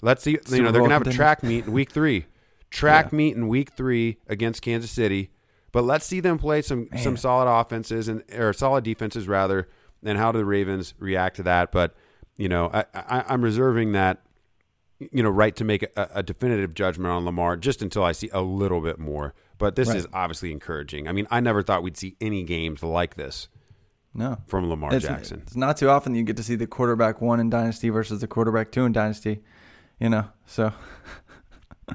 let's 0.00 0.22
see. 0.22 0.38
Super 0.44 0.56
You 0.56 0.62
know 0.62 0.70
they're 0.72 0.80
gonna 0.82 0.94
have 0.94 1.06
a 1.06 1.12
track 1.12 1.42
meet 1.42 1.66
in 1.66 1.72
week 1.72 1.92
three, 1.92 2.26
track 2.70 3.06
Yeah. 3.12 3.16
meet 3.16 3.36
in 3.36 3.48
week 3.48 3.72
three 3.72 4.18
against 4.28 4.62
Kansas 4.62 4.90
City. 4.90 5.30
But 5.72 5.84
let's 5.84 6.04
see 6.06 6.20
them 6.20 6.38
play 6.38 6.62
some 6.62 6.88
some 6.98 7.16
solid 7.16 7.50
offenses 7.50 8.08
and 8.08 8.22
or 8.36 8.52
solid 8.52 8.84
defenses 8.84 9.26
rather. 9.26 9.68
And 10.04 10.18
how 10.18 10.30
do 10.32 10.38
the 10.38 10.44
Ravens 10.44 10.94
react 10.98 11.36
to 11.36 11.42
that? 11.44 11.72
But 11.72 11.94
you 12.36 12.48
know, 12.48 12.70
I, 12.72 12.84
I, 12.94 13.24
I'm 13.28 13.42
reserving 13.42 13.92
that 13.92 14.20
you 14.98 15.22
know 15.22 15.30
right 15.30 15.54
to 15.56 15.64
make 15.64 15.82
a, 15.82 16.10
a 16.14 16.22
definitive 16.22 16.74
judgment 16.74 17.10
on 17.10 17.24
Lamar 17.24 17.56
just 17.56 17.82
until 17.82 18.04
I 18.04 18.12
see 18.12 18.28
a 18.32 18.42
little 18.42 18.80
bit 18.80 18.98
more. 18.98 19.34
But 19.58 19.76
this 19.76 19.88
Right. 19.88 19.96
is 19.96 20.06
obviously 20.12 20.50
encouraging. 20.52 21.08
I 21.08 21.12
mean, 21.12 21.26
I 21.30 21.40
never 21.40 21.62
thought 21.62 21.82
we'd 21.82 21.96
see 21.96 22.16
any 22.20 22.42
games 22.42 22.82
like 22.82 23.14
this 23.14 23.48
no. 24.12 24.38
from 24.46 24.68
Lamar 24.68 24.92
It's, 24.94 25.06
Jackson. 25.06 25.42
it's 25.46 25.54
not 25.56 25.76
too 25.76 25.88
often 25.88 26.14
you 26.16 26.24
get 26.24 26.36
to 26.36 26.42
see 26.42 26.56
the 26.56 26.66
quarterback 26.66 27.20
one 27.20 27.38
in 27.40 27.48
Dynasty 27.48 27.88
versus 27.88 28.20
the 28.20 28.26
quarterback 28.26 28.72
two 28.72 28.84
in 28.84 28.92
Dynasty. 28.92 29.40
You 30.00 30.08
know, 30.10 30.24
so 30.46 30.72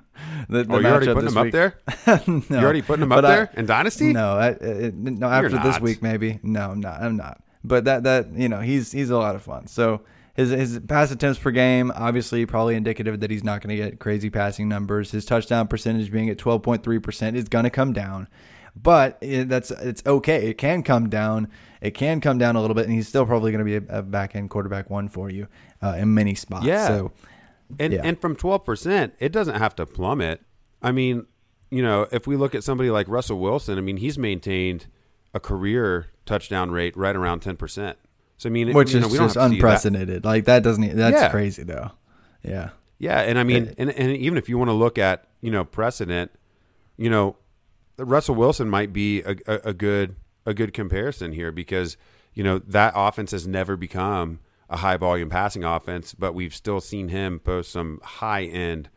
the, 0.49 0.63
the 0.63 0.73
Oh, 0.73 0.79
you're 0.79 0.91
already 0.91 1.13
putting 1.13 1.29
him 1.29 1.37
up 1.37 1.51
there? 1.51 1.79
no, 2.27 2.43
You're 2.49 2.59
already 2.63 2.81
putting 2.81 3.03
him 3.03 3.11
up 3.11 3.23
I- 3.23 3.27
there 3.27 3.49
in 3.55 3.65
Dynasty? 3.65 4.13
No, 4.13 4.33
I, 4.33 4.55
no. 4.93 5.27
After 5.27 5.49
this 5.49 5.63
not. 5.63 5.81
week, 5.81 6.01
maybe. 6.01 6.39
No, 6.43 6.71
I'm 6.71 6.79
not. 6.79 7.01
I'm 7.01 7.15
not. 7.17 7.41
But 7.63 7.85
that 7.85 8.03
that 8.03 8.31
you 8.33 8.49
know, 8.49 8.61
he's 8.61 8.91
he's 8.91 9.09
a 9.09 9.17
lot 9.17 9.35
of 9.35 9.41
fun. 9.43 9.67
So 9.67 10.01
his 10.35 10.51
his 10.51 10.79
pass 10.87 11.11
attempts 11.11 11.39
per 11.39 11.51
game, 11.51 11.91
obviously, 11.95 12.45
probably 12.45 12.75
indicative 12.75 13.19
that 13.19 13.31
he's 13.31 13.43
not 13.43 13.61
going 13.61 13.75
to 13.75 13.83
get 13.83 13.99
crazy 13.99 14.29
passing 14.29 14.69
numbers. 14.69 15.11
His 15.11 15.25
touchdown 15.25 15.67
percentage 15.67 16.11
being 16.11 16.29
at 16.29 16.37
12.3 16.37 17.03
percent 17.03 17.35
is 17.35 17.49
going 17.49 17.63
to 17.63 17.69
come 17.69 17.91
down, 17.93 18.27
but 18.75 19.17
it, 19.21 19.49
that's 19.49 19.71
it's 19.71 20.03
okay. 20.05 20.47
It 20.47 20.57
can 20.57 20.83
come 20.83 21.09
down. 21.09 21.49
It 21.81 21.91
can 21.91 22.21
come 22.21 22.37
down 22.37 22.55
a 22.55 22.61
little 22.61 22.75
bit, 22.75 22.85
and 22.85 22.93
he's 22.93 23.07
still 23.07 23.25
probably 23.25 23.51
going 23.51 23.65
to 23.65 23.79
be 23.79 23.87
a, 23.87 23.99
a 23.99 24.01
back 24.01 24.35
end 24.35 24.49
quarterback 24.49 24.89
one 24.89 25.09
for 25.09 25.29
you 25.29 25.47
uh, 25.81 25.95
in 25.97 26.13
many 26.13 26.35
spots. 26.35 26.65
Yeah. 26.65 26.87
So 26.87 27.11
And 27.80 27.93
Yeah. 27.93 28.01
and 28.03 28.20
from 28.20 28.36
twelve 28.36 28.63
percent, 28.65 29.13
it 29.20 29.32
doesn't 29.32 29.55
have 29.55 29.76
to 29.76 29.86
plummet. 29.86 30.41
I 30.82 30.91
mean, 30.91 31.26
you 31.70 31.82
know, 31.82 32.07
if 32.11 32.28
we 32.28 32.36
look 32.38 32.55
at 32.55 32.63
somebody 32.63 32.89
like 32.89 33.07
Russell 33.09 33.39
Wilson, 33.39 33.78
I 33.78 33.82
mean, 33.82 33.97
he's 33.97 34.18
maintained 34.18 34.88
a 35.34 35.39
career 35.39 36.07
touchdown 36.26 36.72
rate 36.72 36.95
right 36.95 37.15
around 37.15 37.41
ten 37.41 37.57
percent. 37.57 37.97
So 38.38 38.49
I 38.49 38.51
mean, 38.51 38.72
which 38.74 38.93
you 38.93 38.99
know, 38.99 39.07
is 39.07 39.11
we 39.13 39.18
just 39.20 39.34
see 39.34 39.39
that. 39.39 39.51
unprecedented. 39.51 40.24
Like 40.26 40.45
that 40.45 40.63
doesn't. 40.63 40.95
That's 40.95 41.15
Yeah. 41.15 41.30
crazy 41.30 41.63
though. 41.63 41.91
Yeah. 42.43 42.70
Yeah, 42.99 43.20
and 43.20 43.38
I 43.38 43.43
mean, 43.43 43.76
and, 43.78 43.91
and 43.91 44.18
even 44.18 44.38
if 44.39 44.49
you 44.49 44.57
want 44.57 44.70
to 44.70 44.74
look 44.74 44.97
at 44.97 45.28
you 45.41 45.51
know 45.51 45.63
precedent, 45.63 46.32
you 46.97 47.09
know, 47.11 47.36
Russell 47.99 48.34
Wilson 48.36 48.70
might 48.70 48.91
be 48.93 49.22
a, 49.22 49.36
a, 49.45 49.59
a 49.65 49.74
good 49.74 50.15
a 50.45 50.53
good 50.53 50.74
comparison 50.74 51.32
here 51.34 51.51
because 51.51 51.97
you 52.34 52.43
know 52.43 52.57
that 52.59 52.93
offense 52.95 53.32
has 53.32 53.45
never 53.47 53.76
become 53.76 54.39
a 54.70 54.78
high 54.78 54.97
volume 54.97 55.30
passing 55.30 55.63
offense, 55.63 56.13
but 56.13 56.34
we've 56.34 56.53
still 56.53 56.82
seen 56.82 57.07
him 57.09 57.39
post 57.39 57.72
some 57.72 57.99
high 58.03 58.43
end 58.43 58.89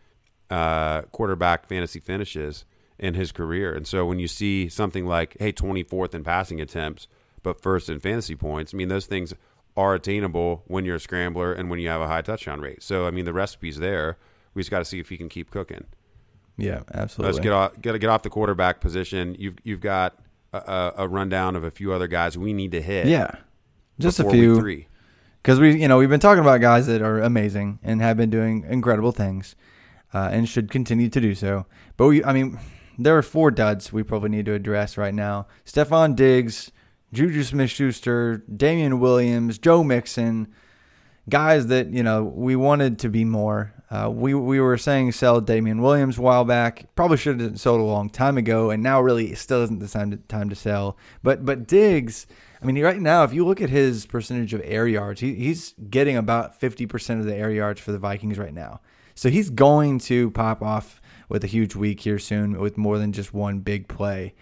uh, 0.51 1.03
quarterback 1.03 1.67
fantasy 1.67 2.01
finishes 2.01 2.65
in 2.99 3.15
his 3.15 3.33
career. 3.33 3.73
And 3.75 3.87
so 3.87 4.05
when 4.05 4.19
you 4.19 4.29
see 4.29 4.69
something 4.69 5.07
like 5.07 5.37
hey, 5.39 5.53
twenty 5.53 5.83
fourth 5.83 6.15
in 6.15 6.25
passing 6.25 6.61
attempts, 6.61 7.09
but 7.43 7.61
first 7.61 7.89
in 7.89 8.01
fantasy 8.01 8.37
points, 8.37 8.75
I 8.75 8.77
mean 8.77 8.89
those 8.89 9.07
things 9.07 9.33
are 9.77 9.95
attainable 9.95 10.65
when 10.67 10.85
you're 10.85 10.97
a 10.97 11.01
scrambler 11.01 11.53
and 11.53 11.71
when 11.71 11.79
you 11.79 11.89
have 11.89 12.01
a 12.01 12.09
high 12.09 12.23
touchdown 12.23 12.61
rate. 12.61 12.83
So 12.83 13.07
I 13.07 13.11
mean 13.11 13.25
the 13.25 13.33
recipe's 13.33 13.79
there. 13.79 14.19
We 14.55 14.63
just 14.63 14.71
got 14.71 14.81
to 14.81 14.85
see 14.85 14.99
if 14.99 15.09
he 15.09 15.17
can 15.17 15.29
keep 15.29 15.51
cooking. 15.51 15.85
Yeah. 16.57 16.83
Absolutely. 16.93 17.33
Let's 17.33 17.43
get 17.43 17.53
off 17.53 17.81
get, 17.81 17.99
get 18.01 18.11
off 18.11 18.23
the 18.23 18.31
quarterback 18.31 18.81
position. 18.81 19.37
You've 19.39 19.57
you've 19.63 19.81
got 19.81 20.19
a, 20.53 20.93
a, 20.99 21.09
rundown 21.09 21.57
of 21.57 21.65
a 21.65 21.71
few 21.71 21.93
other 21.93 22.09
guys 22.09 22.37
we 22.37 22.53
need 22.53 22.73
to 22.73 22.83
hit. 22.83 23.07
Yeah. 23.07 23.37
Just 23.99 24.19
a 24.19 24.29
few. 24.29 24.59
three. 24.59 24.89
Because 25.43 25.59
we 25.59 25.81
you 25.81 25.89
know 25.89 25.99
we've 25.99 26.09
been 26.09 26.21
talking 26.21 26.43
about 26.43 26.61
guys 26.61 26.87
that 26.87 27.03
are 27.03 27.21
amazing 27.21 27.79
and 27.83 28.01
have 28.01 28.17
been 28.17 28.31
doing 28.31 28.65
incredible 28.69 29.13
things 29.13 29.57
uh, 30.13 30.29
and 30.33 30.49
should 30.49 30.71
continue 30.71 31.09
to 31.09 31.21
do 31.21 31.35
so 31.35 31.67
but 31.97 32.07
we 32.07 32.25
i 32.25 32.33
mean 32.33 32.59
there 32.99 33.17
are 33.17 33.23
four 33.23 33.51
duds 33.51 33.93
we 33.93 34.03
probably 34.03 34.29
need 34.29 34.47
to 34.47 34.53
address 34.53 34.97
right 34.97 35.15
now 35.15 35.47
Stefon 35.65 36.15
diggs 36.15 36.71
juju 37.13 37.43
smith-schuster 37.43 38.45
damien 38.55 39.01
williams 39.01 39.59
joe 39.59 39.83
mixon 39.83 40.49
guys 41.29 41.69
that 41.69 41.91
you 41.91 42.03
know 42.03 42.25
we 42.25 42.57
wanted 42.57 42.99
to 42.99 43.09
be 43.09 43.25
more 43.25 43.73
uh, 43.91 44.09
we 44.09 44.35
we 44.35 44.61
were 44.61 44.79
saying 44.79 45.11
sell 45.11 45.41
Damien 45.41 45.83
Williams 45.83 46.17
a 46.17 46.21
while 46.21 46.45
back. 46.45 46.87
Probably 46.95 47.17
should 47.17 47.41
have 47.41 47.59
sold 47.59 47.81
a 47.81 47.83
long 47.83 48.09
time 48.09 48.39
ago, 48.39 48.71
and 48.71 48.85
now 48.85 49.01
really 49.01 49.35
still 49.35 49.65
isn't 49.65 49.81
the 49.81 49.89
time 49.89 50.13
to, 50.13 50.17
time 50.17 50.49
to 50.49 50.55
sell. 50.55 50.97
But 51.25 51.45
but 51.45 51.67
Diggs, 51.67 52.29
I 52.63 52.67
mean, 52.67 52.83
right 52.83 53.01
now 53.01 53.25
if 53.25 53.33
you 53.33 53.47
look 53.47 53.61
at 53.61 53.71
his 53.71 54.07
percentage 54.07 54.53
of 54.55 54.61
air 54.65 54.87
yards, 54.87 55.21
he, 55.21 55.35
he's 55.35 55.75
getting 55.89 56.17
about 56.17 56.59
fifty 56.61 56.87
percent 56.87 57.21
of 57.21 57.27
the 57.27 57.35
air 57.35 57.51
yards 57.51 57.81
for 57.81 57.93
the 57.93 57.99
Vikings 57.99 58.39
right 58.39 58.55
now. 58.55 58.81
So 59.15 59.29
he's 59.29 59.51
going 59.51 59.99
to 60.01 60.31
pop 60.31 60.63
off 60.63 61.01
with 61.29 61.45
a 61.45 61.47
huge 61.47 61.75
week 61.77 62.01
here 62.01 62.19
soon 62.19 62.59
with 62.59 62.77
more 62.77 62.99
than 62.99 63.13
just 63.13 63.33
one 63.33 63.61
big 63.61 63.89
play, 63.89 64.35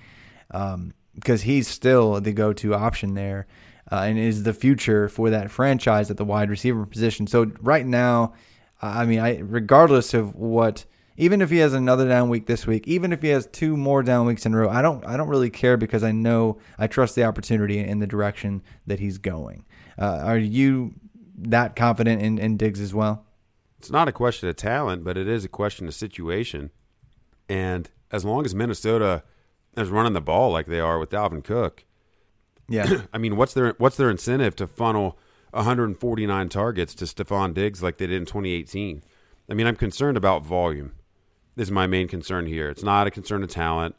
um, 0.51 0.95
because 1.15 1.43
he's 1.43 1.69
still 1.69 2.21
the 2.21 2.33
go-to 2.33 2.75
option 2.75 3.15
there. 3.15 3.47
Uh, 3.91 4.03
and 4.03 4.19
is 4.19 4.43
the 4.43 4.53
future 4.53 5.09
for 5.09 5.31
that 5.31 5.51
franchise 5.51 6.11
at 6.11 6.19
the 6.19 6.25
wide 6.25 6.51
receiver 6.51 6.85
position. 6.85 7.27
So 7.27 7.51
right 7.63 7.87
now, 7.87 8.35
I 8.83 9.07
mean, 9.07 9.19
I 9.19 9.39
regardless 9.39 10.13
of 10.13 10.35
what, 10.35 10.85
even 11.19 11.43
if 11.43 11.51
he 11.51 11.59
has 11.59 11.75
another 11.75 12.09
down 12.09 12.29
week 12.29 12.47
this 12.47 12.65
week, 12.67 12.87
even 12.87 13.13
if 13.13 13.21
he 13.21 13.29
has 13.29 13.47
two 13.47 13.77
more 13.77 14.05
down 14.05 14.25
weeks 14.25 14.47
in 14.47 14.55
a 14.55 14.57
row, 14.57 14.71
I 14.71 14.81
don't, 14.81 15.05
I 15.05 15.17
don't 15.17 15.29
really 15.29 15.51
care 15.51 15.77
because 15.77 16.05
I 16.05 16.13
know 16.13 16.59
I 16.79 16.87
trust 16.87 17.17
the 17.17 17.25
opportunity 17.25 17.81
in 17.81 17.99
the 17.99 18.07
direction 18.07 18.63
that 18.87 19.01
he's 19.01 19.19
going. 19.19 19.67
Uh, 19.99 20.21
are 20.25 20.39
you 20.39 20.95
that 21.37 21.75
confident 21.75 22.23
in, 22.23 22.39
in 22.39 22.57
Diggs 22.57 22.81
as 22.81 22.95
well? 22.95 23.27
It's 23.79 23.91
not 23.91 24.07
a 24.07 24.13
question 24.13 24.49
of 24.49 24.55
talent, 24.55 25.03
but 25.03 25.19
it 25.19 25.29
is 25.29 25.45
a 25.45 25.49
question 25.49 25.89
of 25.89 25.95
situation. 25.95 26.71
And 27.49 27.91
as 28.13 28.25
long 28.25 28.45
as 28.45 28.55
Minnesota 28.55 29.25
is 29.77 29.89
running 29.91 30.13
the 30.13 30.21
ball 30.21 30.53
like 30.53 30.67
they 30.67 30.81
are 30.81 31.01
with 31.01 31.11
Dalvin 31.11 31.43
Cook, 31.43 31.85
Yeah, 32.69 33.03
I 33.13 33.19
mean, 33.19 33.37
what's 33.37 33.55
their 33.55 33.75
what's 33.79 33.97
their 33.97 34.11
incentive 34.11 34.55
to 34.57 34.69
funnel 34.69 35.19
149 35.51 36.49
targets 36.49 36.95
to 36.95 37.07
Stefon 37.07 37.55
Diggs 37.55 37.83
like 37.83 37.99
they 37.99 38.07
did 38.07 38.17
in 38.17 38.27
2018? 38.27 39.03
I 39.51 39.55
mean, 39.55 39.67
I'm 39.67 39.77
concerned 39.77 40.17
about 40.17 40.45
volume. 40.45 40.93
Is 41.59 41.73
my 41.73 41.89
main 41.89 42.07
concern 42.07 42.47
here. 42.47 42.71
It's 42.71 42.85
not 42.85 43.09
a 43.09 43.11
concern 43.11 43.43
of 43.43 43.51
talent. 43.51 43.97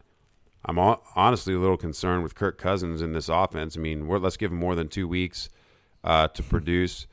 I'm 0.63 0.79
honestly 0.79 1.53
a 1.53 1.59
little 1.59 1.77
concerned 1.77 2.23
with 2.23 2.33
Kirk 2.33 2.57
Cousins 2.57 3.01
in 3.01 3.11
this 3.11 3.27
offense. 3.27 3.75
I 3.75 3.81
mean, 3.81 4.07
let's 4.07 4.37
give 4.37 4.51
him 4.51 4.57
more 4.57 4.75
than 4.75 4.87
two 4.87 5.09
weeks 5.09 5.49
uh, 6.03 6.29
to 6.29 6.43
produce 6.43 7.05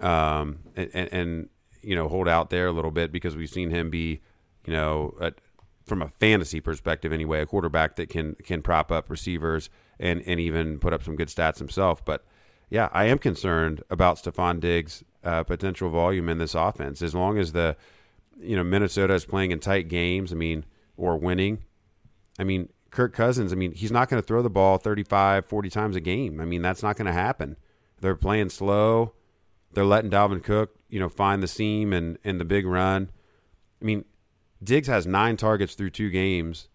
um, 0.00 0.58
and, 0.76 0.90
and, 0.94 1.12
and, 1.12 1.48
you 1.80 1.94
know 1.94 2.08
hold 2.08 2.26
out 2.26 2.50
there 2.50 2.66
a 2.66 2.72
little 2.72 2.90
bit 2.90 3.12
because 3.12 3.36
we've 3.36 3.48
seen 3.48 3.70
him 3.70 3.88
be, 3.88 4.20
you 4.66 4.72
know, 4.72 5.14
a, 5.20 5.32
from 5.86 6.02
a 6.02 6.08
fantasy 6.08 6.60
perspective 6.60 7.12
anyway, 7.12 7.40
a 7.40 7.46
quarterback 7.46 7.94
that 7.96 8.08
can 8.08 8.34
can 8.42 8.62
prop 8.62 8.90
up 8.90 9.08
receivers 9.08 9.70
and 10.00 10.22
and 10.26 10.40
even 10.40 10.80
put 10.80 10.92
up 10.92 11.04
some 11.04 11.14
good 11.14 11.28
stats 11.28 11.58
himself. 11.58 12.04
But 12.04 12.24
yeah, 12.68 12.88
I 12.92 13.04
am 13.04 13.18
concerned 13.18 13.84
about 13.90 14.16
Stefon 14.16 14.58
Diggs' 14.58 15.04
uh, 15.22 15.44
potential 15.44 15.88
volume 15.88 16.28
in 16.28 16.38
this 16.38 16.56
offense. 16.56 17.00
As 17.00 17.14
long 17.14 17.38
as 17.38 17.52
the 17.52 17.76
you 18.40 18.56
know 18.56 18.64
Minnesota 18.64 19.14
is 19.14 19.24
playing 19.24 19.50
in 19.50 19.60
tight 19.60 19.88
games, 19.88 20.32
I 20.32 20.36
mean, 20.36 20.64
or 20.96 21.16
winning 21.16 21.64
I 22.38 22.44
mean, 22.44 22.68
Kirk 22.90 23.12
Cousins, 23.12 23.52
I 23.52 23.56
mean, 23.56 23.72
he's 23.72 23.90
not 23.90 24.08
going 24.08 24.22
to 24.22 24.26
throw 24.26 24.42
the 24.42 24.50
ball 24.50 24.78
35, 24.78 25.46
40 25.46 25.70
times 25.70 25.96
a 25.96 26.00
game. 26.00 26.40
I 26.40 26.44
mean, 26.44 26.62
that's 26.62 26.82
not 26.82 26.96
going 26.96 27.06
to 27.06 27.12
happen. 27.12 27.56
They're 28.00 28.14
playing 28.14 28.50
slow. 28.50 29.14
They're 29.72 29.84
letting 29.84 30.10
Dalvin 30.10 30.42
Cook, 30.42 30.76
you 30.88 31.00
know, 31.00 31.08
find 31.08 31.42
the 31.42 31.48
seam 31.48 31.92
and, 31.92 32.18
and 32.24 32.40
the 32.40 32.44
big 32.44 32.64
run. 32.64 33.10
I 33.82 33.84
mean, 33.84 34.04
Diggs 34.62 34.88
has 34.88 35.06
nine 35.06 35.36
targets 35.36 35.74
through 35.74 35.90
two 35.90 36.10
games. 36.10 36.68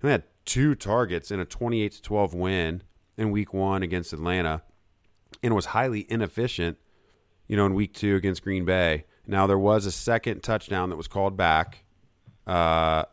He 0.00 0.08
had 0.08 0.24
two 0.44 0.74
targets 0.74 1.30
in 1.30 1.40
a 1.40 1.44
28 1.44 1.92
to 1.92 2.02
12 2.02 2.34
win 2.34 2.82
in 3.16 3.30
week 3.30 3.52
one 3.52 3.82
against 3.82 4.12
Atlanta 4.12 4.62
and 5.42 5.54
was 5.54 5.66
highly 5.66 6.06
inefficient, 6.10 6.78
you 7.48 7.56
know, 7.56 7.66
in 7.66 7.74
week 7.74 7.94
two 7.94 8.14
against 8.14 8.42
Green 8.42 8.64
Bay. 8.64 9.04
Now, 9.26 9.46
there 9.46 9.58
was 9.58 9.86
a 9.86 9.92
second 9.92 10.42
touchdown 10.42 10.90
that 10.90 10.96
was 10.96 11.08
called 11.08 11.36
back. 11.36 11.84
Uh, 12.46 13.04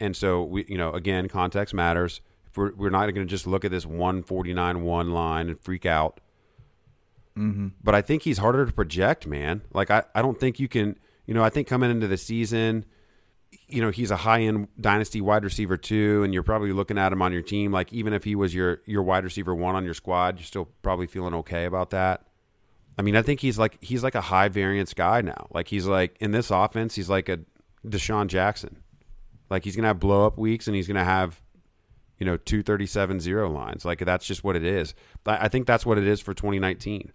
and 0.00 0.16
so 0.16 0.42
we, 0.42 0.64
you 0.68 0.76
know, 0.76 0.92
again, 0.92 1.28
context 1.28 1.72
matters. 1.72 2.20
If 2.46 2.56
we're, 2.56 2.74
we're 2.74 2.90
not 2.90 3.02
going 3.02 3.26
to 3.26 3.30
just 3.30 3.46
look 3.46 3.64
at 3.64 3.70
this 3.70 3.86
149 3.86 4.82
one 4.82 5.12
line 5.12 5.48
and 5.48 5.60
freak 5.60 5.86
out. 5.86 6.20
Mm-hmm. 7.36 7.68
But 7.82 7.94
I 7.94 8.02
think 8.02 8.22
he's 8.22 8.38
harder 8.38 8.66
to 8.66 8.72
project, 8.72 9.26
man. 9.26 9.62
Like 9.72 9.90
I, 9.90 10.04
I 10.14 10.20
don't 10.20 10.38
think 10.38 10.60
you 10.60 10.68
can, 10.68 10.98
you 11.26 11.34
know, 11.34 11.42
I 11.42 11.50
think 11.50 11.68
coming 11.68 11.90
into 11.90 12.08
the 12.08 12.18
season, 12.18 12.84
you 13.68 13.80
know, 13.80 13.90
he's 13.90 14.10
a 14.10 14.16
high 14.16 14.42
end 14.42 14.68
dynasty 14.80 15.20
wide 15.20 15.44
receiver 15.44 15.76
too, 15.76 16.22
and 16.24 16.34
you're 16.34 16.42
probably 16.42 16.72
looking 16.72 16.98
at 16.98 17.12
him 17.12 17.22
on 17.22 17.32
your 17.32 17.42
team. 17.42 17.72
Like 17.72 17.92
even 17.92 18.12
if 18.12 18.24
he 18.24 18.34
was 18.34 18.54
your 18.54 18.80
your 18.84 19.02
wide 19.02 19.24
receiver 19.24 19.54
one 19.54 19.74
on 19.74 19.84
your 19.84 19.94
squad, 19.94 20.38
you're 20.38 20.44
still 20.44 20.68
probably 20.82 21.06
feeling 21.06 21.34
okay 21.34 21.64
about 21.64 21.90
that. 21.90 22.26
I 22.98 23.02
mean, 23.02 23.16
I 23.16 23.22
think 23.22 23.40
he's 23.40 23.58
like 23.58 23.82
he's 23.82 24.02
like 24.02 24.14
a 24.14 24.20
high 24.20 24.48
variance 24.48 24.94
guy 24.94 25.22
now. 25.22 25.48
Like 25.50 25.68
he's 25.68 25.86
like 25.86 26.16
in 26.20 26.30
this 26.30 26.50
offense, 26.50 26.94
he's 26.94 27.08
like 27.08 27.28
a 27.28 27.40
DeSean 27.86 28.26
Jackson. 28.26 28.82
Like 29.48 29.64
he's 29.64 29.76
gonna 29.76 29.88
have 29.88 30.00
blow 30.00 30.26
up 30.26 30.38
weeks, 30.38 30.66
and 30.66 30.76
he's 30.76 30.86
gonna 30.86 31.04
have, 31.04 31.40
you 32.18 32.26
know, 32.26 32.36
two 32.36 32.62
thirty 32.62 32.86
seven 32.86 33.18
zero 33.20 33.50
lines. 33.50 33.84
Like 33.84 34.04
that's 34.04 34.26
just 34.26 34.44
what 34.44 34.56
it 34.56 34.64
is. 34.64 34.94
I 35.26 35.48
think 35.48 35.66
that's 35.66 35.86
what 35.86 35.98
it 35.98 36.06
is 36.06 36.20
for 36.20 36.34
2019. 36.34 37.12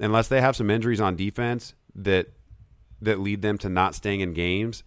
Unless 0.00 0.28
they 0.28 0.40
have 0.40 0.56
some 0.56 0.70
injuries 0.70 1.00
on 1.00 1.14
defense 1.14 1.74
that 1.94 2.28
that 3.00 3.20
lead 3.20 3.42
them 3.42 3.58
to 3.58 3.68
not 3.68 3.94
staying 3.94 4.20
in 4.20 4.32
games, 4.32 4.82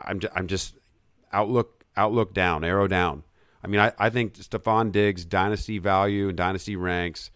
I'm 0.00 0.20
just, 0.20 0.32
I'm 0.36 0.46
just 0.46 0.74
outlook 1.32 1.84
outlook 1.96 2.32
down, 2.32 2.64
arrow 2.64 2.88
down. 2.88 3.24
I 3.62 3.66
mean, 3.66 3.80
I, 3.80 3.92
I 3.98 4.08
think 4.08 4.34
Stefon 4.34 4.90
Diggs' 4.90 5.26
dynasty 5.26 5.78
value 5.78 6.28
and 6.28 6.36
dynasty 6.36 6.76
ranks 6.76 7.30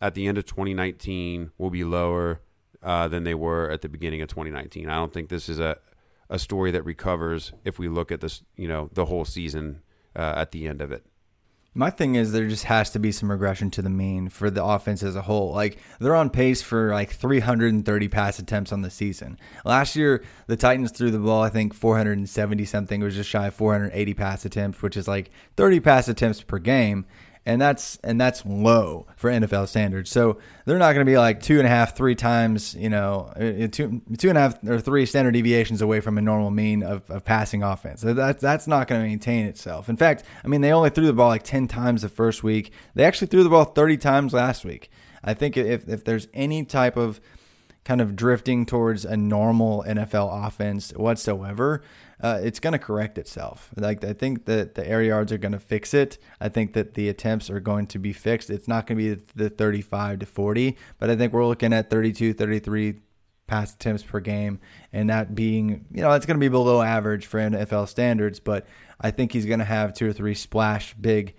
at 0.00 0.14
the 0.14 0.26
end 0.26 0.38
of 0.38 0.46
2019 0.46 1.50
will 1.58 1.70
be 1.70 1.84
lower 1.84 2.40
uh, 2.82 3.08
than 3.08 3.24
they 3.24 3.34
were 3.34 3.70
at 3.70 3.82
the 3.82 3.88
beginning 3.88 4.22
of 4.22 4.28
2019. 4.28 4.88
I 4.88 4.94
don't 4.94 5.12
think 5.12 5.28
this 5.28 5.48
is 5.48 5.58
a, 5.58 5.78
a 6.30 6.38
story 6.38 6.70
that 6.70 6.84
recovers 6.84 7.52
if 7.64 7.78
we 7.78 7.88
look 7.88 8.12
at 8.12 8.20
this, 8.20 8.42
you 8.56 8.68
know, 8.68 8.90
the 8.92 9.06
whole 9.06 9.24
season 9.24 9.82
uh, 10.14 10.34
at 10.36 10.52
the 10.52 10.66
end 10.66 10.80
of 10.80 10.92
it. 10.92 11.04
My 11.74 11.90
thing 11.90 12.16
is 12.16 12.32
there 12.32 12.48
just 12.48 12.64
has 12.64 12.90
to 12.90 12.98
be 12.98 13.12
some 13.12 13.30
regression 13.30 13.70
to 13.72 13.82
the 13.82 13.90
mean 13.90 14.30
for 14.30 14.50
the 14.50 14.64
offense 14.64 15.02
as 15.02 15.14
a 15.14 15.22
whole. 15.22 15.52
Like 15.52 15.78
they're 16.00 16.16
on 16.16 16.30
pace 16.30 16.60
for 16.60 16.90
like 16.90 17.12
330 17.12 18.08
pass 18.08 18.38
attempts 18.40 18.72
on 18.72 18.82
the 18.82 18.90
season. 18.90 19.38
Last 19.64 19.94
year 19.94 20.24
the 20.48 20.56
Titans 20.56 20.90
threw 20.90 21.10
the 21.10 21.18
ball 21.18 21.42
I 21.42 21.50
think 21.50 21.74
470 21.74 22.64
something. 22.64 23.00
It 23.00 23.04
was 23.04 23.14
just 23.14 23.30
shy 23.30 23.46
of 23.46 23.54
480 23.54 24.14
pass 24.14 24.44
attempts, 24.44 24.82
which 24.82 24.96
is 24.96 25.06
like 25.06 25.30
30 25.56 25.78
pass 25.78 26.08
attempts 26.08 26.42
per 26.42 26.58
game 26.58 27.06
and 27.48 27.58
that's 27.58 27.98
and 28.04 28.20
that's 28.20 28.44
low 28.44 29.06
for 29.16 29.30
NFL 29.30 29.68
standards. 29.68 30.10
So 30.10 30.38
they're 30.66 30.78
not 30.78 30.92
going 30.92 31.06
to 31.06 31.10
be 31.10 31.16
like 31.16 31.40
two 31.40 31.56
and 31.56 31.66
a 31.66 31.70
half, 31.70 31.96
three 31.96 32.14
times, 32.14 32.74
you 32.74 32.90
know, 32.90 33.32
uh, 33.40 33.64
uh, 33.64 33.68
two 33.68 34.02
two 34.18 34.28
and 34.28 34.36
a 34.36 34.40
half 34.42 34.62
or 34.68 34.78
three 34.80 35.06
standard 35.06 35.32
deviations 35.32 35.80
away 35.80 36.00
from 36.00 36.18
a 36.18 36.20
normal 36.20 36.50
mean 36.50 36.82
of, 36.82 37.08
of 37.10 37.24
passing 37.24 37.62
offense. 37.62 38.02
That 38.02 38.38
that's 38.38 38.66
not 38.66 38.86
going 38.86 39.00
to 39.00 39.08
maintain 39.08 39.46
itself. 39.46 39.88
In 39.88 39.96
fact, 39.96 40.24
I 40.44 40.48
mean, 40.48 40.60
they 40.60 40.72
only 40.72 40.90
threw 40.90 41.06
the 41.06 41.14
ball 41.14 41.28
like 41.28 41.42
ten 41.42 41.66
times 41.66 42.02
the 42.02 42.10
first 42.10 42.42
week. 42.42 42.70
They 42.94 43.04
actually 43.04 43.28
threw 43.28 43.42
the 43.42 43.48
ball 43.48 43.64
thirty 43.64 43.96
times 43.96 44.34
last 44.34 44.66
week. 44.66 44.90
I 45.24 45.32
think 45.32 45.56
if 45.56 45.88
if 45.88 46.04
there's 46.04 46.28
any 46.34 46.66
type 46.66 46.98
of 46.98 47.18
kind 47.86 48.02
of 48.02 48.14
drifting 48.14 48.66
towards 48.66 49.06
a 49.06 49.16
normal 49.16 49.82
NFL 49.88 50.46
offense 50.46 50.90
whatsoever, 50.90 51.82
uh, 52.20 52.40
it's 52.42 52.60
going 52.60 52.72
to 52.72 52.78
correct 52.78 53.18
itself. 53.18 53.70
Like 53.76 54.04
I 54.04 54.12
think 54.12 54.46
that 54.46 54.74
the 54.74 54.86
air 54.86 55.02
yards 55.02 55.32
are 55.32 55.38
going 55.38 55.52
to 55.52 55.60
fix 55.60 55.94
it. 55.94 56.18
I 56.40 56.48
think 56.48 56.72
that 56.72 56.94
the 56.94 57.08
attempts 57.08 57.48
are 57.50 57.60
going 57.60 57.86
to 57.88 57.98
be 57.98 58.12
fixed. 58.12 58.50
It's 58.50 58.68
not 58.68 58.86
going 58.86 58.98
to 58.98 59.16
be 59.16 59.22
the 59.34 59.50
35 59.50 60.20
to 60.20 60.26
40, 60.26 60.76
but 60.98 61.10
I 61.10 61.16
think 61.16 61.32
we're 61.32 61.46
looking 61.46 61.72
at 61.72 61.90
32, 61.90 62.34
33 62.34 63.00
pass 63.46 63.74
attempts 63.74 64.02
per 64.02 64.20
game, 64.20 64.60
and 64.92 65.10
that 65.10 65.34
being, 65.34 65.86
you 65.92 66.02
know, 66.02 66.12
it's 66.12 66.26
going 66.26 66.36
to 66.36 66.40
be 66.40 66.48
below 66.48 66.82
average 66.82 67.26
for 67.26 67.40
NFL 67.40 67.88
standards. 67.88 68.40
But 68.40 68.66
I 69.00 69.10
think 69.10 69.32
he's 69.32 69.46
going 69.46 69.60
to 69.60 69.64
have 69.64 69.94
two 69.94 70.08
or 70.08 70.12
three 70.12 70.34
splash 70.34 70.94
big 70.94 71.34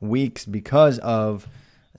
weeks 0.00 0.44
because 0.44 0.98
of 1.00 1.48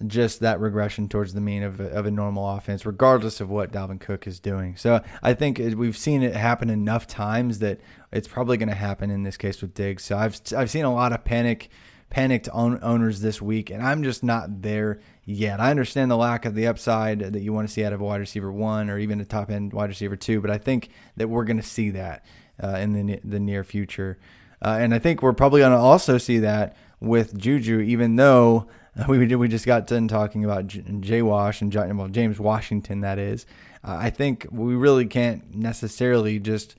just 0.07 0.41
that 0.41 0.59
regression 0.59 1.07
towards 1.07 1.33
the 1.33 1.41
mean 1.41 1.63
of 1.63 1.79
a, 1.79 1.87
of 1.91 2.05
a 2.05 2.11
normal 2.11 2.49
offense, 2.49 2.85
regardless 2.85 3.39
of 3.39 3.49
what 3.49 3.71
Dalvin 3.71 3.99
Cook 3.99 4.27
is 4.27 4.39
doing. 4.39 4.75
So 4.75 5.01
I 5.23 5.33
think 5.33 5.57
we've 5.57 5.97
seen 5.97 6.21
it 6.21 6.35
happen 6.35 6.69
enough 6.69 7.07
times 7.07 7.59
that 7.59 7.79
it's 8.11 8.27
probably 8.27 8.57
going 8.57 8.69
to 8.69 8.75
happen 8.75 9.09
in 9.09 9.23
this 9.23 9.37
case 9.37 9.61
with 9.61 9.73
Diggs. 9.73 10.03
So 10.03 10.17
I've 10.17 10.39
I've 10.55 10.69
seen 10.69 10.83
a 10.83 10.93
lot 10.93 11.13
of 11.13 11.23
panic 11.23 11.69
panicked 12.09 12.47
own, 12.53 12.79
owners 12.81 13.21
this 13.21 13.41
week, 13.41 13.69
and 13.69 13.81
I'm 13.81 14.03
just 14.03 14.23
not 14.23 14.61
there 14.61 14.99
yet. 15.23 15.59
I 15.59 15.71
understand 15.71 16.11
the 16.11 16.17
lack 16.17 16.45
of 16.45 16.55
the 16.55 16.67
upside 16.67 17.19
that 17.19 17.41
you 17.41 17.51
want 17.51 17.67
to 17.67 17.73
see 17.73 17.83
out 17.83 17.93
of 17.93 18.01
a 18.01 18.03
wide 18.03 18.19
receiver 18.19 18.51
one 18.51 18.89
or 18.89 18.99
even 18.99 19.19
a 19.21 19.25
top 19.25 19.49
end 19.49 19.73
wide 19.73 19.89
receiver 19.89 20.15
two, 20.15 20.41
but 20.41 20.51
I 20.51 20.57
think 20.57 20.89
that 21.15 21.29
we're 21.29 21.45
going 21.45 21.57
to 21.57 21.63
see 21.63 21.89
that 21.91 22.25
uh, 22.61 22.77
in 22.77 22.93
the 22.93 23.19
the 23.23 23.39
near 23.39 23.63
future, 23.63 24.17
uh, 24.61 24.77
and 24.79 24.93
I 24.93 24.99
think 24.99 25.21
we're 25.21 25.33
probably 25.33 25.61
going 25.61 25.71
to 25.71 25.77
also 25.77 26.17
see 26.17 26.39
that 26.39 26.75
with 26.99 27.37
Juju, 27.37 27.79
even 27.79 28.17
though 28.17 28.67
we 29.07 29.35
we 29.35 29.47
just 29.47 29.65
got 29.65 29.87
done 29.87 30.07
talking 30.07 30.45
about 30.45 30.67
Jay 30.67 31.21
Wash 31.21 31.61
and 31.61 31.73
well, 31.97 32.07
James 32.07 32.39
Washington. 32.39 33.01
That 33.01 33.19
is, 33.19 33.45
uh, 33.83 33.97
I 33.99 34.09
think 34.09 34.47
we 34.51 34.75
really 34.75 35.05
can't 35.05 35.53
necessarily 35.53 36.39
just 36.39 36.75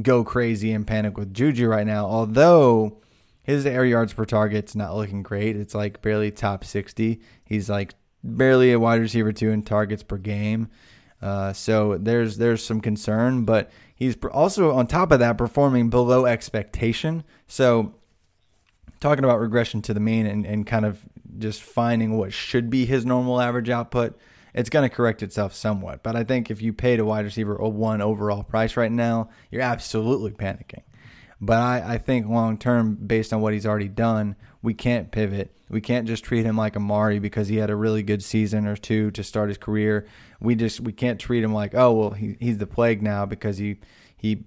go 0.00 0.24
crazy 0.24 0.72
and 0.72 0.86
panic 0.86 1.18
with 1.18 1.34
Juju 1.34 1.68
right 1.68 1.86
now. 1.86 2.06
Although 2.06 2.98
his 3.42 3.66
air 3.66 3.84
yards 3.84 4.14
per 4.14 4.24
target's 4.24 4.74
not 4.74 4.96
looking 4.96 5.22
great. 5.22 5.56
It's 5.56 5.74
like 5.74 6.00
barely 6.00 6.30
top 6.30 6.64
sixty. 6.64 7.20
He's 7.44 7.68
like 7.68 7.94
barely 8.22 8.72
a 8.72 8.80
wide 8.80 9.00
receiver 9.00 9.32
two 9.32 9.50
in 9.50 9.62
targets 9.62 10.02
per 10.02 10.16
game. 10.16 10.70
Uh, 11.20 11.52
so 11.52 11.98
there's 11.98 12.38
there's 12.38 12.64
some 12.64 12.80
concern, 12.80 13.44
but 13.44 13.70
he's 13.94 14.16
also 14.32 14.72
on 14.72 14.86
top 14.86 15.12
of 15.12 15.20
that 15.20 15.36
performing 15.36 15.90
below 15.90 16.24
expectation. 16.24 17.22
So 17.46 17.94
talking 19.00 19.24
about 19.24 19.40
regression 19.40 19.82
to 19.82 19.92
the 19.92 20.00
mean 20.00 20.24
and, 20.24 20.46
and 20.46 20.66
kind 20.66 20.86
of 20.86 21.02
just 21.38 21.62
finding 21.62 22.16
what 22.16 22.32
should 22.32 22.70
be 22.70 22.86
his 22.86 23.04
normal 23.04 23.40
average 23.40 23.70
output, 23.70 24.18
it's 24.54 24.70
going 24.70 24.88
to 24.88 24.94
correct 24.94 25.22
itself 25.22 25.54
somewhat. 25.54 26.02
But 26.02 26.16
I 26.16 26.24
think 26.24 26.50
if 26.50 26.62
you 26.62 26.72
paid 26.72 27.00
a 27.00 27.04
wide 27.04 27.24
receiver 27.24 27.56
a 27.56 27.68
one 27.68 28.00
overall 28.00 28.42
price 28.42 28.76
right 28.76 28.92
now, 28.92 29.28
you're 29.50 29.62
absolutely 29.62 30.30
panicking. 30.30 30.82
But 31.40 31.58
I, 31.58 31.94
I 31.94 31.98
think 31.98 32.28
long 32.28 32.56
term, 32.56 32.94
based 32.94 33.32
on 33.32 33.40
what 33.40 33.52
he's 33.52 33.66
already 33.66 33.88
done, 33.88 34.36
we 34.62 34.72
can't 34.72 35.10
pivot. 35.10 35.54
We 35.68 35.80
can't 35.80 36.06
just 36.06 36.24
treat 36.24 36.46
him 36.46 36.56
like 36.56 36.76
Amari 36.76 37.18
because 37.18 37.48
he 37.48 37.56
had 37.56 37.70
a 37.70 37.76
really 37.76 38.02
good 38.02 38.22
season 38.22 38.66
or 38.66 38.76
two 38.76 39.10
to 39.10 39.24
start 39.24 39.48
his 39.48 39.58
career. 39.58 40.06
We 40.40 40.54
just 40.54 40.80
we 40.80 40.92
can't 40.92 41.18
treat 41.18 41.42
him 41.42 41.52
like 41.52 41.74
oh 41.74 41.92
well 41.92 42.10
he, 42.10 42.36
he's 42.38 42.58
the 42.58 42.66
plague 42.66 43.02
now 43.02 43.26
because 43.26 43.58
he 43.58 43.78
he 44.16 44.44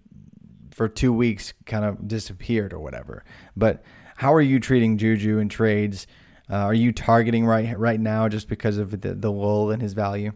for 0.72 0.88
two 0.88 1.12
weeks 1.12 1.54
kind 1.66 1.84
of 1.84 2.08
disappeared 2.08 2.72
or 2.72 2.80
whatever. 2.80 3.26
But 3.56 3.84
how 4.16 4.34
are 4.34 4.42
you 4.42 4.60
treating 4.60 4.98
Juju 4.98 5.38
in 5.38 5.50
trades? 5.50 6.08
Uh, 6.50 6.56
are 6.56 6.74
you 6.74 6.92
targeting 6.92 7.46
right 7.46 7.78
right 7.78 8.00
now 8.00 8.30
just 8.30 8.48
because 8.48 8.78
of 8.78 9.02
the, 9.02 9.14
the 9.14 9.32
lull 9.32 9.70
in 9.70 9.80
his 9.80 9.94
value? 9.94 10.32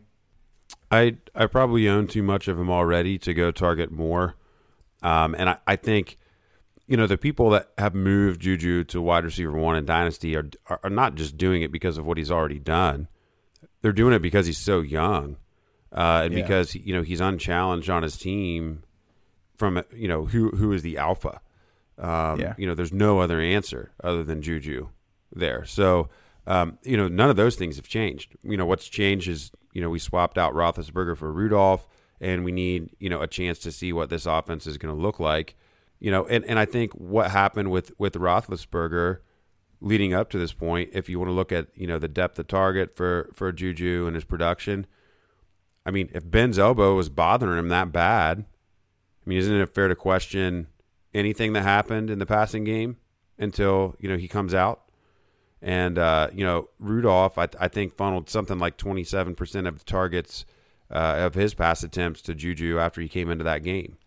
I 0.89 1.17
I 1.33 1.45
probably 1.45 1.87
own 1.87 2.07
too 2.07 2.23
much 2.23 2.47
of 2.47 2.59
him 2.59 2.69
already 2.69 3.17
to 3.19 3.33
go 3.33 3.51
target 3.51 3.91
more, 3.91 4.35
um, 5.01 5.35
and 5.37 5.49
I, 5.49 5.57
I 5.65 5.75
think 5.77 6.17
you 6.85 6.97
know 6.97 7.07
the 7.07 7.17
people 7.17 7.49
that 7.51 7.71
have 7.77 7.95
moved 7.95 8.41
Juju 8.41 8.83
to 8.85 9.01
wide 9.01 9.23
receiver 9.23 9.53
one 9.53 9.77
in 9.77 9.85
Dynasty 9.85 10.35
are 10.35 10.49
are 10.83 10.89
not 10.89 11.15
just 11.15 11.37
doing 11.37 11.61
it 11.61 11.71
because 11.71 11.97
of 11.97 12.05
what 12.05 12.17
he's 12.17 12.31
already 12.31 12.59
done. 12.59 13.07
They're 13.81 13.93
doing 13.93 14.13
it 14.13 14.21
because 14.21 14.47
he's 14.47 14.57
so 14.57 14.81
young, 14.81 15.37
uh, 15.93 16.23
and 16.25 16.33
yeah. 16.33 16.41
because 16.41 16.75
you 16.75 16.93
know 16.93 17.03
he's 17.03 17.21
unchallenged 17.21 17.89
on 17.89 18.03
his 18.03 18.17
team 18.17 18.83
from 19.55 19.81
you 19.93 20.09
know 20.09 20.25
who 20.25 20.49
who 20.49 20.73
is 20.73 20.81
the 20.81 20.97
alpha. 20.97 21.39
Um, 21.97 22.39
Yeah. 22.39 22.55
You 22.57 22.67
know, 22.67 22.73
there's 22.73 22.91
no 22.91 23.19
other 23.19 23.39
answer 23.39 23.91
other 24.03 24.23
than 24.23 24.41
Juju 24.41 24.89
there. 25.33 25.65
So, 25.65 26.09
um, 26.47 26.77
you 26.83 26.97
know, 26.97 27.07
none 27.07 27.29
of 27.29 27.35
those 27.35 27.55
things 27.55 27.75
have 27.75 27.87
changed. 27.87 28.35
You 28.43 28.57
know, 28.57 28.65
what's 28.65 28.87
changed 28.87 29.27
is, 29.27 29.51
you 29.73 29.81
know, 29.81 29.89
we 29.89 29.99
swapped 29.99 30.37
out 30.37 30.53
Roethlisberger 30.53 31.17
for 31.17 31.31
Rudolph, 31.31 31.87
and 32.19 32.43
we 32.43 32.51
need, 32.51 32.89
you 32.99 33.09
know, 33.09 33.21
a 33.21 33.27
chance 33.27 33.59
to 33.59 33.71
see 33.71 33.93
what 33.93 34.09
this 34.09 34.25
offense 34.25 34.67
is 34.67 34.77
going 34.77 34.93
to 34.93 35.01
look 35.01 35.19
like. 35.19 35.55
You 35.99 36.11
know, 36.11 36.25
and, 36.25 36.43
and 36.45 36.57
I 36.57 36.65
think 36.65 36.93
what 36.93 37.31
happened 37.31 37.71
with, 37.71 37.91
with 37.99 38.13
Roethlisberger 38.13 39.19
leading 39.79 40.13
up 40.13 40.29
to 40.31 40.39
this 40.39 40.53
point, 40.53 40.89
if 40.93 41.09
you 41.09 41.19
want 41.19 41.29
to 41.29 41.33
look 41.33 41.51
at, 41.51 41.67
you 41.75 41.87
know, 41.87 41.99
the 41.99 42.07
depth 42.07 42.39
of 42.39 42.47
target 42.47 42.95
for, 42.95 43.29
for 43.33 43.51
Juju 43.51 44.05
and 44.07 44.15
his 44.15 44.23
production, 44.23 44.87
I 45.85 45.91
mean, 45.91 46.09
if 46.13 46.29
Ben's 46.29 46.59
elbow 46.59 46.95
was 46.95 47.09
bothering 47.09 47.57
him 47.57 47.69
that 47.69 47.91
bad, 47.91 48.45
I 49.25 49.29
mean, 49.29 49.37
isn't 49.37 49.53
it 49.53 49.73
fair 49.73 49.87
to 49.87 49.95
question 49.95 50.67
anything 51.13 51.53
that 51.53 51.63
happened 51.63 52.09
in 52.09 52.19
the 52.19 52.25
passing 52.25 52.63
game 52.63 52.97
until 53.37 53.95
you 53.99 54.09
know 54.09 54.17
he 54.17 54.27
comes 54.27 54.53
out? 54.53 54.83
And 55.61 55.97
uh, 55.97 56.29
you 56.33 56.43
know, 56.43 56.69
Rudolph, 56.79 57.37
I, 57.37 57.47
I 57.59 57.67
think 57.67 57.95
funneled 57.95 58.29
something 58.29 58.57
like 58.57 58.77
twenty 58.77 59.03
seven 59.03 59.35
percent 59.35 59.67
of 59.67 59.77
the 59.79 59.85
targets 59.85 60.45
uh, 60.89 61.15
of 61.19 61.35
his 61.35 61.53
pass 61.53 61.83
attempts 61.83 62.21
to 62.23 62.33
Juju 62.35 62.79
after 62.79 62.99
he 63.01 63.07
came 63.07 63.29
into 63.29 63.43
that 63.43 63.63
game. 63.63 63.97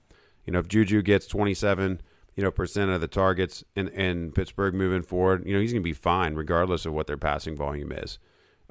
You 0.47 0.53
know, 0.53 0.59
if 0.59 0.69
Juju 0.69 1.03
gets 1.03 1.27
twenty 1.27 1.55
seven, 1.55 2.01
you 2.35 2.43
know, 2.43 2.51
percent 2.51 2.91
of 2.91 3.01
the 3.01 3.09
targets 3.09 3.63
in, 3.77 3.89
in 3.89 4.33
Pittsburgh 4.33 4.75
moving 4.75 5.03
forward, 5.03 5.47
you 5.47 5.55
know, 5.55 5.61
he's 5.61 5.73
going 5.73 5.83
to 5.83 5.89
be 5.89 5.93
fine 5.93 6.35
regardless 6.35 6.87
of 6.87 6.93
what 6.93 7.07
their 7.07 7.17
passing 7.17 7.57
volume 7.57 7.93
is. 7.93 8.19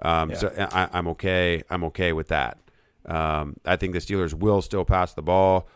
Um, 0.02 0.32
Yeah. 0.32 0.36
So 0.36 0.68
I, 0.72 0.90
I'm 0.92 1.08
okay. 1.10 1.64
I'm 1.70 1.84
okay 1.86 2.12
with 2.12 2.28
that. 2.28 2.58
Um, 3.06 3.58
I 3.66 3.76
think 3.76 3.94
the 3.94 4.00
Steelers 4.00 4.34
will 4.34 4.62
still 4.62 4.86
pass 4.86 5.14
the 5.14 5.22
ball. 5.22 5.68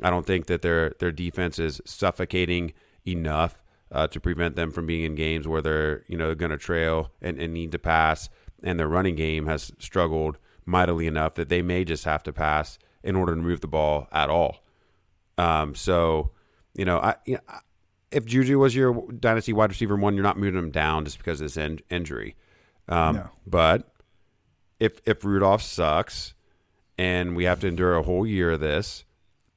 I 0.00 0.10
don't 0.10 0.26
think 0.26 0.46
that 0.46 0.62
their 0.62 0.90
their 0.98 1.12
defense 1.12 1.58
is 1.58 1.80
suffocating 1.84 2.72
enough 3.06 3.61
uh, 3.92 4.06
to 4.08 4.18
prevent 4.18 4.56
them 4.56 4.70
from 4.72 4.86
being 4.86 5.04
in 5.04 5.14
games 5.14 5.46
where 5.46 5.62
they're 5.62 6.02
you 6.08 6.16
know 6.16 6.34
going 6.34 6.50
to 6.50 6.58
trail 6.58 7.12
and, 7.20 7.38
and 7.38 7.52
need 7.52 7.70
to 7.72 7.78
pass, 7.78 8.28
and 8.62 8.80
their 8.80 8.88
running 8.88 9.14
game 9.14 9.46
has 9.46 9.70
struggled 9.78 10.38
mightily 10.64 11.06
enough 11.06 11.34
that 11.34 11.48
they 11.48 11.62
may 11.62 11.84
just 11.84 12.04
have 12.04 12.22
to 12.22 12.32
pass 12.32 12.78
in 13.02 13.16
order 13.16 13.34
to 13.34 13.40
move 13.40 13.60
the 13.60 13.68
ball 13.68 14.08
at 14.12 14.30
all. 14.30 14.64
Um, 15.38 15.74
so 15.74 16.30
you 16.74 16.84
know, 16.84 16.98
I, 16.98 17.16
you 17.26 17.34
know, 17.34 17.58
if 18.10 18.24
Juju 18.24 18.58
was 18.58 18.74
your 18.74 19.10
dynasty 19.12 19.52
wide 19.52 19.70
receiver 19.70 19.96
one, 19.96 20.14
you're 20.14 20.22
not 20.22 20.38
moving 20.38 20.58
him 20.58 20.70
down 20.70 21.04
just 21.04 21.18
because 21.18 21.40
of 21.40 21.46
this 21.46 21.56
in- 21.56 21.80
injury. 21.90 22.36
Um, 22.88 23.16
No. 23.16 23.28
But 23.46 23.92
if 24.80 25.00
if 25.04 25.24
Rudolph 25.24 25.62
sucks 25.62 26.34
and 26.98 27.36
we 27.36 27.44
have 27.44 27.60
to 27.60 27.66
endure 27.66 27.96
a 27.96 28.02
whole 28.02 28.26
year 28.26 28.52
of 28.52 28.60
this, 28.60 29.04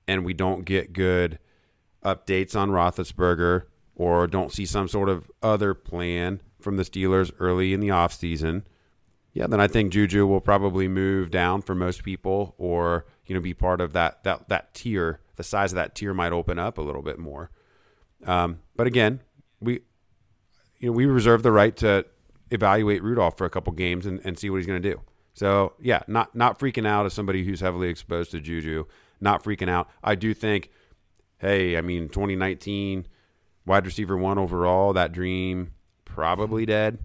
and 0.08 0.26
we 0.26 0.34
don't 0.34 0.66
get 0.66 0.94
good 0.94 1.40
updates 2.04 2.56
on 2.56 2.70
Roethlisberger 2.70 3.64
or 3.96 4.28
don't 4.28 4.52
see 4.52 4.66
some 4.66 4.88
sort 4.88 5.10
of 5.10 5.32
other 5.42 5.74
plan 5.74 6.42
from 6.60 6.78
the 6.78 6.84
Steelers 6.84 7.32
early 7.40 7.74
in 7.74 7.80
the 7.80 7.88
offseason, 7.88 8.64
yeah, 9.36 9.48
then 9.48 9.60
I 9.60 9.68
think 9.68 9.92
Juju 9.92 10.26
will 10.26 10.40
probably 10.40 10.88
move 10.88 11.30
down 11.30 11.62
for 11.62 11.76
most 11.76 12.04
people 12.04 12.56
or, 12.58 13.06
you 13.26 13.36
know, 13.36 13.42
be 13.42 13.54
part 13.54 13.82
of 13.82 13.92
that 13.94 14.24
that 14.24 14.48
that 14.48 14.74
tier. 14.74 15.20
The 15.36 15.44
size 15.44 15.74
of 15.74 15.76
that 15.76 15.94
tier 15.94 16.14
might 16.14 16.32
open 16.32 16.58
up 16.58 16.78
a 16.78 16.82
little 16.82 17.02
bit 17.02 17.20
more. 17.20 17.52
Um, 18.26 18.60
but 18.78 18.88
again, 18.88 19.22
we 19.60 19.82
you 20.80 20.88
know, 20.88 20.94
we 20.94 21.06
reserve 21.06 21.44
the 21.44 21.52
right 21.52 21.76
to 21.78 22.06
evaluate 22.50 23.04
Rudolph 23.04 23.38
for 23.38 23.44
a 23.44 23.50
couple 23.50 23.74
games 23.74 24.06
and, 24.06 24.22
and 24.24 24.40
see 24.40 24.50
what 24.50 24.58
he's 24.58 24.68
going 24.68 24.82
to 24.82 24.90
do. 24.90 25.02
So 25.34 25.74
yeah, 25.82 26.04
not 26.08 26.34
not 26.34 26.58
freaking 26.58 26.88
out 26.88 27.06
as 27.06 27.14
somebody 27.14 27.44
who's 27.44 27.60
heavily 27.60 27.90
exposed 27.90 28.32
to 28.32 28.40
Juju. 28.40 28.86
Not 29.20 29.44
freaking 29.44 29.70
out. 29.70 29.90
I 30.02 30.16
do 30.16 30.34
think, 30.34 30.70
hey, 31.40 31.78
I 31.78 31.82
mean, 31.82 32.08
2019 32.08 33.06
wide 33.66 33.86
receiver 33.86 34.18
one 34.18 34.38
overall, 34.38 34.94
that 34.94 35.12
dream 35.12 35.74
probably 36.04 36.66
dead. 36.66 37.00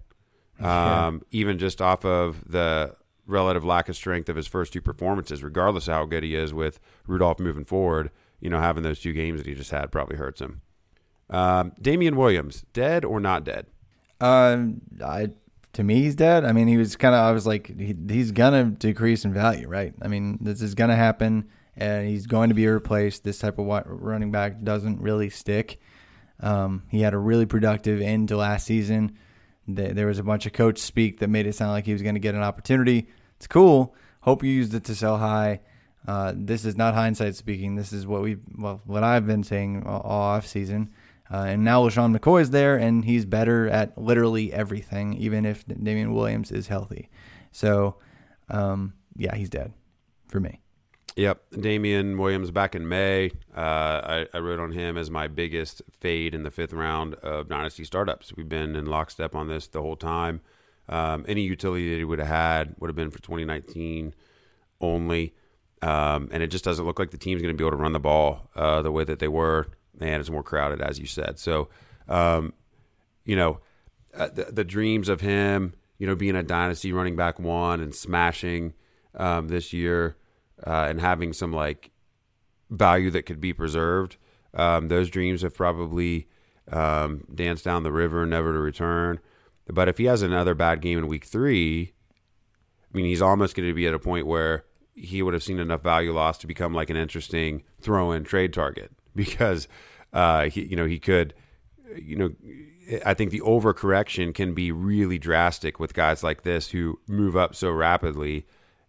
Yeah. 0.61 1.07
Um, 1.07 1.23
even 1.31 1.59
just 1.59 1.81
off 1.81 2.05
of 2.05 2.45
the 2.47 2.95
relative 3.27 3.65
lack 3.65 3.89
of 3.89 3.97
strength 3.97 4.29
of 4.29 4.37
his 4.37 4.47
first 4.47 4.73
two 4.73 4.81
performances, 4.81 5.43
regardless 5.43 5.89
of 5.89 5.95
how 5.95 6.05
good 6.05 6.23
he 6.23 6.35
is 6.35 6.53
with 6.53 6.81
Rudolph 7.07 7.39
moving 7.39 7.65
forward, 7.65 8.11
you 8.41 8.51
know, 8.51 8.61
having 8.61 8.83
those 8.83 9.01
two 9.01 9.13
games 9.13 9.41
that 9.41 9.47
he 9.47 9.55
just 9.55 9.71
had 9.71 9.91
probably 9.91 10.17
hurts 10.17 10.41
him. 10.41 10.61
Um, 11.31 11.73
Damien 11.81 12.17
Williams, 12.17 12.65
dead 12.73 13.05
or 13.05 13.21
not 13.21 13.45
dead? 13.45 13.67
Um, 14.21 14.83
I 15.03 15.31
to 15.75 15.85
me 15.85 16.03
he's 16.03 16.17
dead. 16.17 16.45
I 16.45 16.53
mean, 16.53 16.67
he 16.67 16.77
was 16.77 16.97
kind 16.97 17.15
of. 17.15 17.21
I 17.21 17.33
was 17.33 17.47
like, 17.47 17.69
he, 17.79 17.97
he's 18.09 18.33
gonna 18.33 18.65
decrease 18.65 19.25
in 19.25 19.33
value, 19.33 19.69
right? 19.69 19.95
I 20.03 20.09
mean, 20.09 20.39
this 20.41 20.61
is 20.61 20.75
gonna 20.75 20.97
happen, 20.97 21.49
and 21.77 22.09
he's 22.09 22.27
going 22.27 22.49
to 22.49 22.55
be 22.55 22.67
replaced. 22.67 23.25
This 23.25 23.39
type 23.39 23.59
of 23.59 23.67
running 23.87 24.33
back 24.33 24.63
doesn't 24.63 25.01
really 25.01 25.31
stick. 25.31 25.81
Um, 26.43 26.85
he 26.89 27.01
had 27.03 27.15
a 27.15 27.19
really 27.19 27.47
productive 27.47 28.01
end 28.01 28.29
to 28.29 28.37
last 28.37 28.67
season. 28.67 29.17
There 29.69 30.07
was 30.07 30.19
a 30.19 30.25
bunch 30.25 30.47
of 30.47 30.53
coach 30.53 30.79
speak 30.79 31.21
that 31.21 31.29
made 31.29 31.47
it 31.47 31.55
sound 31.55 31.73
like 31.73 31.85
he 31.85 31.93
was 31.93 32.03
going 32.03 32.15
to 32.15 32.21
get 32.21 32.35
an 32.35 32.43
opportunity. 32.43 33.09
It's 33.37 33.47
cool. 33.47 33.95
Hope 34.23 34.43
you 34.43 34.51
used 34.51 34.75
it 34.75 34.85
to 34.85 34.95
sell 34.95 35.19
high. 35.19 35.61
Uh, 36.07 36.33
this 36.35 36.65
is 36.65 36.77
not 36.77 36.95
hindsight 36.95 37.37
speaking. 37.37 37.77
This 37.77 37.93
is 37.93 38.07
what 38.07 38.23
we 38.23 38.39
well, 38.57 38.81
what 38.85 39.05
I've 39.05 39.27
been 39.27 39.45
saying 39.45 39.85
all, 39.87 40.01
off 40.01 40.47
season. 40.47 40.91
Uh, 41.31 41.45
and 41.49 41.65
now 41.65 41.87
LeSean 41.87 42.17
McCoy 42.17 42.41
is 42.41 42.51
there, 42.51 42.77
and 42.77 43.05
he's 43.05 43.25
better 43.25 43.69
at 43.69 43.97
literally 43.97 44.53
everything, 44.53 45.15
even 45.15 45.45
if 45.45 45.65
Damien 45.67 46.13
Williams 46.13 46.51
is 46.51 46.67
healthy. 46.67 47.09
So, 47.53 47.97
um, 48.49 48.95
yeah, 49.17 49.37
he's 49.37 49.49
dead 49.49 49.73
for 50.27 50.41
me. 50.41 50.61
Yep, 51.21 51.43
Damien 51.61 52.17
Williams 52.17 52.51
back 52.51 52.75
in 52.75 52.89
May. 52.89 53.31
Uh, 53.55 53.61
I, 53.61 54.27
I 54.33 54.39
wrote 54.39 54.59
on 54.59 54.73
him 54.73 54.97
as 54.97 55.11
my 55.11 55.29
biggest 55.29 55.83
fade 55.99 56.35
in 56.35 56.45
the 56.45 56.51
fifth 56.51 56.73
round 56.73 57.13
of 57.17 57.47
Dynasty 57.47 57.85
startups. 57.85 58.35
We've 58.35 58.49
been 58.49 58.75
in 58.75 58.87
lockstep 58.87 59.35
on 59.35 59.47
this 59.47 59.67
the 59.67 59.83
whole 59.83 59.97
time. 59.97 60.41
Um, 60.89 61.27
any 61.29 61.43
utility 61.43 61.91
that 61.91 61.99
he 61.99 62.05
would 62.05 62.21
have 62.21 62.29
had 62.29 62.75
would 62.79 62.89
have 62.89 62.97
been 62.97 63.11
for 63.11 63.21
2019 63.21 64.15
only. 64.81 65.35
Um, 65.83 66.31
and 66.33 66.43
it 66.43 66.47
just 66.47 66.65
doesn't 66.65 66.87
look 66.87 66.99
like 66.99 67.11
the 67.11 67.19
team's 67.19 67.43
going 67.43 67.55
to 67.55 67.59
be 67.59 67.65
able 67.65 67.77
to 67.77 67.83
run 67.83 67.93
the 67.93 68.01
ball 68.01 68.49
uh, 68.57 68.81
the 68.81 68.91
way 68.91 69.05
that 69.05 69.19
they 69.19 69.29
were. 69.29 69.69
And 70.01 70.23
it's 70.23 70.31
more 70.31 70.43
crowded, 70.43 70.81
as 70.81 70.99
you 70.99 71.05
said. 71.05 71.39
So, 71.39 71.69
um, 72.09 72.55
you 73.27 73.37
know, 73.37 73.61
uh, 74.15 74.29
the, 74.29 74.45
the 74.45 74.65
dreams 74.65 75.11
of 75.11 75.21
him, 75.21 75.75
you 75.99 76.07
know, 76.07 76.15
being 76.15 76.35
a 76.35 76.43
dynasty 76.43 76.95
running 76.95 77.15
back 77.15 77.39
one 77.39 77.83
and 77.83 77.95
smashing 77.95 78.73
um, 79.15 79.49
this 79.49 79.75
year 79.75 80.17
uh, 80.67 80.87
and 80.89 81.01
having 81.01 81.33
some 81.33 81.53
like 81.53 81.91
value 82.71 83.11
that 83.11 83.27
could 83.27 83.41
be 83.41 83.53
preserved. 83.53 84.17
Um, 84.55 84.89
those 84.89 85.11
dreams 85.11 85.43
have 85.43 85.55
probably 85.55 86.29
um, 86.71 87.25
danced 87.35 87.65
down 87.65 87.83
the 87.83 87.93
river, 87.93 88.25
never 88.27 88.53
to 88.53 88.59
return. 88.59 89.21
But 89.67 89.89
if 89.89 89.99
he 89.99 90.05
has 90.05 90.23
another 90.23 90.55
bad 90.55 90.81
game 90.81 90.99
in 90.99 91.07
week 91.07 91.25
three, 91.25 91.93
I 92.93 92.97
mean, 92.97 93.07
he's 93.07 93.23
almost 93.23 93.55
going 93.55 93.69
to 93.69 93.75
be 93.75 93.87
at 93.87 93.95
a 93.95 93.99
point 93.99 94.27
where 94.27 94.65
he 94.95 95.23
would 95.23 95.35
have 95.35 95.43
seen 95.43 95.59
enough 95.59 95.83
value 95.83 96.13
loss 96.13 96.39
to 96.39 96.47
become 96.47 96.75
like 96.75 96.91
an 96.91 96.97
interesting 96.97 97.63
throw-in 97.81 98.25
trade 98.25 98.53
target 98.53 98.91
because 99.15 99.69
uh, 100.13 100.49
he, 100.49 100.65
you 100.67 100.77
know, 100.77 100.87
he 100.87 100.99
could, 100.99 101.35
you 101.97 102.17
know, 102.17 102.31
I 103.05 103.15
think 103.15 103.31
the 103.31 103.41
overcorrection 103.41 104.35
can 104.35 104.55
be 104.55 104.73
really 104.73 105.19
drastic 105.19 105.79
with 105.79 105.95
guys 105.95 106.25
like 106.25 106.43
this 106.43 106.71
who 106.71 106.99
move 107.07 107.37
up 107.37 107.55
so 107.55 107.71
rapidly 107.71 108.47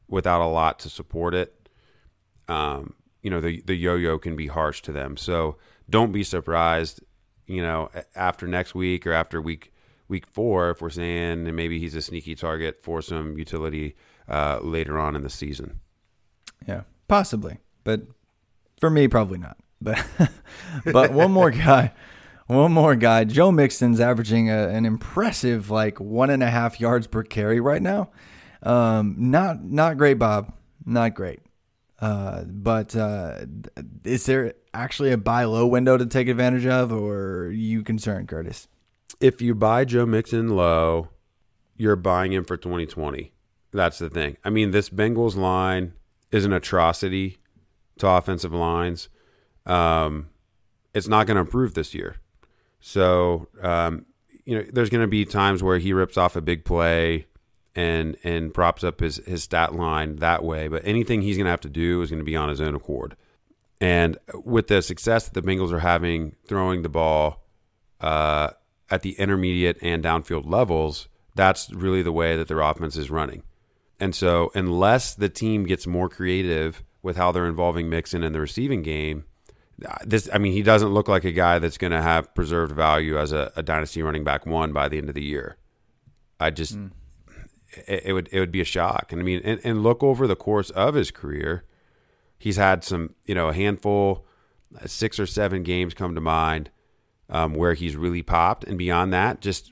without 0.08 0.42
a 0.42 0.48
lot 0.48 0.80
to 0.80 0.90
support 0.90 1.36
it. 1.36 1.61
Um, 2.52 2.94
you 3.22 3.30
know, 3.30 3.40
the 3.40 3.62
the 3.62 3.76
yo-yo 3.76 4.18
can 4.18 4.36
be 4.36 4.48
harsh 4.48 4.82
to 4.84 4.92
them. 4.92 5.18
So 5.18 5.58
don't 5.90 6.12
be 6.12 6.24
surprised, 6.24 7.02
you 7.48 7.62
know, 7.62 7.90
after 8.16 8.48
next 8.48 8.76
week 8.76 9.06
or 9.08 9.14
after 9.14 9.42
week 9.42 9.72
week 10.08 10.26
four 10.28 10.72
if 10.72 10.82
we're 10.82 10.90
saying 10.90 11.46
that 11.46 11.54
maybe 11.54 11.80
he's 11.80 11.96
a 11.96 12.02
sneaky 12.02 12.36
target 12.36 12.82
for 12.82 13.02
some 13.02 13.38
utility 13.38 13.96
uh, 14.28 14.60
later 14.62 15.00
on 15.00 15.16
in 15.16 15.24
the 15.24 15.30
season. 15.30 15.80
Yeah, 16.68 16.82
possibly, 17.08 17.58
but 17.84 18.02
for 18.80 18.90
me, 18.90 19.08
probably 19.08 19.40
not. 19.40 19.58
But 19.84 20.06
but 20.92 21.12
one 21.12 21.32
more 21.32 21.50
guy, 21.50 21.92
one 22.46 22.72
more 22.72 22.96
guy. 22.96 23.24
Joe 23.24 23.52
Mixon's 23.52 24.00
averaging 24.00 24.50
a, 24.50 24.68
an 24.70 24.86
impressive 24.86 25.72
like 25.72 26.00
one 26.00 26.30
and 26.30 26.44
a 26.44 26.50
half 26.50 26.80
yards 26.80 27.08
per 27.08 27.24
carry 27.24 27.60
right 27.60 27.82
now. 27.82 28.12
Um, 28.62 29.16
not 29.18 29.64
not 29.64 29.98
great, 29.98 30.20
Bob. 30.20 30.54
Not 30.86 31.16
great. 31.16 31.40
Uh, 32.02 32.44
but 32.46 32.96
uh, 32.96 33.46
is 34.04 34.26
there 34.26 34.54
actually 34.74 35.12
a 35.12 35.18
buy 35.18 35.44
low 35.44 35.68
window 35.68 35.98
to 35.98 36.06
take 36.06 36.28
advantage 36.28 36.66
of, 36.66 36.92
or 36.92 37.44
are 37.44 37.52
you 37.52 37.84
concerned, 37.84 38.28
Curtis? 38.28 38.68
If 39.20 39.40
you 39.40 39.54
buy 39.54 39.86
Joe 39.86 40.08
Mixon 40.08 40.56
low, 40.56 41.10
you're 41.78 41.96
buying 41.96 42.34
him 42.34 42.44
for 42.44 42.58
2020. 42.58 43.32
That's 43.72 44.00
the 44.00 44.10
thing. 44.10 44.38
I 44.44 44.50
mean, 44.50 44.72
this 44.72 44.90
Bengals 44.90 45.36
line 45.36 45.94
is 46.32 46.44
an 46.44 46.54
atrocity 46.54 47.38
to 48.00 48.08
offensive 48.08 48.54
lines. 48.54 49.10
Um, 49.68 50.30
it's 50.94 51.08
not 51.08 51.28
going 51.28 51.36
to 51.36 51.42
improve 51.42 51.76
this 51.76 51.94
year. 51.94 52.18
So, 52.80 53.48
um, 53.62 54.08
you 54.44 54.58
know, 54.58 54.66
there's 54.74 54.90
going 54.90 55.02
to 55.02 55.08
be 55.08 55.24
times 55.24 55.62
where 55.62 55.78
he 55.78 55.94
rips 55.94 56.18
off 56.18 56.36
a 56.36 56.42
big 56.42 56.66
play 56.66 57.28
and 57.76 58.18
and 58.24 58.54
props 58.54 58.84
up 58.84 59.00
his 59.00 59.18
his 59.26 59.44
stat 59.44 59.74
line 59.74 60.18
that 60.18 60.44
way. 60.44 60.68
But 60.68 60.82
anything 60.86 61.22
he's 61.22 61.38
going 61.38 61.46
to 61.46 61.52
have 61.52 61.62
to 61.62 61.70
do 61.70 62.02
is 62.02 62.10
going 62.10 62.20
to 62.20 62.26
be 62.26 62.36
on 62.36 62.50
his 62.50 62.62
own 62.62 62.76
accord. 62.76 63.16
And 63.80 64.18
with 64.34 64.68
the 64.68 64.82
success 64.82 65.28
that 65.28 65.34
the 65.34 65.48
Bengals 65.48 65.72
are 65.72 65.80
having 65.80 66.36
throwing 66.46 66.84
the 66.84 66.90
ball, 66.90 67.44
uh, 68.00 68.52
at 68.92 69.02
the 69.02 69.14
intermediate 69.14 69.78
and 69.82 70.04
downfield 70.04 70.50
levels, 70.50 71.08
that's 71.34 71.72
really 71.72 72.02
the 72.02 72.12
way 72.12 72.36
that 72.36 72.48
their 72.48 72.60
offense 72.60 72.98
is 72.98 73.10
running. 73.10 73.44
And 74.00 74.14
so, 74.14 74.52
unless 74.54 75.16
the 75.16 75.30
team 75.30 75.66
gets 75.66 75.88
more 75.88 76.10
creative 76.10 76.84
with 77.02 77.16
how 77.16 77.32
they're 77.32 77.48
involving 77.48 77.90
Mixon 77.90 78.24
in 78.24 78.34
the 78.34 78.40
receiving 78.40 78.82
game, 78.82 79.26
uh, 79.88 79.96
this 80.06 80.30
I 80.34 80.38
mean, 80.38 80.54
he 80.54 80.62
doesn't 80.62 80.90
look 80.90 81.08
like 81.08 81.24
a 81.24 81.32
guy 81.32 81.60
that's 81.60 81.78
going 81.78 81.92
to 81.92 82.02
have 82.02 82.34
preserved 82.36 82.76
value 82.76 83.18
as 83.18 83.32
a, 83.32 83.52
a, 83.56 83.64
dynasty 83.64 84.02
running 84.04 84.24
back 84.24 84.46
one 84.46 84.74
by 84.74 84.90
the 84.90 84.98
end 84.98 85.10
of 85.10 85.16
the 85.16 85.24
year. 85.24 85.58
I 86.40 86.50
just 86.50 86.78
mm. 86.78 86.92
It, 87.88 88.04
it, 88.06 88.14
would 88.14 88.30
it 88.32 88.40
would 88.40 88.52
be 88.52 88.62
a 88.62 88.66
shock. 88.66 89.12
And 89.12 89.22
I 89.22 89.24
mean, 89.24 89.42
and, 89.44 89.60
and 89.64 89.84
look 89.84 90.04
over 90.04 90.28
the 90.28 90.36
course 90.36 90.70
of 90.72 90.96
his 90.96 91.12
career, 91.12 91.64
he's 92.38 92.58
had 92.58 92.84
some 92.84 93.16
you 93.26 93.36
know 93.36 93.50
a 93.50 93.54
handful, 93.54 94.26
uh, 94.82 94.88
six 94.88 95.20
or 95.20 95.26
seven 95.26 95.64
games 95.64 95.94
come 95.94 96.16
to 96.16 96.22
mind 96.22 96.70
um, 97.30 97.54
where 97.54 97.74
he's 97.74 97.96
really 97.96 98.24
popped, 98.24 98.64
and 98.64 98.78
beyond 98.78 99.14
that, 99.14 99.42
just 99.42 99.72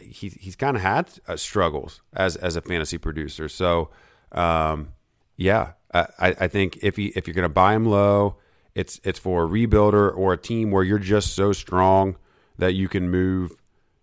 he, 0.00 0.28
he's 0.28 0.56
kind 0.56 0.76
of 0.76 0.82
had 0.82 1.10
uh, 1.26 1.36
struggles 1.36 2.00
as 2.12 2.36
as 2.36 2.56
a 2.56 2.60
fantasy 2.60 2.98
producer. 2.98 3.48
So, 3.48 3.90
um, 4.32 4.92
yeah, 5.36 5.72
I, 5.92 6.34
I 6.40 6.48
think 6.48 6.78
if 6.82 6.96
he 6.96 7.06
if 7.16 7.26
you're 7.26 7.34
going 7.34 7.42
to 7.44 7.48
buy 7.48 7.74
him 7.74 7.86
low, 7.86 8.36
it's 8.74 9.00
it's 9.04 9.18
for 9.18 9.44
a 9.44 9.48
rebuilder 9.48 10.16
or 10.16 10.32
a 10.32 10.38
team 10.38 10.70
where 10.70 10.82
you're 10.82 10.98
just 10.98 11.34
so 11.34 11.52
strong 11.52 12.16
that 12.58 12.74
you 12.74 12.88
can 12.88 13.10
move, 13.10 13.52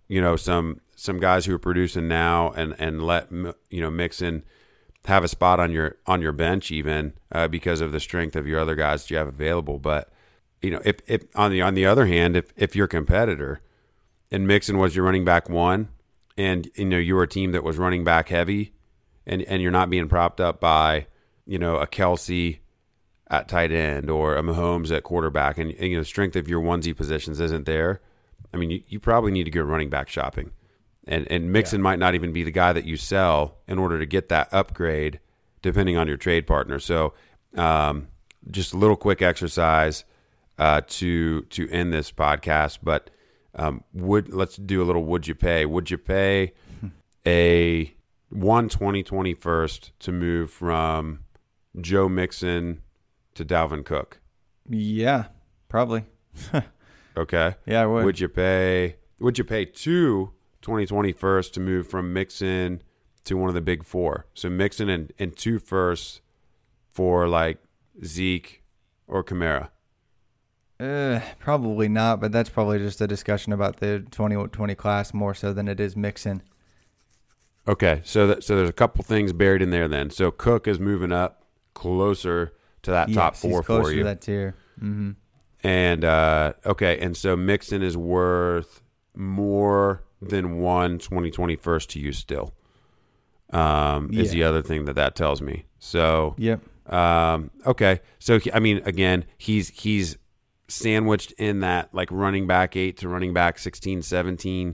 you 0.08 0.22
know, 0.22 0.36
some 0.36 0.82
some 1.02 1.20
guys 1.20 1.46
who 1.46 1.56
are 1.56 1.60
producing 1.60 2.08
now 2.08 2.52
and 2.52 2.76
and 2.78 3.04
let 3.04 3.32
you 3.32 3.82
know 3.82 3.90
Mixon 3.90 4.44
have 5.06 5.24
a 5.24 5.28
spot 5.28 5.60
on 5.60 5.72
your 5.72 5.98
on 6.06 6.22
your 6.22 6.32
bench 6.32 6.72
even 6.72 7.14
uh, 7.32 7.48
because 7.48 7.82
of 7.82 7.92
the 7.92 8.00
strength 8.00 8.36
of 8.36 8.46
your 8.46 8.60
other 8.60 8.76
guys 8.76 9.02
that 9.02 9.12
you 9.12 9.18
have 9.18 9.28
available. 9.28 9.80
But 9.80 10.12
you 10.62 10.70
know, 10.70 10.82
if 10.86 10.98
if 11.08 11.24
on 11.36 11.52
the 11.52 11.62
on 11.62 11.74
the 11.74 11.86
other 11.86 12.06
hand, 12.06 12.36
if 12.36 12.54
if 12.56 12.76
your 12.76 12.88
competitor 12.88 13.62
and 14.32 14.48
Mixon 14.48 14.78
was 14.78 14.96
your 14.96 15.06
running 15.06 15.26
back 15.26 15.50
one, 15.50 15.90
and 16.38 16.70
you 16.76 16.86
know 16.86 16.98
you 16.98 17.16
were 17.16 17.24
a 17.24 17.28
team 17.28 17.52
that 17.52 17.64
was 17.64 17.78
running 17.78 18.04
back 18.04 18.30
heavy, 18.30 18.74
and 19.26 19.42
and 19.44 19.62
you're 19.62 19.72
not 19.72 19.90
being 19.90 20.08
propped 20.08 20.40
up 20.40 20.60
by 20.60 21.08
you 21.48 21.58
know 21.58 21.78
a 21.78 21.88
Kelce 21.88 22.60
at 23.28 23.48
tight 23.48 23.72
end 23.72 24.10
or 24.10 24.36
a 24.36 24.44
Mahomes 24.44 24.96
at 24.96 25.04
quarterback, 25.04 25.58
and, 25.58 25.72
and 25.72 25.90
you 25.90 25.96
know 25.96 26.02
the 26.02 26.06
strength 26.06 26.36
of 26.36 26.48
your 26.48 26.62
onesie 26.62 26.96
positions 26.96 27.40
isn't 27.40 27.66
there. 27.66 28.02
I 28.54 28.58
mean, 28.58 28.70
you, 28.70 28.84
you 28.88 29.00
probably 29.00 29.32
need 29.32 29.46
to 29.46 29.52
go 29.52 29.62
running 29.64 29.90
back 29.90 30.10
shopping, 30.10 30.52
and 31.12 31.30
and 31.30 31.52
Mixon 31.52 31.82
yeah. 31.82 31.84
might 31.84 32.00
not 32.00 32.16
even 32.16 32.32
be 32.32 32.44
the 32.44 32.52
guy 32.52 32.72
that 32.74 32.86
you 32.86 32.96
sell 32.96 33.58
in 33.68 33.78
order 33.78 34.00
to 34.00 34.06
get 34.06 34.30
that 34.30 34.48
upgrade, 34.52 35.20
depending 35.62 35.98
on 35.98 36.08
your 36.08 36.18
trade 36.18 36.48
partner. 36.48 36.80
So, 36.80 37.14
um, 37.56 38.08
just 38.50 38.74
a 38.74 38.78
little 38.78 38.96
quick 38.96 39.22
exercise 39.22 40.06
uh, 40.58 40.82
to 40.88 41.42
to 41.42 41.70
end 41.70 41.92
this 41.92 42.12
podcast, 42.12 42.80
but 42.82 43.10
um, 43.56 43.84
would 43.94 44.34
let's 44.34 44.56
do 44.56 44.82
a 44.82 44.86
little. 44.86 45.04
Would 45.04 45.28
you 45.28 45.36
pay? 45.36 45.66
Would 45.66 45.92
you 45.92 45.98
pay 45.98 46.54
a 47.28 47.94
one 48.30 48.70
twenty 48.70 49.04
twenty 49.04 49.34
first 49.34 49.92
to 50.00 50.14
move 50.14 50.50
from 50.50 51.26
Joe 51.80 52.08
Mixon 52.08 52.82
to 53.36 53.44
Dalvin 53.44 53.84
Cook? 53.84 54.22
Yeah, 54.70 55.26
probably. 55.68 56.06
okay. 57.18 57.56
Yeah, 57.66 57.82
I 57.82 57.86
would. 57.86 58.06
Would 58.06 58.20
you 58.22 58.30
pay? 58.30 58.96
Would 59.20 59.38
you 59.38 59.44
pay 59.44 59.66
two 59.66 60.32
2020 60.62 61.12
first 61.14 61.54
to 61.54 61.60
move 61.60 61.88
from 61.88 62.14
Mixon 62.14 62.82
to 63.26 63.36
one 63.36 63.50
of 63.50 63.56
the 63.56 63.62
big 63.62 63.84
four? 63.84 64.26
So 64.34 64.50
Mixon 64.50 64.90
and, 64.90 65.14
and 65.20 65.36
two 65.36 65.60
firsts 65.60 66.22
for 66.92 67.28
like 67.28 67.60
Zeke 68.04 68.64
or 69.08 69.24
Kamara. 69.24 69.70
Uh, 70.80 71.20
probably 71.40 71.88
not, 71.88 72.20
but 72.20 72.32
that's 72.32 72.50
probably 72.50 72.80
just 72.80 73.02
a 73.02 73.08
discussion 73.08 73.54
about 73.54 73.78
the 73.78 74.00
2020 74.12 74.74
class 74.74 75.14
more 75.14 75.36
so 75.36 75.54
than 75.54 75.68
it 75.68 75.80
is 75.80 75.96
Mixon. 75.96 76.42
Okay, 77.68 78.02
so 78.04 78.26
that, 78.26 78.44
so 78.44 78.56
there's 78.56 78.70
a 78.70 78.74
couple 78.74 79.04
things 79.04 79.34
buried 79.34 79.62
in 79.62 79.70
there 79.70 79.88
then. 79.88 80.10
So 80.10 80.32
Cook 80.32 80.68
is 80.68 80.80
moving 80.80 81.12
up 81.12 81.46
closer 81.76 82.54
to 82.82 82.92
that 82.92 83.10
yes, 83.10 83.16
top 83.16 83.36
four 83.36 83.62
for 83.62 83.92
you. 83.92 84.00
To 84.00 84.04
that 84.06 84.22
tier. 84.22 84.56
Mm-hmm. 84.82 85.12
And 85.64 86.04
uh, 86.04 86.54
okay, 86.66 86.98
and 87.00 87.16
so 87.16 87.38
Mixon 87.38 87.84
is 87.84 87.96
worth 87.96 88.82
more 89.16 90.04
than 90.22 90.58
one 90.60 90.98
2020 91.00 91.56
first 91.56 91.90
to 91.92 92.00
you 92.00 92.12
still. 92.12 92.54
Um, 93.52 94.10
yeah. 94.12 94.22
is 94.22 94.32
the 94.32 94.44
other 94.44 94.62
thing 94.62 94.86
that 94.86 94.96
that 94.96 95.16
tells 95.16 95.42
me. 95.42 95.66
So 95.80 96.36
yep. 96.38 96.62
Um, 96.92 97.52
okay, 97.66 98.02
so 98.20 98.40
I 98.54 98.60
mean, 98.60 98.82
again, 98.86 99.26
he's 99.38 99.70
he's 99.70 100.18
sandwiched 100.68 101.34
in 101.34 101.60
that 101.60 101.94
like 101.94 102.10
running 102.12 102.48
back 102.48 102.78
8 102.78 102.98
to 102.98 103.10
running 103.10 103.34
back 103.34 103.60
16 103.60 104.04
17 104.04 104.74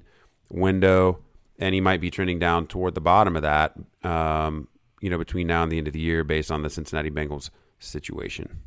window 0.50 1.24
and 1.58 1.74
he 1.74 1.82
might 1.82 2.00
be 2.00 2.12
trending 2.12 2.38
down 2.38 2.68
toward 2.68 2.94
the 2.94 3.02
bottom 3.02 3.36
of 3.36 3.42
that 3.42 3.74
um, 4.04 4.68
you 5.02 5.10
know 5.10 5.18
between 5.18 5.48
now 5.48 5.64
and 5.64 5.72
the 5.72 5.78
end 5.80 5.88
of 5.88 5.94
the 5.94 6.00
year 6.00 6.24
based 6.24 6.52
on 6.52 6.62
the 6.62 6.70
Cincinnati 6.70 7.10
Bengals 7.10 7.50
situation. 7.80 8.60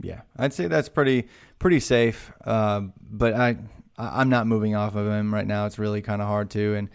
Yeah, 0.00 0.22
I'd 0.36 0.52
say 0.52 0.68
that's 0.68 0.88
pretty 0.88 1.28
pretty 1.58 1.80
safe. 1.80 2.32
Uh, 2.44 2.82
but 3.00 3.34
I 3.34 3.56
I'm 3.98 4.28
not 4.28 4.46
moving 4.46 4.74
off 4.74 4.94
of 4.94 5.06
him 5.06 5.32
right 5.32 5.46
now. 5.46 5.66
It's 5.66 5.78
really 5.78 6.02
kind 6.02 6.20
of 6.20 6.28
hard 6.28 6.50
to, 6.50 6.74
and 6.74 6.88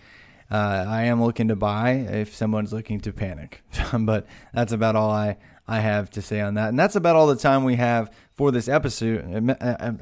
uh, 0.52 0.86
I 0.88 1.04
am 1.04 1.24
looking 1.24 1.48
to 1.48 1.56
buy 1.56 1.92
if 1.92 2.36
someone's 2.36 2.74
looking 2.74 3.00
to 3.02 3.14
panic. 3.14 3.64
but 4.00 4.28
that's 4.54 4.72
about 4.72 4.96
all 4.96 5.10
I 5.10 5.38
I 5.68 5.80
have 5.80 6.10
to 6.12 6.22
say 6.22 6.42
on 6.42 6.56
that, 6.56 6.70
and 6.70 6.78
that's 6.78 6.96
about 6.96 7.16
all 7.16 7.28
the 7.28 7.36
time 7.36 7.64
we 7.64 7.76
have 7.76 8.12
for 8.34 8.52
this 8.52 8.68
episode 8.68 9.56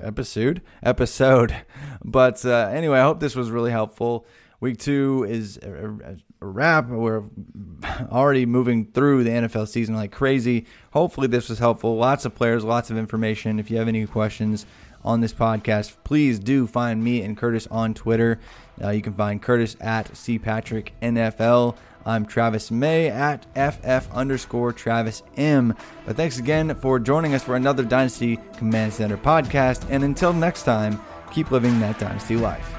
episode 0.03 0.61
episode. 0.83 1.55
But 2.03 2.43
uh, 2.45 2.69
anyway, 2.71 2.97
I 2.97 3.03
hope 3.03 3.19
this 3.19 3.35
was 3.35 3.51
really 3.51 3.71
helpful. 3.71 4.25
Week 4.61 4.77
two 4.77 5.25
is 5.29 5.57
a, 5.61 6.15
a 6.41 6.45
wrap. 6.45 6.87
We're 6.87 7.23
already 8.11 8.45
moving 8.45 8.85
through 8.85 9.25
the 9.25 9.29
NFL 9.29 9.67
season 9.67 9.95
like 9.95 10.11
crazy. 10.11 10.65
Hopefully, 10.91 11.27
this 11.27 11.49
was 11.49 11.59
helpful. 11.59 11.97
Lots 11.97 12.25
of 12.25 12.33
players, 12.33 12.63
lots 12.63 12.89
of 12.89 12.97
information. 12.97 13.59
If 13.59 13.69
you 13.69 13.77
have 13.77 13.87
any 13.87 14.05
questions 14.07 14.65
on 15.03 15.21
this 15.21 15.33
podcast, 15.33 15.95
please 16.03 16.39
do 16.39 16.67
find 16.67 17.03
me 17.03 17.21
and 17.21 17.37
Curtis 17.37 17.67
on 17.67 17.93
Twitter. 17.93 18.39
Uh, 18.81 18.89
you 18.89 19.01
can 19.01 19.13
find 19.13 19.41
Curtis 19.41 19.75
at 19.81 20.11
cpatricknfl. 20.11 21.75
I'm 22.05 22.25
Travis 22.25 22.71
May 22.71 23.09
at 23.09 23.45
FF 23.53 24.11
underscore 24.13 24.73
Travis 24.73 25.21
M. 25.37 25.75
But 26.05 26.15
thanks 26.15 26.39
again 26.39 26.73
for 26.75 26.99
joining 26.99 27.33
us 27.33 27.43
for 27.43 27.55
another 27.55 27.83
Dynasty 27.83 28.39
Command 28.57 28.93
Center 28.93 29.17
podcast. 29.17 29.85
And 29.89 30.03
until 30.03 30.33
next 30.33 30.63
time, 30.63 30.99
keep 31.33 31.51
living 31.51 31.79
that 31.81 31.99
Dynasty 31.99 32.37
life. 32.37 32.78